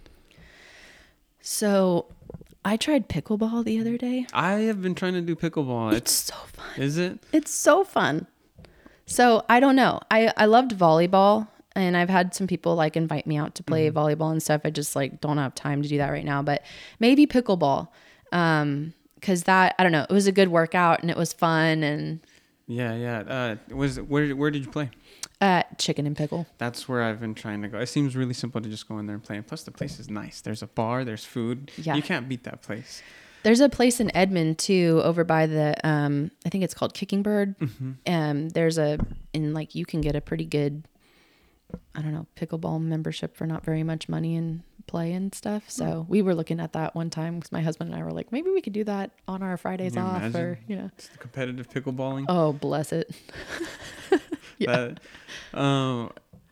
So 1.41 2.07
I 2.65 2.77
tried 2.77 3.09
pickleball 3.09 3.65
the 3.65 3.81
other 3.81 3.97
day. 3.97 4.27
I 4.33 4.53
have 4.71 4.81
been 4.83 4.95
trying 4.95 5.15
to 5.15 5.21
do 5.21 5.35
pickleball. 5.35 5.93
It's 5.93 5.99
It's 5.99 6.13
so 6.13 6.35
fun. 6.53 6.81
is 6.83 6.97
it? 6.99 7.19
It's 7.33 7.51
so 7.51 7.85
fun. 7.85 8.27
So 9.07 9.45
I 9.49 9.59
don't 9.61 9.75
know. 9.77 10.01
I 10.11 10.33
I 10.37 10.45
loved 10.47 10.73
volleyball 10.79 11.49
and 11.77 11.97
I've 11.97 12.11
had 12.11 12.35
some 12.35 12.47
people 12.47 12.75
like 12.75 12.97
invite 12.97 13.27
me 13.27 13.37
out 13.37 13.55
to 13.57 13.63
play 13.63 13.91
volleyball 13.91 14.33
and 14.33 14.43
stuff. 14.43 14.63
I 14.65 14.71
just 14.71 14.97
like 14.97 15.21
don't 15.21 15.39
have 15.39 15.55
time 15.55 15.83
to 15.83 15.89
do 15.89 15.99
that 15.99 16.11
right 16.11 16.25
now, 16.25 16.43
but 16.43 16.63
maybe 16.99 17.27
pickleball. 17.27 17.89
Um 18.33 18.95
cuz 19.23 19.45
that 19.45 19.75
I 19.79 19.83
don't 19.83 19.93
know, 19.93 20.07
it 20.09 20.13
was 20.13 20.27
a 20.27 20.33
good 20.33 20.49
workout 20.49 21.01
and 21.03 21.11
it 21.11 21.17
was 21.17 21.33
fun 21.33 21.83
and 21.83 22.21
Yeah, 22.67 22.95
yeah. 22.95 23.19
Uh, 23.21 23.57
was 23.75 24.01
where 24.01 24.31
where 24.37 24.51
did 24.51 24.65
you 24.65 24.71
play? 24.71 24.91
uh 25.43 25.63
chicken 25.79 26.07
and 26.07 26.15
pickle. 26.17 26.47
That's 26.59 26.87
where 26.89 27.03
I've 27.03 27.19
been 27.21 27.35
trying 27.35 27.63
to 27.63 27.69
go. 27.69 27.79
It 27.79 27.87
seems 27.89 28.15
really 28.15 28.35
simple 28.35 28.61
to 28.61 28.69
just 28.69 28.87
go 28.89 28.99
in 28.99 29.07
there 29.07 29.15
and 29.15 29.25
play. 29.25 29.37
And 29.37 29.47
plus, 29.47 29.63
the 29.63 29.71
place 29.71 29.99
is 29.99 30.11
nice. 30.11 30.41
There's 30.43 30.63
a 30.63 30.67
bar. 30.67 31.03
There's 31.05 31.25
food. 31.25 31.71
Yeah. 31.79 31.95
You 31.95 32.03
can't 32.03 32.29
beat 32.29 32.45
that 32.45 32.61
place. 32.63 33.03
There's 33.43 33.61
a 33.61 33.71
place 33.71 34.01
in 34.01 34.15
Edmond 34.15 34.59
too, 34.59 35.01
over 35.03 35.25
by 35.25 35.47
the 35.47 35.75
um, 35.83 36.31
I 36.45 36.51
think 36.51 36.63
it's 36.63 36.75
called 36.75 36.93
Kickingbird. 36.93 37.59
Mm-hmm. 37.59 37.93
Um, 38.07 38.49
there's 38.51 38.77
a 38.77 38.99
in 39.33 39.55
like 39.55 39.75
you 39.75 39.87
can 39.87 40.03
get 40.03 40.15
a 40.15 40.21
pretty 40.21 40.45
good, 40.45 40.85
I 41.95 42.03
don't 42.03 42.13
know, 42.13 42.27
pickleball 42.37 42.81
membership 42.81 43.37
for 43.37 43.47
not 43.47 43.65
very 43.65 43.83
much 43.83 44.09
money 44.09 44.37
and 44.37 44.63
play 44.87 45.13
and 45.13 45.35
stuff. 45.35 45.65
So 45.69 46.07
we 46.09 46.23
were 46.23 46.35
looking 46.35 46.61
at 46.61 46.73
that 46.73 46.95
one 46.95 47.11
time 47.11 47.37
because 47.37 47.53
my 47.53 47.63
husband 47.63 47.93
and 47.93 48.01
I 48.01 48.05
were 48.05 48.13
like, 48.13 48.33
maybe 48.33 48.51
we 48.51 48.61
could 48.61 48.73
do 48.73 48.85
that 48.85 49.13
on 49.29 49.43
our 49.43 49.57
Fridays 49.57 49.97
off, 49.97 50.35
or 50.35 50.59
you 50.67 50.77
know. 50.77 50.91
It's 50.97 51.09
the 51.09 51.19
competitive 51.19 51.71
pickleballing. 51.71 52.27
Oh, 52.29 52.53
bless 52.53 52.93
it. 52.93 53.15
yeah. 54.59 54.95
That, 55.53 55.59
um, 55.59 56.11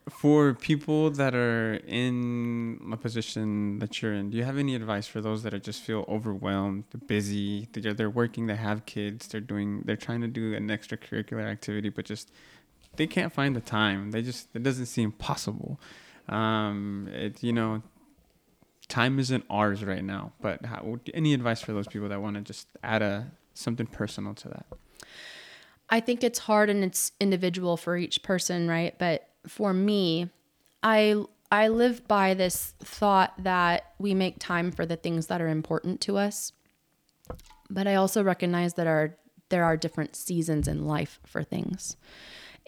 for 0.08 0.54
people 0.54 1.10
that 1.10 1.34
are 1.34 1.74
in 1.86 2.80
a 2.92 2.96
position 2.96 3.78
that 3.78 4.00
you're 4.00 4.14
in, 4.14 4.30
do 4.30 4.36
you 4.36 4.44
have 4.44 4.58
any 4.58 4.74
advice 4.74 5.06
for 5.06 5.20
those 5.20 5.42
that 5.42 5.52
are 5.52 5.58
just 5.58 5.82
feel 5.82 6.04
overwhelmed, 6.08 6.84
busy, 7.06 7.68
they're, 7.72 7.94
they're 7.94 8.10
working, 8.10 8.46
they 8.46 8.56
have 8.56 8.86
kids, 8.86 9.28
they're 9.28 9.40
doing, 9.40 9.82
they're 9.84 9.96
trying 9.96 10.20
to 10.20 10.28
do 10.28 10.54
an 10.54 10.68
extracurricular 10.68 11.44
activity, 11.44 11.88
but 11.88 12.04
just 12.04 12.32
they 12.98 13.06
can't 13.06 13.32
find 13.32 13.56
the 13.56 13.60
time. 13.60 14.10
They 14.10 14.20
just 14.20 14.48
it 14.54 14.62
doesn't 14.62 14.86
seem 14.86 15.12
possible. 15.12 15.80
Um, 16.28 17.08
it 17.12 17.42
you 17.42 17.54
know, 17.54 17.82
time 18.88 19.18
isn't 19.18 19.44
ours 19.48 19.82
right 19.82 20.04
now. 20.04 20.32
But 20.42 20.66
how, 20.66 20.98
any 21.14 21.32
advice 21.32 21.62
for 21.62 21.72
those 21.72 21.86
people 21.86 22.08
that 22.10 22.20
want 22.20 22.36
to 22.36 22.42
just 22.42 22.68
add 22.82 23.00
a 23.00 23.30
something 23.54 23.86
personal 23.86 24.34
to 24.34 24.48
that? 24.48 24.66
I 25.88 26.00
think 26.00 26.22
it's 26.22 26.40
hard 26.40 26.68
and 26.68 26.84
it's 26.84 27.12
individual 27.18 27.78
for 27.78 27.96
each 27.96 28.22
person, 28.22 28.68
right? 28.68 28.98
But 28.98 29.28
for 29.46 29.72
me, 29.72 30.28
I 30.82 31.24
I 31.50 31.68
live 31.68 32.06
by 32.06 32.34
this 32.34 32.74
thought 32.80 33.32
that 33.42 33.94
we 33.98 34.12
make 34.12 34.38
time 34.38 34.70
for 34.70 34.84
the 34.84 34.96
things 34.96 35.28
that 35.28 35.40
are 35.40 35.48
important 35.48 36.00
to 36.02 36.18
us. 36.18 36.52
But 37.70 37.86
I 37.86 37.94
also 37.94 38.22
recognize 38.22 38.74
that 38.74 38.86
our 38.86 39.16
there 39.50 39.64
are 39.64 39.76
different 39.76 40.14
seasons 40.14 40.68
in 40.68 40.86
life 40.86 41.20
for 41.24 41.42
things. 41.42 41.96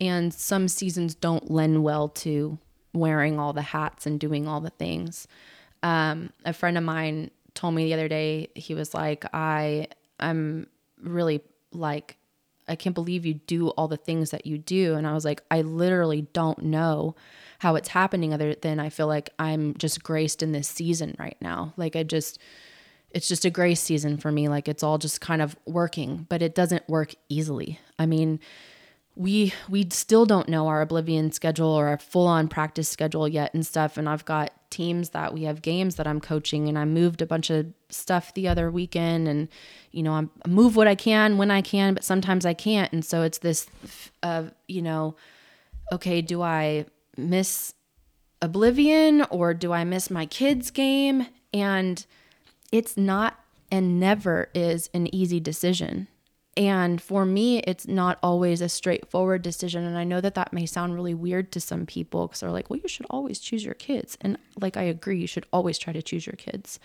And 0.00 0.32
some 0.32 0.68
seasons 0.68 1.14
don't 1.14 1.50
lend 1.50 1.82
well 1.82 2.08
to 2.08 2.58
wearing 2.92 3.38
all 3.38 3.52
the 3.52 3.62
hats 3.62 4.06
and 4.06 4.18
doing 4.18 4.48
all 4.48 4.60
the 4.60 4.70
things. 4.70 5.28
Um, 5.82 6.32
a 6.44 6.52
friend 6.52 6.78
of 6.78 6.84
mine 6.84 7.30
told 7.54 7.74
me 7.74 7.84
the 7.84 7.94
other 7.94 8.08
day, 8.08 8.48
he 8.54 8.74
was 8.74 8.94
like, 8.94 9.24
I 9.32 9.88
I'm 10.18 10.66
really 11.02 11.42
like 11.72 12.16
I 12.68 12.76
can't 12.76 12.94
believe 12.94 13.26
you 13.26 13.34
do 13.34 13.70
all 13.70 13.88
the 13.88 13.96
things 13.96 14.30
that 14.30 14.46
you 14.46 14.56
do. 14.56 14.94
And 14.94 15.04
I 15.06 15.12
was 15.12 15.24
like, 15.24 15.42
I 15.50 15.62
literally 15.62 16.22
don't 16.32 16.62
know 16.62 17.16
how 17.58 17.74
it's 17.74 17.88
happening 17.88 18.32
other 18.32 18.54
than 18.54 18.78
I 18.78 18.90
feel 18.90 19.08
like 19.08 19.30
I'm 19.40 19.76
just 19.76 20.04
graced 20.04 20.40
in 20.40 20.52
this 20.52 20.68
season 20.68 21.16
right 21.18 21.36
now. 21.40 21.74
Like 21.76 21.96
I 21.96 22.04
just, 22.04 22.38
it's 23.10 23.26
just 23.26 23.44
a 23.44 23.50
grace 23.50 23.80
season 23.80 24.18
for 24.18 24.30
me. 24.30 24.48
Like 24.48 24.68
it's 24.68 24.84
all 24.84 24.98
just 24.98 25.20
kind 25.20 25.42
of 25.42 25.56
working, 25.66 26.26
but 26.28 26.42
it 26.42 26.54
doesn't 26.54 26.88
work 26.88 27.14
easily. 27.28 27.80
I 27.98 28.06
mean, 28.06 28.38
we 29.16 29.52
we 29.68 29.86
still 29.90 30.24
don't 30.24 30.48
know 30.48 30.68
our 30.68 30.80
oblivion 30.80 31.32
schedule 31.32 31.68
or 31.68 31.88
our 31.88 31.98
full 31.98 32.26
on 32.26 32.48
practice 32.48 32.88
schedule 32.88 33.28
yet 33.28 33.52
and 33.52 33.66
stuff 33.66 33.96
and 33.96 34.08
I've 34.08 34.24
got 34.24 34.52
teams 34.70 35.10
that 35.10 35.34
we 35.34 35.42
have 35.42 35.62
games 35.62 35.96
that 35.96 36.06
I'm 36.06 36.20
coaching 36.20 36.68
and 36.68 36.78
I 36.78 36.84
moved 36.84 37.20
a 37.20 37.26
bunch 37.26 37.50
of 37.50 37.66
stuff 37.88 38.32
the 38.34 38.46
other 38.46 38.70
weekend 38.70 39.26
and 39.26 39.48
you 39.90 40.02
know 40.02 40.12
I 40.12 40.48
move 40.48 40.76
what 40.76 40.86
I 40.86 40.94
can 40.94 41.38
when 41.38 41.50
I 41.50 41.60
can 41.60 41.94
but 41.94 42.04
sometimes 42.04 42.46
I 42.46 42.54
can't 42.54 42.92
and 42.92 43.04
so 43.04 43.22
it's 43.22 43.38
this 43.38 43.66
uh 44.22 44.44
you 44.68 44.80
know 44.80 45.16
okay 45.92 46.22
do 46.22 46.40
I 46.40 46.86
miss 47.16 47.74
oblivion 48.42 49.22
or 49.30 49.54
do 49.54 49.72
I 49.72 49.84
miss 49.84 50.10
my 50.10 50.26
kids 50.26 50.70
game? 50.70 51.26
And 51.52 52.04
it's 52.72 52.96
not 52.96 53.38
and 53.70 54.00
never 54.00 54.48
is 54.54 54.90
an 54.94 55.12
easy 55.14 55.40
decision 55.40 56.08
and 56.60 57.00
for 57.00 57.24
me, 57.24 57.60
it's 57.60 57.88
not 57.88 58.18
always 58.22 58.60
a 58.60 58.68
straightforward 58.68 59.40
decision. 59.40 59.82
And 59.82 59.96
I 59.96 60.04
know 60.04 60.20
that 60.20 60.34
that 60.34 60.52
may 60.52 60.66
sound 60.66 60.94
really 60.94 61.14
weird 61.14 61.52
to 61.52 61.60
some 61.60 61.86
people 61.86 62.26
because 62.26 62.40
they're 62.40 62.50
like, 62.50 62.68
well, 62.68 62.78
you 62.82 62.88
should 62.88 63.06
always 63.08 63.38
choose 63.38 63.64
your 63.64 63.72
kids. 63.72 64.18
And 64.20 64.36
like, 64.60 64.76
I 64.76 64.82
agree, 64.82 65.18
you 65.18 65.26
should 65.26 65.46
always 65.54 65.78
try 65.78 65.94
to 65.94 66.02
choose 66.02 66.26
your 66.26 66.36
kids. 66.36 66.78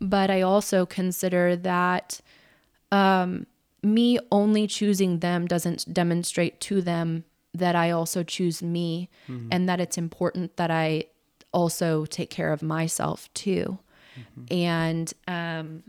But 0.00 0.30
I 0.30 0.42
also 0.42 0.86
consider 0.86 1.56
that 1.56 2.20
um, 2.92 3.46
me 3.82 4.20
only 4.30 4.68
choosing 4.68 5.18
them 5.18 5.48
doesn't 5.48 5.92
demonstrate 5.92 6.60
to 6.60 6.80
them 6.80 7.24
that 7.52 7.74
I 7.74 7.90
also 7.90 8.22
choose 8.22 8.62
me 8.62 9.08
and 9.50 9.68
that 9.68 9.80
it's 9.80 9.98
important 9.98 10.56
that 10.56 10.70
I 10.70 11.06
also 11.52 12.04
take 12.06 12.30
care 12.30 12.52
of 12.52 12.62
myself 12.62 13.28
too. 13.34 13.80
And, 14.52 15.12
um, 15.26 15.82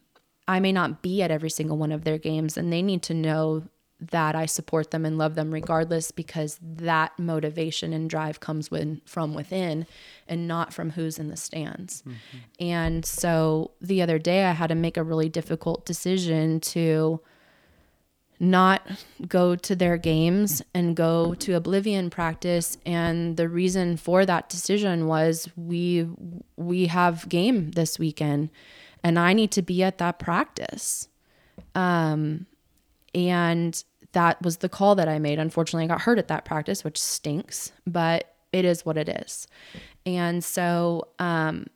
I 0.51 0.59
may 0.59 0.73
not 0.73 1.01
be 1.01 1.21
at 1.21 1.31
every 1.31 1.49
single 1.49 1.77
one 1.77 1.93
of 1.93 2.03
their 2.03 2.17
games, 2.17 2.57
and 2.57 2.73
they 2.73 2.81
need 2.81 3.01
to 3.03 3.13
know 3.13 3.63
that 4.01 4.35
I 4.35 4.47
support 4.47 4.91
them 4.91 5.05
and 5.05 5.17
love 5.17 5.35
them 5.35 5.53
regardless 5.53 6.11
because 6.11 6.59
that 6.61 7.17
motivation 7.17 7.93
and 7.93 8.09
drive 8.09 8.39
comes 8.41 8.69
when, 8.69 9.01
from 9.05 9.33
within 9.33 9.85
and 10.27 10.49
not 10.49 10.73
from 10.73 10.89
who's 10.89 11.19
in 11.19 11.29
the 11.29 11.37
stands. 11.37 12.01
Mm-hmm. 12.01 12.37
And 12.59 13.05
so 13.05 13.71
the 13.79 14.01
other 14.01 14.19
day, 14.19 14.43
I 14.43 14.51
had 14.51 14.67
to 14.67 14.75
make 14.75 14.97
a 14.97 15.03
really 15.03 15.29
difficult 15.29 15.85
decision 15.85 16.59
to 16.61 17.21
not 18.41 18.81
go 19.27 19.55
to 19.55 19.75
their 19.75 19.97
games 19.97 20.63
and 20.73 20.95
go 20.95 21.35
to 21.35 21.53
oblivion 21.53 22.09
practice 22.09 22.75
and 22.87 23.37
the 23.37 23.47
reason 23.47 23.95
for 23.95 24.25
that 24.25 24.49
decision 24.49 25.05
was 25.05 25.47
we 25.55 26.07
we 26.55 26.87
have 26.87 27.29
game 27.29 27.69
this 27.73 27.99
weekend 27.99 28.49
and 29.03 29.17
I 29.17 29.33
need 29.33 29.51
to 29.51 29.61
be 29.61 29.83
at 29.83 29.97
that 29.97 30.19
practice. 30.19 31.07
Um, 31.75 32.45
and 33.13 33.83
that 34.13 34.41
was 34.41 34.57
the 34.57 34.69
call 34.69 34.95
that 34.95 35.07
I 35.07 35.19
made. 35.19 35.39
Unfortunately, 35.39 35.85
I 35.85 35.87
got 35.87 36.01
hurt 36.01 36.19
at 36.19 36.27
that 36.27 36.45
practice, 36.45 36.83
which 36.83 37.01
stinks, 37.01 37.71
but 37.87 38.35
it 38.51 38.65
is 38.65 38.85
what 38.85 38.97
it 38.97 39.09
is. 39.09 39.47
And 40.05 40.43
so 40.43 41.07
um, 41.19 41.67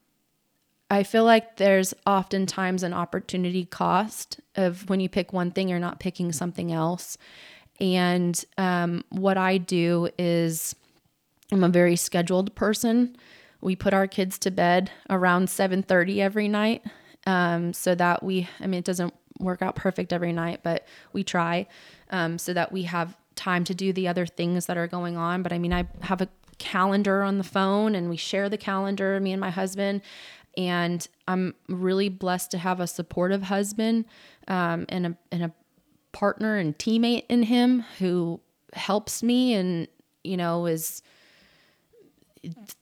I 0.90 1.04
feel 1.04 1.24
like 1.24 1.58
there's 1.58 1.94
oftentimes 2.06 2.84
an 2.84 2.94
opportunity 2.94 3.66
cost 3.66 4.40
of 4.56 4.90
when 4.90 5.00
you 5.00 5.10
pick 5.10 5.34
one 5.34 5.52
thing, 5.52 5.70
you're 5.70 5.80
not 5.80 6.00
picking 6.00 6.32
something 6.32 6.72
else. 6.72 7.18
And 7.80 8.44
um, 8.58 9.04
what 9.10 9.38
I 9.38 9.58
do 9.58 10.10
is 10.18 10.76
I'm 11.52 11.64
a 11.64 11.70
very 11.70 11.96
scheduled 11.96 12.56
person. 12.56 13.16
We 13.62 13.76
put 13.76 13.94
our 13.94 14.08
kids 14.08 14.38
to 14.40 14.52
bed 14.52 14.92
around 15.10 15.48
7:30 15.48 16.20
every 16.20 16.48
night 16.48 16.84
um, 17.26 17.74
so 17.74 17.96
that 17.96 18.24
we 18.24 18.48
i 18.60 18.68
mean 18.68 18.80
it 18.80 18.86
doesn't 18.86 19.14
work 19.40 19.62
out 19.62 19.76
perfect 19.76 20.14
every 20.14 20.34
night, 20.34 20.62
but 20.64 20.86
we 21.14 21.24
try 21.24 21.68
um, 22.10 22.38
so 22.38 22.54
that 22.54 22.72
we 22.72 22.84
have 22.84 23.18
time 23.36 23.64
to 23.66 23.76
do 23.76 23.92
the 23.92 24.08
other 24.08 24.26
things 24.26 24.66
that 24.68 24.78
are 24.78 24.88
going 24.88 25.18
on. 25.18 25.44
But 25.44 25.52
I 25.52 25.60
mean, 25.60 25.74
I 25.74 25.88
have 26.02 26.22
a 26.22 26.30
calendar 26.58 27.22
on 27.22 27.38
the 27.38 27.44
phone 27.44 27.96
and 27.96 28.10
we 28.10 28.18
share 28.18 28.50
the 28.50 28.58
calendar, 28.58 29.20
me 29.20 29.34
and 29.34 29.42
my 29.42 29.50
husband. 29.50 30.02
And 30.58 31.06
I'm 31.28 31.54
really 31.68 32.08
blessed 32.08 32.52
to 32.52 32.58
have 32.58 32.80
a 32.80 32.88
supportive 32.88 33.44
husband 33.44 34.06
um, 34.48 34.86
and 34.88 35.08
a 35.08 35.18
and 35.32 35.44
a 35.44 35.52
partner 36.14 36.56
and 36.56 36.78
teammate 36.78 37.26
in 37.28 37.44
him 37.44 37.84
who 38.00 38.40
helps 38.72 39.22
me 39.22 39.54
and 39.54 39.90
you 40.24 40.38
know 40.38 40.66
is 40.66 41.02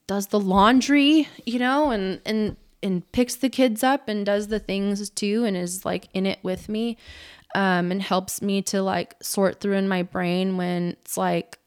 does 0.05 0.27
the 0.27 0.39
laundry, 0.39 1.27
you 1.47 1.57
know, 1.57 1.89
and 1.89 2.21
and 2.27 2.57
and 2.83 3.09
picks 3.11 3.35
the 3.35 3.49
kids 3.49 3.83
up 3.83 4.07
and 4.07 4.25
does 4.25 4.47
the 4.47 4.59
things 4.59 5.09
too 5.09 5.45
and 5.45 5.55
is 5.57 5.85
like 5.85 6.07
in 6.13 6.25
it 6.25 6.39
with 6.43 6.69
me 6.69 6.97
um, 7.55 7.91
and 7.91 8.01
helps 8.01 8.41
me 8.41 8.61
to 8.61 8.81
like 8.81 9.15
sort 9.21 9.59
through 9.59 9.75
in 9.75 9.87
my 9.87 10.03
brain 10.03 10.57
when 10.57 10.89
it's 10.89 11.17
like 11.17 11.59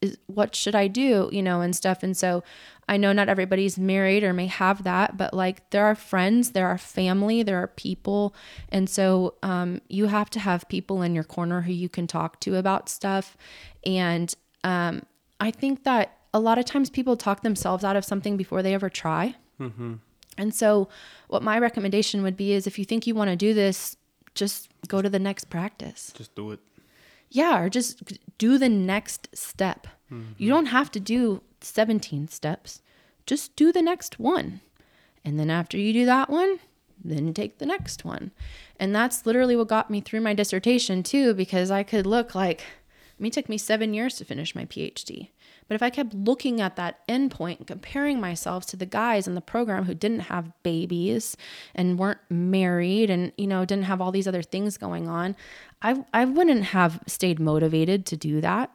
is, 0.00 0.18
what 0.26 0.54
should 0.54 0.74
I 0.74 0.88
do, 0.88 1.28
you 1.32 1.42
know, 1.42 1.60
and 1.60 1.74
stuff. 1.74 2.02
And 2.02 2.16
so 2.16 2.42
I 2.88 2.96
know 2.96 3.12
not 3.12 3.28
everybody's 3.28 3.78
married 3.78 4.22
or 4.24 4.32
may 4.32 4.46
have 4.46 4.84
that, 4.84 5.16
but 5.16 5.34
like 5.34 5.70
there 5.70 5.86
are 5.86 5.94
friends, 5.94 6.52
there 6.52 6.68
are 6.68 6.78
family, 6.78 7.42
there 7.42 7.62
are 7.62 7.68
people. 7.68 8.34
And 8.68 8.88
so 8.88 9.34
um, 9.42 9.80
you 9.88 10.06
have 10.06 10.30
to 10.30 10.40
have 10.40 10.68
people 10.68 11.02
in 11.02 11.14
your 11.14 11.24
corner 11.24 11.62
who 11.62 11.72
you 11.72 11.88
can 11.88 12.06
talk 12.06 12.40
to 12.40 12.56
about 12.56 12.88
stuff. 12.88 13.36
And 13.84 14.34
um, 14.64 15.02
I 15.40 15.50
think 15.50 15.84
that 15.84 16.18
a 16.32 16.40
lot 16.40 16.58
of 16.58 16.64
times 16.64 16.90
people 16.90 17.16
talk 17.16 17.42
themselves 17.42 17.82
out 17.82 17.96
of 17.96 18.04
something 18.04 18.36
before 18.36 18.62
they 18.62 18.74
ever 18.74 18.90
try. 18.90 19.34
Mm-hmm. 19.60 19.94
And 20.38 20.54
so, 20.54 20.88
what 21.28 21.42
my 21.42 21.58
recommendation 21.58 22.22
would 22.22 22.36
be 22.36 22.52
is 22.52 22.66
if 22.66 22.78
you 22.78 22.84
think 22.84 23.06
you 23.06 23.14
want 23.14 23.30
to 23.30 23.36
do 23.36 23.54
this, 23.54 23.96
just 24.34 24.68
go 24.86 25.00
to 25.00 25.08
the 25.08 25.18
next 25.18 25.50
practice. 25.50 26.12
Just 26.14 26.34
do 26.34 26.50
it. 26.52 26.60
Yeah, 27.30 27.60
or 27.60 27.68
just 27.68 28.14
do 28.38 28.58
the 28.58 28.68
next 28.68 29.28
step. 29.34 29.86
Mm-hmm. 30.12 30.32
You 30.36 30.48
don't 30.48 30.66
have 30.66 30.90
to 30.92 31.00
do 31.00 31.42
17 31.60 32.28
steps, 32.28 32.82
just 33.24 33.56
do 33.56 33.72
the 33.72 33.82
next 33.82 34.18
one. 34.18 34.60
And 35.24 35.40
then 35.40 35.50
after 35.50 35.76
you 35.76 35.92
do 35.92 36.06
that 36.06 36.30
one, 36.30 36.60
then 37.04 37.34
take 37.34 37.58
the 37.58 37.66
next 37.66 38.04
one. 38.04 38.30
And 38.78 38.94
that's 38.94 39.26
literally 39.26 39.56
what 39.56 39.68
got 39.68 39.90
me 39.90 40.00
through 40.00 40.20
my 40.20 40.34
dissertation, 40.34 41.02
too, 41.02 41.34
because 41.34 41.70
I 41.70 41.82
could 41.82 42.06
look 42.06 42.34
like, 42.34 42.62
I 43.18 43.22
mean, 43.22 43.28
it 43.28 43.32
took 43.32 43.48
me 43.48 43.56
seven 43.56 43.94
years 43.94 44.16
to 44.16 44.26
finish 44.26 44.54
my 44.54 44.66
PhD. 44.66 45.30
But 45.68 45.74
if 45.74 45.82
I 45.82 45.88
kept 45.88 46.14
looking 46.14 46.60
at 46.60 46.76
that 46.76 47.06
endpoint 47.08 47.58
and 47.58 47.66
comparing 47.66 48.20
myself 48.20 48.66
to 48.66 48.76
the 48.76 48.84
guys 48.84 49.26
in 49.26 49.34
the 49.34 49.40
program 49.40 49.84
who 49.84 49.94
didn't 49.94 50.20
have 50.20 50.52
babies 50.62 51.36
and 51.74 51.98
weren't 51.98 52.20
married 52.28 53.08
and, 53.08 53.32
you 53.38 53.46
know, 53.46 53.64
didn't 53.64 53.84
have 53.84 54.00
all 54.00 54.12
these 54.12 54.28
other 54.28 54.42
things 54.42 54.76
going 54.76 55.08
on, 55.08 55.34
I, 55.80 56.04
I 56.12 56.26
wouldn't 56.26 56.64
have 56.64 57.00
stayed 57.06 57.40
motivated 57.40 58.04
to 58.06 58.16
do 58.16 58.40
that. 58.42 58.74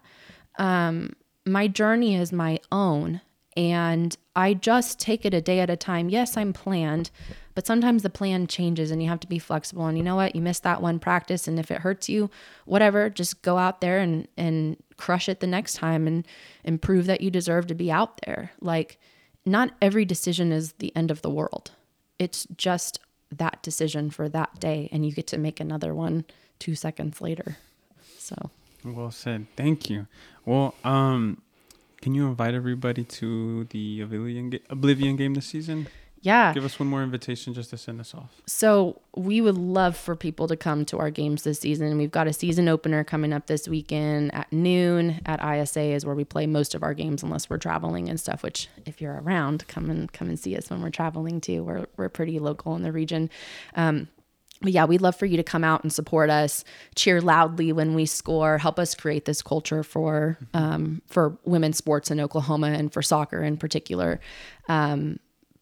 Um, 0.57 1.13
my 1.45 1.67
journey 1.67 2.15
is 2.15 2.31
my 2.31 2.59
own 2.71 3.21
and 3.55 4.15
I 4.35 4.53
just 4.53 4.99
take 4.99 5.25
it 5.25 5.33
a 5.33 5.41
day 5.41 5.59
at 5.59 5.69
a 5.69 5.75
time. 5.75 6.09
Yes, 6.09 6.37
I'm 6.37 6.53
planned, 6.53 7.11
but 7.53 7.67
sometimes 7.67 8.03
the 8.03 8.09
plan 8.09 8.47
changes 8.47 8.91
and 8.91 9.01
you 9.01 9.09
have 9.09 9.19
to 9.21 9.27
be 9.27 9.39
flexible. 9.39 9.85
And 9.85 9.97
you 9.97 10.03
know 10.03 10.15
what? 10.15 10.35
You 10.35 10.41
missed 10.41 10.63
that 10.63 10.81
one 10.81 10.99
practice 10.99 11.47
and 11.47 11.59
if 11.59 11.71
it 11.71 11.79
hurts 11.79 12.09
you, 12.09 12.29
whatever, 12.65 13.09
just 13.09 13.41
go 13.41 13.57
out 13.57 13.81
there 13.81 13.99
and 13.99 14.27
and 14.37 14.77
crush 14.97 15.27
it 15.27 15.39
the 15.39 15.47
next 15.47 15.73
time 15.73 16.07
and 16.07 16.27
and 16.63 16.81
prove 16.81 17.05
that 17.07 17.21
you 17.21 17.31
deserve 17.31 17.67
to 17.67 17.75
be 17.75 17.91
out 17.91 18.21
there. 18.25 18.51
Like 18.61 18.99
not 19.45 19.71
every 19.81 20.05
decision 20.05 20.51
is 20.51 20.73
the 20.73 20.95
end 20.95 21.11
of 21.11 21.21
the 21.21 21.29
world. 21.29 21.71
It's 22.19 22.47
just 22.55 22.99
that 23.31 23.63
decision 23.63 24.09
for 24.11 24.29
that 24.29 24.59
day 24.59 24.89
and 24.91 25.05
you 25.05 25.11
get 25.11 25.27
to 25.27 25.37
make 25.37 25.59
another 25.59 25.93
one 25.93 26.25
2 26.59 26.75
seconds 26.75 27.21
later. 27.21 27.57
So 28.17 28.35
well 28.83 29.11
said. 29.11 29.47
Thank 29.55 29.89
you. 29.89 30.07
Well, 30.45 30.75
um 30.83 31.41
can 32.01 32.15
you 32.15 32.27
invite 32.27 32.55
everybody 32.55 33.03
to 33.03 33.65
the 33.65 34.01
Oblivion, 34.01 34.59
Oblivion 34.71 35.15
game 35.17 35.35
this 35.35 35.45
season? 35.45 35.87
Yeah. 36.21 36.53
Give 36.53 36.63
us 36.63 36.79
one 36.79 36.87
more 36.87 37.03
invitation 37.03 37.53
just 37.53 37.71
to 37.71 37.77
send 37.77 37.99
us 37.99 38.13
off. 38.13 38.41
So, 38.45 39.01
we 39.15 39.41
would 39.41 39.57
love 39.57 39.97
for 39.97 40.15
people 40.15 40.47
to 40.47 40.55
come 40.55 40.85
to 40.85 40.97
our 40.99 41.09
games 41.09 41.43
this 41.43 41.59
season. 41.59 41.97
We've 41.97 42.11
got 42.11 42.27
a 42.27 42.33
season 42.33 42.69
opener 42.69 43.03
coming 43.03 43.33
up 43.33 43.47
this 43.47 43.67
weekend 43.67 44.33
at 44.33 44.51
noon 44.53 45.21
at 45.25 45.43
ISA 45.43 45.81
is 45.81 46.05
where 46.05 46.15
we 46.15 46.23
play 46.23 46.45
most 46.45 46.75
of 46.75 46.83
our 46.83 46.93
games 46.93 47.23
unless 47.23 47.49
we're 47.49 47.57
traveling 47.57 48.07
and 48.07 48.19
stuff, 48.19 48.43
which 48.43 48.69
if 48.85 49.01
you're 49.01 49.19
around, 49.21 49.67
come 49.67 49.89
and 49.89 50.11
come 50.13 50.29
and 50.29 50.39
see 50.39 50.55
us 50.55 50.69
when 50.69 50.81
we're 50.81 50.89
traveling 50.91 51.41
too. 51.41 51.63
We're 51.63 51.87
we're 51.97 52.09
pretty 52.09 52.39
local 52.39 52.75
in 52.75 52.83
the 52.83 52.91
region. 52.91 53.29
Um, 53.75 54.07
but 54.61 54.71
yeah, 54.73 54.85
we'd 54.85 55.01
love 55.01 55.15
for 55.15 55.25
you 55.25 55.37
to 55.37 55.43
come 55.43 55.63
out 55.63 55.83
and 55.83 55.91
support 55.91 56.29
us, 56.29 56.63
cheer 56.95 57.19
loudly 57.19 57.73
when 57.73 57.95
we 57.95 58.05
score, 58.05 58.59
help 58.59 58.77
us 58.77 58.93
create 58.93 59.25
this 59.25 59.41
culture 59.41 59.81
for 59.81 60.37
um, 60.53 61.01
for 61.07 61.37
women's 61.45 61.77
sports 61.77 62.11
in 62.11 62.19
Oklahoma 62.19 62.67
and 62.67 62.93
for 62.93 63.01
soccer 63.01 63.41
in 63.41 63.57
particular. 63.57 64.19
Um, 64.69 65.19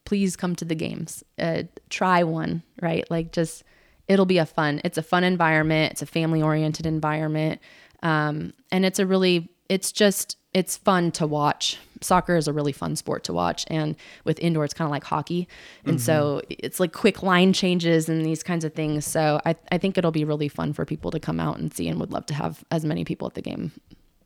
please 0.10 0.36
come 0.36 0.56
to 0.56 0.66
the 0.66 0.74
games. 0.74 1.24
Uh, 1.38 1.62
try 1.92 2.24
one, 2.24 2.64
right? 2.82 3.06
Like 3.12 3.32
just 3.32 3.64
it'll 4.08 4.26
be 4.26 4.40
a 4.40 4.46
fun. 4.46 4.82
It's 4.84 4.98
a 4.98 5.04
fun 5.04 5.24
environment. 5.24 5.92
It's 5.92 6.02
a 6.02 6.08
family 6.08 6.42
oriented 6.42 6.88
environment, 6.88 7.62
um, 8.02 8.54
and 8.72 8.88
it's 8.88 8.98
a 8.98 9.06
really 9.06 9.52
it's 9.70 9.92
just 9.92 10.38
it's 10.52 10.78
fun 10.78 11.12
to 11.12 11.28
watch. 11.28 11.78
Soccer 12.02 12.36
is 12.36 12.48
a 12.48 12.54
really 12.54 12.72
fun 12.72 12.96
sport 12.96 13.24
to 13.26 13.34
watch, 13.34 13.66
and 13.68 13.96
with 14.24 14.40
indoor, 14.40 14.66
it's 14.66 14.74
kind 14.74 14.88
of 14.88 14.92
like 14.92 15.04
hockey, 15.04 15.48
and 15.86 15.98
mm-hmm. 15.98 16.04
so 16.04 16.42
it's 16.50 16.80
like 16.80 16.92
quick 16.92 17.22
line 17.22 17.54
changes 17.54 18.10
and 18.10 18.26
these 18.26 18.42
kinds 18.42 18.66
of 18.66 18.74
things. 18.74 19.06
So 19.06 19.40
I 19.46 19.56
I 19.72 19.78
think 19.78 19.96
it'll 19.96 20.10
be 20.10 20.26
really 20.26 20.48
fun 20.48 20.74
for 20.74 20.86
people 20.86 21.12
to 21.12 21.20
come 21.20 21.40
out 21.40 21.60
and 21.60 21.72
see, 21.72 21.88
and 21.88 22.00
would 22.00 22.12
love 22.12 22.26
to 22.26 22.34
have 22.34 22.64
as 22.72 22.84
many 22.84 23.06
people 23.06 23.28
at 23.28 23.36
the 23.36 23.44
game 23.44 23.74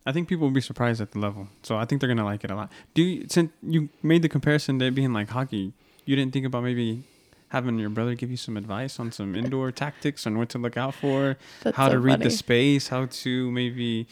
I 0.05 0.11
think 0.11 0.27
people 0.27 0.47
will 0.47 0.53
be 0.53 0.61
surprised 0.61 0.99
at 1.01 1.11
the 1.11 1.19
level. 1.19 1.47
So 1.63 1.77
I 1.77 1.85
think 1.85 2.01
they're 2.01 2.09
gonna 2.09 2.25
like 2.25 2.43
it 2.43 2.51
a 2.51 2.55
lot. 2.55 2.71
Do 2.93 3.01
you, 3.03 3.25
since 3.29 3.51
you 3.61 3.89
made 4.01 4.21
the 4.21 4.29
comparison 4.29 4.79
to 4.79 4.91
being 4.91 5.13
like 5.13 5.29
hockey, 5.29 5.73
you 6.05 6.15
didn't 6.15 6.33
think 6.33 6.45
about 6.45 6.63
maybe 6.63 7.03
having 7.49 7.77
your 7.79 7.89
brother 7.89 8.15
give 8.15 8.31
you 8.31 8.37
some 8.37 8.57
advice 8.57 8.99
on 8.99 9.11
some 9.11 9.35
indoor 9.35 9.71
tactics 9.71 10.25
on 10.25 10.37
what 10.37 10.49
to 10.49 10.57
look 10.57 10.75
out 10.75 10.93
for, 10.95 11.37
That's 11.61 11.77
how 11.77 11.87
so 11.87 11.93
to 11.93 11.99
read 11.99 12.13
funny. 12.13 12.23
the 12.25 12.29
space, 12.31 12.87
how 12.87 13.05
to 13.05 13.51
maybe 13.51 14.07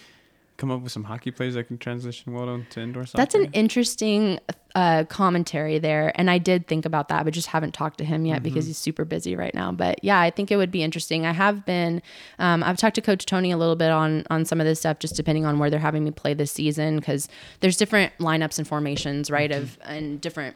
come 0.62 0.72
up 0.72 0.82
with 0.82 0.92
some 0.92 1.04
hockey 1.04 1.32
players 1.32 1.56
that 1.56 1.66
can 1.66 1.78
transition 1.80 2.34
well 2.34 2.64
to 2.70 2.80
indoor 2.80 3.06
soccer? 3.06 3.18
That's 3.18 3.36
an 3.36 3.50
interesting 3.52 4.40
uh, 4.76 5.04
commentary 5.06 5.80
there. 5.80 6.14
And 6.16 6.30
I 6.30 6.38
did 6.38 6.68
think 6.68 6.86
about 6.86 7.10
that, 7.10 7.26
but 7.26 7.34
just 7.34 7.48
haven't 7.48 7.74
talked 7.74 7.98
to 7.98 8.06
him 8.06 8.26
yet 8.26 8.36
mm-hmm. 8.36 8.44
because 8.44 8.68
he's 8.68 8.78
super 8.78 9.04
busy 9.04 9.36
right 9.36 9.54
now. 9.56 9.72
But 9.72 10.04
yeah, 10.04 10.22
I 10.22 10.30
think 10.30 10.52
it 10.52 10.58
would 10.58 10.72
be 10.72 10.84
interesting. 10.84 11.26
I 11.26 11.34
have 11.34 11.66
been, 11.66 12.02
um, 12.38 12.64
I've 12.64 12.78
talked 12.78 12.96
to 12.96 13.02
Coach 13.02 13.26
Tony 13.26 13.52
a 13.52 13.58
little 13.58 13.76
bit 13.76 13.90
on 13.90 14.24
on 14.30 14.46
some 14.46 14.62
of 14.62 14.68
this 14.68 14.80
stuff, 14.80 15.00
just 15.00 15.16
depending 15.16 15.46
on 15.46 15.58
where 15.58 15.70
they're 15.70 15.80
having 15.80 16.04
me 16.04 16.12
play 16.12 16.36
this 16.36 16.52
season, 16.52 16.98
because 16.98 17.28
there's 17.60 17.76
different 17.76 18.14
lineups 18.20 18.60
and 18.60 18.68
formations, 18.68 19.32
right? 19.32 19.50
Mm-hmm. 19.50 19.64
Of 19.64 19.80
and 19.84 20.22
different 20.22 20.56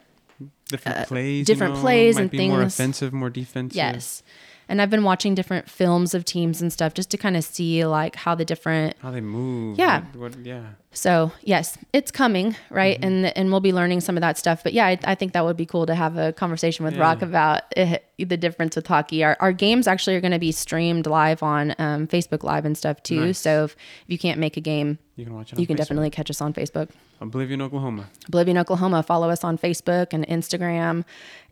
different 0.70 1.00
uh, 1.00 1.06
plays, 1.06 1.48
different 1.48 1.74
you 1.74 1.78
know, 1.78 1.82
plays 1.82 2.18
and 2.18 2.30
things. 2.30 2.52
More 2.52 2.62
offensive, 2.62 3.12
more 3.12 3.32
defensive. 3.32 3.76
Yes, 3.76 4.22
and 4.68 4.82
I've 4.82 4.90
been 4.90 5.04
watching 5.04 5.36
different 5.36 5.70
films 5.70 6.14
of 6.14 6.26
teams 6.26 6.62
and 6.62 6.72
stuff 6.72 6.94
just 6.94 7.10
to 7.12 7.18
kind 7.18 7.38
of 7.38 7.44
see 7.44 7.86
like 7.86 8.16
how 8.16 8.36
the 8.36 8.46
different 8.46 8.96
how 9.00 9.12
they 9.12 9.22
move. 9.22 9.78
Yeah, 9.78 10.02
what, 10.14 10.36
what, 10.36 10.46
yeah. 10.46 10.64
So 10.92 11.32
yes, 11.42 11.78
it's 11.94 12.12
coming, 12.12 12.56
right? 12.70 12.96
Mm-hmm. 12.96 13.26
And 13.26 13.38
and 13.38 13.52
we'll 13.52 13.60
be 13.60 13.74
learning 13.74 14.02
some 14.02 14.18
of 14.18 14.22
that 14.22 14.38
stuff. 14.38 14.64
But 14.64 14.74
yeah, 14.74 14.88
I, 14.88 15.00
I 15.04 15.16
think 15.16 15.34
that 15.34 15.44
would 15.44 15.58
be 15.58 15.66
cool 15.66 15.86
to 15.86 15.96
have 15.96 16.18
a 16.18 16.34
conversation 16.34 16.86
with 16.86 16.96
yeah. 16.96 17.02
Rock 17.02 17.22
about 17.22 17.64
it, 17.76 18.06
the 18.18 18.38
difference 18.38 18.76
with 18.76 18.88
hockey. 18.88 19.24
Our, 19.24 19.38
our 19.40 19.52
games 19.52 19.88
actually 19.88 20.16
are 20.16 20.22
going 20.22 20.32
to 20.32 20.40
be 20.40 20.52
streamed 20.52 21.06
live 21.06 21.44
on 21.44 21.76
um, 21.78 22.08
Facebook 22.08 22.44
Live 22.44 22.66
and 22.66 22.78
stuff 22.78 23.04
too. 23.04 23.28
Nice. 23.28 23.40
So 23.40 23.66
if, 23.66 23.74
if, 23.74 24.06
you 24.08 24.18
can't 24.18 24.40
make 24.40 24.58
a 24.58 24.62
game, 24.62 24.98
you 25.16 25.26
can 25.26 25.34
watch 25.34 25.54
it. 25.54 25.60
You 25.60 25.68
can 25.68 25.76
Facebook. 25.76 25.80
definitely 25.80 26.10
catch 26.10 26.30
us 26.30 26.42
on 26.42 26.54
Facebook. 26.54 26.90
Oblivion, 27.22 27.62
Oklahoma. 27.62 28.10
Oblivion, 28.28 28.58
Oklahoma. 28.58 29.04
Follow 29.04 29.30
us 29.30 29.44
on 29.44 29.58
Facebook 29.58 30.08
and 30.12 30.28
Instagram, 30.28 31.06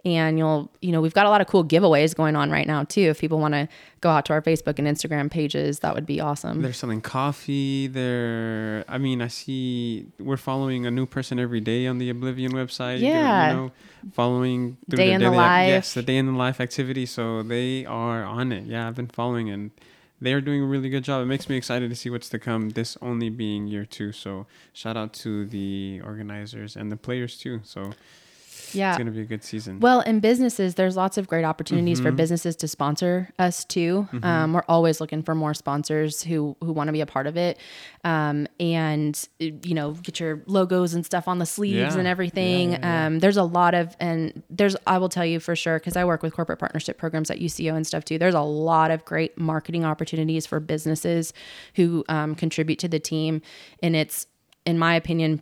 and 0.06 0.38
you'll 0.38 0.70
you 0.82 0.92
know 0.92 1.00
we've 1.00 1.14
got 1.14 1.26
a 1.26 1.30
lot 1.30 1.40
of 1.40 1.48
cool 1.48 1.64
giveaways 1.64 2.16
going 2.16 2.36
on 2.36 2.52
right 2.52 2.68
now 2.68 2.84
too. 2.84 3.02
If 3.02 3.20
people 3.20 3.40
want 3.40 3.54
to 3.54 3.70
go 4.02 4.10
out 4.10 4.26
to 4.26 4.34
our 4.34 4.42
Facebook 4.42 4.78
and 4.80 4.88
Instagram 4.88 5.32
pages, 5.32 5.80
that 5.80 5.96
would 5.96 6.06
be 6.06 6.20
awesome. 6.20 6.62
They're 6.62 6.74
selling 6.74 7.02
coffee. 7.02 7.88
They're 7.88 8.84
I 8.88 8.98
mean 8.98 9.22
I 9.22 9.28
see 9.28 10.08
we're 10.20 10.38
following 10.38 10.86
a 10.86 10.92
new 10.92 11.06
person 11.06 11.40
every 11.40 11.62
day 11.62 11.88
on 11.88 12.00
the 12.00 12.10
Oblivion 12.10 12.52
website. 12.52 13.00
Yeah. 13.00 13.50
You 13.50 13.56
know, 13.56 13.72
following 14.12 14.78
day 14.90 15.14
in 15.14 15.22
the 15.22 15.32
life. 15.32 15.70
Yes, 15.70 15.94
the 15.94 16.04
day 16.04 16.18
in 16.18 16.26
the 16.26 16.34
life 16.34 16.60
activity. 16.60 17.06
So 17.06 17.44
they 17.44 17.86
are 17.86 18.24
on 18.24 18.52
it. 18.52 18.66
Yeah, 18.66 18.88
I've 18.88 18.96
been 18.96 19.08
following 19.08 19.50
and 19.50 19.72
they 20.20 20.34
are 20.34 20.42
doing 20.42 20.62
a 20.62 20.66
really 20.66 20.90
good 20.90 21.04
job. 21.04 21.22
It 21.22 21.26
makes 21.26 21.50
me 21.50 21.58
excited 21.58 21.90
to 21.90 21.96
see 21.96 22.10
what's 22.10 22.30
to 22.30 22.40
come. 22.40 22.70
This 22.70 22.98
only 23.02 23.30
being 23.30 23.68
year 23.68 23.86
two, 23.86 24.14
so 24.14 24.48
shout 24.72 24.96
out 24.96 25.12
to 25.16 25.46
the 25.46 26.02
organizers 26.04 26.78
and 26.78 26.90
the 26.90 26.96
players 26.96 27.38
too. 27.38 27.60
So 27.64 27.92
Yeah. 28.76 28.92
It's 28.92 28.98
gonna 28.98 29.12
be 29.12 29.22
a 29.22 29.26
good 29.26 29.44
season. 29.44 29.80
Well, 29.80 30.02
in 30.02 30.20
businesses, 30.20 30.76
there's 30.76 30.96
lots 30.96 31.18
of 31.18 31.28
great 31.28 31.44
opportunities 31.46 32.00
for 32.00 32.12
businesses 32.12 32.56
to 32.58 32.68
sponsor 32.68 33.30
us 33.40 33.64
too. 33.66 34.08
Um, 34.24 34.54
we're 34.54 34.64
always 34.68 35.00
looking 35.02 35.24
for 35.24 35.36
more 35.36 35.54
sponsors 35.54 36.24
who 36.24 36.56
who 36.62 36.72
want 36.72 36.88
to 36.88 36.92
be 36.94 37.02
a 37.02 37.06
part 37.06 37.28
of 37.28 37.38
it, 37.38 37.58
um, 38.04 38.48
and 38.60 39.28
you 39.40 39.74
know, 39.74 39.92
get 39.92 40.20
your 40.20 40.42
logos 40.48 40.94
and 40.94 41.06
stuff 41.06 41.28
on 41.28 41.40
the 41.40 41.46
sleeves 41.46 41.94
Yeah. 41.94 41.98
and 42.00 42.08
everything. 42.08 42.72
Yeah, 42.72 42.80
yeah, 42.82 42.86
yeah. 43.02 43.06
Um, 43.08 43.20
there's 43.20 43.38
a 43.38 43.44
lot 43.44 43.74
of, 43.74 43.96
and 44.00 44.44
there's 44.50 44.76
I 44.88 44.98
will 44.98 45.10
tell 45.10 45.26
you 45.26 45.40
for 45.40 45.56
sure 45.56 45.80
because 45.80 45.96
I 45.96 46.06
work 46.06 46.24
with 46.24 46.34
corporate 46.34 46.60
partnership 46.60 46.98
programs 46.98 47.30
at 47.32 47.40
UCO 47.40 47.76
and 47.76 47.86
stuff 47.86 48.06
too. 48.06 48.18
There's 48.18 48.34
a 48.36 48.42
lot 48.42 48.92
of 48.92 49.06
great 49.06 49.38
marketing 49.38 49.86
opportunities 49.86 50.46
for 50.46 50.60
businesses 50.60 51.34
who 51.76 52.04
um, 52.10 52.36
contribute 52.36 52.80
to 52.80 52.88
the 52.88 53.00
team, 53.00 53.42
and 53.82 53.96
it's 53.96 54.28
in 54.66 54.80
my 54.80 54.96
opinion 54.96 55.42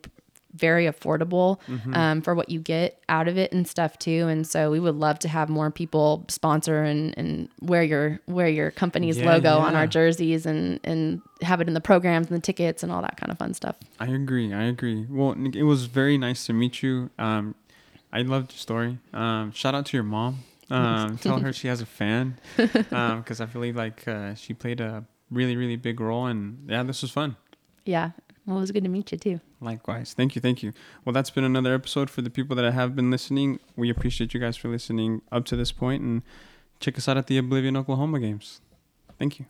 very 0.55 0.85
affordable 0.85 1.59
Mm-hmm. 1.67 1.93
um, 1.93 2.21
for 2.21 2.35
what 2.35 2.49
you 2.49 2.59
get 2.59 3.01
out 3.09 3.27
of 3.27 3.37
it 3.37 3.51
and 3.53 3.67
stuff 3.67 3.97
too. 3.99 4.27
And 4.27 4.45
so 4.45 4.69
we 4.71 4.79
would 4.79 4.95
love 4.95 5.19
to 5.19 5.27
have 5.29 5.49
more 5.49 5.71
people 5.71 6.25
sponsor 6.29 6.83
and, 6.83 7.13
and 7.17 7.49
wear 7.61 7.83
your 7.83 8.19
wear 8.27 8.47
your 8.47 8.71
company's 8.71 9.17
Yeah, 9.17 9.33
logo 9.33 9.57
on 9.57 9.75
our 9.75 9.87
jerseys 9.87 10.45
and 10.45 10.79
and 10.83 11.21
have 11.41 11.61
it 11.61 11.67
in 11.67 11.73
the 11.73 11.81
programs 11.81 12.27
and 12.27 12.35
the 12.37 12.41
tickets 12.41 12.83
and 12.83 12.91
all 12.91 13.01
that 13.01 13.17
kind 13.17 13.31
of 13.31 13.37
fun 13.37 13.53
stuff. 13.53 13.75
I 13.99 14.07
agree. 14.07 14.53
I 14.53 14.63
agree. 14.63 15.05
Well, 15.09 15.35
it 15.53 15.63
was 15.63 15.85
very 15.85 16.17
nice 16.17 16.45
to 16.47 16.53
meet 16.53 16.83
you. 16.83 17.09
Um, 17.17 17.55
I 18.13 18.21
loved 18.23 18.51
your 18.51 18.57
story. 18.59 18.97
Um, 19.13 19.51
shout 19.53 19.73
out 19.73 19.85
to 19.87 19.97
your 19.97 20.03
mom. 20.03 20.39
Um, 20.69 21.17
tell 21.21 21.39
her 21.39 21.53
she 21.53 21.67
has 21.67 21.81
a 21.81 21.85
fan 21.85 22.37
because 22.57 23.39
I 23.41 23.45
believe 23.45 23.75
like 23.75 24.07
uh, 24.07 24.35
she 24.35 24.53
played 24.53 24.79
a 24.81 25.05
really 25.29 25.55
really 25.55 25.75
big 25.77 25.99
role. 25.99 26.25
And 26.25 26.65
yeah, 26.69 26.83
this 26.83 27.01
was 27.01 27.11
fun. 27.11 27.35
Yeah. 27.83 28.11
Well, 28.45 28.57
it 28.57 28.61
was 28.61 28.71
good 28.71 28.83
to 28.83 28.89
meet 28.89 29.11
you 29.11 29.17
too. 29.17 29.39
Likewise. 29.59 30.13
Thank 30.13 30.35
you. 30.35 30.41
Thank 30.41 30.63
you. 30.63 30.73
Well, 31.05 31.13
that's 31.13 31.29
been 31.29 31.43
another 31.43 31.73
episode 31.73 32.09
for 32.09 32.21
the 32.21 32.29
people 32.29 32.55
that 32.55 32.71
have 32.71 32.95
been 32.95 33.11
listening. 33.11 33.59
We 33.75 33.89
appreciate 33.89 34.33
you 34.33 34.39
guys 34.39 34.57
for 34.57 34.67
listening 34.67 35.21
up 35.31 35.45
to 35.45 35.55
this 35.55 35.71
point 35.71 36.01
and 36.01 36.23
check 36.79 36.97
us 36.97 37.07
out 37.07 37.17
at 37.17 37.27
the 37.27 37.37
Oblivion 37.37 37.77
Oklahoma 37.77 38.19
games. 38.19 38.61
Thank 39.19 39.39
you. 39.39 39.45